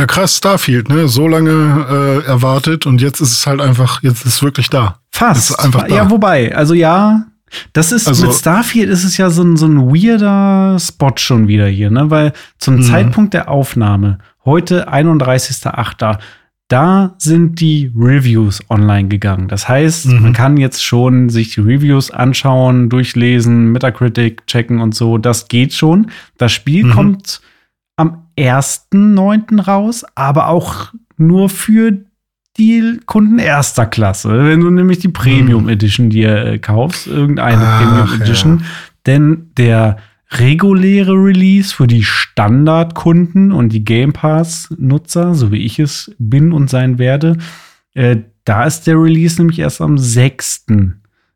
Ja, 0.00 0.06
krass, 0.06 0.36
Starfield, 0.36 0.88
ne? 0.88 1.08
So 1.08 1.28
lange 1.28 2.22
äh, 2.24 2.26
erwartet 2.26 2.86
und 2.86 3.00
jetzt 3.00 3.20
ist 3.20 3.32
es 3.32 3.46
halt 3.46 3.60
einfach, 3.60 4.02
jetzt 4.02 4.24
ist 4.26 4.34
es 4.34 4.42
wirklich 4.42 4.68
da. 4.70 4.98
Fast. 5.12 5.58
Einfach 5.60 5.86
da. 5.86 5.94
Ja, 5.94 6.10
wobei, 6.10 6.54
also 6.56 6.74
ja, 6.74 7.26
das 7.72 7.92
ist 7.92 8.08
Also- 8.08 8.26
mit 8.26 8.34
Starfield 8.34 8.88
ist 8.90 9.04
es 9.04 9.16
ja 9.16 9.28
so 9.30 9.42
ein, 9.42 9.56
so 9.56 9.66
ein 9.66 9.78
weirder 9.90 10.78
Spot 10.78 11.12
schon 11.16 11.48
wieder 11.48 11.66
hier, 11.66 11.90
ne? 11.90 12.10
Weil 12.10 12.32
zum 12.58 12.76
Mhm. 12.76 12.82
Zeitpunkt 12.82 13.34
der 13.34 13.48
Aufnahme, 13.50 14.18
heute 14.44 14.88
31.08., 14.88 16.18
da 16.68 17.14
sind 17.18 17.60
die 17.60 17.90
Reviews 17.96 18.60
online 18.70 19.08
gegangen. 19.08 19.48
Das 19.48 19.68
heißt, 19.68 20.06
Mhm. 20.06 20.22
man 20.22 20.32
kann 20.32 20.56
jetzt 20.56 20.84
schon 20.84 21.28
sich 21.28 21.52
die 21.54 21.60
Reviews 21.60 22.12
anschauen, 22.12 22.88
durchlesen, 22.88 23.72
Metacritic 23.72 24.46
checken 24.46 24.80
und 24.80 24.94
so. 24.94 25.18
Das 25.18 25.48
geht 25.48 25.72
schon. 25.74 26.12
Das 26.38 26.52
Spiel 26.52 26.84
Mhm. 26.86 26.90
kommt 26.92 27.40
am 27.96 28.26
1.9. 28.40 29.60
raus, 29.60 30.04
aber 30.14 30.48
auch 30.48 30.92
nur 31.16 31.48
für 31.48 31.92
die 32.56 33.00
Kunden 33.06 33.38
erster 33.38 33.86
Klasse. 33.86 34.44
Wenn 34.44 34.60
du 34.60 34.70
nämlich 34.70 34.98
die 34.98 35.08
Premium 35.08 35.68
Edition 35.68 36.10
dir 36.10 36.44
äh, 36.44 36.58
kaufst, 36.58 37.06
irgendeine 37.06 37.62
Ach, 37.64 37.82
Premium 37.82 38.20
Edition. 38.20 38.64
Denn 39.06 39.50
der 39.56 39.98
reguläre 40.32 41.12
Release 41.12 41.74
für 41.74 41.86
die 41.86 42.04
Standardkunden 42.04 43.52
und 43.52 43.70
die 43.70 43.84
Game 43.84 44.12
Pass-Nutzer, 44.12 45.34
so 45.34 45.50
wie 45.52 45.64
ich 45.64 45.78
es 45.78 46.14
bin 46.18 46.52
und 46.52 46.70
sein 46.70 46.98
werde, 46.98 47.38
äh, 47.94 48.18
da 48.44 48.64
ist 48.64 48.86
der 48.86 48.96
Release 48.96 49.40
nämlich 49.40 49.58
erst 49.58 49.80
am 49.80 49.98
6. 49.98 50.66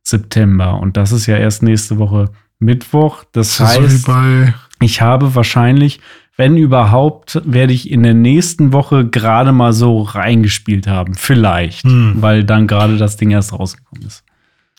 September. 0.02 0.78
Und 0.78 0.96
das 0.96 1.12
ist 1.12 1.26
ja 1.26 1.36
erst 1.36 1.62
nächste 1.62 1.98
Woche 1.98 2.30
Mittwoch. 2.58 3.24
Das 3.32 3.56
Das 3.56 3.76
heißt, 3.78 4.08
ich 4.80 5.00
habe 5.00 5.34
wahrscheinlich, 5.34 6.00
wenn 6.36 6.56
überhaupt, 6.56 7.40
werde 7.44 7.72
ich 7.72 7.90
in 7.90 8.02
der 8.02 8.14
nächsten 8.14 8.72
Woche 8.72 9.06
gerade 9.06 9.52
mal 9.52 9.72
so 9.72 10.02
reingespielt 10.02 10.86
haben. 10.86 11.14
Vielleicht, 11.14 11.84
Hm. 11.84 12.14
weil 12.20 12.44
dann 12.44 12.66
gerade 12.66 12.96
das 12.96 13.16
Ding 13.16 13.30
erst 13.30 13.52
rausgekommen 13.52 14.06
ist. 14.06 14.24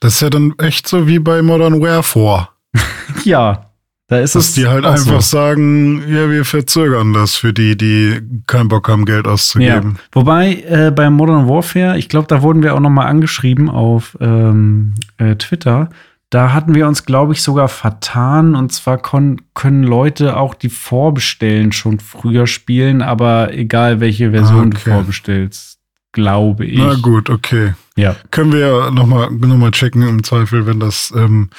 das 0.02 0.16
ist 0.16 0.22
ja 0.22 0.30
dann 0.30 0.54
echt 0.60 0.88
so 0.88 1.08
wie 1.08 1.20
bei 1.20 1.42
Modern 1.42 1.82
Warfare. 1.82 2.50
ja, 3.24 3.72
da 4.08 4.20
ist 4.20 4.36
Dass 4.36 4.50
es. 4.50 4.54
die 4.54 4.68
halt 4.68 4.86
einfach 4.86 5.22
so. 5.22 5.38
sagen, 5.38 6.04
ja, 6.08 6.30
wir 6.30 6.46
verzögern 6.46 7.14
das 7.14 7.36
für 7.36 7.54
die, 7.54 7.76
die 7.76 8.20
keinen 8.46 8.68
Bock 8.68 8.88
haben, 8.88 9.06
Geld 9.06 9.26
Ja. 9.26 9.32
auszugeben. 9.32 9.98
Wobei 10.12 10.56
äh, 10.68 10.92
bei 10.96 11.10
Modern 11.10 11.48
Warfare, 11.48 11.98
ich 11.98 12.08
glaube, 12.10 12.28
da 12.28 12.42
wurden 12.44 12.62
wir 12.62 12.76
auch 12.76 12.80
noch 12.82 12.90
mal 12.92 13.06
angeschrieben 13.08 13.68
auf 13.70 14.16
ähm, 14.22 14.94
äh, 15.18 15.36
Twitter. 15.38 15.90
Da 16.32 16.54
hatten 16.54 16.74
wir 16.76 16.88
uns, 16.88 17.06
glaube 17.06 17.34
ich, 17.34 17.42
sogar 17.44 17.68
vertan. 17.70 18.56
Und 18.56 18.74
zwar 18.74 18.98
können 19.02 19.84
Leute 19.84 20.38
auch 20.38 20.54
die 20.56 20.70
vorbestellen 20.70 21.72
schon 21.72 22.00
früher 22.00 22.48
spielen, 22.48 23.02
aber 23.02 23.54
egal 23.54 24.00
welche 24.00 24.32
Version 24.32 24.72
du 24.72 24.78
Okay. 24.78 24.92
vorbestellst, 24.92 25.80
glaube 26.12 26.66
ich. 26.66 26.78
Na 26.80 26.96
gut, 26.96 27.30
okay. 27.30 27.74
Ja. 27.96 28.16
Können 28.32 28.52
wir 28.52 28.60
ja 28.60 28.92
nochmal 28.92 29.32
noch 29.32 29.56
mal 29.58 29.72
checken 29.72 30.02
im 30.02 30.24
Zweifel, 30.24 30.66
wenn 30.66 30.80
das. 30.80 31.14
Ähm, 31.16 31.50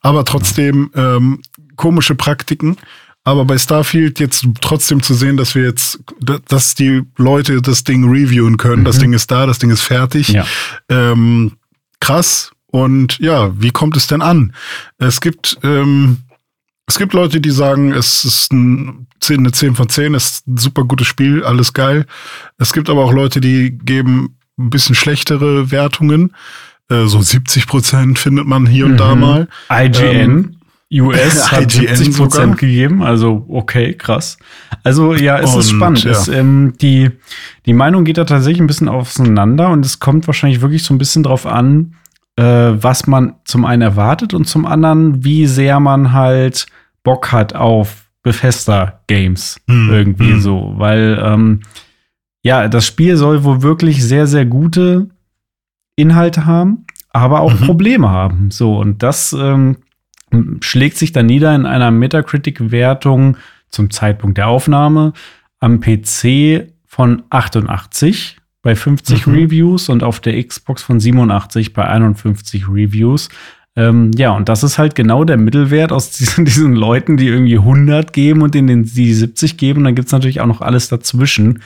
aber 0.00 0.24
trotzdem 0.24 0.90
ähm, 0.94 1.42
komische 1.76 2.14
Praktiken. 2.14 2.76
Aber 3.24 3.44
bei 3.44 3.56
Starfield 3.58 4.18
jetzt 4.18 4.44
trotzdem 4.60 5.00
zu 5.02 5.14
sehen, 5.14 5.36
dass 5.36 5.54
wir 5.54 5.62
jetzt, 5.64 6.00
dass 6.48 6.74
die 6.74 7.02
Leute 7.16 7.60
das 7.62 7.84
Ding 7.84 8.04
reviewen 8.10 8.56
können. 8.56 8.84
Das 8.84 8.96
Mhm. 8.96 9.00
Ding 9.00 9.12
ist 9.12 9.30
da, 9.30 9.46
das 9.46 9.58
Ding 9.58 9.70
ist 9.70 9.82
fertig. 9.82 10.28
Ja. 10.28 10.44
Ähm, 10.88 11.52
krass. 12.00 12.50
Und 12.72 13.18
ja, 13.20 13.52
wie 13.60 13.70
kommt 13.70 13.96
es 13.96 14.06
denn 14.08 14.22
an? 14.22 14.52
Es 14.98 15.20
gibt, 15.20 15.58
ähm, 15.62 16.18
es 16.86 16.98
gibt 16.98 17.12
Leute, 17.12 17.40
die 17.40 17.50
sagen, 17.50 17.92
es 17.92 18.24
ist 18.24 18.52
ein 18.52 19.06
10, 19.20 19.38
eine 19.40 19.52
10 19.52 19.74
von 19.76 19.88
10, 19.88 20.14
es 20.14 20.24
ist 20.30 20.48
ein 20.48 20.56
super 20.56 20.84
gutes 20.84 21.06
Spiel, 21.06 21.44
alles 21.44 21.74
geil. 21.74 22.06
Es 22.58 22.72
gibt 22.72 22.88
aber 22.90 23.04
auch 23.04 23.12
Leute, 23.12 23.40
die 23.40 23.70
geben 23.78 24.38
ein 24.58 24.70
bisschen 24.70 24.94
schlechtere 24.94 25.70
Wertungen. 25.70 26.34
Äh, 26.88 27.06
so 27.06 27.20
70 27.20 27.66
Prozent 27.66 28.18
findet 28.18 28.46
man 28.46 28.66
hier 28.66 28.86
und 28.86 28.96
da 28.96 29.14
Mhm. 29.14 29.20
mal. 29.20 29.48
IGN. 29.70 30.56
US 30.94 31.52
hat 31.52 31.74
IGN 31.74 31.94
70 31.96 32.14
sogar. 32.14 32.28
Prozent 32.28 32.58
gegeben, 32.58 33.02
also 33.02 33.44
okay, 33.48 33.94
krass. 33.94 34.38
Also 34.82 35.14
ja, 35.14 35.38
es 35.38 35.50
ist 35.50 35.72
Und, 35.72 35.76
spannend. 35.76 36.04
ja. 36.04 36.10
Es, 36.10 36.28
ähm, 36.28 36.72
die, 36.80 37.10
die 37.66 37.72
Meinung 37.74 38.04
geht 38.04 38.18
da 38.18 38.24
tatsächlich 38.24 38.60
ein 38.60 38.66
bisschen 38.66 38.88
auseinander 38.88 39.68
und 39.70 39.84
es 39.86 40.00
kommt 40.00 40.26
wahrscheinlich 40.26 40.60
wirklich 40.62 40.82
so 40.84 40.92
ein 40.94 40.98
bisschen 40.98 41.22
drauf 41.22 41.46
an, 41.46 41.94
äh, 42.36 42.42
was 42.42 43.06
man 43.06 43.34
zum 43.44 43.64
einen 43.64 43.82
erwartet 43.82 44.34
und 44.34 44.46
zum 44.46 44.66
anderen, 44.66 45.24
wie 45.24 45.46
sehr 45.46 45.80
man 45.80 46.12
halt 46.12 46.66
Bock 47.02 47.32
hat 47.32 47.54
auf 47.54 48.10
Bethesda-Games 48.22 49.60
Hm, 49.68 49.90
irgendwie 49.90 50.32
hm. 50.32 50.40
so, 50.40 50.74
weil 50.76 51.20
ähm, 51.22 51.60
ja, 52.44 52.68
das 52.68 52.86
Spiel 52.86 53.16
soll 53.16 53.44
wohl 53.44 53.62
wirklich 53.62 54.02
sehr, 54.04 54.26
sehr 54.26 54.46
gute 54.46 55.08
Inhalte 55.96 56.46
haben, 56.46 56.86
aber 57.10 57.40
auch 57.40 57.52
Mhm. 57.52 57.66
Probleme 57.66 58.10
haben. 58.10 58.50
So, 58.50 58.78
und 58.78 59.02
das 59.02 59.32
ähm, 59.32 59.76
schlägt 60.60 60.96
sich 60.96 61.12
dann 61.12 61.26
nieder 61.26 61.54
in 61.54 61.66
einer 61.66 61.90
Metacritic-Wertung 61.90 63.36
zum 63.68 63.90
Zeitpunkt 63.90 64.38
der 64.38 64.48
Aufnahme 64.48 65.12
am 65.60 65.80
PC 65.80 66.72
von 66.86 67.22
88 67.30 68.38
bei 68.62 68.74
50 68.76 69.26
Mhm. 69.26 69.34
Reviews 69.34 69.88
und 69.88 70.02
auf 70.04 70.20
der 70.20 70.42
Xbox 70.42 70.82
von 70.82 71.00
87 71.00 71.72
bei 71.72 71.84
51 71.86 72.68
Reviews. 72.68 73.28
Ähm, 73.74 74.10
ja, 74.16 74.32
und 74.32 74.48
das 74.48 74.62
ist 74.62 74.78
halt 74.78 74.94
genau 74.94 75.24
der 75.24 75.36
Mittelwert 75.38 75.92
aus 75.92 76.10
diesen, 76.18 76.44
diesen 76.44 76.74
Leuten, 76.74 77.16
die 77.16 77.26
irgendwie 77.28 77.58
100 77.58 78.12
geben 78.12 78.42
und 78.42 78.54
denen 78.54 78.84
die 78.84 79.12
70 79.14 79.56
geben. 79.56 79.84
Dann 79.84 79.94
gibt 79.94 80.06
es 80.06 80.12
natürlich 80.12 80.40
auch 80.40 80.46
noch 80.46 80.60
alles 80.60 80.88
dazwischen. 80.88 81.60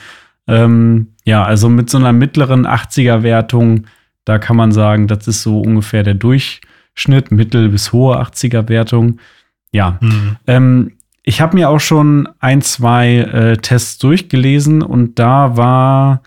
Ähm, 0.47 1.07
ja, 1.25 1.43
also 1.43 1.67
mit 1.69 1.89
so 1.89 1.97
einer 1.97 2.13
mittleren 2.13 2.65
80er-Wertung, 2.65 3.85
da 4.25 4.39
kann 4.39 4.55
man 4.55 4.71
sagen, 4.71 5.07
das 5.07 5.27
ist 5.27 5.43
so 5.43 5.59
ungefähr 5.59 6.03
der 6.03 6.13
Durchschnitt, 6.13 7.31
mittel- 7.31 7.69
bis 7.69 7.91
hohe 7.93 8.17
80er-Wertung. 8.19 9.19
Ja, 9.71 9.97
Hm. 9.99 10.35
ähm, 10.47 10.91
ich 11.23 11.41
habe 11.41 11.57
mir 11.57 11.69
auch 11.69 11.81
schon 11.81 12.29
ein, 12.39 12.61
zwei 12.61 13.17
äh, 13.17 13.57
Tests 13.57 13.97
durchgelesen 13.97 14.81
und 14.81 15.19
da 15.19 15.57
war 15.57 16.21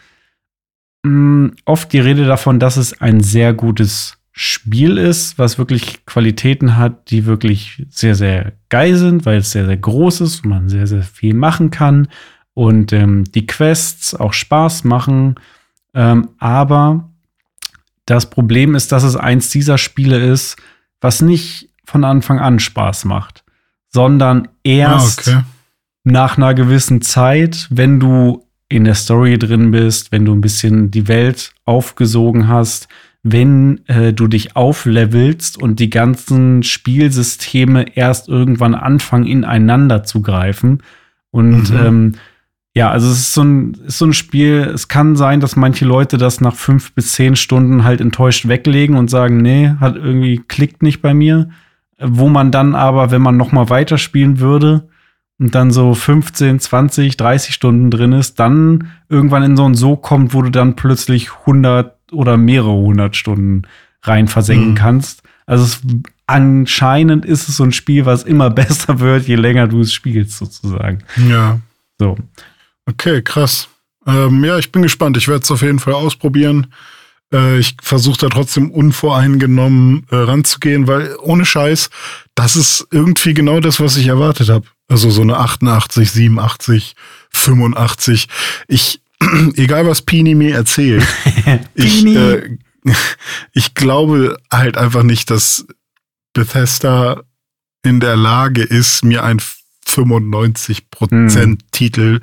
mh, 1.02 1.52
oft 1.64 1.92
die 1.92 2.00
Rede 2.00 2.26
davon, 2.26 2.58
dass 2.58 2.76
es 2.76 3.00
ein 3.00 3.20
sehr 3.20 3.52
gutes 3.54 4.16
Spiel 4.32 4.96
ist, 4.96 5.38
was 5.38 5.58
wirklich 5.58 6.06
Qualitäten 6.06 6.76
hat, 6.76 7.10
die 7.10 7.26
wirklich 7.26 7.84
sehr, 7.90 8.14
sehr 8.14 8.52
geil 8.68 8.96
sind, 8.96 9.26
weil 9.26 9.38
es 9.38 9.50
sehr, 9.50 9.66
sehr 9.66 9.76
groß 9.76 10.20
ist 10.22 10.44
und 10.44 10.50
man 10.50 10.68
sehr, 10.68 10.86
sehr 10.86 11.02
viel 11.02 11.34
machen 11.34 11.70
kann 11.70 12.08
und 12.54 12.92
ähm, 12.92 13.24
die 13.24 13.46
Quests 13.46 14.14
auch 14.14 14.32
Spaß 14.32 14.84
machen. 14.84 15.34
Ähm, 15.94 16.28
aber 16.38 17.10
das 18.06 18.30
Problem 18.30 18.74
ist, 18.74 18.92
dass 18.92 19.02
es 19.02 19.16
eins 19.16 19.50
dieser 19.50 19.78
Spiele 19.78 20.18
ist, 20.18 20.56
was 21.00 21.20
nicht 21.22 21.68
von 21.84 22.04
Anfang 22.04 22.38
an 22.38 22.60
Spaß 22.60 23.04
macht, 23.04 23.44
sondern 23.88 24.48
erst 24.62 25.28
Ah, 25.28 25.32
okay. 25.32 25.42
nach 26.04 26.36
einer 26.36 26.54
gewissen 26.54 27.02
Zeit, 27.02 27.66
wenn 27.70 27.98
du 28.00 28.46
in 28.70 28.84
der 28.84 28.94
Story 28.94 29.36
drin 29.38 29.72
bist, 29.72 30.12
wenn 30.12 30.24
du 30.24 30.32
ein 30.32 30.40
bisschen 30.40 30.90
die 30.90 31.08
Welt 31.08 31.52
aufgesogen 31.64 32.48
hast, 32.48 32.88
wenn 33.22 33.86
äh, 33.88 34.14
du 34.14 34.28
dich 34.28 34.56
auflevelst 34.56 35.60
und 35.60 35.80
die 35.80 35.90
ganzen 35.90 36.62
Spielsysteme 36.62 37.96
erst 37.96 38.28
irgendwann 38.28 38.74
anfangen, 38.74 39.26
ineinander 39.26 40.04
zu 40.04 40.22
greifen. 40.22 40.82
Und 41.30 41.70
Mhm. 41.70 41.76
ähm, 41.78 42.12
ja, 42.74 42.90
also 42.90 43.10
es 43.10 43.18
ist 43.18 43.34
so, 43.34 43.42
ein, 43.42 43.74
ist 43.86 43.98
so 43.98 44.06
ein 44.06 44.12
Spiel, 44.12 44.70
es 44.72 44.86
kann 44.86 45.16
sein, 45.16 45.40
dass 45.40 45.56
manche 45.56 45.84
Leute 45.84 46.16
das 46.16 46.40
nach 46.40 46.54
fünf 46.54 46.92
bis 46.94 47.12
zehn 47.14 47.34
Stunden 47.34 47.82
halt 47.82 48.00
enttäuscht 48.00 48.46
weglegen 48.46 48.96
und 48.96 49.10
sagen, 49.10 49.38
nee, 49.38 49.72
hat 49.80 49.96
irgendwie 49.96 50.38
klickt 50.46 50.82
nicht 50.82 51.02
bei 51.02 51.12
mir. 51.12 51.50
Wo 52.00 52.28
man 52.28 52.52
dann 52.52 52.76
aber, 52.76 53.10
wenn 53.10 53.20
man 53.20 53.36
noch 53.36 53.50
mal 53.50 53.68
weiterspielen 53.68 54.38
würde 54.38 54.88
und 55.40 55.54
dann 55.54 55.70
so 55.72 55.94
15, 55.94 56.60
20, 56.60 57.16
30 57.16 57.54
Stunden 57.54 57.90
drin 57.90 58.12
ist, 58.12 58.38
dann 58.38 58.92
irgendwann 59.08 59.42
in 59.42 59.56
so 59.56 59.64
ein 59.64 59.74
So 59.74 59.96
kommt, 59.96 60.34
wo 60.34 60.42
du 60.42 60.50
dann 60.50 60.76
plötzlich 60.76 61.30
100 61.40 61.96
oder 62.12 62.36
mehrere 62.36 62.72
hundert 62.74 63.16
Stunden 63.16 63.62
rein 64.02 64.28
versenken 64.28 64.70
Mhm. 64.70 64.74
kannst. 64.76 65.22
Also 65.46 65.64
es, 65.64 65.80
anscheinend 66.26 67.24
ist 67.24 67.48
es 67.48 67.56
so 67.56 67.64
ein 67.64 67.72
Spiel, 67.72 68.06
was 68.06 68.22
immer 68.22 68.50
besser 68.60 69.00
wird, 69.00 69.26
je 69.26 69.36
länger 69.36 69.66
du 69.66 69.80
es 69.80 69.92
spielst, 69.92 70.38
sozusagen. 70.38 70.98
Ja. 71.28 71.58
So. 71.98 72.16
Okay, 72.86 73.22
krass. 73.22 73.68
Ähm, 74.06 74.44
ja, 74.44 74.58
ich 74.58 74.72
bin 74.72 74.82
gespannt. 74.82 75.16
Ich 75.16 75.28
werde 75.28 75.42
es 75.42 75.50
auf 75.50 75.62
jeden 75.62 75.78
Fall 75.78 75.94
ausprobieren. 75.94 76.68
Äh, 77.32 77.58
ich 77.58 77.76
versuche 77.82 78.18
da 78.18 78.28
trotzdem 78.28 78.70
unvoreingenommen 78.70 80.06
äh, 80.10 80.16
ranzugehen, 80.16 80.86
weil 80.86 81.14
ohne 81.22 81.44
Scheiß, 81.44 81.90
das 82.34 82.56
ist 82.56 82.86
irgendwie 82.90 83.34
genau 83.34 83.60
das, 83.60 83.80
was 83.80 83.96
ich 83.96 84.06
erwartet 84.08 84.48
habe. 84.48 84.66
Also 84.90 85.08
so 85.08 85.22
eine 85.22 85.36
88, 85.36 86.10
87, 86.10 86.96
85. 87.30 88.28
Ich, 88.66 89.00
egal 89.54 89.86
was 89.86 90.02
Pini 90.02 90.34
mir 90.34 90.56
erzählt, 90.56 91.06
ich, 91.74 92.04
äh, 92.04 92.58
ich 93.52 93.74
glaube 93.74 94.36
halt 94.52 94.76
einfach 94.76 95.04
nicht, 95.04 95.30
dass 95.30 95.64
Bethesda 96.32 97.22
in 97.84 98.00
der 98.00 98.16
Lage 98.16 98.62
ist, 98.62 99.04
mir 99.04 99.22
ein 99.22 99.40
95% 99.90 100.80
Hm. 101.10 101.58
Titel, 101.72 102.20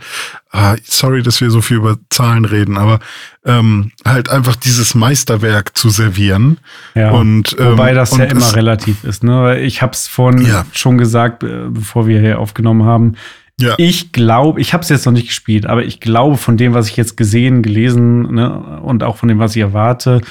ah, 0.51 0.75
sorry, 0.83 1.21
dass 1.23 1.41
wir 1.41 1.49
so 1.51 1.61
viel 1.61 1.77
über 1.77 1.97
Zahlen 2.09 2.45
reden, 2.45 2.77
aber 2.77 2.99
ähm, 3.45 3.91
halt 4.05 4.29
einfach 4.29 4.55
dieses 4.55 4.95
Meisterwerk 4.95 5.77
zu 5.77 5.89
servieren. 5.89 6.59
Ja. 6.95 7.11
Und, 7.11 7.55
ähm, 7.59 7.71
Wobei 7.73 7.93
das 7.93 8.15
ja 8.17 8.25
immer 8.25 8.55
relativ 8.55 9.03
ist. 9.03 9.23
Ne? 9.23 9.59
Ich 9.59 9.81
habe 9.81 9.93
es 9.93 10.07
vorhin 10.07 10.45
Ja. 10.45 10.65
schon 10.73 10.97
gesagt, 10.97 11.43
äh, 11.43 11.65
bevor 11.69 12.07
wir 12.07 12.19
hier 12.19 12.39
aufgenommen 12.39 12.83
haben. 12.83 13.13
Ja. 13.59 13.73
Ich 13.77 14.11
glaube, 14.11 14.61
ich 14.61 14.73
habe 14.73 14.83
es 14.83 14.89
jetzt 14.89 15.05
noch 15.07 15.13
nicht 15.13 15.27
gespielt, 15.27 15.65
aber 15.65 15.83
ich 15.83 15.99
glaube 15.99 16.37
von 16.37 16.57
dem, 16.57 16.73
was 16.75 16.89
ich 16.89 16.95
jetzt 16.97 17.17
gesehen, 17.17 17.63
gelesen 17.63 18.35
ne, 18.35 18.79
und 18.83 19.01
auch 19.03 19.17
von 19.17 19.27
dem, 19.29 19.39
was 19.39 19.55
ich 19.55 19.61
erwarte, 19.63 20.21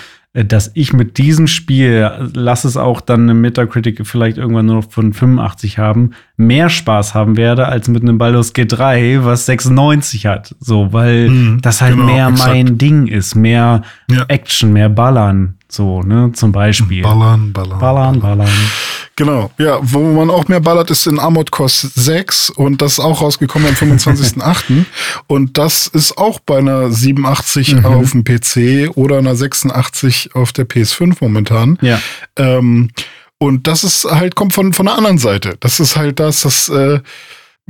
dass 0.45 0.71
ich 0.75 0.93
mit 0.93 1.19
diesem 1.19 1.47
Spiel, 1.47 2.11
lass 2.35 2.65
es 2.65 2.77
auch 2.77 3.01
dann 3.01 3.23
eine 3.23 3.35
Metacritic 3.35 4.07
vielleicht 4.07 4.37
irgendwann 4.37 4.67
nur 4.67 4.77
noch 4.77 4.91
von 4.91 5.13
85 5.13 5.79
haben, 5.79 6.11
mehr 6.37 6.69
Spaß 6.69 7.15
haben 7.15 7.37
werde 7.37 7.67
als 7.69 7.89
mit 7.89 8.03
einem 8.03 8.19
Baldur's 8.19 8.55
G3, 8.55 9.25
was 9.25 9.47
96 9.47 10.27
hat. 10.27 10.55
So, 10.61 10.93
weil 10.93 11.31
Mhm, 11.31 11.61
das 11.63 11.81
halt 11.81 11.95
genau, 11.95 12.07
mehr 12.07 12.29
exakt. 12.29 12.51
mein 12.53 12.79
Ding 12.79 13.07
ist, 13.07 13.35
mehr 13.35 13.83
Ja. 14.11 14.25
Action, 14.29 14.73
mehr 14.73 14.89
Ballern. 14.91 15.55
So, 15.77 16.01
ne, 16.03 16.33
zum 16.33 16.53
Beispiel. 16.53 17.03
Ballern, 17.03 17.53
ballern. 17.53 17.79
Ballern, 17.79 18.21
ballern. 18.21 18.49
Genau, 19.15 19.51
ja, 19.59 19.79
wo 19.83 20.01
man 20.13 20.31
auch 20.31 20.49
mehr 20.49 20.61
ballert, 20.61 20.91
ist 20.91 21.07
in 21.07 21.19
Armored 21.19 21.51
Core 21.51 21.69
6 21.71 22.49
und 22.51 22.81
das 22.81 22.93
ist 22.93 23.01
auch 23.01 23.21
rausgekommen 23.21 23.69
am 23.69 23.75
25.08. 23.75 24.85
und 25.27 25.59
das 25.59 25.87
ist 25.87 26.17
auch 26.17 26.39
bei 26.41 26.59
einer 26.59 26.91
87 26.91 27.75
Mhm. 27.77 27.85
auf 27.85 28.13
dem 28.13 28.25
PC 28.25 28.91
oder 28.97 29.19
einer 29.19 29.37
86 29.37 30.35
auf 30.35 30.53
der 30.53 30.67
PS5 30.67 31.17
momentan. 31.21 31.79
Ja. 31.83 32.01
Ähm, 32.37 32.89
und 33.39 33.67
das 33.67 33.85
ist 33.85 34.07
halt, 34.07 34.35
kommt 34.35 34.55
von, 34.55 34.73
von 34.73 34.87
der 34.87 34.97
anderen 34.97 35.19
Seite. 35.19 35.57
Das 35.61 35.79
ist 35.79 35.97
halt 35.97 36.21
das, 36.21 36.41
das 36.43 36.71
äh, 36.71 37.01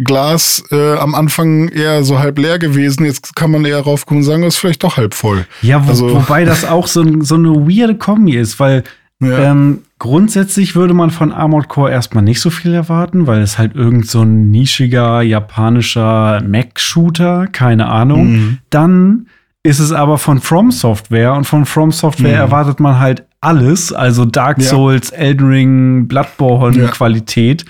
Glas 0.05 0.63
äh, 0.71 0.95
am 0.99 1.15
Anfang 1.15 1.69
eher 1.69 2.05
so 2.05 2.19
halb 2.19 2.39
leer 2.39 2.59
gewesen. 2.59 3.05
Jetzt 3.07 3.35
kann 3.35 3.51
man 3.51 3.65
eher 3.65 3.81
raufgucken 3.81 4.19
und 4.19 4.25
sagen, 4.25 4.43
das 4.43 4.55
ist 4.55 4.61
vielleicht 4.61 4.85
doch 4.85 4.97
halb 4.97 5.15
voll. 5.15 5.47
Ja, 5.63 5.85
wo, 5.87 5.91
Also- 5.91 6.15
wobei 6.15 6.45
das 6.45 6.65
auch 6.65 6.87
so, 6.87 7.01
ein- 7.03 7.23
so 7.23 7.37
eine 7.37 7.51
weirde 7.67 7.95
Kombi 7.97 8.37
ist, 8.37 8.61
weil 8.61 8.85
Ja. 9.19 9.39
Ähm, 9.51 9.79
grundsätzlich 9.99 10.77
würde 10.77 10.93
man 10.93 11.09
von 11.09 11.33
Armored 11.33 11.69
Core 11.69 11.91
erstmal 11.91 12.23
nicht 12.23 12.39
so 12.43 12.51
viel 12.51 12.75
erwarten, 12.75 13.27
weil 13.27 13.41
es 13.41 13.57
halt 13.57 13.75
irgend 13.75 14.07
so 14.07 14.21
ein 14.21 14.51
nischiger 14.51 15.23
japanischer 15.23 16.43
Mac-Shooter, 16.47 17.47
keine 17.47 17.89
Ahnung. 17.89 18.33
Mhm. 18.33 18.59
Dann 18.69 19.27
ist 19.63 19.79
es 19.79 19.91
aber 19.93 20.19
von 20.19 20.41
From 20.43 20.71
Software 20.71 21.33
und 21.33 21.45
von 21.45 21.65
From 21.65 21.93
Software 21.93 22.35
Mhm. 22.35 22.41
erwartet 22.41 22.79
man 22.79 22.99
halt 23.01 23.25
alles, 23.41 23.91
also 23.91 24.27
Dark 24.27 24.59
Ja. 24.61 24.69
Souls, 24.69 25.09
Elden 25.11 25.49
Ring, 25.49 26.09
Bloodborne 26.09 26.77
Ja. 26.77 26.89
Qualität. 26.89 27.65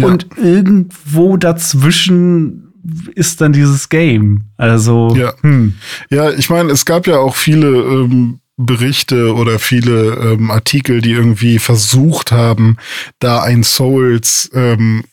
Ja. 0.00 0.06
Und 0.06 0.26
irgendwo 0.36 1.36
dazwischen 1.36 2.72
ist 3.14 3.40
dann 3.40 3.52
dieses 3.52 3.88
Game. 3.88 4.44
Also, 4.56 5.14
Ja. 5.16 5.32
hm. 5.42 5.74
Ja, 6.10 6.30
ich 6.30 6.48
meine, 6.50 6.70
es 6.72 6.84
gab 6.84 7.06
ja 7.06 7.18
auch 7.18 7.36
viele 7.36 7.68
ähm, 7.68 8.40
Berichte 8.56 9.34
oder 9.34 9.58
viele 9.58 10.14
ähm, 10.32 10.50
Artikel, 10.50 11.00
die 11.00 11.12
irgendwie 11.12 11.58
versucht 11.58 12.32
haben, 12.32 12.76
da 13.18 13.42
ein 13.42 13.62
Souls, 13.62 14.50
ähm, 14.54 15.04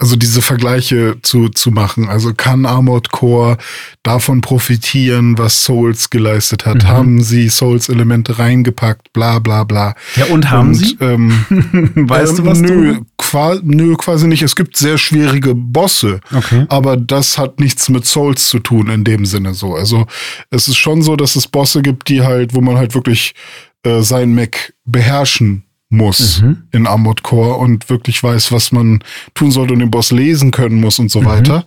also 0.00 0.16
diese 0.16 0.40
Vergleiche 0.40 1.16
zu, 1.22 1.50
zu 1.50 1.70
machen. 1.70 2.08
Also 2.08 2.32
kann 2.32 2.64
Armored 2.64 3.10
Core 3.10 3.58
davon 4.02 4.40
profitieren, 4.40 5.36
was 5.36 5.62
Souls 5.62 6.08
geleistet 6.08 6.64
hat? 6.64 6.84
Mhm. 6.84 6.88
Haben 6.88 7.22
sie 7.22 7.50
Souls-Elemente 7.50 8.38
reingepackt? 8.38 9.12
Bla 9.12 9.38
bla 9.40 9.64
bla. 9.64 9.94
Ja, 10.16 10.24
und 10.26 10.50
haben 10.50 10.68
Und, 10.68 10.74
sie? 10.74 10.96
Ähm, 11.00 11.44
weißt 11.94 12.38
ähm, 12.38 12.44
du 12.44 12.50
was? 12.50 12.60
nö, 12.60 12.94
du? 12.94 13.06
qua 13.18 13.58
nö, 13.62 13.94
quasi 13.96 14.26
nicht. 14.26 14.42
Es 14.42 14.56
gibt 14.56 14.76
sehr 14.78 14.96
schwierige 14.96 15.54
Bosse. 15.54 16.20
Okay. 16.34 16.64
Aber 16.70 16.96
das 16.96 17.36
hat 17.36 17.60
nichts 17.60 17.90
mit 17.90 18.06
Souls 18.06 18.48
zu 18.48 18.58
tun 18.58 18.88
in 18.88 19.04
dem 19.04 19.26
Sinne 19.26 19.52
so. 19.52 19.74
Also 19.74 20.06
es 20.48 20.66
ist 20.66 20.78
schon 20.78 21.02
so, 21.02 21.14
dass 21.14 21.36
es 21.36 21.46
Bosse 21.46 21.82
gibt, 21.82 22.08
die 22.08 22.22
halt, 22.22 22.54
wo 22.54 22.62
man 22.62 22.76
halt 22.76 22.94
wirklich 22.94 23.34
äh, 23.82 24.00
sein 24.00 24.34
Mac 24.34 24.72
beherrschen 24.86 25.64
muss 25.90 26.40
Mhm. 26.40 26.62
in 26.70 26.86
Armored 26.86 27.22
Core 27.24 27.56
und 27.56 27.90
wirklich 27.90 28.22
weiß, 28.22 28.52
was 28.52 28.70
man 28.72 29.02
tun 29.34 29.50
sollte 29.50 29.72
und 29.74 29.80
den 29.80 29.90
Boss 29.90 30.12
lesen 30.12 30.50
können 30.52 30.80
muss 30.80 30.98
und 31.00 31.10
so 31.10 31.20
Mhm. 31.20 31.26
weiter. 31.26 31.64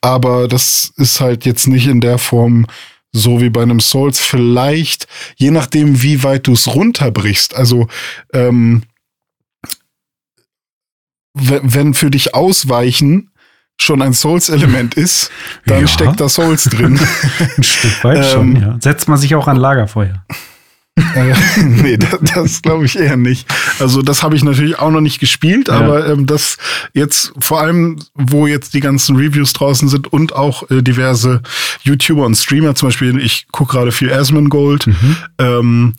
Aber 0.00 0.48
das 0.48 0.92
ist 0.96 1.20
halt 1.20 1.44
jetzt 1.44 1.68
nicht 1.68 1.86
in 1.86 2.00
der 2.00 2.18
Form 2.18 2.66
so 3.12 3.40
wie 3.40 3.50
bei 3.50 3.62
einem 3.62 3.80
Souls. 3.80 4.20
Vielleicht, 4.20 5.06
je 5.36 5.50
nachdem, 5.50 6.02
wie 6.02 6.22
weit 6.22 6.46
du 6.46 6.52
es 6.54 6.66
runterbrichst. 6.74 7.54
Also 7.54 7.88
ähm, 8.32 8.82
we- 11.34 11.60
wenn 11.62 11.94
für 11.94 12.10
dich 12.10 12.34
Ausweichen 12.34 13.30
schon 13.80 14.02
ein 14.02 14.12
Souls-Element 14.12 14.94
ist, 14.96 15.30
dann 15.66 15.82
Ja. 15.82 15.86
steckt 15.86 16.20
da 16.20 16.28
Souls 16.28 16.64
drin. 16.64 16.98
Ein 17.56 17.62
Stück 17.62 18.02
weit 18.04 18.24
schon, 18.26 18.56
Ähm, 18.56 18.62
ja. 18.62 18.76
Setzt 18.80 19.08
man 19.08 19.18
sich 19.18 19.34
auch 19.34 19.46
an 19.46 19.56
Lagerfeuer. 19.56 20.24
Äh, 21.14 21.34
nee, 21.64 21.96
das, 21.96 22.18
das 22.34 22.62
glaube 22.62 22.84
ich 22.86 22.98
eher 22.98 23.16
nicht. 23.16 23.46
Also 23.78 24.02
das 24.02 24.22
habe 24.22 24.36
ich 24.36 24.44
natürlich 24.44 24.78
auch 24.78 24.90
noch 24.90 25.00
nicht 25.00 25.18
gespielt, 25.20 25.68
Ja. 25.68 25.74
aber 25.74 26.06
ähm, 26.08 26.26
das 26.26 26.56
jetzt 26.92 27.32
vor 27.38 27.60
allem, 27.60 27.98
wo 28.14 28.46
jetzt 28.46 28.74
die 28.74 28.80
ganzen 28.80 29.16
Reviews 29.16 29.52
draußen 29.52 29.88
sind 29.88 30.12
und 30.12 30.34
auch 30.34 30.68
äh, 30.70 30.82
diverse 30.82 31.42
YouTuber 31.82 32.24
und 32.26 32.34
Streamer, 32.36 32.74
zum 32.74 32.88
Beispiel, 32.88 33.18
ich 33.20 33.46
gucke 33.52 33.72
gerade 33.72 33.92
viel 33.92 34.12
Asmongold, 34.12 34.86
Mhm. 34.86 35.16
ähm, 35.38 35.94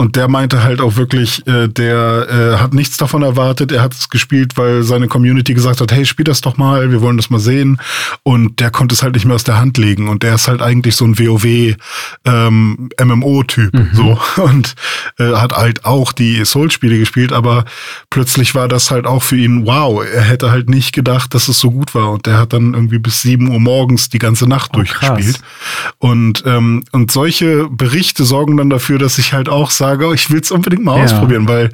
und 0.00 0.16
der 0.16 0.28
meinte 0.28 0.64
halt 0.64 0.80
auch 0.80 0.96
wirklich, 0.96 1.46
äh, 1.46 1.68
der 1.68 2.26
äh, 2.30 2.56
hat 2.56 2.72
nichts 2.72 2.96
davon 2.96 3.22
erwartet. 3.22 3.70
Er 3.70 3.82
hat 3.82 3.92
es 3.92 4.08
gespielt, 4.08 4.56
weil 4.56 4.82
seine 4.82 5.08
Community 5.08 5.52
gesagt 5.52 5.82
hat, 5.82 5.92
hey, 5.92 6.06
spiel 6.06 6.24
das 6.24 6.40
doch 6.40 6.56
mal, 6.56 6.90
wir 6.90 7.02
wollen 7.02 7.18
das 7.18 7.28
mal 7.28 7.38
sehen. 7.38 7.78
Und 8.22 8.60
der 8.60 8.70
konnte 8.70 8.94
es 8.94 9.02
halt 9.02 9.12
nicht 9.12 9.26
mehr 9.26 9.34
aus 9.34 9.44
der 9.44 9.58
Hand 9.58 9.76
legen. 9.76 10.08
Und 10.08 10.22
der 10.22 10.36
ist 10.36 10.48
halt 10.48 10.62
eigentlich 10.62 10.96
so 10.96 11.04
ein 11.04 11.18
WoW 11.18 11.76
ähm, 12.24 12.88
MMO-Typ. 12.98 13.76
So. 13.92 14.18
Und 14.42 14.74
äh, 15.18 15.34
hat 15.34 15.52
halt 15.52 15.84
auch 15.84 16.12
die 16.12 16.46
Souls-Spiele 16.46 16.98
gespielt, 16.98 17.34
aber 17.34 17.66
plötzlich 18.08 18.54
war 18.54 18.68
das 18.68 18.90
halt 18.90 19.06
auch 19.06 19.22
für 19.22 19.36
ihn, 19.36 19.66
wow, 19.66 20.02
er 20.02 20.22
hätte 20.22 20.50
halt 20.50 20.70
nicht 20.70 20.94
gedacht, 20.94 21.34
dass 21.34 21.48
es 21.48 21.60
so 21.60 21.70
gut 21.70 21.94
war. 21.94 22.10
Und 22.10 22.24
der 22.24 22.38
hat 22.38 22.54
dann 22.54 22.72
irgendwie 22.72 23.00
bis 23.00 23.20
7 23.20 23.50
Uhr 23.50 23.60
morgens 23.60 24.08
die 24.08 24.18
ganze 24.18 24.48
Nacht 24.48 24.70
Oh, 24.72 24.76
durchgespielt. 24.78 25.40
krass. 25.40 25.92
Und, 25.98 26.42
ähm, 26.46 26.84
und 26.92 27.10
solche 27.10 27.68
Berichte 27.68 28.24
sorgen 28.24 28.56
dann 28.56 28.70
dafür, 28.70 28.98
dass 28.98 29.18
ich 29.18 29.34
halt 29.34 29.50
auch 29.50 29.70
sage, 29.70 29.89
oh, 29.98 30.12
ich 30.12 30.30
will 30.30 30.40
es 30.40 30.50
unbedingt 30.50 30.84
mal 30.84 30.98
Ja. 30.98 31.04
ausprobieren, 31.04 31.48
weil 31.48 31.70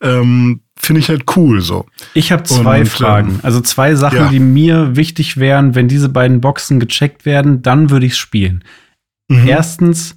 ähm, 0.00 0.60
finde 0.80 1.00
ich 1.00 1.08
halt 1.08 1.24
cool 1.36 1.60
so. 1.60 1.86
Ich 2.14 2.32
habe 2.32 2.44
zwei 2.44 2.80
Und, 2.80 2.88
Fragen. 2.88 3.30
ähm, 3.30 3.40
also 3.42 3.60
zwei 3.60 3.94
Sachen, 3.94 4.18
ja. 4.18 4.28
die 4.28 4.40
mir 4.40 4.96
wichtig 4.96 5.36
wären, 5.36 5.74
wenn 5.74 5.88
diese 5.88 6.08
beiden 6.08 6.40
Boxen 6.40 6.80
gecheckt 6.80 7.26
werden, 7.26 7.62
dann 7.62 7.90
würde 7.90 8.06
ich 8.06 8.16
spielen. 8.16 8.64
Mhm. 9.28 9.46
Erstens, 9.48 10.16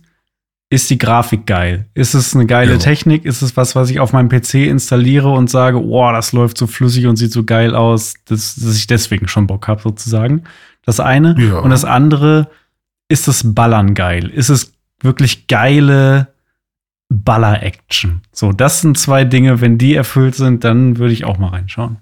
ist 0.70 0.89
die 0.89 0.97
Grafik 0.97 1.45
geil? 1.45 1.88
Ist 1.95 2.14
es 2.14 2.34
eine 2.34 2.45
geile 2.45 2.74
Ja. 2.74 2.78
Technik? 2.78 3.26
Ist 3.26 3.41
es 3.41 3.58
was, 3.58 3.76
was 3.76 3.89
ich 3.89 3.99
auf 3.99 4.14
meinem 4.14 4.30
PC 4.30 4.54
installiere 4.68 5.30
und 5.30 5.49
sage, 5.49 5.84
oh, 5.84 6.10
das 6.14 6.32
läuft 6.32 6.58
so 6.58 6.66
flüssig 6.66 7.08
und 7.08 7.18
sieht 7.18 7.34
so 7.34 7.43
geil 7.43 7.76
aus, 7.76 8.14
dass, 8.26 8.56
dass 8.56 8.78
ich 8.78 8.88
deswegen 8.88 9.28
schon 9.28 9.47
Bock 9.47 9.68
habe, 9.68 9.82
sozusagen? 9.82 10.43
Das 10.86 11.02
eine. 11.02 11.36
Ja. 11.38 11.60
Und 11.60 11.72
das 11.72 11.84
andere, 11.84 12.49
ist 13.10 13.28
das 13.28 13.54
Ballern 13.54 13.95
geil? 13.95 14.30
Ist 14.34 14.47
es 14.47 14.72
wirklich 15.02 15.47
geile 15.47 16.30
Baller-Action? 17.12 18.22
So, 18.32 18.51
das 18.53 18.82
sind 18.82 18.97
zwei 18.97 19.26
Dinge. 19.26 19.62
Wenn 19.62 19.78
die 19.78 19.93
erfüllt 19.95 20.36
sind, 20.36 20.64
dann 20.64 20.97
würde 20.97 21.14
ich 21.14 21.26
auch 21.26 21.38
mal 21.38 21.49
reinschauen. 21.49 21.97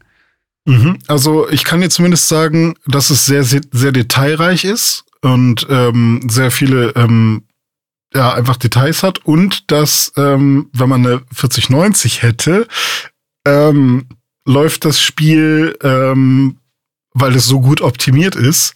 Mhm. 0.65 0.99
Also 1.07 1.49
ich 1.49 1.63
kann 1.63 1.81
dir 1.81 1.89
zumindest 1.89 2.27
sagen, 2.27 2.75
dass 2.85 3.09
es 3.09 3.25
sehr, 3.25 3.43
sehr, 3.43 3.61
sehr 3.71 3.91
detailreich 3.91 4.65
ist 4.65 5.05
und 5.21 5.65
ähm, 5.69 6.21
sehr 6.29 6.51
viele 6.51 6.89
ähm, 6.95 7.43
ja, 8.13 8.33
einfach 8.33 8.57
Details 8.57 9.03
hat 9.03 9.19
und 9.19 9.71
dass, 9.71 10.13
ähm, 10.15 10.69
wenn 10.73 10.89
man 10.89 11.05
eine 11.05 11.21
4090 11.33 12.21
hätte, 12.21 12.67
ähm, 13.45 14.07
läuft 14.45 14.85
das 14.85 15.01
Spiel, 15.01 15.77
ähm, 15.83 16.57
weil 17.13 17.35
es 17.35 17.45
so 17.45 17.61
gut 17.61 17.81
optimiert 17.81 18.35
ist, 18.35 18.73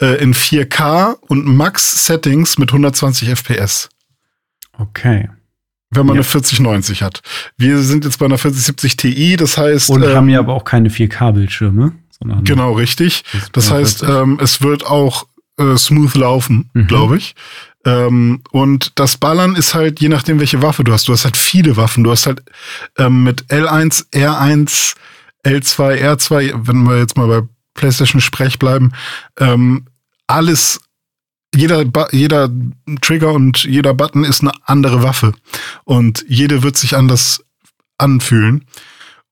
äh, 0.00 0.22
in 0.22 0.34
4K 0.34 1.16
und 1.20 1.46
Max-Settings 1.46 2.58
mit 2.58 2.70
120 2.70 3.28
FPS. 3.30 3.88
Okay. 4.78 5.30
Wenn 5.90 6.04
man 6.06 6.16
Ja. 6.16 6.20
eine 6.20 6.24
4090 6.24 7.02
hat. 7.02 7.20
Wir 7.56 7.78
sind 7.78 8.04
jetzt 8.04 8.18
bei 8.18 8.26
einer 8.26 8.38
4070 8.38 8.96
Ti, 8.96 9.36
das 9.36 9.56
heißt. 9.56 9.88
Und 9.90 10.02
haben 10.04 10.26
ähm, 10.28 10.34
ja 10.34 10.38
aber 10.40 10.54
auch 10.54 10.64
keine 10.64 10.88
4K-Bildschirme. 10.90 11.92
sondern- 12.18 12.44
Genau, 12.44 12.72
richtig. 12.72 13.24
Das 13.52 13.70
heißt, 13.70 14.00
40. 14.00 14.22
ähm, 14.22 14.38
es 14.42 14.62
wird 14.62 14.86
auch 14.86 15.26
äh, 15.58 15.76
smooth 15.76 16.14
laufen, 16.16 16.70
Mhm. 16.74 16.86
glaube 16.86 17.16
ich. 17.18 17.34
Ähm, 17.84 18.42
und 18.50 18.92
das 18.96 19.16
Ballern 19.16 19.54
ist 19.54 19.74
halt, 19.74 20.00
je 20.00 20.08
nachdem, 20.08 20.40
welche 20.40 20.60
Waffe 20.60 20.82
du 20.82 20.92
hast. 20.92 21.08
Du 21.08 21.12
hast 21.12 21.24
halt 21.24 21.36
viele 21.36 21.76
Waffen. 21.76 22.04
Du 22.04 22.10
hast 22.10 22.26
halt 22.26 22.42
ähm, 22.98 23.22
mit 23.22 23.44
L1, 23.50 24.06
R1, 24.12 24.94
L2, 25.44 26.02
R2, 26.02 26.52
wenn 26.66 26.82
wir 26.82 26.98
jetzt 26.98 27.16
mal 27.16 27.26
bei 27.28 27.46
PlayStation 27.74 28.20
Sprech 28.20 28.58
bleiben, 28.58 28.92
ähm, 29.38 29.86
alles, 30.26 30.80
jeder, 31.54 31.84
jeder 32.12 32.50
Trigger 33.00 33.32
und 33.32 33.64
jeder 33.64 33.94
Button 33.94 34.24
ist 34.24 34.42
eine 34.42 34.52
andere 34.64 35.02
Waffe. 35.02 35.32
Und 35.84 36.24
jede 36.28 36.62
wird 36.62 36.76
sich 36.76 36.96
anders 36.96 37.44
anfühlen 37.98 38.64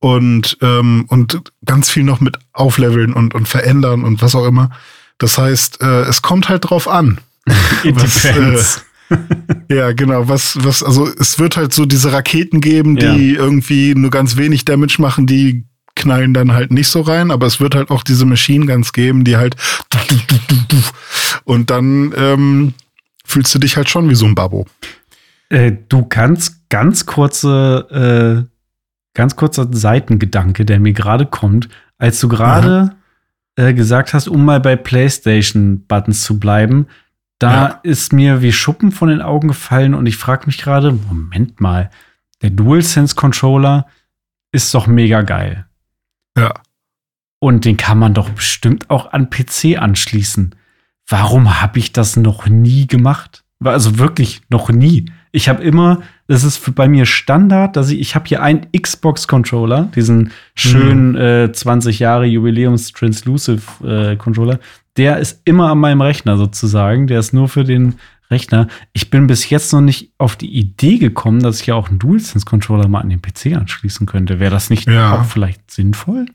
und, 0.00 0.56
ähm, 0.62 1.06
und 1.08 1.40
ganz 1.64 1.90
viel 1.90 2.04
noch 2.04 2.20
mit 2.20 2.38
aufleveln 2.52 3.12
und, 3.12 3.34
und 3.34 3.48
verändern 3.48 4.04
und 4.04 4.22
was 4.22 4.34
auch 4.34 4.46
immer. 4.46 4.70
Das 5.18 5.38
heißt, 5.38 5.80
äh, 5.82 6.02
es 6.02 6.22
kommt 6.22 6.48
halt 6.48 6.68
drauf 6.68 6.88
an. 6.88 7.20
It 7.84 7.96
was, 7.96 8.22
depends. 8.22 8.82
Ja, 9.68 9.92
genau. 9.92 10.28
Was, 10.28 10.58
was, 10.64 10.82
also 10.82 11.06
es 11.06 11.38
wird 11.38 11.56
halt 11.56 11.72
so 11.72 11.84
diese 11.84 12.10
Raketen 12.12 12.60
geben, 12.60 12.96
die 12.96 13.34
irgendwie 13.34 13.94
nur 13.94 14.10
ganz 14.10 14.36
wenig 14.36 14.64
Damage 14.64 14.96
machen, 14.98 15.26
die 15.26 15.66
knallen 15.96 16.34
dann 16.34 16.52
halt 16.52 16.72
nicht 16.72 16.88
so 16.88 17.00
rein, 17.02 17.30
aber 17.30 17.46
es 17.46 17.60
wird 17.60 17.74
halt 17.74 17.90
auch 17.90 18.02
diese 18.02 18.26
Machine 18.26 18.66
Guns 18.66 18.92
geben, 18.92 19.24
die 19.24 19.36
halt 19.36 19.56
und 21.44 21.70
dann 21.70 22.12
ähm, 22.16 22.74
fühlst 23.24 23.54
du 23.54 23.58
dich 23.58 23.76
halt 23.76 23.88
schon 23.88 24.08
wie 24.10 24.14
so 24.14 24.26
ein 24.26 24.34
Babbo. 24.34 24.66
Äh, 25.50 25.72
du 25.88 26.04
kannst 26.04 26.68
ganz 26.68 27.06
kurze, 27.06 28.46
äh, 28.46 28.50
ganz 29.14 29.36
kurzer 29.36 29.68
Seitengedanke, 29.70 30.64
der 30.64 30.80
mir 30.80 30.92
gerade 30.92 31.26
kommt, 31.26 31.68
als 31.98 32.18
du 32.20 32.28
gerade 32.28 32.96
äh, 33.56 33.72
gesagt 33.72 34.14
hast, 34.14 34.26
um 34.28 34.44
mal 34.44 34.60
bei 34.60 34.74
PlayStation-Buttons 34.76 36.22
zu 36.24 36.40
bleiben, 36.40 36.86
da 37.38 37.52
Ja. 37.52 37.80
ist 37.82 38.12
mir 38.12 38.42
wie 38.42 38.52
Schuppen 38.52 38.90
von 38.90 39.08
den 39.08 39.22
Augen 39.22 39.48
gefallen 39.48 39.94
und 39.94 40.06
ich 40.06 40.16
frage 40.16 40.46
mich 40.46 40.58
gerade, 40.58 40.92
Moment 40.92 41.60
mal, 41.60 41.90
der 42.42 42.50
DualSense-Controller 42.50 43.86
ist 44.52 44.72
doch 44.74 44.86
mega 44.86 45.22
geil. 45.22 45.66
Ja. 46.36 46.54
Und 47.40 47.64
den 47.64 47.76
kann 47.76 47.98
man 47.98 48.14
doch 48.14 48.30
bestimmt 48.30 48.90
auch 48.90 49.12
an 49.12 49.30
PC 49.30 49.78
anschließen. 49.78 50.54
Warum 51.08 51.60
habe 51.60 51.78
ich 51.78 51.92
das 51.92 52.16
noch 52.16 52.46
nie 52.46 52.86
gemacht? 52.86 53.44
Also 53.62 53.98
wirklich 53.98 54.42
noch 54.48 54.70
nie. 54.70 55.06
Ich 55.32 55.48
habe 55.48 55.62
immer, 55.62 56.02
das 56.26 56.44
ist 56.44 56.74
bei 56.74 56.88
mir 56.88 57.06
Standard, 57.06 57.76
dass 57.76 57.90
ich, 57.90 58.00
ich 58.00 58.14
habe 58.14 58.26
hier 58.26 58.42
einen 58.42 58.68
Xbox-Controller, 58.72 59.90
diesen 59.94 60.30
schönen 60.54 61.16
äh, 61.16 61.50
20 61.52 61.98
Jahre 61.98 62.24
Jubiläums-Translusive 62.24 64.12
äh, 64.12 64.16
Controller. 64.16 64.60
Der 64.96 65.18
ist 65.18 65.42
immer 65.44 65.70
an 65.72 65.78
meinem 65.78 66.02
Rechner 66.02 66.36
sozusagen. 66.36 67.08
Der 67.08 67.18
ist 67.18 67.32
nur 67.32 67.48
für 67.48 67.64
den 67.64 67.96
Rechner. 68.30 68.68
Ich 68.92 69.10
bin 69.10 69.26
bis 69.26 69.48
jetzt 69.50 69.72
noch 69.72 69.80
nicht 69.82 70.12
auf 70.18 70.36
die 70.36 70.50
Idee 70.56 70.98
gekommen, 70.98 71.40
dass 71.42 71.60
ich 71.60 71.66
ja 71.66 71.74
auch 71.74 71.88
einen 71.88 71.98
DualSense-Controller 71.98 72.88
mal 72.88 73.00
an 73.00 73.10
den 73.10 73.20
PC 73.22 73.54
anschließen 73.56 74.06
könnte. 74.06 74.40
Wäre 74.40 74.50
das 74.50 74.70
nicht 74.70 74.88
Ja. 74.88 75.20
auch 75.20 75.24
vielleicht 75.26 75.70
sinnvoll? 75.70 76.26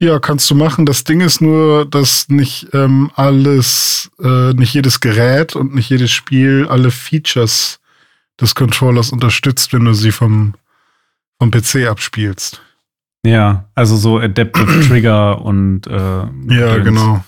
Ja, 0.00 0.18
kannst 0.18 0.50
du 0.50 0.54
machen. 0.54 0.86
Das 0.86 1.04
Ding 1.04 1.20
ist 1.20 1.40
nur, 1.40 1.86
dass 1.86 2.28
nicht 2.28 2.68
ähm, 2.72 3.10
alles, 3.14 4.10
äh, 4.22 4.52
nicht 4.54 4.74
jedes 4.74 5.00
Gerät 5.00 5.54
und 5.54 5.74
nicht 5.74 5.88
jedes 5.90 6.10
Spiel 6.10 6.66
alle 6.68 6.90
Features 6.90 7.80
des 8.40 8.54
Controllers 8.54 9.12
unterstützt, 9.12 9.72
wenn 9.72 9.84
du 9.84 9.94
sie 9.94 10.10
vom, 10.10 10.54
vom 11.38 11.50
PC 11.50 11.86
abspielst. 11.88 12.60
Ja, 13.24 13.66
also 13.74 13.96
so 13.96 14.18
Adaptive 14.18 14.86
Trigger 14.88 15.40
und 15.40 15.86
äh, 15.86 15.92
Ja, 15.92 16.26
Gedöns. 16.76 16.84
genau. 16.84 17.24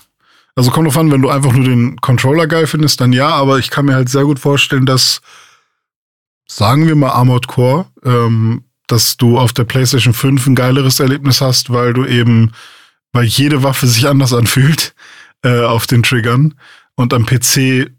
Also 0.57 0.71
kommt 0.71 0.87
drauf 0.87 0.97
an, 0.97 1.11
wenn 1.11 1.21
du 1.21 1.29
einfach 1.29 1.53
nur 1.53 1.63
den 1.65 1.97
Controller 2.01 2.47
geil 2.47 2.65
findest, 2.67 2.99
dann 2.99 3.13
ja, 3.13 3.29
aber 3.29 3.59
ich 3.59 3.69
kann 3.69 3.85
mir 3.85 3.93
halt 3.95 4.09
sehr 4.09 4.23
gut 4.23 4.39
vorstellen, 4.39 4.85
dass, 4.87 5.21
sagen 6.47 6.87
wir 6.87 6.95
mal 6.95 7.09
Armored 7.11 7.47
Core, 7.47 7.85
ähm, 8.03 8.63
dass 8.87 9.17
du 9.17 9.37
auf 9.37 9.53
der 9.53 9.65
PlayStation 9.65 10.13
5 10.13 10.47
ein 10.47 10.55
geileres 10.55 10.99
Erlebnis 10.99 11.41
hast, 11.41 11.71
weil 11.71 11.93
du 11.93 12.05
eben, 12.05 12.53
weil 13.13 13.25
jede 13.25 13.63
Waffe 13.63 13.85
sich 13.87 14.07
anders 14.07 14.33
anfühlt 14.33 14.95
äh, 15.43 15.61
auf 15.61 15.85
den 15.87 16.03
Triggern 16.03 16.55
und 16.95 17.13
am 17.13 17.25
PC 17.25 17.91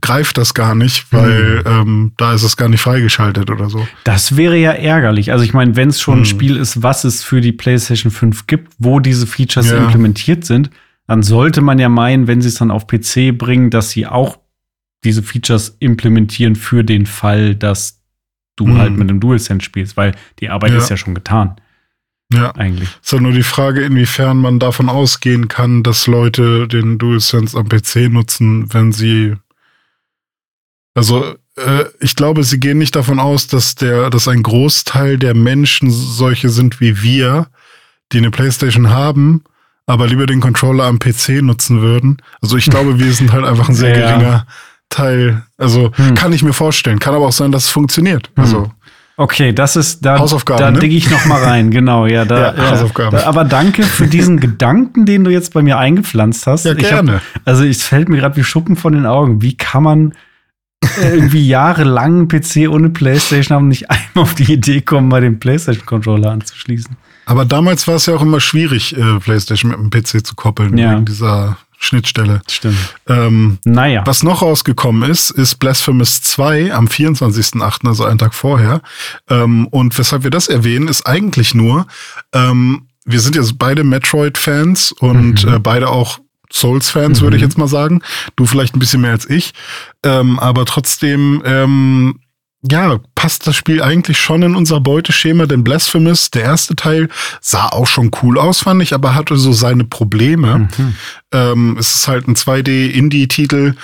greift 0.00 0.38
das 0.38 0.54
gar 0.54 0.74
nicht, 0.74 1.12
weil 1.12 1.62
ähm, 1.66 2.12
da 2.16 2.32
ist 2.34 2.42
es 2.42 2.56
gar 2.56 2.68
nicht 2.70 2.80
freigeschaltet 2.80 3.50
oder 3.50 3.68
so. 3.68 3.86
Das 4.04 4.36
wäre 4.36 4.56
ja 4.56 4.72
ärgerlich. 4.72 5.32
Also 5.32 5.44
ich 5.44 5.52
meine, 5.52 5.76
wenn 5.76 5.88
es 5.90 6.00
schon 6.00 6.14
ein 6.20 6.24
Hm. 6.24 6.24
Spiel 6.24 6.56
ist, 6.56 6.82
was 6.82 7.04
es 7.04 7.22
für 7.22 7.42
die 7.42 7.52
PlayStation 7.52 8.10
5 8.10 8.46
gibt, 8.46 8.72
wo 8.78 9.00
diese 9.00 9.26
Features 9.26 9.70
Ja. 9.70 9.76
implementiert 9.76 10.46
sind, 10.46 10.70
dann 11.12 11.22
sollte 11.22 11.60
man 11.60 11.78
ja 11.78 11.90
meinen, 11.90 12.26
wenn 12.26 12.40
sie 12.40 12.48
es 12.48 12.54
dann 12.54 12.70
auf 12.70 12.86
PC 12.86 13.32
bringen, 13.36 13.68
dass 13.68 13.90
sie 13.90 14.06
auch 14.06 14.38
diese 15.04 15.22
Features 15.22 15.76
implementieren 15.78 16.56
für 16.56 16.84
den 16.84 17.04
Fall, 17.04 17.54
dass 17.54 18.00
du 18.56 18.66
Hm. 18.66 18.78
halt 18.78 18.96
mit 18.96 19.10
dem 19.10 19.20
DualSense 19.20 19.62
spielst, 19.62 19.98
weil 19.98 20.14
die 20.40 20.48
Arbeit 20.48 20.70
Ja. 20.70 20.78
ist 20.78 20.88
ja 20.88 20.96
schon 20.96 21.14
getan, 21.14 21.56
Ja. 22.32 22.54
eigentlich. 22.54 22.88
Ist 23.02 23.12
halt 23.12 23.20
nur 23.20 23.32
die 23.32 23.42
Frage, 23.42 23.82
inwiefern 23.84 24.38
man 24.38 24.58
davon 24.58 24.88
ausgehen 24.88 25.48
kann, 25.48 25.82
dass 25.82 26.06
Leute 26.06 26.66
den 26.66 26.96
DualSense 26.96 27.58
am 27.58 27.68
PC 27.68 28.08
nutzen, 28.08 28.72
wenn 28.72 28.92
sie. 28.92 29.34
Also, 30.94 31.36
äh, 31.56 31.84
ich 32.00 32.16
glaube, 32.16 32.42
sie 32.42 32.58
gehen 32.58 32.78
nicht 32.78 32.96
davon 32.96 33.18
aus, 33.18 33.48
dass 33.48 33.74
der, 33.74 34.08
dass 34.08 34.28
ein 34.28 34.42
Großteil 34.42 35.18
der 35.18 35.34
Menschen 35.34 35.90
solche 35.90 36.48
sind 36.48 36.80
wie 36.80 37.02
wir, 37.02 37.48
die 38.12 38.18
eine 38.18 38.30
PlayStation 38.30 38.88
haben, 38.88 39.44
aber 39.86 40.06
lieber 40.06 40.26
den 40.26 40.40
Controller 40.40 40.84
am 40.84 40.98
PC 40.98 41.42
nutzen 41.42 41.80
würden. 41.82 42.18
Also 42.40 42.56
ich 42.56 42.66
glaube, 42.70 42.98
wir 42.98 43.12
sind 43.12 43.32
halt 43.32 43.44
einfach 43.44 43.68
ein 43.68 43.74
sehr 43.74 43.96
Ja. 43.98 44.10
geringer 44.16 44.46
Teil. 44.88 45.42
Also 45.58 45.90
Hm. 45.96 46.14
kann 46.14 46.32
ich 46.32 46.42
mir 46.42 46.52
vorstellen. 46.52 46.98
Kann 46.98 47.14
aber 47.14 47.26
auch 47.26 47.32
sein, 47.32 47.52
dass 47.52 47.64
es 47.64 47.70
funktioniert. 47.70 48.30
Also 48.36 48.70
Okay, 49.18 49.52
das 49.52 49.76
ist 49.76 50.04
da, 50.04 50.18
Hausaufgaben, 50.18 50.58
da 50.60 50.70
ne? 50.70 50.78
digge 50.78 50.96
ich 50.96 51.10
noch 51.10 51.26
mal 51.26 51.42
rein, 51.44 51.70
genau, 51.70 52.06
ja, 52.06 52.24
da, 52.24 52.54
Ja, 52.56 52.70
Hausaufgaben. 52.70 53.10
Da, 53.18 53.26
aber 53.26 53.44
danke 53.44 53.82
für 53.82 54.06
diesen 54.06 54.40
Gedanken, 54.40 55.04
den 55.04 55.22
du 55.22 55.30
jetzt 55.30 55.52
bei 55.52 55.60
mir 55.62 55.76
eingepflanzt 55.78 56.46
hast. 56.46 56.64
Ja, 56.64 56.72
Ich 56.72 56.84
hab- 56.92 57.04
gerne. 57.04 57.20
also 57.44 57.62
es 57.64 57.82
fällt 57.82 58.08
mir 58.08 58.16
gerade 58.16 58.36
wie 58.36 58.42
Schuppen 58.44 58.74
von 58.74 58.94
den 58.94 59.04
Augen. 59.04 59.42
Wie 59.42 59.54
kann 59.54 59.82
man 59.82 60.14
irgendwie 61.00 61.46
jahrelang 61.46 62.20
einen 62.20 62.28
PC 62.28 62.68
ohne 62.70 62.88
Playstation 62.88 63.54
haben 63.54 63.64
und 63.64 63.68
nicht 63.68 63.90
einmal 63.90 64.22
auf 64.24 64.34
die 64.34 64.50
Idee 64.50 64.80
kommen, 64.80 65.08
mal 65.08 65.20
den 65.20 65.38
Playstation-Controller 65.38 66.30
anzuschließen? 66.30 66.96
Aber 67.26 67.44
damals 67.44 67.86
war 67.88 67.96
es 67.96 68.06
ja 68.06 68.14
auch 68.14 68.22
immer 68.22 68.40
schwierig, 68.40 68.96
äh, 68.96 69.18
PlayStation 69.20 69.70
mit 69.70 69.78
dem 69.80 69.90
PC 69.90 70.24
zu 70.26 70.34
koppeln, 70.34 70.76
Ja. 70.76 70.92
wegen 70.92 71.04
dieser 71.04 71.56
Schnittstelle. 71.78 72.42
Stimmt. 72.48 72.76
Ähm, 73.08 73.58
Naja. 73.64 74.02
was 74.06 74.22
noch 74.22 74.42
rausgekommen 74.42 75.08
ist, 75.10 75.30
ist 75.30 75.56
Blasphemous 75.56 76.22
2 76.22 76.72
am 76.72 76.86
24.08., 76.86 77.88
also 77.88 78.04
einen 78.04 78.18
Tag 78.18 78.34
vorher. 78.34 78.82
Ähm, 79.28 79.66
und 79.68 79.98
weshalb 79.98 80.22
wir 80.22 80.30
das 80.30 80.46
erwähnen, 80.48 80.86
ist 80.88 81.06
eigentlich 81.06 81.54
nur, 81.54 81.86
ähm, 82.32 82.86
wir 83.04 83.18
sind 83.20 83.34
ja 83.34 83.42
beide 83.56 83.82
Metroid-Fans 83.82 84.92
und 84.92 85.44
Mhm. 85.44 85.54
äh, 85.54 85.58
beide 85.58 85.88
auch 85.88 86.20
Souls-Fans, 86.52 87.20
würde 87.20 87.36
ich 87.36 87.42
Mhm. 87.42 87.48
jetzt 87.48 87.58
mal 87.58 87.66
sagen. 87.66 88.02
Du 88.36 88.44
vielleicht 88.46 88.76
ein 88.76 88.78
bisschen 88.78 89.00
mehr 89.00 89.12
als 89.12 89.28
ich. 89.28 89.52
Ähm, 90.04 90.38
aber 90.38 90.64
trotzdem, 90.66 91.42
ähm, 91.44 92.20
ja, 92.70 93.00
passt 93.16 93.46
das 93.46 93.56
Spiel 93.56 93.82
eigentlich 93.82 94.20
schon 94.20 94.42
in 94.42 94.54
unser 94.54 94.80
Beuteschema, 94.80 95.46
denn 95.46 95.64
Blasphemous, 95.64 96.30
der 96.30 96.42
erste 96.42 96.76
Teil, 96.76 97.08
sah 97.40 97.68
auch 97.68 97.88
schon 97.88 98.12
cool 98.22 98.38
aus, 98.38 98.60
fand 98.60 98.82
ich, 98.82 98.94
aber 98.94 99.14
hatte 99.14 99.36
so 99.36 99.52
seine 99.52 99.84
Probleme. 99.84 100.68
Mhm. 100.76 100.94
Ähm, 101.32 101.76
es 101.78 101.94
ist 101.96 102.08
halt 102.08 102.28
ein 102.28 102.36
2D-Indie-Titel, 102.36 103.74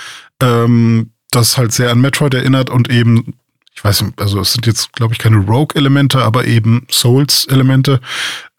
ähm, 0.41 1.11
das 1.31 1.57
halt 1.57 1.73
sehr 1.73 1.91
an 1.91 1.99
Metroid 1.99 2.33
erinnert 2.33 2.69
und 2.69 2.89
eben, 2.89 3.33
ich 3.75 3.83
weiß 3.83 4.01
nicht, 4.03 4.21
also 4.21 4.39
es 4.39 4.53
sind 4.53 4.65
jetzt, 4.65 4.93
glaube 4.93 5.13
ich, 5.13 5.19
keine 5.19 5.37
Rogue-Elemente, 5.37 6.21
aber 6.21 6.45
eben 6.45 6.87
Souls-Elemente 6.89 7.99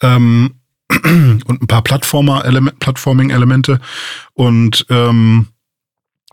ähm, 0.02 0.54
und 0.90 1.62
ein 1.62 1.66
paar 1.66 1.82
Plattformer-Element, 1.82 2.78
Plattforming-Elemente. 2.78 3.80
Und 4.34 4.84
ähm, 4.90 5.46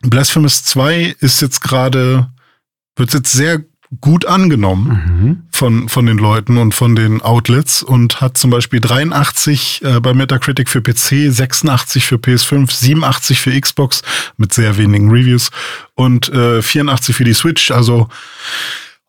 Blasphemous 0.01 0.63
2 0.63 1.15
ist 1.21 1.41
jetzt 1.41 1.61
gerade, 1.61 2.29
wird 2.97 3.13
jetzt 3.13 3.31
sehr 3.31 3.63
gut 4.01 4.25
angenommen 4.25 4.87
Mhm. 4.87 5.37
von, 5.51 5.89
von 5.89 6.05
den 6.05 6.17
Leuten 6.17 6.57
und 6.57 6.73
von 6.73 6.95
den 6.95 7.21
Outlets 7.21 7.83
und 7.83 8.19
hat 8.19 8.37
zum 8.37 8.49
Beispiel 8.51 8.81
83 8.81 9.81
äh, 9.83 9.99
bei 10.01 10.13
Metacritic 10.13 10.67
für 10.67 10.81
PC, 10.81 11.31
86 11.31 12.05
für 12.05 12.15
PS5, 12.17 12.71
87 12.71 13.39
für 13.39 13.59
Xbox 13.59 14.01
mit 14.35 14.53
sehr 14.53 14.77
wenigen 14.77 15.09
Reviews 15.09 15.51
und 15.95 16.29
äh, 16.29 16.61
84 16.61 17.15
für 17.15 17.23
die 17.23 17.33
Switch. 17.33 17.71
Also 17.71 18.09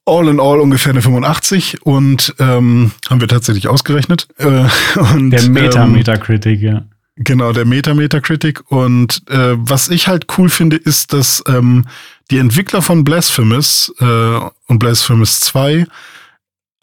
all 0.07 0.29
in 0.29 0.41
all 0.41 0.61
ungefähr 0.61 0.93
eine 0.93 1.03
85 1.03 1.83
und 1.83 2.35
ähm, 2.39 2.93
haben 3.11 3.21
wir 3.21 3.29
tatsächlich 3.29 3.69
ausgerechnet. 3.69 4.29
Äh, 4.39 4.65
und, 5.13 5.31
Der 5.31 5.43
ähm, 5.43 5.53
Meta-Metacritic, 5.53 6.61
ja. 6.61 6.85
Genau, 7.17 7.53
der 7.53 7.65
Meta-Metacritic. 7.65 8.71
Und 8.71 9.23
äh, 9.29 9.55
was 9.57 9.89
ich 9.89 10.07
halt 10.07 10.27
cool 10.39 10.49
finde, 10.49 10.77
ist, 10.77 11.13
dass 11.13 11.43
ähm, 11.49 11.85
die 12.31 12.39
Entwickler 12.39 12.83
von 12.83 13.05
Blasphemous 13.05 13.93
äh, 14.01 14.05
und 14.05 14.79
Blasphemous 14.79 15.41
2 15.41 15.87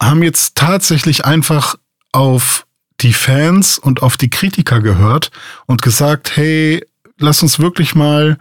haben 0.02 0.22
jetzt 0.22 0.56
tatsächlich 0.56 1.24
einfach 1.24 1.76
auf 2.12 2.66
die 3.00 3.12
Fans 3.12 3.78
und 3.78 4.02
auf 4.02 4.16
die 4.16 4.30
Kritiker 4.30 4.80
gehört 4.80 5.30
und 5.66 5.82
gesagt, 5.82 6.36
hey, 6.36 6.84
lass 7.18 7.42
uns 7.42 7.58
wirklich 7.58 7.94
mal 7.94 8.38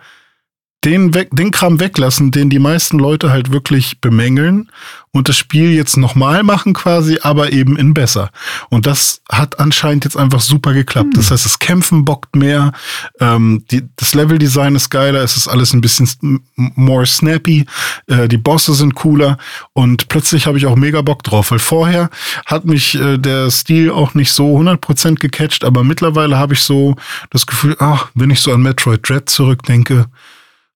den, 0.85 1.15
weg, 1.15 1.29
den 1.31 1.51
Kram 1.51 1.79
weglassen, 1.79 2.31
den 2.31 2.49
die 2.49 2.59
meisten 2.59 2.99
Leute 2.99 3.31
halt 3.31 3.51
wirklich 3.51 3.99
bemängeln 4.01 4.69
und 5.11 5.29
das 5.29 5.37
Spiel 5.37 5.71
jetzt 5.71 5.97
nochmal 5.97 6.43
machen 6.43 6.73
quasi, 6.73 7.19
aber 7.21 7.51
eben 7.53 7.75
in 7.75 7.93
besser. 7.93 8.29
Und 8.69 8.85
das 8.85 9.21
hat 9.31 9.59
anscheinend 9.59 10.03
jetzt 10.03 10.17
einfach 10.17 10.41
super 10.41 10.73
geklappt. 10.73 11.15
Das 11.15 11.31
heißt, 11.31 11.45
das 11.45 11.57
Kämpfen 11.57 12.05
bockt 12.05 12.35
mehr, 12.35 12.71
ähm, 13.19 13.63
die, 13.71 13.83
das 13.95 14.13
Leveldesign 14.13 14.75
ist 14.75 14.89
geiler, 14.89 15.23
es 15.23 15.37
ist 15.37 15.47
alles 15.47 15.73
ein 15.73 15.81
bisschen 15.81 16.41
more 16.55 17.05
snappy, 17.05 17.65
äh, 18.07 18.27
die 18.27 18.37
Bosse 18.37 18.75
sind 18.75 18.93
cooler 18.93 19.37
und 19.73 20.07
plötzlich 20.07 20.45
habe 20.45 20.57
ich 20.57 20.67
auch 20.67 20.75
mega 20.75 21.01
Bock 21.01 21.23
drauf, 21.23 21.49
weil 21.49 21.59
vorher 21.59 22.09
hat 22.45 22.65
mich 22.65 22.93
äh, 22.95 23.17
der 23.17 23.49
Stil 23.49 23.89
auch 23.89 24.13
nicht 24.13 24.31
so 24.31 24.55
100% 24.55 25.15
gecatcht, 25.15 25.63
aber 25.63 25.83
mittlerweile 25.83 26.37
habe 26.37 26.53
ich 26.53 26.59
so 26.59 26.95
das 27.31 27.47
Gefühl, 27.47 27.75
ach, 27.79 28.09
wenn 28.13 28.29
ich 28.29 28.41
so 28.41 28.53
an 28.53 28.61
Metroid 28.61 29.07
Dread 29.07 29.29
zurückdenke, 29.29 30.05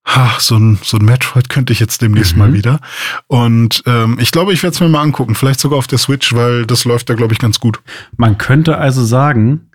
Ha, 0.06 0.36
so 0.40 0.56
ein, 0.56 0.78
so 0.82 0.96
ein 0.96 1.04
Metroid 1.04 1.48
könnte 1.50 1.72
ich 1.72 1.78
jetzt 1.80 2.00
demnächst 2.02 2.32
Mhm. 2.32 2.38
mal 2.38 2.52
wieder. 2.52 2.80
Und 3.26 3.82
ähm, 3.86 4.18
ich 4.20 4.30
glaube, 4.32 4.52
ich 4.52 4.62
werde 4.62 4.74
es 4.74 4.80
mir 4.80 4.88
mal 4.88 5.02
angucken. 5.02 5.34
Vielleicht 5.34 5.60
sogar 5.60 5.78
auf 5.78 5.86
der 5.86 5.98
Switch, 5.98 6.32
weil 6.32 6.64
das 6.66 6.84
läuft 6.84 7.10
da, 7.10 7.14
glaube 7.14 7.32
ich, 7.34 7.38
ganz 7.38 7.60
gut. 7.60 7.80
Man 8.16 8.38
könnte 8.38 8.78
also 8.78 9.04
sagen, 9.04 9.70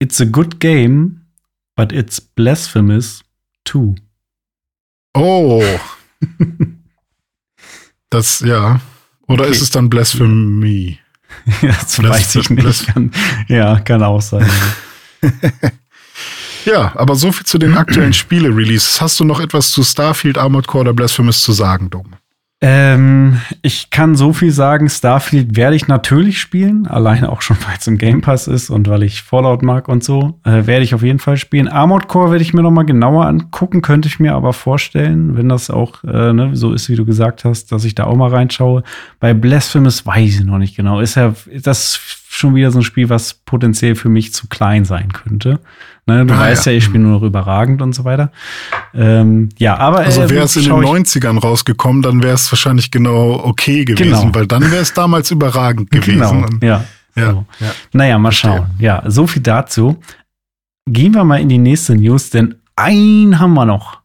it's 0.00 0.20
a 0.20 0.24
good 0.24 0.58
game, 0.58 1.20
but 1.76 1.92
it's 1.92 2.20
blasphemous 2.20 3.22
too. 3.64 3.94
Oh. 5.14 5.62
das, 8.10 8.40
ja. 8.40 8.80
Oder 9.26 9.42
Okay. 9.44 9.52
ist 9.52 9.62
es 9.62 9.70
dann 9.70 9.90
Blasphemy? 9.90 10.98
das 11.62 11.96
Blas- 11.98 12.10
weiß 12.10 12.36
ich 12.36 12.48
Blas- 12.48 12.80
nicht. 12.80 12.86
Kann, 12.94 13.10
ja, 13.48 13.78
kann 13.80 14.02
auch 14.02 14.22
sein. 14.22 14.48
Ja, 16.68 16.92
aber 16.96 17.14
so 17.14 17.32
viel 17.32 17.46
zu 17.46 17.56
den 17.56 17.78
aktuellen 17.78 18.12
Spiele-Releases. 18.12 19.00
Hast 19.00 19.18
du 19.20 19.24
noch 19.24 19.40
etwas 19.40 19.70
zu 19.70 19.82
Starfield, 19.82 20.36
Armored 20.36 20.66
Core 20.66 20.82
oder 20.82 20.92
Blasphemous 20.92 21.42
zu 21.42 21.52
sagen, 21.52 21.88
Dom? 21.88 22.14
Ähm, 22.60 23.40
ich 23.62 23.90
kann 23.90 24.16
so 24.16 24.32
viel 24.32 24.50
sagen, 24.50 24.90
Starfield 24.90 25.56
werde 25.56 25.76
ich 25.76 25.86
natürlich 25.86 26.40
spielen, 26.40 26.88
alleine 26.88 27.30
auch 27.30 27.40
schon, 27.40 27.56
weil 27.66 27.76
es 27.78 27.86
im 27.86 27.96
Game 27.96 28.20
Pass 28.20 28.48
ist 28.48 28.68
und 28.68 28.86
weil 28.86 29.04
ich 29.04 29.22
Fallout 29.22 29.62
mag 29.62 29.88
und 29.88 30.04
so, 30.04 30.40
äh, 30.44 30.66
werde 30.66 30.82
ich 30.82 30.94
auf 30.94 31.02
jeden 31.02 31.20
Fall 31.20 31.38
spielen. 31.38 31.68
Armored 31.68 32.08
Core 32.08 32.32
werde 32.32 32.42
ich 32.42 32.52
mir 32.52 32.62
noch 32.62 32.72
mal 32.72 32.82
genauer 32.82 33.26
angucken, 33.26 33.80
könnte 33.80 34.08
ich 34.08 34.20
mir 34.20 34.34
aber 34.34 34.52
vorstellen, 34.52 35.38
wenn 35.38 35.48
das 35.48 35.70
auch 35.70 36.04
äh, 36.04 36.32
ne, 36.34 36.50
so 36.54 36.74
ist, 36.74 36.90
wie 36.90 36.96
du 36.96 37.06
gesagt 37.06 37.44
hast, 37.44 37.72
dass 37.72 37.84
ich 37.84 37.94
da 37.94 38.04
auch 38.04 38.16
mal 38.16 38.30
reinschaue. 38.30 38.82
Bei 39.20 39.32
Blasphemous 39.32 40.04
weiß 40.04 40.40
ich 40.40 40.44
noch 40.44 40.58
nicht 40.58 40.76
genau. 40.76 41.00
Ist 41.00 41.14
ja, 41.14 41.34
das 41.62 41.98
schon 42.38 42.54
wieder 42.54 42.70
so 42.70 42.78
ein 42.78 42.82
Spiel, 42.84 43.08
was 43.08 43.34
potenziell 43.34 43.94
für 43.94 44.08
mich 44.08 44.32
zu 44.32 44.46
klein 44.48 44.84
sein 44.84 45.12
könnte. 45.12 45.60
Ne, 46.06 46.24
du 46.24 46.32
Ah, 46.34 46.38
weißt 46.40 46.66
ja, 46.66 46.72
ja. 46.72 46.78
ich 46.78 46.84
spiele 46.84 47.02
nur 47.04 47.12
noch 47.12 47.22
überragend 47.22 47.82
und 47.82 47.94
so 47.94 48.04
weiter. 48.04 48.30
Ähm, 48.94 49.50
ja, 49.58 49.76
aber 49.76 49.98
Also 49.98 50.22
äh, 50.22 50.30
wäre 50.30 50.44
es 50.44 50.56
in 50.56 50.62
den 50.62 50.68
schau 50.70 50.80
ich- 50.82 50.88
90ern 50.88 51.38
rausgekommen, 51.38 52.00
dann 52.02 52.22
wäre 52.22 52.34
es 52.34 52.50
wahrscheinlich 52.50 52.90
genau 52.90 53.40
okay 53.44 53.84
gewesen, 53.84 54.20
Genau. 54.22 54.34
weil 54.34 54.46
dann 54.46 54.62
wäre 54.70 54.80
es 54.82 54.94
damals 54.94 55.30
überragend 55.30 55.90
gewesen. 55.90 56.20
Genau, 56.20 56.46
ja. 56.66 56.84
Ja, 57.14 57.32
So. 57.32 57.44
ja. 57.60 57.70
Naja, 57.92 58.18
mal 58.18 58.32
schauen. 58.32 58.66
Ja, 58.78 59.02
so 59.06 59.26
viel 59.26 59.42
dazu. 59.42 59.98
Gehen 60.86 61.14
wir 61.14 61.24
mal 61.24 61.40
in 61.40 61.48
die 61.48 61.58
nächste 61.58 61.94
News, 61.96 62.30
denn 62.30 62.54
ein 62.76 63.38
haben 63.38 63.54
wir 63.54 63.64
noch. 63.66 63.98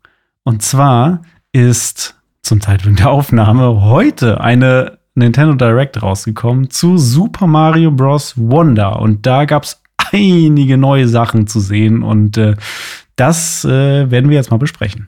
Und 0.44 0.62
zwar 0.64 1.22
ist 1.54 2.16
zum 2.42 2.60
Zeitpunkt 2.60 3.00
der 3.00 3.10
Aufnahme 3.12 3.82
heute 3.84 4.42
eine 4.42 4.98
Nintendo 5.16 5.54
Direct 5.54 6.02
rausgekommen 6.02 6.70
zu 6.70 6.98
Super 6.98 7.48
Mario 7.48 7.92
Bros. 7.92 8.34
Wonder. 8.36 9.00
Und 9.00 9.26
da 9.26 9.46
gab 9.46 9.64
es 9.64 9.82
einige 10.12 10.78
neue 10.78 11.08
Sachen 11.08 11.48
zu 11.48 11.60
sehen. 11.60 12.04
Und 12.04 12.38
äh, 12.38 12.56
das 13.16 13.64
äh, 13.66 14.10
werden 14.10 14.30
wir 14.30 14.38
jetzt 14.38 14.52
mal 14.52 14.58
besprechen. 14.58 15.08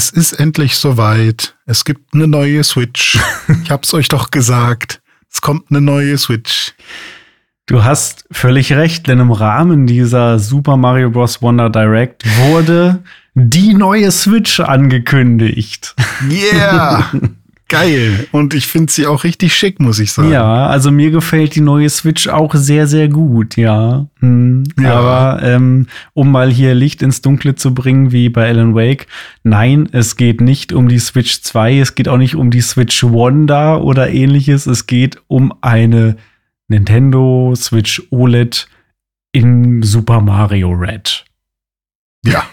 Es 0.00 0.08
ist 0.08 0.32
endlich 0.32 0.76
soweit. 0.76 1.56
Es 1.66 1.84
gibt 1.84 2.14
eine 2.14 2.26
neue 2.26 2.64
Switch. 2.64 3.18
ich 3.62 3.70
hab's 3.70 3.92
euch 3.92 4.08
doch 4.08 4.30
gesagt. 4.30 5.02
Es 5.30 5.42
kommt 5.42 5.66
eine 5.68 5.82
neue 5.82 6.16
Switch. 6.16 6.72
Du 7.66 7.84
hast 7.84 8.24
völlig 8.30 8.72
recht, 8.72 9.08
denn 9.08 9.20
im 9.20 9.30
Rahmen 9.30 9.86
dieser 9.86 10.38
Super 10.38 10.78
Mario 10.78 11.10
Bros. 11.10 11.42
Wonder 11.42 11.68
Direct 11.68 12.24
wurde 12.38 13.02
die 13.34 13.74
neue 13.74 14.10
Switch 14.10 14.58
angekündigt. 14.60 15.94
Yeah! 16.30 17.10
Geil. 17.70 18.26
Und 18.32 18.52
ich 18.52 18.66
finde 18.66 18.92
sie 18.92 19.06
auch 19.06 19.22
richtig 19.22 19.54
schick, 19.54 19.78
muss 19.78 20.00
ich 20.00 20.12
sagen. 20.12 20.32
Ja, 20.32 20.66
also 20.66 20.90
mir 20.90 21.12
gefällt 21.12 21.54
die 21.54 21.60
neue 21.60 21.88
Switch 21.88 22.26
auch 22.26 22.52
sehr, 22.56 22.88
sehr 22.88 23.08
gut, 23.08 23.56
ja. 23.56 24.06
Hm. 24.18 24.64
Ja. 24.78 24.94
Aber 24.94 25.42
ähm, 25.44 25.86
um 26.12 26.32
mal 26.32 26.50
hier 26.50 26.74
Licht 26.74 27.00
ins 27.00 27.22
Dunkle 27.22 27.54
zu 27.54 27.72
bringen, 27.72 28.10
wie 28.10 28.28
bei 28.28 28.48
Alan 28.48 28.74
Wake, 28.74 29.06
nein, 29.44 29.88
es 29.92 30.16
geht 30.16 30.40
nicht 30.40 30.72
um 30.72 30.88
die 30.88 30.98
Switch 30.98 31.42
2, 31.42 31.78
es 31.78 31.94
geht 31.94 32.08
auch 32.08 32.18
nicht 32.18 32.34
um 32.34 32.50
die 32.50 32.60
Switch 32.60 33.04
Wonder 33.04 33.84
oder 33.84 34.10
ähnliches, 34.10 34.66
es 34.66 34.86
geht 34.86 35.22
um 35.28 35.54
eine 35.60 36.16
Nintendo 36.66 37.54
Switch 37.54 38.02
OLED 38.10 38.66
in 39.30 39.84
Super 39.84 40.20
Mario 40.20 40.70
Red. 40.70 41.24
Ja. 42.24 42.44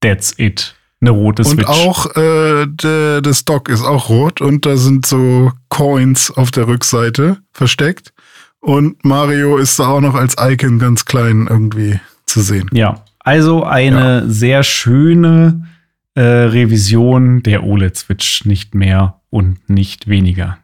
That's 0.00 0.32
it. 0.38 0.76
Eine 1.04 1.10
rote 1.10 1.42
Und 1.42 1.50
Switch. 1.50 1.68
auch 1.68 2.16
äh, 2.16 2.66
de, 2.66 3.20
das 3.20 3.44
Dock 3.44 3.68
ist 3.68 3.82
auch 3.82 4.08
rot 4.08 4.40
und 4.40 4.64
da 4.64 4.78
sind 4.78 5.04
so 5.04 5.52
Coins 5.68 6.30
auf 6.30 6.50
der 6.50 6.66
Rückseite 6.66 7.36
versteckt. 7.52 8.14
Und 8.60 9.04
Mario 9.04 9.58
ist 9.58 9.78
da 9.78 9.88
auch 9.88 10.00
noch 10.00 10.14
als 10.14 10.36
Icon 10.40 10.78
ganz 10.78 11.04
klein 11.04 11.46
irgendwie 11.50 12.00
zu 12.24 12.40
sehen. 12.40 12.70
Ja, 12.72 13.04
also 13.18 13.64
eine 13.64 14.30
sehr 14.30 14.62
schöne 14.62 15.66
äh, 16.14 16.22
Revision 16.22 17.42
der 17.42 17.64
OLED-Switch, 17.64 18.46
nicht 18.46 18.74
mehr 18.74 19.20
und 19.28 19.68
nicht 19.68 20.08
weniger. 20.08 20.56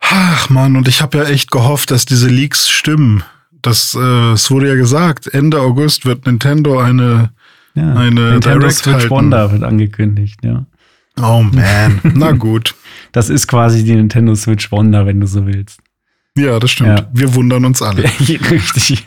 Ach 0.00 0.50
man, 0.50 0.76
und 0.76 0.86
ich 0.88 1.00
habe 1.00 1.16
ja 1.16 1.24
echt 1.24 1.50
gehofft, 1.50 1.90
dass 1.90 2.04
diese 2.04 2.28
Leaks 2.28 2.68
stimmen. 2.68 3.22
Das, 3.62 3.94
äh, 3.94 4.32
es 4.32 4.50
wurde 4.50 4.68
ja 4.68 4.74
gesagt, 4.74 5.32
Ende 5.32 5.60
August 5.60 6.04
wird 6.04 6.26
Nintendo 6.26 6.78
eine. 6.78 7.30
Ja, 7.74 7.94
Eine 7.94 8.32
Nintendo 8.32 8.58
Direct 8.60 8.74
Switch 8.74 8.94
halten. 8.94 9.10
Wonder 9.10 9.52
wird 9.52 9.62
angekündigt, 9.62 10.40
ja. 10.44 10.66
Oh 11.20 11.42
man. 11.42 12.00
Na 12.14 12.32
gut. 12.32 12.74
Das 13.12 13.30
ist 13.30 13.46
quasi 13.46 13.84
die 13.84 13.94
Nintendo 13.94 14.34
Switch 14.34 14.70
Wonder, 14.72 15.06
wenn 15.06 15.20
du 15.20 15.26
so 15.26 15.46
willst. 15.46 15.80
Ja, 16.36 16.58
das 16.58 16.70
stimmt. 16.70 16.98
Ja. 16.98 17.08
Wir 17.12 17.34
wundern 17.34 17.64
uns 17.64 17.82
alle. 17.82 18.04
Richtig. 18.20 19.04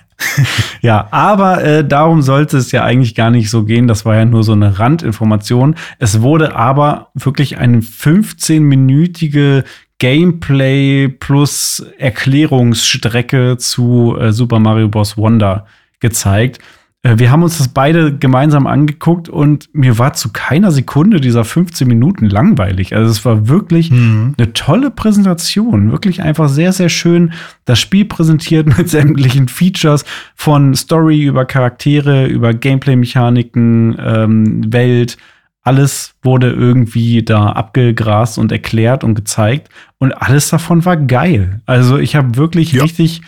ja, 0.80 1.08
aber 1.10 1.62
äh, 1.62 1.86
darum 1.86 2.22
sollte 2.22 2.56
es 2.56 2.72
ja 2.72 2.84
eigentlich 2.84 3.14
gar 3.14 3.30
nicht 3.30 3.50
so 3.50 3.64
gehen. 3.64 3.86
Das 3.86 4.06
war 4.06 4.16
ja 4.16 4.24
nur 4.24 4.42
so 4.44 4.52
eine 4.52 4.78
Randinformation. 4.78 5.74
Es 5.98 6.22
wurde 6.22 6.56
aber 6.56 7.10
wirklich 7.14 7.58
eine 7.58 7.80
15-minütige 7.80 9.64
Gameplay 9.98 11.08
plus 11.08 11.84
Erklärungsstrecke 11.98 13.58
zu 13.58 14.16
äh, 14.18 14.32
Super 14.32 14.58
Mario 14.58 14.88
Bros. 14.88 15.18
Wonder 15.18 15.66
gezeigt. 16.00 16.60
Äh, 17.08 17.18
wir 17.18 17.30
haben 17.30 17.42
uns 17.42 17.58
das 17.58 17.68
beide 17.68 18.16
gemeinsam 18.16 18.66
angeguckt 18.66 19.28
und 19.28 19.68
mir 19.72 19.98
war 19.98 20.12
zu 20.12 20.30
keiner 20.32 20.70
Sekunde 20.70 21.20
dieser 21.20 21.44
15 21.44 21.88
Minuten 21.88 22.26
langweilig. 22.26 22.94
Also 22.94 23.10
es 23.10 23.24
war 23.24 23.48
wirklich 23.48 23.90
Mhm. 23.90 24.34
eine 24.36 24.52
tolle 24.52 24.90
Präsentation. 24.90 25.90
Wirklich 25.92 26.22
einfach 26.22 26.48
sehr, 26.48 26.72
sehr 26.72 26.88
schön. 26.88 27.32
Das 27.64 27.78
Spiel 27.78 28.04
präsentiert 28.04 28.66
mit 28.78 28.88
sämtlichen 28.88 29.48
Features 29.48 30.04
von 30.34 30.74
Story 30.74 31.22
über 31.24 31.44
Charaktere, 31.44 32.26
über 32.26 32.52
Gameplay-Mechaniken, 32.54 33.96
ähm, 33.98 34.72
Welt. 34.72 35.16
Alles 35.62 36.14
wurde 36.22 36.50
irgendwie 36.50 37.22
da 37.22 37.46
abgegrast 37.50 38.38
und 38.38 38.52
erklärt 38.52 39.04
und 39.04 39.14
gezeigt. 39.14 39.68
Und 39.98 40.12
alles 40.12 40.48
davon 40.48 40.84
war 40.84 40.96
geil. 40.96 41.60
Also 41.66 41.98
ich 41.98 42.16
habe 42.16 42.36
wirklich 42.36 42.72
Ja. 42.72 42.82
richtig 42.84 43.20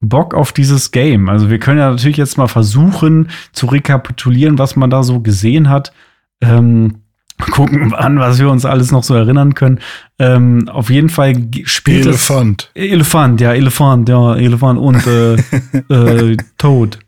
Bock 0.00 0.34
auf 0.34 0.52
dieses 0.52 0.90
Game. 0.90 1.28
Also 1.28 1.50
wir 1.50 1.58
können 1.58 1.78
ja 1.78 1.90
natürlich 1.90 2.16
jetzt 2.16 2.38
mal 2.38 2.48
versuchen 2.48 3.30
zu 3.52 3.66
rekapitulieren, 3.66 4.58
was 4.58 4.76
man 4.76 4.90
da 4.90 5.02
so 5.02 5.20
gesehen 5.20 5.68
hat. 5.68 5.92
Ähm, 6.40 7.02
gucken 7.38 7.94
an, 7.94 8.18
was 8.18 8.38
wir 8.38 8.50
uns 8.50 8.64
alles 8.64 8.90
noch 8.92 9.04
so 9.04 9.14
erinnern 9.14 9.54
können. 9.54 9.80
Ähm, 10.18 10.68
auf 10.68 10.90
jeden 10.90 11.08
Fall 11.08 11.34
spielt 11.64 12.06
es 12.06 12.28
Elefant. 12.30 12.70
Elefant, 12.74 13.40
ja, 13.40 13.52
Elefant, 13.52 14.08
ja, 14.08 14.36
Elefant 14.36 14.78
und 14.78 15.06
äh, 15.06 15.34
äh, 16.32 16.36
Toad. 16.58 16.98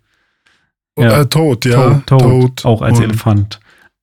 Ja. 0.98 1.20
Äh, 1.20 1.27
Tod, 1.27 1.65
ja. 1.65 2.02
Toad, 2.06 2.20
Toad, 2.20 2.65
auch 2.65 2.82
als 2.82 2.98
und, 2.98 3.05
Elefant. 3.05 3.60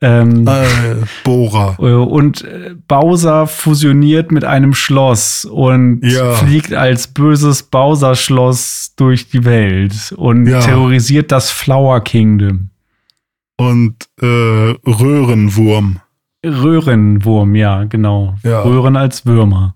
Ähm, 0.07 0.47
Äh, 0.47 1.05
Bora. 1.23 1.75
äh, 1.79 1.93
Und 1.93 2.43
äh, 2.43 2.75
Bowser 2.87 3.47
fusioniert 3.47 4.31
mit 4.31 4.45
einem 4.45 4.73
Schloss 4.73 5.45
und 5.45 6.01
Ja. 6.03 6.33
fliegt 6.33 6.73
als 6.73 7.07
böses 7.07 7.63
Bowser-Schloss 7.63 8.93
durch 8.97 9.29
die 9.29 9.45
Welt 9.45 10.13
und 10.15 10.45
Ja. 10.47 10.59
terrorisiert 10.59 11.31
das 11.31 11.49
Flower 11.49 12.01
Kingdom. 12.01 12.69
Und 13.57 13.95
äh, 14.21 14.25
Röhrenwurm. 14.85 16.01
Röhrenwurm, 16.45 17.55
ja, 17.55 17.85
genau. 17.85 18.35
Ja. 18.43 18.61
Röhren 18.61 18.95
als 18.97 19.25
Würmer. 19.25 19.75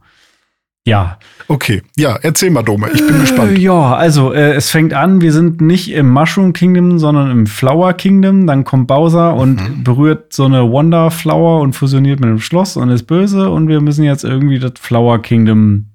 Ja. 0.89 1.17
Okay, 1.47 1.81
ja, 1.97 2.15
erzähl 2.21 2.51
mal, 2.51 2.61
Dome. 2.61 2.89
Ich 2.93 3.05
bin 3.05 3.15
Äh, 3.15 3.19
gespannt. 3.21 3.57
Ja, 3.57 3.95
also 3.95 4.33
äh, 4.33 4.53
es 4.53 4.69
fängt 4.69 4.93
an, 4.93 5.19
wir 5.21 5.31
sind 5.33 5.61
nicht 5.61 5.91
im 5.91 6.09
Mushroom 6.11 6.53
Kingdom, 6.53 6.99
sondern 6.99 7.31
im 7.31 7.47
Flower 7.47 7.93
Kingdom. 7.93 8.45
Dann 8.45 8.63
kommt 8.65 8.87
Bowser 8.87 9.33
und 9.35 9.55
Mhm. 9.55 9.83
berührt 9.83 10.31
so 10.33 10.45
eine 10.45 10.69
Wonder 10.69 11.09
Flower 11.09 11.61
und 11.61 11.73
fusioniert 11.73 12.19
mit 12.19 12.27
einem 12.29 12.39
Schloss 12.39 12.77
und 12.77 12.89
ist 12.89 13.03
böse. 13.03 13.49
Und 13.49 13.67
wir 13.67 13.81
müssen 13.81 14.03
jetzt 14.03 14.23
irgendwie 14.23 14.59
das 14.59 14.73
Flower 14.79 15.21
Kingdom 15.21 15.85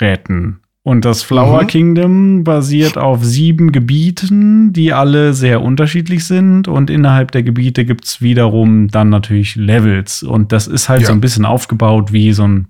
retten. 0.00 0.60
Und 0.82 1.04
das 1.04 1.22
Flower 1.22 1.62
Mhm. 1.62 1.66
Kingdom 1.66 2.44
basiert 2.44 2.96
auf 2.96 3.22
sieben 3.22 3.70
Gebieten, 3.70 4.72
die 4.72 4.92
alle 4.94 5.34
sehr 5.34 5.60
unterschiedlich 5.60 6.24
sind. 6.24 6.68
Und 6.68 6.88
innerhalb 6.88 7.32
der 7.32 7.42
Gebiete 7.42 7.84
gibt 7.84 8.06
es 8.06 8.22
wiederum 8.22 8.88
dann 8.88 9.10
natürlich 9.10 9.56
Levels. 9.56 10.22
Und 10.22 10.52
das 10.52 10.66
ist 10.66 10.88
halt 10.88 11.02
Ja. 11.02 11.08
so 11.08 11.12
ein 11.12 11.20
bisschen 11.20 11.44
aufgebaut 11.44 12.12
wie 12.12 12.32
so 12.32 12.44
ein, 12.44 12.68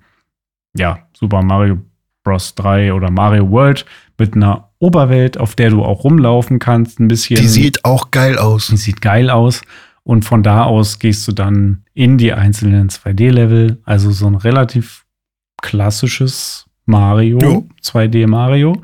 ja, 0.76 1.00
Super 1.12 1.42
Mario 1.42 1.78
Bros. 2.22 2.54
3 2.54 2.92
oder 2.92 3.10
Mario 3.10 3.50
World 3.50 3.86
mit 4.18 4.34
einer 4.34 4.70
Oberwelt, 4.78 5.38
auf 5.38 5.54
der 5.54 5.70
du 5.70 5.82
auch 5.82 6.04
rumlaufen 6.04 6.58
kannst, 6.58 7.00
ein 7.00 7.08
bisschen. 7.08 7.36
Die 7.36 7.48
sieht 7.48 7.84
auch 7.84 8.10
geil 8.10 8.38
aus. 8.38 8.68
Die 8.68 8.76
sieht 8.76 9.00
geil 9.00 9.30
aus. 9.30 9.62
Und 10.02 10.24
von 10.24 10.42
da 10.42 10.64
aus 10.64 10.98
gehst 10.98 11.26
du 11.28 11.32
dann 11.32 11.84
in 11.94 12.18
die 12.18 12.32
einzelnen 12.32 12.88
2D-Level. 12.88 13.78
Also 13.84 14.10
so 14.10 14.26
ein 14.26 14.34
relativ 14.34 15.04
klassisches 15.60 16.66
Mario, 16.86 17.38
Jo. 17.40 17.68
2D 17.82 18.26
Mario. 18.26 18.80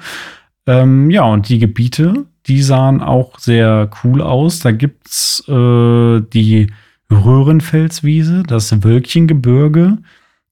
Ähm, 0.67 1.11
ja, 1.11 1.25
und 1.25 1.49
die 1.49 1.59
Gebiete, 1.59 2.27
die 2.47 2.63
sahen 2.63 3.03
auch 3.03 3.39
sehr 3.39 3.91
cool 4.05 4.21
aus. 4.21 4.61
Da 4.61 4.73
gibt's 4.73 5.43
äh, 5.49 6.21
die 6.21 6.69
Röhrenfelswiese, 7.11 8.43
das 8.43 8.85
Wölkchengebirge, 8.85 9.99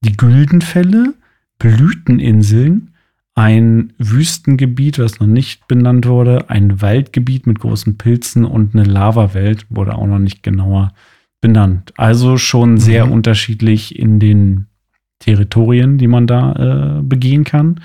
die 0.01 0.17
Güldenfälle, 0.17 1.15
Blüteninseln, 1.65 2.91
ein 3.35 3.93
Wüstengebiet, 3.99 4.99
was 4.99 5.19
noch 5.19 5.27
nicht 5.27 5.67
benannt 5.67 6.07
wurde, 6.07 6.51
ein 6.51 6.81
Waldgebiet 6.81 7.47
mit 7.47 7.59
großen 7.59 7.97
Pilzen 7.99 8.45
und 8.45 8.75
eine 8.75 8.85
Lavawelt 8.85 9.67
wurde 9.71 9.95
auch 9.97 10.07
noch 10.07 10.19
nicht 10.21 10.43
genauer 10.43 10.93
benannt. 11.41 11.93
Also 11.97 12.37
schon 12.37 12.79
sehr 12.79 13.07
Mhm. 13.07 13.13
unterschiedlich 13.13 13.99
in 13.99 14.21
den 14.21 14.67
Territorien, 15.19 15.99
die 15.99 16.07
man 16.07 16.27
da 16.27 16.99
äh, 16.99 17.03
begehen 17.03 17.45
kann. 17.45 17.81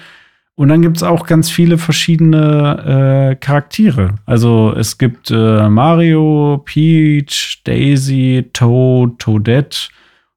Und 0.56 0.68
dann 0.68 0.82
gibt 0.82 0.98
es 0.98 1.04
auch 1.04 1.26
ganz 1.26 1.50
viele 1.50 1.78
verschiedene 1.78 3.32
äh, 3.32 3.36
Charaktere. 3.36 4.16
Also 4.26 4.74
es 4.78 4.98
gibt 4.98 5.32
äh, 5.32 5.70
Mario, 5.70 6.62
Peach, 6.66 7.62
Daisy, 7.64 8.50
Toad, 8.52 9.20
Toadette, 9.20 9.88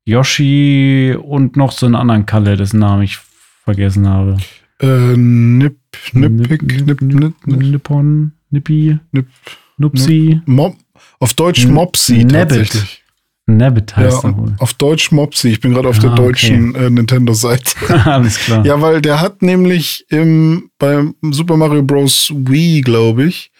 Yoshi 0.05 1.17
und 1.21 1.57
noch 1.57 1.73
so 1.73 1.87
einen 1.87 1.97
anderen 1.97 2.25
Kalle, 2.27 2.57
dessen 2.57 2.79
Namen 2.81 3.03
ich 3.03 3.19
vergessen 3.65 4.09
habe. 4.09 4.37
Äh, 4.81 5.17
Nip, 5.17 5.77
Nippig, 6.13 6.63
Nip, 6.63 7.01
Nip, 7.03 7.35
Nip, 7.47 7.63
Nippon, 7.63 8.33
Nippi, 8.51 8.99
Nip, 9.13 9.27
Nupsi. 9.79 10.41
Mob, 10.47 10.77
auf 11.21 11.35
Deutsch 11.35 11.67
Nabbit. 11.67 12.31
tatsächlich. 12.33 12.99
Nabbit 13.47 13.97
heißt 13.97 14.23
Ja, 14.23 14.29
er 14.31 14.37
wohl. 14.37 14.55
auf 14.59 14.75
Deutsch 14.75 15.11
Mopsy. 15.11 15.49
Ich 15.49 15.61
bin 15.61 15.73
gerade 15.75 15.89
auf 15.89 15.99
Ah, 15.99 16.03
der 16.03 16.13
okay. 16.13 16.23
deutschen 16.23 16.75
äh, 16.77 16.89
Nintendo-Seite. 16.91 17.73
Alles 18.05 18.39
klar. 18.39 18.65
Ja, 18.65 18.81
weil 18.81 19.01
der 19.03 19.21
hat 19.21 19.43
nämlich 19.43 20.07
im, 20.11 20.71
beim 20.79 21.15
Super 21.31 21.57
Mario 21.57 21.83
Bros. 21.83 22.33
Wii, 22.35 22.83
glaube 22.83 23.25
ich, 23.25 23.51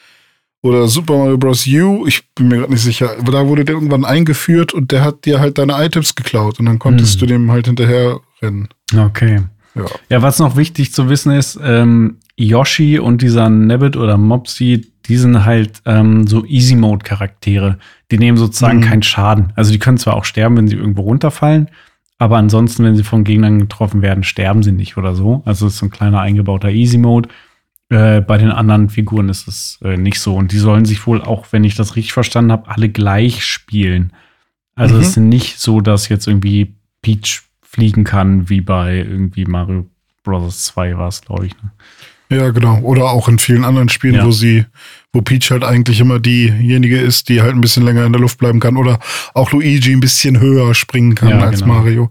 oder 0.63 0.87
Super 0.87 1.19
Mario 1.19 1.37
Bros. 1.37 1.67
U, 1.67 2.07
ich 2.07 2.23
bin 2.37 2.49
mir 2.49 2.59
gerade 2.59 2.73
nicht 2.73 2.83
sicher, 2.83 3.17
aber 3.19 3.33
da 3.33 3.47
wurde 3.49 3.65
der 3.65 3.75
irgendwann 3.75 4.05
eingeführt 4.05 4.73
und 4.73 4.93
der 4.93 5.03
hat 5.03 5.25
dir 5.25 5.41
halt 5.41 5.59
deine 5.59 5.75
Items 5.85 6.15
geklaut 6.15 6.61
und 6.61 6.67
dann 6.67 6.79
konntest 6.79 7.15
Hm. 7.15 7.21
du 7.21 7.27
dem 7.27 7.51
halt 7.51 7.67
hinterher 7.67 8.21
rennen. 8.41 8.69
Okay. 8.97 9.41
Ja. 9.75 9.85
Ja, 10.11 10.23
was 10.23 10.39
noch 10.39 10.57
wichtig 10.57 10.93
zu 10.93 11.09
wissen 11.09 11.33
ist, 11.33 11.59
ähm, 11.63 12.19
Yoshi 12.37 12.99
und 12.99 13.23
dieser 13.23 13.49
Nabbit 13.49 13.97
oder 13.97 14.17
Mopsy, 14.19 14.93
die 15.07 15.17
sind 15.17 15.45
halt 15.45 15.81
ähm, 15.87 16.27
so 16.27 16.45
Easy-Mode-Charaktere. 16.45 17.79
Die 18.11 18.19
nehmen 18.19 18.37
sozusagen 18.37 18.79
Mhm. 18.79 18.83
keinen 18.85 19.03
Schaden. 19.03 19.53
Also 19.57 19.73
die 19.73 19.79
können 19.79 19.99
zwar 19.99 20.15
auch 20.15 20.25
sterben, 20.25 20.57
wenn 20.57 20.69
sie 20.69 20.77
irgendwo 20.77 21.03
runterfallen, 21.03 21.69
aber 22.19 22.37
ansonsten, 22.37 22.85
wenn 22.85 22.97
sie 22.97 23.03
von 23.03 23.25
Gegnern 23.25 23.59
getroffen 23.59 24.03
werden, 24.03 24.23
sterben 24.25 24.63
sie 24.63 24.73
nicht 24.73 24.97
oder 24.97 25.15
so. 25.15 25.43
Also 25.45 25.67
es 25.67 25.75
ist 25.75 25.79
so 25.81 25.87
ein 25.87 25.91
kleiner 25.91 26.21
eingebauter 26.21 26.69
Easy-Mode. 26.71 27.29
Äh, 27.89 28.21
bei 28.21 28.39
den 28.39 28.51
anderen 28.51 28.89
Figuren 28.91 29.29
ist 29.29 29.49
es 29.49 29.79
äh, 29.83 29.97
nicht 29.97 30.21
so. 30.21 30.35
Und 30.37 30.53
die 30.53 30.59
sollen 30.59 30.85
sich 30.85 31.07
wohl 31.07 31.21
auch, 31.23 31.47
wenn 31.51 31.65
ich 31.65 31.75
das 31.75 31.97
richtig 31.97 32.13
verstanden 32.13 32.53
habe, 32.53 32.69
alle 32.71 32.89
gleich 32.89 33.45
spielen. 33.45 34.13
Also 34.75 34.95
Mhm. 34.97 35.01
es 35.01 35.09
ist 35.09 35.17
nicht 35.19 35.59
so, 35.59 35.81
dass 35.81 36.09
jetzt 36.09 36.27
irgendwie 36.27 36.75
Peach 37.03 37.43
fliegen 37.73 38.05
kann, 38.05 38.49
wie 38.51 38.61
bei 38.61 38.97
irgendwie 38.97 39.45
Mario 39.47 39.87
Bros. 40.25 40.65
2 40.67 40.97
war 40.99 41.09
es, 41.09 41.23
glaube 41.23 41.47
ich. 41.47 41.53
Ne? 41.63 41.71
Ja, 42.37 42.51
genau. 42.51 42.79
Oder 42.81 43.11
auch 43.11 43.29
in 43.29 43.39
vielen 43.39 43.65
anderen 43.65 43.89
Spielen, 43.89 44.15
Ja. 44.15 44.25
wo 44.25 44.31
sie, 44.31 44.65
wo 45.13 45.21
Peach 45.21 45.51
halt 45.51 45.65
eigentlich 45.65 46.01
immer 46.01 46.19
diejenige 46.19 46.99
ist, 46.99 47.29
die 47.29 47.43
halt 47.43 47.55
ein 47.55 47.61
bisschen 47.61 47.83
länger 47.85 48.07
in 48.07 48.13
der 48.13 48.21
Luft 48.21 48.39
bleiben 48.39 48.61
kann. 48.61 48.77
Oder 48.77 48.99
auch 49.35 49.53
Luigi 49.53 49.93
ein 49.93 50.01
bisschen 50.01 50.39
höher 50.41 50.75
springen 50.75 51.15
kann 51.15 51.29
Ja, 51.31 51.41
als 51.41 51.61
genau. 51.61 51.75
Mario. 51.75 52.11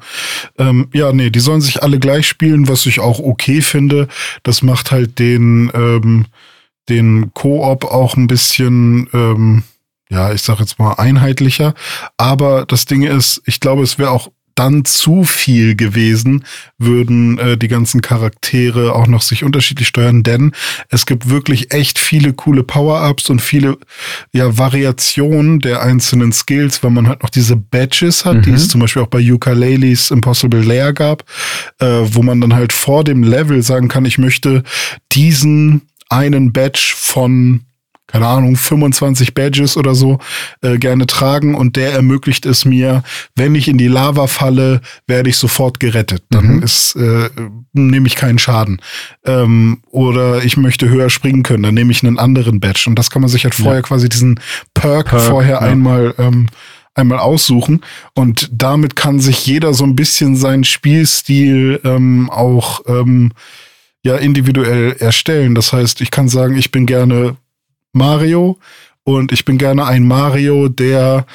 Ähm, 0.59 0.89
ja, 0.93 1.11
nee, 1.11 1.29
die 1.31 1.39
sollen 1.39 1.61
sich 1.61 1.81
alle 1.81 1.97
gleich 1.99 2.27
spielen, 2.27 2.67
was 2.67 2.85
ich 2.85 2.99
auch 2.99 3.19
okay 3.19 3.61
finde. 3.61 4.07
Das 4.43 4.61
macht 4.61 4.91
halt 4.91 5.17
den, 5.17 5.71
ähm, 5.73 6.25
den 6.89 7.33
Koop 7.33 7.85
auch 7.85 8.15
ein 8.17 8.27
bisschen, 8.27 9.07
ähm, 9.13 9.63
ja, 10.09 10.33
ich 10.33 10.41
sag 10.41 10.59
jetzt 10.59 10.77
mal 10.77 10.93
einheitlicher. 10.93 11.73
Aber 12.17 12.65
das 12.65 12.85
Ding 12.85 13.01
ist, 13.03 13.41
ich 13.45 13.59
glaube, 13.59 13.81
es 13.83 13.97
wäre 13.97 14.11
auch 14.11 14.29
dann 14.61 14.85
zu 14.85 15.23
viel 15.23 15.75
gewesen, 15.75 16.45
würden 16.77 17.39
äh, 17.39 17.57
die 17.57 17.67
ganzen 17.67 18.01
Charaktere 18.01 18.93
auch 18.93 19.07
noch 19.07 19.23
sich 19.23 19.43
unterschiedlich 19.43 19.87
steuern, 19.87 20.21
denn 20.21 20.51
es 20.89 21.07
gibt 21.07 21.29
wirklich 21.29 21.73
echt 21.73 21.97
viele 21.97 22.33
coole 22.33 22.61
Power-Ups 22.63 23.31
und 23.31 23.41
viele 23.41 23.77
ja, 24.31 24.59
Variationen 24.59 25.59
der 25.61 25.81
einzelnen 25.81 26.31
Skills, 26.31 26.83
weil 26.83 26.91
man 26.91 27.07
halt 27.07 27.23
noch 27.23 27.31
diese 27.31 27.55
Badges 27.55 28.23
hat, 28.23 28.45
die 28.45 28.51
Mhm. 28.51 28.55
es 28.55 28.67
zum 28.67 28.81
Beispiel 28.81 29.01
auch 29.01 29.07
bei 29.07 29.31
Ukuleles 29.31 30.11
Impossible 30.11 30.61
Lair 30.61 30.93
gab, 30.93 31.23
äh, 31.79 31.85
wo 32.03 32.21
man 32.21 32.39
dann 32.39 32.53
halt 32.53 32.71
vor 32.71 33.03
dem 33.03 33.23
Level 33.23 33.63
sagen 33.63 33.87
kann, 33.87 34.05
ich 34.05 34.19
möchte 34.19 34.61
diesen 35.11 35.81
einen 36.09 36.53
Badge 36.53 36.93
von 36.95 37.61
keine 38.11 38.27
Ahnung, 38.27 38.55
25 38.55 39.33
Badges 39.33 39.77
oder 39.77 39.95
so 39.95 40.19
äh, 40.61 40.77
gerne 40.77 41.07
tragen 41.07 41.55
und 41.55 41.75
der 41.75 41.93
ermöglicht 41.93 42.45
es 42.45 42.65
mir, 42.65 43.03
wenn 43.35 43.55
ich 43.55 43.67
in 43.67 43.77
die 43.77 43.87
Lava 43.87 44.27
falle, 44.27 44.81
werde 45.07 45.29
ich 45.29 45.37
sofort 45.37 45.79
gerettet. 45.79 46.23
Dann 46.29 46.57
Mhm. 46.57 46.63
ist, 46.63 46.95
äh, 46.95 47.29
nehme 47.73 48.07
ich 48.07 48.15
keinen 48.15 48.39
Schaden. 48.39 48.81
Ähm, 49.25 49.79
oder 49.91 50.43
ich 50.43 50.57
möchte 50.57 50.89
höher 50.89 51.09
springen 51.09 51.43
können, 51.43 51.63
dann 51.63 51.73
nehme 51.73 51.91
ich 51.91 52.03
einen 52.03 52.19
anderen 52.19 52.59
Badge. 52.59 52.85
Und 52.87 52.95
das 52.99 53.09
kann 53.09 53.21
man 53.21 53.29
sich 53.29 53.43
halt 53.43 53.55
vorher 53.55 53.81
quasi 53.81 54.09
diesen 54.09 54.39
Perk, 54.73 55.09
Perk, 55.09 55.21
vorher 55.21 55.53
ja. 55.53 55.59
einmal 55.59 56.13
ähm, 56.17 56.47
einmal 56.93 57.19
aussuchen 57.19 57.81
und 58.15 58.49
damit 58.51 58.97
kann 58.97 59.21
sich 59.21 59.45
jeder 59.45 59.73
so 59.73 59.85
ein 59.85 59.95
bisschen 59.95 60.35
seinen 60.35 60.65
Spielstil 60.65 61.79
ähm, 61.85 62.29
auch 62.29 62.81
ähm, 62.85 63.31
ja 64.03 64.17
individuell 64.17 64.97
erstellen. 64.99 65.55
Das 65.55 65.71
heißt, 65.71 66.01
ich 66.01 66.11
kann 66.11 66.27
sagen, 66.27 66.57
ich 66.57 66.71
bin 66.71 66.85
gerne 66.85 67.37
Mario 67.93 68.57
und 69.03 69.31
ich 69.31 69.45
bin 69.45 69.57
gerne 69.57 69.85
ein 69.85 70.07
Mario, 70.07 70.69
der 70.69 71.25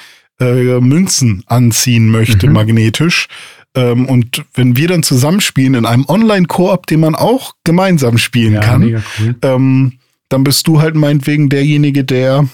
äh, 0.41 0.81
Münzen 0.81 1.43
anziehen 1.47 2.11
möchte, 2.11 2.47
Mhm. 2.47 2.53
magnetisch. 2.53 3.29
Ähm, 3.75 4.07
und 4.07 4.45
wenn 4.55 4.77
wir 4.77 4.89
dann 4.89 5.03
zusammenspielen 5.03 5.75
in 5.75 5.87
einem 5.87 6.05
Online-Koop, 6.09 6.87
den 6.87 7.01
man 7.01 7.15
auch 7.15 7.55
gemeinsam 7.65 8.19
spielen 8.19 8.55
Ja, 8.55 8.61
kann, 8.61 8.83
cool. 9.19 9.35
ähm, 9.43 9.93
dann 10.29 10.45
bist 10.45 10.67
du 10.67 10.81
halt 10.81 10.95
meinetwegen 10.95 11.49
derjenige, 11.49 12.05
der, 12.05 12.49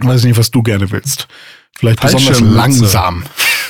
weiß 0.00 0.24
nicht, 0.24 0.38
was 0.38 0.50
du 0.50 0.62
gerne 0.62 0.90
willst. 0.90 1.28
Vielleicht 1.78 2.00
besonders 2.00 2.40
langsam. 2.40 3.24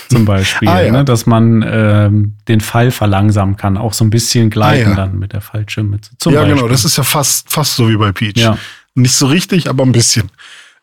Zum 0.09 0.25
Beispiel, 0.25 0.69
Ah, 0.69 0.83
ja. 0.83 0.93
ne, 0.93 1.05
dass 1.05 1.25
man 1.27 1.65
ähm, 1.67 2.35
den 2.49 2.61
Fall 2.61 2.91
verlangsamen 2.91 3.57
kann, 3.57 3.77
auch 3.79 3.93
so 3.95 4.05
ein 4.05 4.11
bisschen 4.11 4.51
gleiten 4.51 4.87
Ah, 4.89 4.91
ja. 4.91 4.97
dann 4.97 5.19
mit 5.19 5.33
der 5.33 5.41
Fallschirmmütze. 5.41 6.11
Ja, 6.27 6.31
Beispiel. 6.33 6.55
genau. 6.57 6.69
Das 6.69 6.85
ist 6.85 6.97
ja 6.97 7.05
fast, 7.05 7.51
fast 7.51 7.77
so 7.77 7.89
wie 7.89 7.97
bei 7.97 8.13
Peach. 8.13 8.37
Ja. 8.37 8.59
Nicht 8.95 9.15
so 9.15 9.27
richtig, 9.27 9.69
aber 9.69 9.85
ein 9.85 9.93
bisschen. 9.93 10.31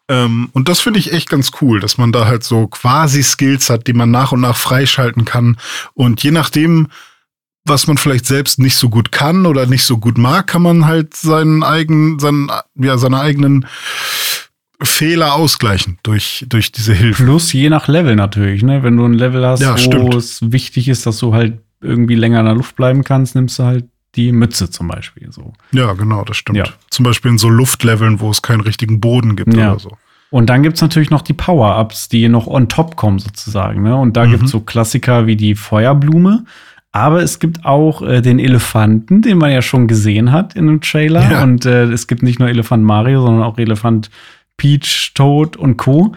Ähm, 0.09 0.49
und 0.53 0.67
das 0.67 0.79
finde 0.79 0.99
ich 0.99 1.13
echt 1.13 1.29
ganz 1.29 1.51
cool, 1.61 1.79
dass 1.79 1.97
man 1.97 2.11
da 2.11 2.25
halt 2.25 2.43
so 2.43 2.67
quasi 2.67 3.21
Skills 3.21 3.69
hat, 3.69 3.85
die 3.87 3.93
man 3.93 4.09
nach 4.09 4.31
und 4.31 4.41
nach 4.41 4.57
freischalten 4.57 5.25
kann. 5.25 5.57
Und 5.93 6.23
je 6.23 6.31
nachdem, 6.31 6.87
was 7.65 7.85
man 7.85 7.97
vielleicht 7.97 8.25
selbst 8.25 8.57
nicht 8.57 8.75
so 8.75 8.89
gut 8.89 9.11
kann 9.11 9.45
oder 9.45 9.67
nicht 9.67 9.83
so 9.83 9.97
gut 9.99 10.17
mag, 10.17 10.47
kann 10.47 10.63
man 10.63 10.85
halt 10.87 11.15
seinen 11.15 11.61
eigenen, 11.63 12.17
seinen, 12.17 12.49
ja, 12.75 12.97
seine 12.97 13.19
eigenen 13.19 13.67
Fehler 14.81 15.35
ausgleichen 15.35 15.99
durch, 16.03 16.45
durch 16.49 16.71
diese 16.71 16.93
Hilfe. 16.93 17.23
Plus 17.25 17.51
je 17.53 17.69
nach 17.69 17.87
Level 17.87 18.15
natürlich, 18.15 18.63
ne? 18.63 18.81
Wenn 18.81 18.97
du 18.97 19.05
ein 19.05 19.13
Level 19.13 19.45
hast, 19.45 19.59
Ja, 19.59 19.73
wo 19.73 19.77
stimmt. 19.77 20.13
es 20.15 20.51
wichtig 20.51 20.87
ist, 20.87 21.05
dass 21.05 21.19
du 21.19 21.33
halt 21.33 21.59
irgendwie 21.81 22.15
länger 22.15 22.39
in 22.39 22.45
der 22.45 22.55
Luft 22.55 22.75
bleiben 22.75 23.03
kannst, 23.03 23.35
nimmst 23.35 23.59
du 23.59 23.63
halt 23.63 23.85
die 24.15 24.31
Mütze 24.31 24.69
zum 24.69 24.87
Beispiel 24.87 25.31
so. 25.31 25.53
Ja, 25.71 25.93
genau, 25.93 26.23
das 26.23 26.37
stimmt. 26.37 26.57
Ja. 26.57 26.65
Zum 26.89 27.03
Beispiel 27.05 27.31
in 27.31 27.37
so 27.37 27.49
Luftleveln, 27.49 28.19
wo 28.19 28.29
es 28.31 28.41
keinen 28.41 28.61
richtigen 28.61 28.99
Boden 28.99 29.35
gibt 29.35 29.53
Ja. 29.55 29.71
oder 29.71 29.79
so. 29.79 29.97
Und 30.31 30.47
dann 30.49 30.61
gibt's 30.63 30.81
natürlich 30.81 31.09
noch 31.09 31.21
die 31.23 31.33
Power-Ups, 31.33 32.07
die 32.09 32.27
noch 32.29 32.45
on 32.47 32.69
top 32.69 32.95
kommen 32.95 33.17
sozusagen. 33.19 33.81
Ne? 33.83 33.95
Und 33.95 34.15
da 34.15 34.25
Mhm. 34.25 34.31
gibt's 34.31 34.51
so 34.51 34.59
Klassiker 34.59 35.25
wie 35.27 35.35
die 35.35 35.55
Feuerblume. 35.55 36.45
Aber 36.91 37.21
es 37.21 37.39
gibt 37.39 37.65
auch 37.65 38.01
äh, 38.01 38.21
den 38.21 38.39
Elefanten, 38.39 39.21
den 39.21 39.37
man 39.37 39.51
ja 39.51 39.61
schon 39.61 39.87
gesehen 39.87 40.31
hat 40.31 40.55
in 40.55 40.67
einem 40.69 40.81
Trailer. 40.81 41.31
Ja. 41.31 41.43
Und 41.43 41.65
äh, 41.65 41.83
es 41.85 42.07
gibt 42.07 42.23
nicht 42.23 42.39
nur 42.39 42.49
Elefant 42.49 42.83
Mario, 42.83 43.21
sondern 43.21 43.43
auch 43.43 43.57
Elefant 43.59 44.09
Peach, 44.57 45.11
Toad 45.15 45.55
und 45.55 45.77
Co. 45.77 46.13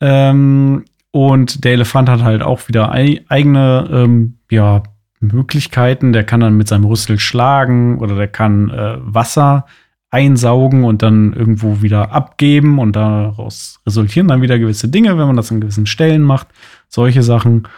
Ähm, 0.00 0.84
und 1.10 1.64
der 1.64 1.72
Elefant 1.72 2.08
hat 2.08 2.22
halt 2.22 2.42
auch 2.42 2.68
wieder 2.68 2.92
ei 2.92 3.24
eigene 3.28 3.88
ähm, 3.92 4.38
ja, 4.50 4.82
Möglichkeiten. 5.20 6.12
Der 6.12 6.24
kann 6.24 6.40
dann 6.40 6.56
mit 6.56 6.68
seinem 6.68 6.84
Rüssel 6.84 7.18
schlagen 7.18 7.98
oder 7.98 8.14
der 8.16 8.28
kann 8.28 8.70
äh, 8.70 8.96
Wasser 9.00 9.66
einsaugen 10.10 10.84
und 10.84 11.02
dann 11.02 11.32
irgendwo 11.34 11.82
wieder 11.82 12.12
abgeben 12.12 12.78
und 12.78 12.96
daraus 12.96 13.80
resultieren 13.86 14.28
dann 14.28 14.40
wieder 14.42 14.58
gewisse 14.58 14.88
Dinge, 14.88 15.18
wenn 15.18 15.26
man 15.26 15.36
das 15.36 15.52
an 15.52 15.60
gewissen 15.60 15.86
Stellen 15.86 16.22
macht. 16.22 16.48
Solche 16.88 17.22
Sachen. 17.22 17.68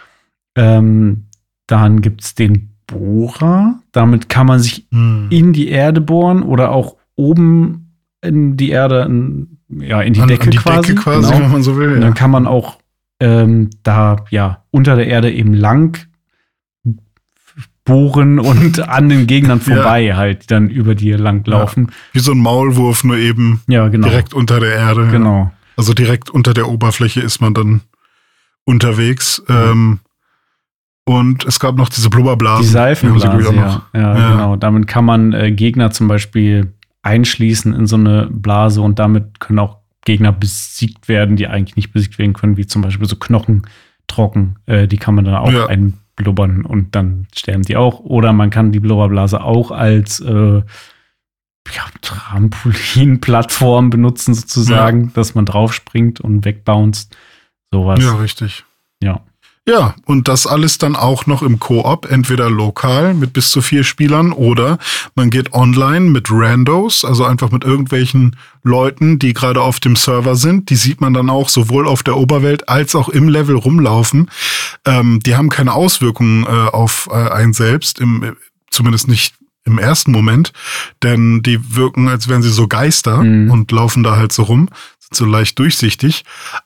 Ähm, 0.55 1.25
dann 1.67 2.01
gibt 2.01 2.21
es 2.23 2.35
den 2.35 2.69
Bohrer. 2.87 3.79
Damit 3.91 4.29
kann 4.29 4.47
man 4.47 4.59
sich 4.59 4.87
Hm. 4.91 5.27
in 5.29 5.53
die 5.53 5.69
Erde 5.69 6.01
bohren 6.01 6.43
oder 6.43 6.71
auch 6.71 6.97
oben 7.15 7.95
in 8.21 8.55
die 8.57 8.69
Erde, 8.69 9.01
in, 9.03 9.57
ja, 9.69 10.01
in 10.01 10.13
die 10.13 10.21
An- 10.21 10.27
Decke 10.27 10.43
an 10.45 10.51
die 10.51 10.57
quasi. 10.57 10.89
Decke 10.89 11.01
quasi, 11.01 11.31
genau. 11.33 11.43
wenn 11.45 11.51
man 11.51 11.63
so 11.63 11.77
will. 11.77 11.93
Ja. 11.95 11.99
dann 11.99 12.13
kann 12.13 12.31
man 12.31 12.47
auch 12.47 12.77
ähm, 13.19 13.69
da 13.83 14.17
ja 14.29 14.63
unter 14.71 14.95
der 14.95 15.07
Erde 15.07 15.31
eben 15.31 15.53
lang 15.53 15.97
bohren 17.85 18.39
und 18.39 18.79
an 18.89 19.09
den 19.09 19.27
Gegnern 19.27 19.61
Ja. 19.65 19.75
vorbei 19.75 20.15
halt, 20.15 20.43
die 20.43 20.47
dann 20.47 20.69
über 20.69 20.95
dir 20.95 21.17
lang 21.17 21.45
laufen. 21.47 21.91
Wie 22.13 22.19
so 22.19 22.31
ein 22.31 22.39
Maulwurf, 22.39 23.03
nur 23.03 23.17
eben 23.17 23.61
Ja, 23.67 23.87
genau. 23.87 24.07
direkt 24.07 24.33
unter 24.33 24.59
der 24.59 24.73
Erde. 24.75 25.05
ja. 25.05 25.11
Genau. 25.11 25.51
Also 25.77 25.93
direkt 25.93 26.29
unter 26.29 26.53
der 26.53 26.67
Oberfläche 26.69 27.21
ist 27.21 27.41
man 27.41 27.53
dann 27.53 27.81
unterwegs. 28.65 29.41
Ähm, 29.49 29.99
und 31.05 31.45
es 31.45 31.59
gab 31.59 31.75
noch 31.75 31.89
diese 31.89 32.09
Blubberblasen. 32.09 32.63
Die 32.63 32.69
Seifenblase, 32.69 33.55
ja. 33.55 33.81
ja. 33.93 33.99
Ja. 34.17 34.31
genau. 34.31 34.55
Damit 34.55 34.87
kann 34.87 35.05
man 35.05 35.33
äh, 35.33 35.51
Gegner 35.51 35.91
zum 35.91 36.07
Beispiel 36.07 36.73
einschließen 37.01 37.73
in 37.73 37.87
so 37.87 37.95
eine 37.95 38.27
Blase 38.31 38.81
und 38.81 38.99
damit 38.99 39.39
können 39.39 39.57
auch 39.59 39.77
Gegner 40.05 40.31
besiegt 40.31 41.07
werden, 41.07 41.35
die 41.35 41.47
eigentlich 41.47 41.75
nicht 41.75 41.91
besiegt 41.93 42.19
werden 42.19 42.33
können, 42.33 42.57
wie 42.57 42.67
zum 42.67 42.81
Beispiel 42.83 43.07
so 43.07 43.15
Knochen 43.15 43.63
trocken. 44.07 44.57
Äh, 44.67 44.87
die 44.87 44.97
kann 44.97 45.15
man 45.15 45.25
dann 45.25 45.35
auch 45.35 45.51
Ja. 45.51 45.65
einblasen 45.65 45.97
blubbern 46.21 46.65
und 46.65 46.95
dann 46.95 47.27
sterben 47.35 47.63
die 47.63 47.77
auch. 47.77 47.99
Oder 47.99 48.33
man 48.33 48.49
kann 48.49 48.71
die 48.71 48.79
Blubberblase 48.79 49.41
auch 49.41 49.71
als 49.71 50.19
äh, 50.19 50.61
ja, 51.73 51.85
Trampolin-Plattform 52.01 53.89
benutzen, 53.89 54.33
sozusagen, 54.33 55.05
ja. 55.05 55.11
dass 55.13 55.35
man 55.35 55.45
draufspringt 55.45 56.19
und 56.19 56.45
wegbounced. 56.45 57.15
Sowas. 57.71 58.03
Ja, 58.03 58.15
richtig. 58.15 58.65
Ja. 59.01 59.21
Ja, 59.67 59.93
und 60.05 60.27
das 60.27 60.47
alles 60.47 60.79
dann 60.79 60.95
auch 60.95 61.27
noch 61.27 61.43
im 61.43 61.59
Koop, 61.59 62.09
entweder 62.09 62.49
lokal 62.49 63.13
mit 63.13 63.31
bis 63.31 63.51
zu 63.51 63.61
vier 63.61 63.83
Spielern 63.83 64.31
oder 64.31 64.79
man 65.13 65.29
geht 65.29 65.53
online 65.53 66.09
mit 66.09 66.29
Randos, 66.31 67.05
also 67.05 67.25
einfach 67.25 67.51
mit 67.51 67.63
irgendwelchen 67.63 68.37
Leuten, 68.63 69.19
die 69.19 69.33
gerade 69.33 69.61
auf 69.61 69.79
dem 69.79 69.95
Server 69.95 70.35
sind. 70.35 70.71
Die 70.71 70.75
sieht 70.75 70.99
man 70.99 71.13
dann 71.13 71.29
auch 71.29 71.47
sowohl 71.47 71.87
auf 71.87 72.01
der 72.01 72.17
Oberwelt 72.17 72.69
als 72.69 72.95
auch 72.95 73.07
im 73.07 73.29
Level 73.29 73.55
rumlaufen. 73.55 74.31
Ähm, 74.85 75.19
die 75.19 75.35
haben 75.35 75.49
keine 75.49 75.73
Auswirkungen 75.73 76.43
äh, 76.43 76.47
auf 76.47 77.07
äh, 77.11 77.29
einen 77.29 77.53
selbst, 77.53 77.99
im, 77.99 78.35
zumindest 78.71 79.07
nicht 79.07 79.35
im 79.63 79.77
ersten 79.77 80.11
Moment, 80.11 80.53
denn 81.03 81.43
die 81.43 81.75
wirken, 81.75 82.07
als 82.07 82.27
wären 82.27 82.41
sie 82.41 82.49
so 82.49 82.67
Geister 82.67 83.21
mhm. 83.21 83.51
und 83.51 83.71
laufen 83.71 84.01
da 84.01 84.15
halt 84.15 84.31
so 84.31 84.41
rum 84.41 84.69
so 85.13 85.25
leicht 85.25 85.59
durchsichtig. 85.59 86.23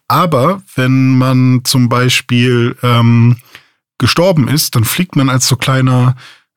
Aber 0.08 0.62
wenn 0.76 1.18
man 1.18 1.62
zum 1.64 1.90
Beispiel 1.90 2.76
ähm, 2.84 3.38
gestorben 3.98 4.48
ist, 4.48 4.76
dann 4.76 4.84
fliegt 4.84 5.16
man 5.16 5.30
als 5.30 5.48
so 5.48 5.56
kleiner 5.56 6.16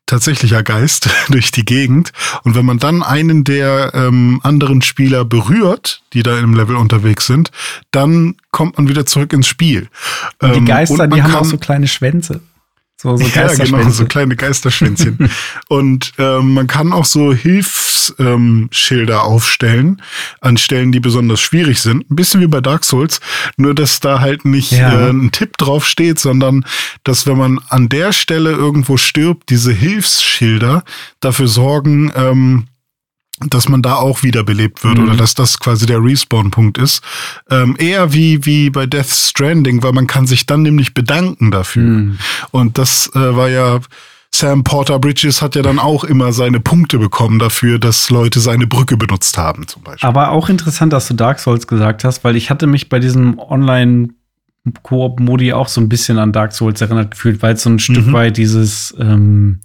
tatsächlicher 0.09 0.63
Geist 0.63 1.09
durch 1.29 1.53
die 1.53 1.65
Gegend. 1.65 2.13
Und 2.43 2.57
wenn 2.57 2.65
man 2.65 2.79
dann 2.79 3.03
einen 3.03 3.45
der 3.45 3.93
ähm, 3.95 4.41
anderen 4.43 4.83
Spieler 4.83 5.25
berührt, 5.25 6.03
die 6.13 6.23
da 6.23 6.39
im 6.39 6.55
Level 6.55 6.77
unterwegs 6.77 7.27
sind, 7.27 7.51
dann 7.93 8.37
kommt 8.51 8.79
man 8.79 8.89
wieder 8.89 9.07
zurück 9.07 9.33
ins 9.33 9.47
Spiel. 9.47 9.89
Und 10.41 10.55
die 10.55 10.59
ähm, 10.59 10.65
Geister, 10.67 11.05
ähm, 11.05 11.11
die 11.11 11.23
haben 11.23 11.35
auch 11.35 11.45
so 11.45 11.59
kleine 11.59 11.87
Schwänze. 11.87 12.41
So, 13.01 13.17
so 13.17 13.25
ja, 13.35 13.55
genau, 13.55 13.89
so 13.91 14.07
kleine 14.07 14.35
Geisterschwänzchen. 14.35 15.31
und 15.69 16.13
ähm, 16.19 16.55
man 16.55 16.67
kann 16.67 16.93
auch 16.93 17.05
so 17.05 17.33
Hilfsschilder 17.33 19.15
ähm, 19.15 19.21
aufstellen 19.21 20.03
an 20.41 20.57
Stellen, 20.57 20.91
die 20.91 20.99
besonders 20.99 21.41
schwierig 21.41 21.81
sind. 21.81 22.11
Ein 22.11 22.17
bisschen 22.17 22.41
wie 22.41 22.49
bei 22.49 22.61
Dark 22.61 22.85
Souls, 22.85 23.21
nur 23.57 23.75
dass 23.75 24.01
da 24.01 24.21
halt 24.21 24.45
nicht 24.45 24.73
ja. 24.73 25.07
äh, 25.07 25.11
ein 25.11 25.31
Tipp 25.31 25.57
drauf 25.59 25.87
steht, 25.87 26.19
sondern 26.19 26.65
dass 27.05 27.27
wenn 27.27 27.39
man 27.39 27.61
an 27.69 27.89
der 27.89 28.13
Stelle 28.13 28.51
irgendwo 28.51 28.97
stirbt, 28.97 29.51
diese 29.51 29.73
Hilfsschilder 29.73 30.83
dafür 31.21 31.47
sorgen, 31.47 32.13
ähm, 32.17 32.67
dass 33.47 33.69
man 33.69 33.83
da 33.83 33.95
auch 33.95 34.23
wiederbelebt 34.23 34.85
wird 34.85 34.99
mhm. 34.99 35.05
oder 35.05 35.17
dass 35.17 35.35
das 35.35 35.59
quasi 35.59 35.87
der 35.87 36.03
Respawn-Punkt 36.03 36.79
ist. 36.79 37.03
Ähm, 37.51 37.77
eher 37.79 38.13
wie, 38.13 38.45
wie 38.45 38.71
bei 38.71 38.87
Death 38.87 39.11
Stranding, 39.11 39.83
weil 39.83 39.93
man 39.93 40.07
kann 40.07 40.27
sich 40.27 40.47
dann 40.47 40.63
nämlich 40.63 40.95
bedanken 40.95 41.51
dafür. 41.51 41.83
Mhm. 41.83 42.19
Und 42.51 42.79
das 42.79 43.11
äh, 43.15 43.37
war 43.37 43.49
ja, 43.49 43.81
Sam 44.31 44.65
Porter 44.65 44.99
Bridges 44.99 45.41
hat 45.41 45.55
ja 45.55 45.63
dann 45.63 45.79
auch 45.79 46.05
immer 46.05 46.33
seine 46.33 46.61
Punkte 46.61 46.99
bekommen 46.99 47.39
dafür, 47.39 47.79
dass 47.79 48.11
Leute 48.11 48.41
seine 48.41 48.67
Brücke 48.67 48.97
benutzt 48.97 49.39
haben, 49.39 49.67
zum 49.67 49.83
Beispiel. 49.83 50.09
Aber 50.09 50.31
auch 50.31 50.49
interessant, 50.49 50.93
dass 50.93 51.09
du 51.09 51.15
Dark 51.15 51.39
Souls 51.39 51.67
gesagt 51.67 52.05
hast, 52.05 52.25
weil 52.25 52.37
ich 52.37 52.51
hatte 52.51 52.67
mich 52.67 52.89
bei 52.89 52.99
diesem 52.99 53.39
Online- 53.39 54.11
Koop-Modi 54.83 55.55
auch 55.55 55.69
so 55.69 55.81
ein 55.81 55.89
bisschen 55.89 56.19
an 56.19 56.33
Dark 56.33 56.53
Souls 56.53 56.81
erinnert 56.83 57.13
gefühlt, 57.13 57.41
weil 57.41 57.55
es 57.55 57.63
so 57.63 57.71
ein 57.71 57.75
mhm. 57.75 57.79
Stück 57.79 58.13
weit 58.13 58.37
dieses 58.37 58.95
ähm, 58.99 59.61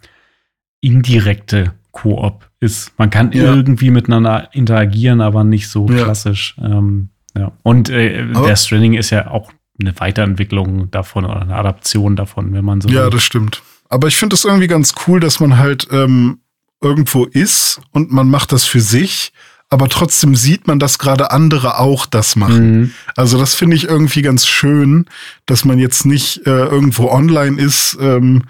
indirekte 0.80 1.74
Koop 1.94 2.50
ist. 2.60 2.92
Man 2.98 3.10
kann 3.10 3.32
ja. 3.32 3.44
irgendwie 3.44 3.92
miteinander 3.92 4.50
interagieren, 4.52 5.22
aber 5.22 5.46
nicht 5.46 5.70
so 5.70 5.88
ja. 5.88 6.04
klassisch. 6.04 6.56
Ähm, 6.62 7.10
ja. 7.38 7.54
Und 7.64 7.90
äh, 7.90 8.26
der 8.34 8.56
Stranding 8.56 8.96
ist 8.96 9.12
ja 9.12 9.30
auch 9.32 9.52
eine 9.80 9.98
Weiterentwicklung 10.00 10.92
davon 10.92 11.24
oder 11.24 11.42
eine 11.42 11.56
Adaption 11.56 12.16
davon, 12.16 12.52
wenn 12.54 12.66
man 12.66 12.82
so. 12.82 12.90
Ja, 12.90 13.06
will. 13.06 13.12
das 13.12 13.24
stimmt. 13.24 13.62
Aber 13.90 14.08
ich 14.08 14.18
finde 14.18 14.34
das 14.34 14.44
irgendwie 14.44 14.68
ganz 14.68 14.96
cool, 15.08 15.20
dass 15.20 15.40
man 15.40 15.58
halt 15.58 15.88
ähm, 15.92 16.40
irgendwo 16.82 17.26
ist 17.26 17.80
und 17.92 18.12
man 18.12 18.28
macht 18.28 18.52
das 18.52 18.66
für 18.66 18.82
sich, 18.82 19.32
aber 19.70 19.88
trotzdem 19.88 20.36
sieht 20.36 20.68
man, 20.68 20.80
dass 20.80 21.00
gerade 21.00 21.32
andere 21.32 21.80
auch 21.80 22.06
das 22.06 22.36
machen. 22.36 22.80
Mhm. 22.80 22.92
Also 23.16 23.40
das 23.40 23.56
finde 23.56 23.76
ich 23.76 23.86
irgendwie 23.86 24.22
ganz 24.22 24.48
schön, 24.48 25.06
dass 25.46 25.64
man 25.64 25.80
jetzt 25.80 26.06
nicht 26.06 26.46
äh, 26.46 26.66
irgendwo 26.66 27.10
online 27.10 27.62
ist. 27.62 27.98
Ähm, 28.00 28.44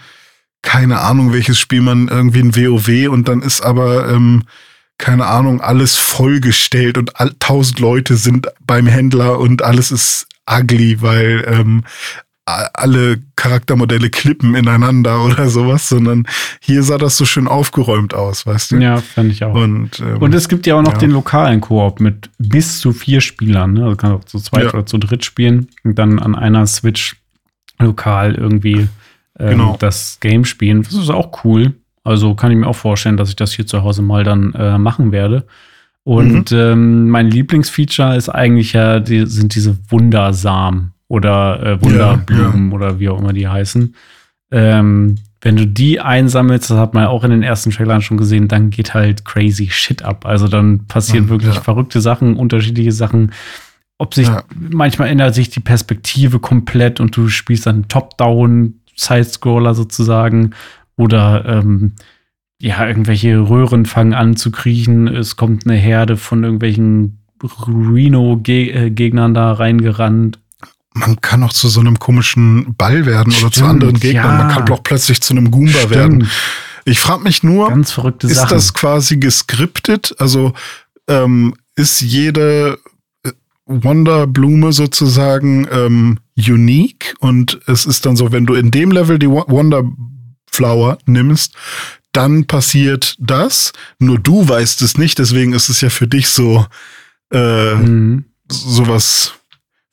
keine 0.64 1.02
Ahnung, 1.02 1.32
welches 1.32 1.60
Spiel 1.60 1.82
man 1.82 2.08
irgendwie 2.08 2.40
ein 2.40 2.56
WoW 2.56 3.10
und 3.12 3.28
dann 3.28 3.44
ist 3.44 3.62
aber, 3.62 4.10
ähm, 4.10 4.44
keine 4.98 5.28
Ahnung, 5.28 5.62
alles 5.62 5.96
vollgestellt 5.96 6.98
und 6.98 7.12
tausend 7.40 7.80
Leute 7.80 8.16
sind 8.16 8.48
beim 8.66 8.88
Händler 8.88 9.40
und 9.40 9.62
alles 9.62 9.92
ist 9.92 10.28
ugly, 10.50 11.02
weil 11.02 11.46
ähm, 11.48 11.84
alle 12.46 13.22
Charaktermodelle 13.36 14.10
klippen 14.10 14.56
ineinander 14.56 15.24
oder 15.26 15.50
sowas, 15.50 15.90
sondern 15.90 16.26
hier 16.60 16.84
sah 16.84 16.98
das 16.98 17.18
so 17.18 17.26
schön 17.26 17.48
aufgeräumt 17.48 18.14
aus, 18.14 18.46
weißt 18.46 18.72
du? 18.72 18.78
Ja, 18.78 18.98
fand 18.98 19.32
ich 19.32 19.44
auch. 19.44 19.54
Und, 19.54 20.00
ähm, 20.00 20.18
und 20.18 20.34
es 20.34 20.50
gibt 20.50 20.66
ja 20.66 20.76
auch 20.76 20.82
noch 20.82 20.94
ja. 20.94 21.00
den 21.00 21.12
lokalen 21.12 21.62
Koop 21.62 22.00
mit 22.00 22.30
bis 22.38 22.80
zu 22.80 22.92
vier 22.92 23.22
Spielern, 23.22 23.74
ne? 23.74 23.84
Also 23.86 23.96
kann 23.96 24.12
auch 24.14 24.24
zu 24.26 24.40
zweit 24.40 24.64
ja. 24.64 24.74
oder 24.74 24.86
zu 24.86 24.98
dritt 24.98 25.24
spielen 25.24 25.68
und 25.84 25.98
dann 25.98 26.20
an 26.20 26.36
einer 26.36 26.68
Switch 26.68 27.16
lokal 27.80 28.36
irgendwie 28.36 28.88
ähm, 29.40 29.50
genau. 29.50 29.78
das 29.80 30.20
Game 30.20 30.46
spielen. 30.46 30.84
Das 30.84 30.94
ist 30.94 31.10
auch 31.10 31.44
cool. 31.44 31.74
Also 32.04 32.36
kann 32.36 32.52
ich 32.52 32.58
mir 32.58 32.68
auch 32.68 32.76
vorstellen, 32.76 33.18
dass 33.18 33.30
ich 33.30 33.36
das 33.36 33.54
hier 33.54 33.66
zu 33.66 33.84
Hause 33.84 34.02
mal 34.02 34.24
dann 34.24 34.54
äh, 34.54 34.78
machen 34.78 35.12
werde. 35.12 35.46
Und 36.04 36.52
mhm. 36.52 36.58
ähm, 36.58 37.10
mein 37.10 37.30
Lieblingsfeature 37.30 38.16
ist 38.16 38.30
eigentlich 38.30 38.74
ja, 38.74 39.00
die, 39.00 39.26
sind 39.26 39.56
diese 39.56 39.78
Wundersamen 39.90 40.92
oder 41.08 41.64
äh, 41.64 41.82
Wunderblumen 41.82 42.66
ja, 42.66 42.70
ja. 42.70 42.74
oder 42.74 43.00
wie 43.00 43.10
auch 43.10 43.20
immer 43.20 43.34
die 43.34 43.48
heißen. 43.48 43.96
Ähm, 44.52 45.16
wenn 45.42 45.56
du 45.58 45.68
die 45.68 46.00
einsammelst, 46.00 46.70
das 46.70 46.78
hat 46.78 46.94
man 46.94 47.04
ja 47.04 47.10
auch 47.10 47.24
in 47.24 47.32
den 47.32 47.44
ersten 47.44 47.72
Trailern 47.72 48.02
schon 48.02 48.18
gesehen, 48.18 48.48
dann 48.48 48.70
geht 48.70 48.94
halt 48.94 49.26
crazy 49.26 49.70
shit 49.70 50.02
ab. 50.02 50.26
Also 50.26 50.48
dann 50.48 50.88
passieren 50.88 51.26
mhm, 51.26 51.30
wirklich 51.30 51.56
ja. 51.56 51.62
verrückte 51.62 52.02
Sachen, 52.02 52.36
unterschiedliche 52.36 52.92
Sachen. 52.92 53.32
Ob 53.98 54.14
sich, 54.14 54.30
manchmal 54.56 55.10
ändert 55.10 55.36
sich 55.36 55.50
die 55.50 55.60
Perspektive 55.60 56.40
komplett 56.40 57.00
und 57.00 57.16
du 57.16 57.30
spielst 57.30 57.66
dann 57.66 57.88
Top-Down 57.88 58.80
Side-Scroller 58.96 59.76
sozusagen 59.76 60.52
oder 60.96 61.46
ähm, 61.46 61.94
ja, 62.60 62.88
irgendwelche 62.88 63.40
Röhren 63.40 63.86
fangen 63.86 64.14
an 64.14 64.36
zu 64.38 64.52
kriechen. 64.52 65.08
Es 65.08 65.36
kommt 65.36 65.66
eine 65.66 65.76
Herde 65.76 66.16
von 66.18 66.44
irgendwelchen 66.44 67.20
Reno-Gegnern 67.68 69.34
da 69.34 69.52
reingerannt. 69.52 70.40
Man 70.94 71.20
kann 71.22 71.44
auch 71.44 71.52
zu 71.52 71.68
so 71.68 71.80
einem 71.80 72.00
komischen 72.00 72.76
Ball 72.76 73.06
werden 73.06 73.34
Stimmt, 73.34 73.46
oder 73.46 73.52
zu 73.54 73.66
anderen 73.66 74.00
Gegnern. 74.00 74.40
Ja. 74.40 74.44
Man 74.46 74.50
kann 74.50 74.70
auch 74.70 74.84
plötzlich 74.84 75.22
zu 75.22 75.34
einem 75.34 75.52
Goomba 75.52 75.72
Stimmt. 75.72 75.92
werden. 75.92 76.30
Ich 76.86 77.00
frage 77.00 77.24
mich 77.24 77.44
nur, 77.44 77.72
ist 78.22 78.52
das 78.52 78.74
quasi 78.74 79.18
geskriptet? 79.18 80.16
Also 80.20 80.54
ähm, 81.08 81.56
ist 81.76 82.02
jede 82.02 82.78
Wonderblume 83.66 84.74
sozusagen 84.74 85.68
ähm, 85.72 86.20
unique 86.36 87.16
und 87.20 87.60
es 87.68 87.86
ist 87.86 88.06
dann 88.06 88.16
so, 88.16 88.32
wenn 88.32 88.46
du 88.46 88.56
in 88.56 88.72
dem 88.72 88.92
Level 88.92 89.20
die 89.20 89.30
Wonderflower 89.30 90.98
nimmst, 91.06 91.54
dann 92.12 92.46
passiert 92.46 93.16
das. 93.20 93.74
Nur 94.00 94.20
du 94.20 94.48
weißt 94.48 94.82
es 94.82 94.98
nicht, 94.98 95.20
deswegen 95.20 95.54
ist 95.54 95.70
es 95.70 95.82
ja 95.82 95.90
für 95.90 96.08
dich 96.08 96.30
so 96.30 96.66
äh, 97.32 97.76
mhm. 97.76 98.26
sowas 98.50 99.34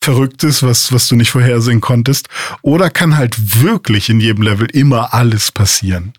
Verrücktes, 0.02 0.62
was, 0.62 0.92
was 0.92 1.08
du 1.08 1.16
nicht 1.16 1.30
vorhersehen 1.30 1.82
konntest. 1.82 2.28
Oder 2.62 2.88
kann 2.88 3.18
halt 3.18 3.62
wirklich 3.62 4.08
in 4.08 4.18
jedem 4.18 4.42
Level 4.42 4.66
immer 4.72 5.12
alles 5.12 5.52
passieren. 5.52 6.14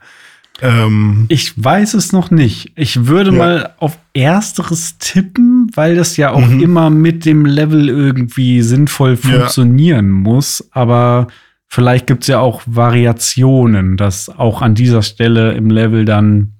Ähm, 0.62 1.26
ich 1.28 1.54
weiß 1.62 1.96
es 1.96 2.12
noch 2.12 2.30
nicht. 2.30 2.72
Ich 2.76 3.08
würde 3.08 3.32
ja. 3.32 3.38
mal 3.38 3.74
auf 3.78 3.98
Ersteres 4.14 4.98
tippen, 5.00 5.72
weil 5.74 5.96
das 5.96 6.18
ja 6.18 6.32
auch 6.32 6.46
mhm. 6.46 6.62
immer 6.62 6.90
mit 6.90 7.26
dem 7.26 7.46
Level 7.46 7.90
irgendwie 7.90 8.62
sinnvoll 8.62 9.18
funktionieren 9.18 10.08
ja. 10.08 10.32
muss. 10.32 10.68
Aber 10.72 11.28
vielleicht 11.68 12.08
gibt 12.08 12.24
es 12.24 12.28
ja 12.28 12.40
auch 12.40 12.62
Variationen, 12.66 13.98
dass 13.98 14.30
auch 14.30 14.62
an 14.62 14.76
dieser 14.76 15.02
Stelle 15.02 15.54
im 15.54 15.72
Level 15.72 16.06
dann 16.06 16.54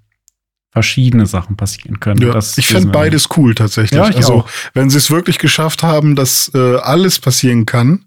verschiedene 0.72 1.26
Sachen 1.26 1.58
passieren 1.58 2.00
können. 2.00 2.22
Ja, 2.22 2.40
ich 2.58 2.68
fände 2.68 2.90
beides 2.90 3.28
cool 3.36 3.54
tatsächlich. 3.54 4.00
Ja, 4.00 4.06
also, 4.06 4.34
auch. 4.34 4.50
wenn 4.74 4.90
sie 4.90 4.98
es 4.98 5.12
wirklich 5.12 5.38
geschafft 5.38 5.84
haben, 5.84 6.16
dass 6.16 6.50
äh, 6.56 6.78
alles 6.78 7.20
passieren 7.20 7.66
kann, 7.66 8.06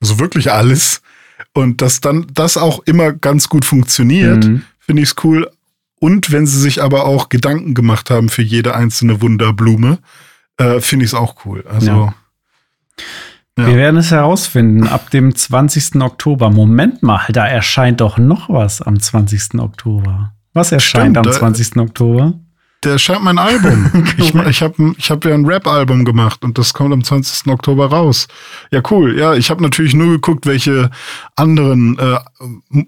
also 0.00 0.18
wirklich 0.18 0.50
alles, 0.50 1.02
und 1.52 1.82
dass 1.82 2.00
dann 2.00 2.26
das 2.32 2.56
auch 2.56 2.80
immer 2.86 3.12
ganz 3.12 3.50
gut 3.50 3.66
funktioniert, 3.66 4.46
mhm 4.46 4.62
finde 4.86 5.02
ich 5.02 5.10
es 5.10 5.24
cool. 5.24 5.50
Und 5.98 6.30
wenn 6.30 6.46
sie 6.46 6.60
sich 6.60 6.82
aber 6.82 7.04
auch 7.04 7.28
Gedanken 7.28 7.74
gemacht 7.74 8.10
haben 8.10 8.28
für 8.28 8.42
jede 8.42 8.74
einzelne 8.74 9.20
Wunderblume, 9.20 9.98
äh, 10.56 10.80
finde 10.80 11.04
ich 11.04 11.10
es 11.10 11.14
auch 11.14 11.44
cool. 11.44 11.64
Also. 11.68 11.86
Ja. 11.90 12.14
Ja. 13.58 13.68
Wir 13.68 13.76
werden 13.76 13.96
es 13.96 14.10
herausfinden 14.10 14.86
ab 14.86 15.10
dem 15.10 15.34
20. 15.34 16.02
Oktober. 16.02 16.50
Moment 16.50 17.02
mal, 17.02 17.22
da 17.30 17.46
erscheint 17.46 18.02
doch 18.02 18.18
noch 18.18 18.50
was 18.50 18.82
am 18.82 19.00
20. 19.00 19.58
Oktober. 19.60 20.34
Was 20.52 20.72
erscheint 20.72 21.16
Stimmt, 21.16 21.26
am 21.26 21.32
20. 21.32 21.76
Oktober? 21.78 22.34
Der 22.86 22.94
erscheint 22.94 23.22
mein 23.22 23.38
Album. 23.38 23.90
ich 24.18 24.34
ich 24.34 24.62
habe 24.62 24.94
ich 24.96 25.10
hab 25.10 25.24
ja 25.24 25.34
ein 25.34 25.44
Rap-Album 25.44 26.04
gemacht 26.04 26.44
und 26.44 26.56
das 26.56 26.72
kommt 26.72 26.92
am 26.92 27.02
20. 27.02 27.52
Oktober 27.52 27.86
raus. 27.86 28.28
Ja, 28.70 28.80
cool. 28.90 29.18
Ja, 29.18 29.34
ich 29.34 29.50
habe 29.50 29.62
natürlich 29.62 29.94
nur 29.94 30.12
geguckt, 30.12 30.46
welche 30.46 30.90
anderen 31.34 31.98
äh, 31.98 32.18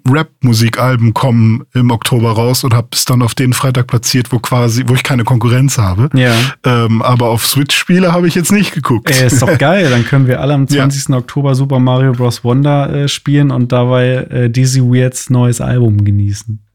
Rap-Musikalben 0.09 1.13
kommen 1.15 1.65
im 1.75 1.91
Oktober 1.91 2.33
raus 2.33 2.65
und 2.65 2.75
habe 2.75 2.89
es 2.93 3.05
dann 3.05 3.23
auf 3.23 3.35
den 3.35 3.53
Freitag 3.53 3.89
platziert, 3.89 4.33
wo 4.33 4.39
quasi, 4.39 4.85
wo 4.87 4.95
ich 4.95 5.03
keine 5.03 5.25
Konkurrenz 5.25 5.79
habe. 5.79 6.09
Ja. 6.15 6.35
Ähm, 6.65 7.03
aber 7.03 7.29
auf 7.29 7.47
Switch-Spiele 7.47 8.13
habe 8.13 8.29
ich 8.29 8.35
jetzt 8.35 8.53
nicht 8.53 8.73
geguckt. 8.73 9.11
Ey, 9.11 9.27
ist 9.27 9.43
doch 9.43 9.59
geil. 9.59 9.91
Dann 9.91 10.07
können 10.07 10.29
wir 10.29 10.41
alle 10.41 10.55
am 10.55 10.69
20. 10.69 11.09
Ja. 11.09 11.17
Oktober 11.17 11.55
Super 11.55 11.81
Mario 11.81 12.13
Bros. 12.13 12.45
Wonder 12.45 12.95
äh, 12.95 13.09
spielen 13.09 13.51
und 13.51 13.73
dabei 13.73 14.27
äh, 14.31 14.49
Dizzy 14.49 14.81
Weirds 14.81 15.29
neues 15.29 15.61
Album 15.61 16.05
genießen. 16.05 16.68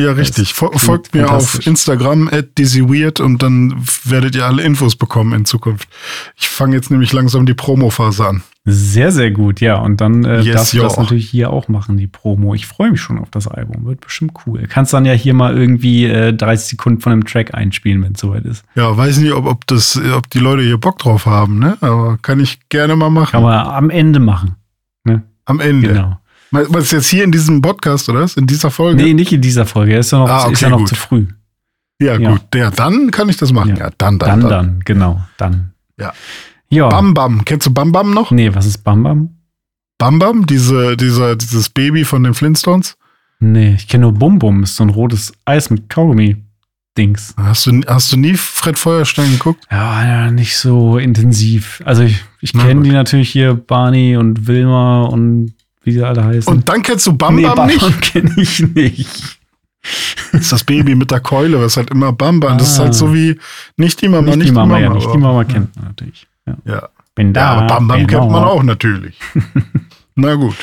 Ja, 0.00 0.12
richtig. 0.12 0.54
folgt 0.54 1.14
mir 1.14 1.30
auf 1.30 1.66
Instagram 1.66 2.28
at 2.28 2.56
dizzyweird 2.58 3.20
und 3.20 3.42
dann 3.42 3.84
werdet 4.04 4.34
ihr 4.34 4.46
alle 4.46 4.62
Infos 4.62 4.96
bekommen 4.96 5.32
in 5.32 5.44
Zukunft. 5.44 5.88
Ich 6.36 6.48
fange 6.48 6.74
jetzt 6.76 6.90
nämlich 6.90 7.12
langsam 7.12 7.46
die 7.46 7.54
Promo-Phase 7.54 8.26
an. 8.26 8.42
Sehr, 8.64 9.10
sehr 9.10 9.30
gut, 9.30 9.60
ja. 9.60 9.76
Und 9.76 10.00
dann 10.00 10.24
äh, 10.24 10.40
yes, 10.40 10.54
darfst 10.54 10.72
du 10.74 10.78
das 10.78 10.96
natürlich 10.98 11.30
hier 11.30 11.50
auch 11.50 11.68
machen, 11.68 11.96
die 11.96 12.06
Promo. 12.06 12.54
Ich 12.54 12.66
freue 12.66 12.90
mich 12.90 13.00
schon 13.00 13.18
auf 13.18 13.30
das 13.30 13.48
Album. 13.48 13.86
Wird 13.86 14.00
bestimmt 14.00 14.32
cool. 14.46 14.66
Kannst 14.68 14.92
dann 14.92 15.06
ja 15.06 15.12
hier 15.12 15.32
mal 15.32 15.56
irgendwie 15.56 16.04
äh, 16.04 16.32
30 16.34 16.68
Sekunden 16.68 17.00
von 17.00 17.12
einem 17.12 17.24
Track 17.24 17.54
einspielen, 17.54 18.02
wenn 18.02 18.12
es 18.12 18.20
soweit 18.20 18.44
ist. 18.44 18.64
Ja, 18.74 18.94
weiß 18.94 19.18
nicht, 19.18 19.32
ob, 19.32 19.46
ob, 19.46 19.66
das, 19.66 19.98
ob 20.14 20.28
die 20.30 20.38
Leute 20.40 20.62
hier 20.62 20.78
Bock 20.78 20.98
drauf 20.98 21.24
haben, 21.24 21.58
ne? 21.58 21.78
Aber 21.80 22.18
kann 22.18 22.38
ich 22.38 22.58
gerne 22.68 22.96
mal 22.96 23.10
machen. 23.10 23.32
Kann 23.32 23.42
man 23.42 23.66
am 23.66 23.90
Ende 23.90 24.20
machen. 24.20 24.56
Ne? 25.04 25.22
Am 25.46 25.60
Ende. 25.60 25.88
Genau. 25.88 26.18
Was 26.50 26.84
ist 26.84 26.92
jetzt 26.92 27.08
hier 27.08 27.24
in 27.24 27.32
diesem 27.32 27.62
Podcast, 27.62 28.08
oder 28.08 28.20
was? 28.20 28.36
In 28.36 28.46
dieser 28.46 28.70
Folge? 28.70 29.02
Nee, 29.02 29.14
nicht 29.14 29.32
in 29.32 29.40
dieser 29.40 29.66
Folge. 29.66 29.96
Ist 29.96 30.10
ja 30.10 30.18
noch, 30.18 30.28
ah, 30.28 30.42
okay, 30.44 30.52
ist 30.52 30.60
ja 30.62 30.68
noch 30.68 30.84
zu 30.84 30.94
früh. 30.94 31.26
Ja, 32.00 32.18
ja, 32.18 32.30
gut. 32.30 32.42
Ja, 32.54 32.70
dann 32.70 33.10
kann 33.10 33.28
ich 33.28 33.36
das 33.36 33.52
machen. 33.52 33.76
Ja, 33.76 33.76
ja 33.76 33.90
dann, 33.98 34.18
dann, 34.18 34.40
dann, 34.40 34.40
dann. 34.40 34.50
Dann, 34.50 34.80
genau. 34.84 35.20
Dann. 35.36 35.72
Ja. 35.98 36.12
ja. 36.70 36.88
Bam 36.88 37.14
Bam. 37.14 37.44
Kennst 37.44 37.66
du 37.66 37.74
Bam 37.74 37.92
Bam 37.92 38.12
noch? 38.12 38.30
Nee, 38.30 38.54
was 38.54 38.66
ist 38.66 38.78
Bam 38.78 39.02
Bam? 39.02 39.36
Bam 39.98 40.18
Bam? 40.18 40.46
Diese, 40.46 40.96
dieser, 40.96 41.36
dieses 41.36 41.68
Baby 41.68 42.04
von 42.04 42.24
den 42.24 42.34
Flintstones? 42.34 42.96
Nee, 43.38 43.74
ich 43.74 43.86
kenne 43.86 44.02
nur 44.02 44.12
Bum 44.12 44.38
Bum. 44.38 44.62
Ist 44.62 44.76
so 44.76 44.84
ein 44.84 44.90
rotes 44.90 45.32
Eis 45.44 45.70
mit 45.70 45.88
Kaugummi. 45.88 46.36
Dings. 46.98 47.34
Hast 47.36 47.66
du, 47.66 47.80
hast 47.86 48.12
du 48.12 48.16
nie 48.16 48.34
Fred 48.34 48.76
Feuerstein 48.76 49.30
geguckt? 49.30 49.64
Ja, 49.70 50.04
ja 50.04 50.30
nicht 50.30 50.56
so 50.56 50.98
intensiv. 50.98 51.80
Also 51.84 52.02
ich, 52.02 52.24
ich 52.40 52.52
kenne 52.52 52.82
die 52.82 52.90
natürlich 52.90 53.30
hier, 53.30 53.54
Barney 53.54 54.16
und 54.16 54.48
Wilma 54.48 55.04
und 55.04 55.54
wie 55.82 55.92
sie 55.92 56.02
alle 56.02 56.24
heißen. 56.24 56.52
Und 56.52 56.68
dann 56.68 56.82
kennst 56.82 57.06
du 57.06 57.12
Bam 57.12 57.36
nee, 57.36 57.42
Bam, 57.42 57.56
Bam 57.56 57.66
nicht? 57.68 58.02
kenne 58.02 58.32
ich 58.36 58.60
nicht. 58.74 59.38
Das 60.32 60.42
ist 60.42 60.52
das 60.52 60.64
Baby 60.64 60.94
mit 60.94 61.10
der 61.10 61.20
Keule, 61.20 61.60
was 61.60 61.76
halt 61.76 61.90
immer 61.90 62.12
Bam 62.12 62.40
Bam. 62.40 62.52
Ah. 62.52 62.56
Das 62.56 62.72
ist 62.72 62.78
halt 62.78 62.94
so 62.94 63.06
ah. 63.06 63.14
wie 63.14 63.38
nicht 63.76 64.00
die 64.02 64.08
Mama, 64.08 64.28
nicht, 64.28 64.36
nicht 64.36 64.48
die 64.48 64.52
Mama. 64.52 64.76
Die 64.76 64.82
Mama 64.84 64.94
ja, 64.94 65.00
nicht 65.00 65.14
die 65.14 65.18
Mama 65.18 65.44
kennt 65.44 65.76
man 65.76 65.86
natürlich. 65.86 66.26
Ja. 66.46 66.56
ja. 66.64 66.88
Bin 67.14 67.32
da, 67.32 67.40
ja, 67.40 67.50
aber 67.52 67.66
Bam 67.66 67.88
Bam 67.88 68.06
kennt 68.06 68.30
man 68.30 68.44
auch 68.44 68.62
natürlich. 68.62 69.18
Na 70.14 70.34
gut. 70.34 70.56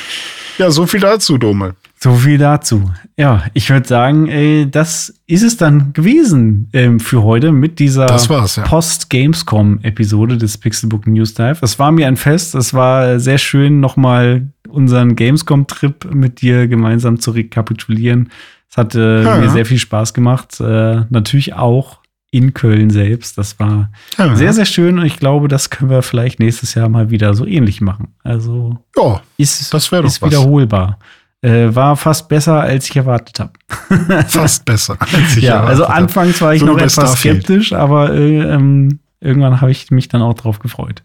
Ja, 0.58 0.70
so 0.70 0.86
viel 0.86 1.00
dazu, 1.00 1.38
Dome. 1.38 1.74
So 2.00 2.14
viel 2.14 2.38
dazu. 2.38 2.90
Ja, 3.16 3.44
ich 3.54 3.68
würde 3.70 3.88
sagen, 3.88 4.28
ey, 4.28 4.70
das 4.70 5.14
ist 5.26 5.42
es 5.42 5.56
dann 5.56 5.92
gewesen 5.92 6.68
ähm, 6.72 7.00
für 7.00 7.24
heute 7.24 7.50
mit 7.50 7.80
dieser 7.80 8.06
ja. 8.06 8.62
Post-Gamescom-Episode 8.62 10.38
des 10.38 10.58
Pixelbook 10.58 11.08
News 11.08 11.34
Dive. 11.34 11.58
Es 11.60 11.78
war 11.80 11.90
mir 11.90 12.06
ein 12.06 12.16
Fest. 12.16 12.54
Es 12.54 12.72
war 12.72 13.18
sehr 13.18 13.38
schön, 13.38 13.80
nochmal 13.80 14.46
unseren 14.68 15.16
Gamescom-Trip 15.16 16.14
mit 16.14 16.40
dir 16.40 16.68
gemeinsam 16.68 17.18
zu 17.18 17.32
rekapitulieren. 17.32 18.30
Es 18.70 18.76
hat 18.76 18.94
äh, 18.94 19.24
ja, 19.24 19.36
mir 19.36 19.46
ja. 19.46 19.50
sehr 19.50 19.66
viel 19.66 19.78
Spaß 19.78 20.14
gemacht. 20.14 20.60
Äh, 20.60 21.02
natürlich 21.10 21.54
auch 21.54 21.98
in 22.30 22.54
Köln 22.54 22.90
selbst. 22.90 23.38
Das 23.38 23.58
war 23.58 23.90
ja, 24.18 24.36
sehr, 24.36 24.52
sehr 24.52 24.66
schön 24.66 24.98
und 24.98 25.06
ich 25.06 25.18
glaube, 25.18 25.48
das 25.48 25.70
können 25.70 25.90
wir 25.90 26.02
vielleicht 26.02 26.38
nächstes 26.40 26.74
Jahr 26.74 26.88
mal 26.88 27.10
wieder 27.10 27.34
so 27.34 27.46
ähnlich 27.46 27.80
machen. 27.80 28.14
Also 28.22 28.78
ja, 28.96 29.22
ist, 29.38 29.72
das 29.72 29.90
wäre 29.90 30.06
ist 30.06 30.22
wiederholbar. 30.22 30.98
Äh, 31.40 31.72
war 31.72 31.96
fast 31.96 32.28
besser, 32.28 32.60
als 32.60 32.88
ich 32.90 32.96
erwartet 32.96 33.38
habe. 33.38 33.52
fast 34.28 34.64
besser. 34.64 34.96
Als 34.98 35.36
ich 35.36 35.44
ja, 35.44 35.62
also 35.62 35.84
anfangs 35.84 36.40
war 36.40 36.54
ich 36.54 36.60
so 36.60 36.66
noch 36.66 36.78
etwas 36.78 37.20
skeptisch, 37.20 37.72
aber 37.72 38.12
äh, 38.12 38.40
ähm, 38.40 38.98
irgendwann 39.20 39.60
habe 39.60 39.70
ich 39.70 39.90
mich 39.92 40.08
dann 40.08 40.20
auch 40.20 40.34
drauf 40.34 40.58
gefreut. 40.58 41.02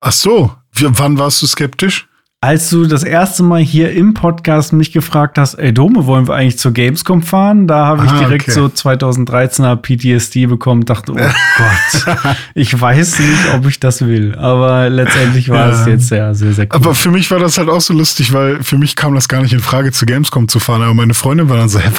Ach 0.00 0.12
so, 0.12 0.54
wann 0.72 1.18
warst 1.18 1.42
du 1.42 1.46
skeptisch? 1.46 2.08
Als 2.46 2.70
du 2.70 2.86
das 2.86 3.02
erste 3.02 3.42
Mal 3.42 3.60
hier 3.60 3.90
im 3.90 4.14
Podcast 4.14 4.72
mich 4.72 4.92
gefragt 4.92 5.36
hast, 5.36 5.54
ey 5.54 5.74
Dome, 5.74 6.06
wollen 6.06 6.28
wir 6.28 6.36
eigentlich 6.36 6.60
zur 6.60 6.70
Gamescom 6.70 7.22
fahren? 7.22 7.66
Da 7.66 7.86
habe 7.86 8.06
ich 8.06 8.12
ah, 8.12 8.18
direkt 8.20 8.44
okay. 8.44 8.52
so 8.52 8.66
2013er 8.66 9.74
PTSD 9.74 10.46
bekommen, 10.46 10.84
dachte, 10.84 11.10
oh 11.10 11.16
Gott, 11.16 12.36
ich 12.54 12.80
weiß 12.80 13.18
nicht, 13.18 13.54
ob 13.54 13.66
ich 13.66 13.80
das 13.80 14.02
will. 14.02 14.36
Aber 14.36 14.88
letztendlich 14.88 15.48
war 15.48 15.70
ja. 15.70 15.80
es 15.80 15.86
jetzt 15.88 16.06
sehr, 16.06 16.36
sehr, 16.36 16.52
sehr 16.52 16.66
cool. 16.66 16.76
Aber 16.76 16.94
für 16.94 17.10
mich 17.10 17.28
war 17.32 17.40
das 17.40 17.58
halt 17.58 17.68
auch 17.68 17.80
so 17.80 17.92
lustig, 17.92 18.32
weil 18.32 18.62
für 18.62 18.78
mich 18.78 18.94
kam 18.94 19.16
das 19.16 19.26
gar 19.26 19.42
nicht 19.42 19.52
in 19.52 19.58
Frage, 19.58 19.90
zu 19.90 20.06
Gamescom 20.06 20.46
zu 20.46 20.60
fahren. 20.60 20.82
Aber 20.82 20.94
meine 20.94 21.14
Freundin 21.14 21.48
war 21.48 21.56
dann 21.56 21.68
so, 21.68 21.80
hey, 21.80 21.90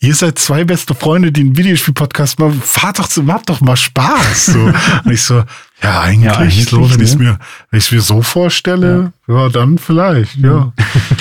ihr 0.00 0.14
seid 0.14 0.38
zwei 0.38 0.64
beste 0.64 0.94
Freunde, 0.94 1.32
die 1.32 1.40
einen 1.40 1.56
Videospiel-Podcast 1.56 2.38
machen, 2.40 2.60
fahrt 2.62 2.98
doch, 2.98 3.08
macht 3.22 3.48
doch 3.48 3.62
mal 3.62 3.76
Spaß. 3.76 4.46
So. 4.46 4.58
Und 5.04 5.10
ich 5.10 5.22
so, 5.22 5.44
ja, 5.82 6.00
eigentlich, 6.00 6.24
ja, 6.24 6.38
eigentlich 6.38 6.64
so, 6.66 6.90
wenn 6.90 7.00
ich 7.00 7.10
es 7.10 7.18
ne? 7.18 7.38
mir, 7.70 7.78
mir 7.90 8.00
so 8.00 8.22
vorstelle, 8.22 9.12
ja. 9.28 9.34
ja. 9.34 9.48
dann 9.48 9.78
vielleicht, 9.78 10.36
ja. 10.36 10.72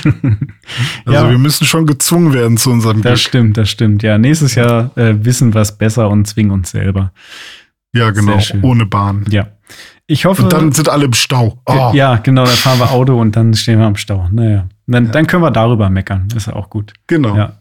also 1.05 1.25
ja. 1.25 1.29
wir 1.29 1.37
müssen 1.37 1.65
schon 1.65 1.85
gezwungen 1.85 2.33
werden 2.33 2.57
zu 2.57 2.71
unserem 2.71 3.01
Das 3.01 3.19
Glück. 3.19 3.27
stimmt, 3.27 3.57
das 3.57 3.69
stimmt. 3.69 4.03
Ja, 4.03 4.17
nächstes 4.17 4.55
Jahr 4.55 4.91
äh, 4.97 5.13
wissen 5.23 5.53
wir 5.53 5.61
es 5.61 5.71
besser 5.71 6.09
und 6.09 6.25
zwingen 6.25 6.51
uns 6.51 6.71
selber. 6.71 7.11
Ja, 7.93 8.09
genau, 8.11 8.39
ohne 8.61 8.85
Bahn. 8.85 9.25
Ja. 9.29 9.47
Ich 10.07 10.25
hoffe. 10.25 10.43
Und 10.43 10.53
dann 10.53 10.71
sind 10.71 10.89
alle 10.89 11.05
im 11.05 11.13
Stau. 11.13 11.61
Oh. 11.65 11.91
Ja, 11.93 12.15
genau, 12.15 12.45
dann 12.45 12.55
fahren 12.55 12.79
wir 12.79 12.91
Auto 12.91 13.19
und 13.19 13.35
dann 13.35 13.53
stehen 13.53 13.79
wir 13.79 13.87
im 13.87 13.97
Stau. 13.97 14.27
Naja. 14.31 14.67
Dann, 14.87 15.11
dann 15.11 15.27
können 15.27 15.43
wir 15.43 15.51
darüber 15.51 15.89
meckern. 15.89 16.29
ist 16.35 16.47
ja 16.47 16.53
auch 16.53 16.69
gut. 16.69 16.93
Genau. 17.07 17.35
Ja. 17.35 17.53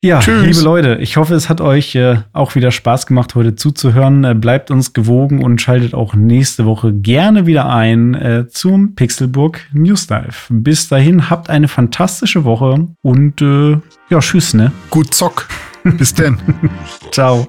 Ja, 0.00 0.20
Tschüss. 0.20 0.46
liebe 0.46 0.60
Leute, 0.60 0.98
ich 1.00 1.16
hoffe, 1.16 1.34
es 1.34 1.48
hat 1.48 1.60
euch 1.60 1.96
äh, 1.96 2.18
auch 2.32 2.54
wieder 2.54 2.70
Spaß 2.70 3.06
gemacht, 3.06 3.34
heute 3.34 3.56
zuzuhören. 3.56 4.22
Äh, 4.22 4.34
bleibt 4.34 4.70
uns 4.70 4.92
gewogen 4.92 5.42
und 5.42 5.60
schaltet 5.60 5.92
auch 5.92 6.14
nächste 6.14 6.66
Woche 6.66 6.92
gerne 6.92 7.46
wieder 7.46 7.68
ein 7.68 8.14
äh, 8.14 8.46
zum 8.48 8.94
Pixelburg 8.94 9.60
News 9.72 10.06
Dive. 10.06 10.34
Bis 10.50 10.88
dahin, 10.88 11.30
habt 11.30 11.50
eine 11.50 11.66
fantastische 11.66 12.44
Woche 12.44 12.86
und 13.02 13.42
äh, 13.42 13.78
ja, 14.08 14.20
tschüss, 14.20 14.54
ne? 14.54 14.70
Gut 14.90 15.12
Zock. 15.12 15.48
Bis 15.82 16.14
denn. 16.14 16.38
Ciao. 17.10 17.48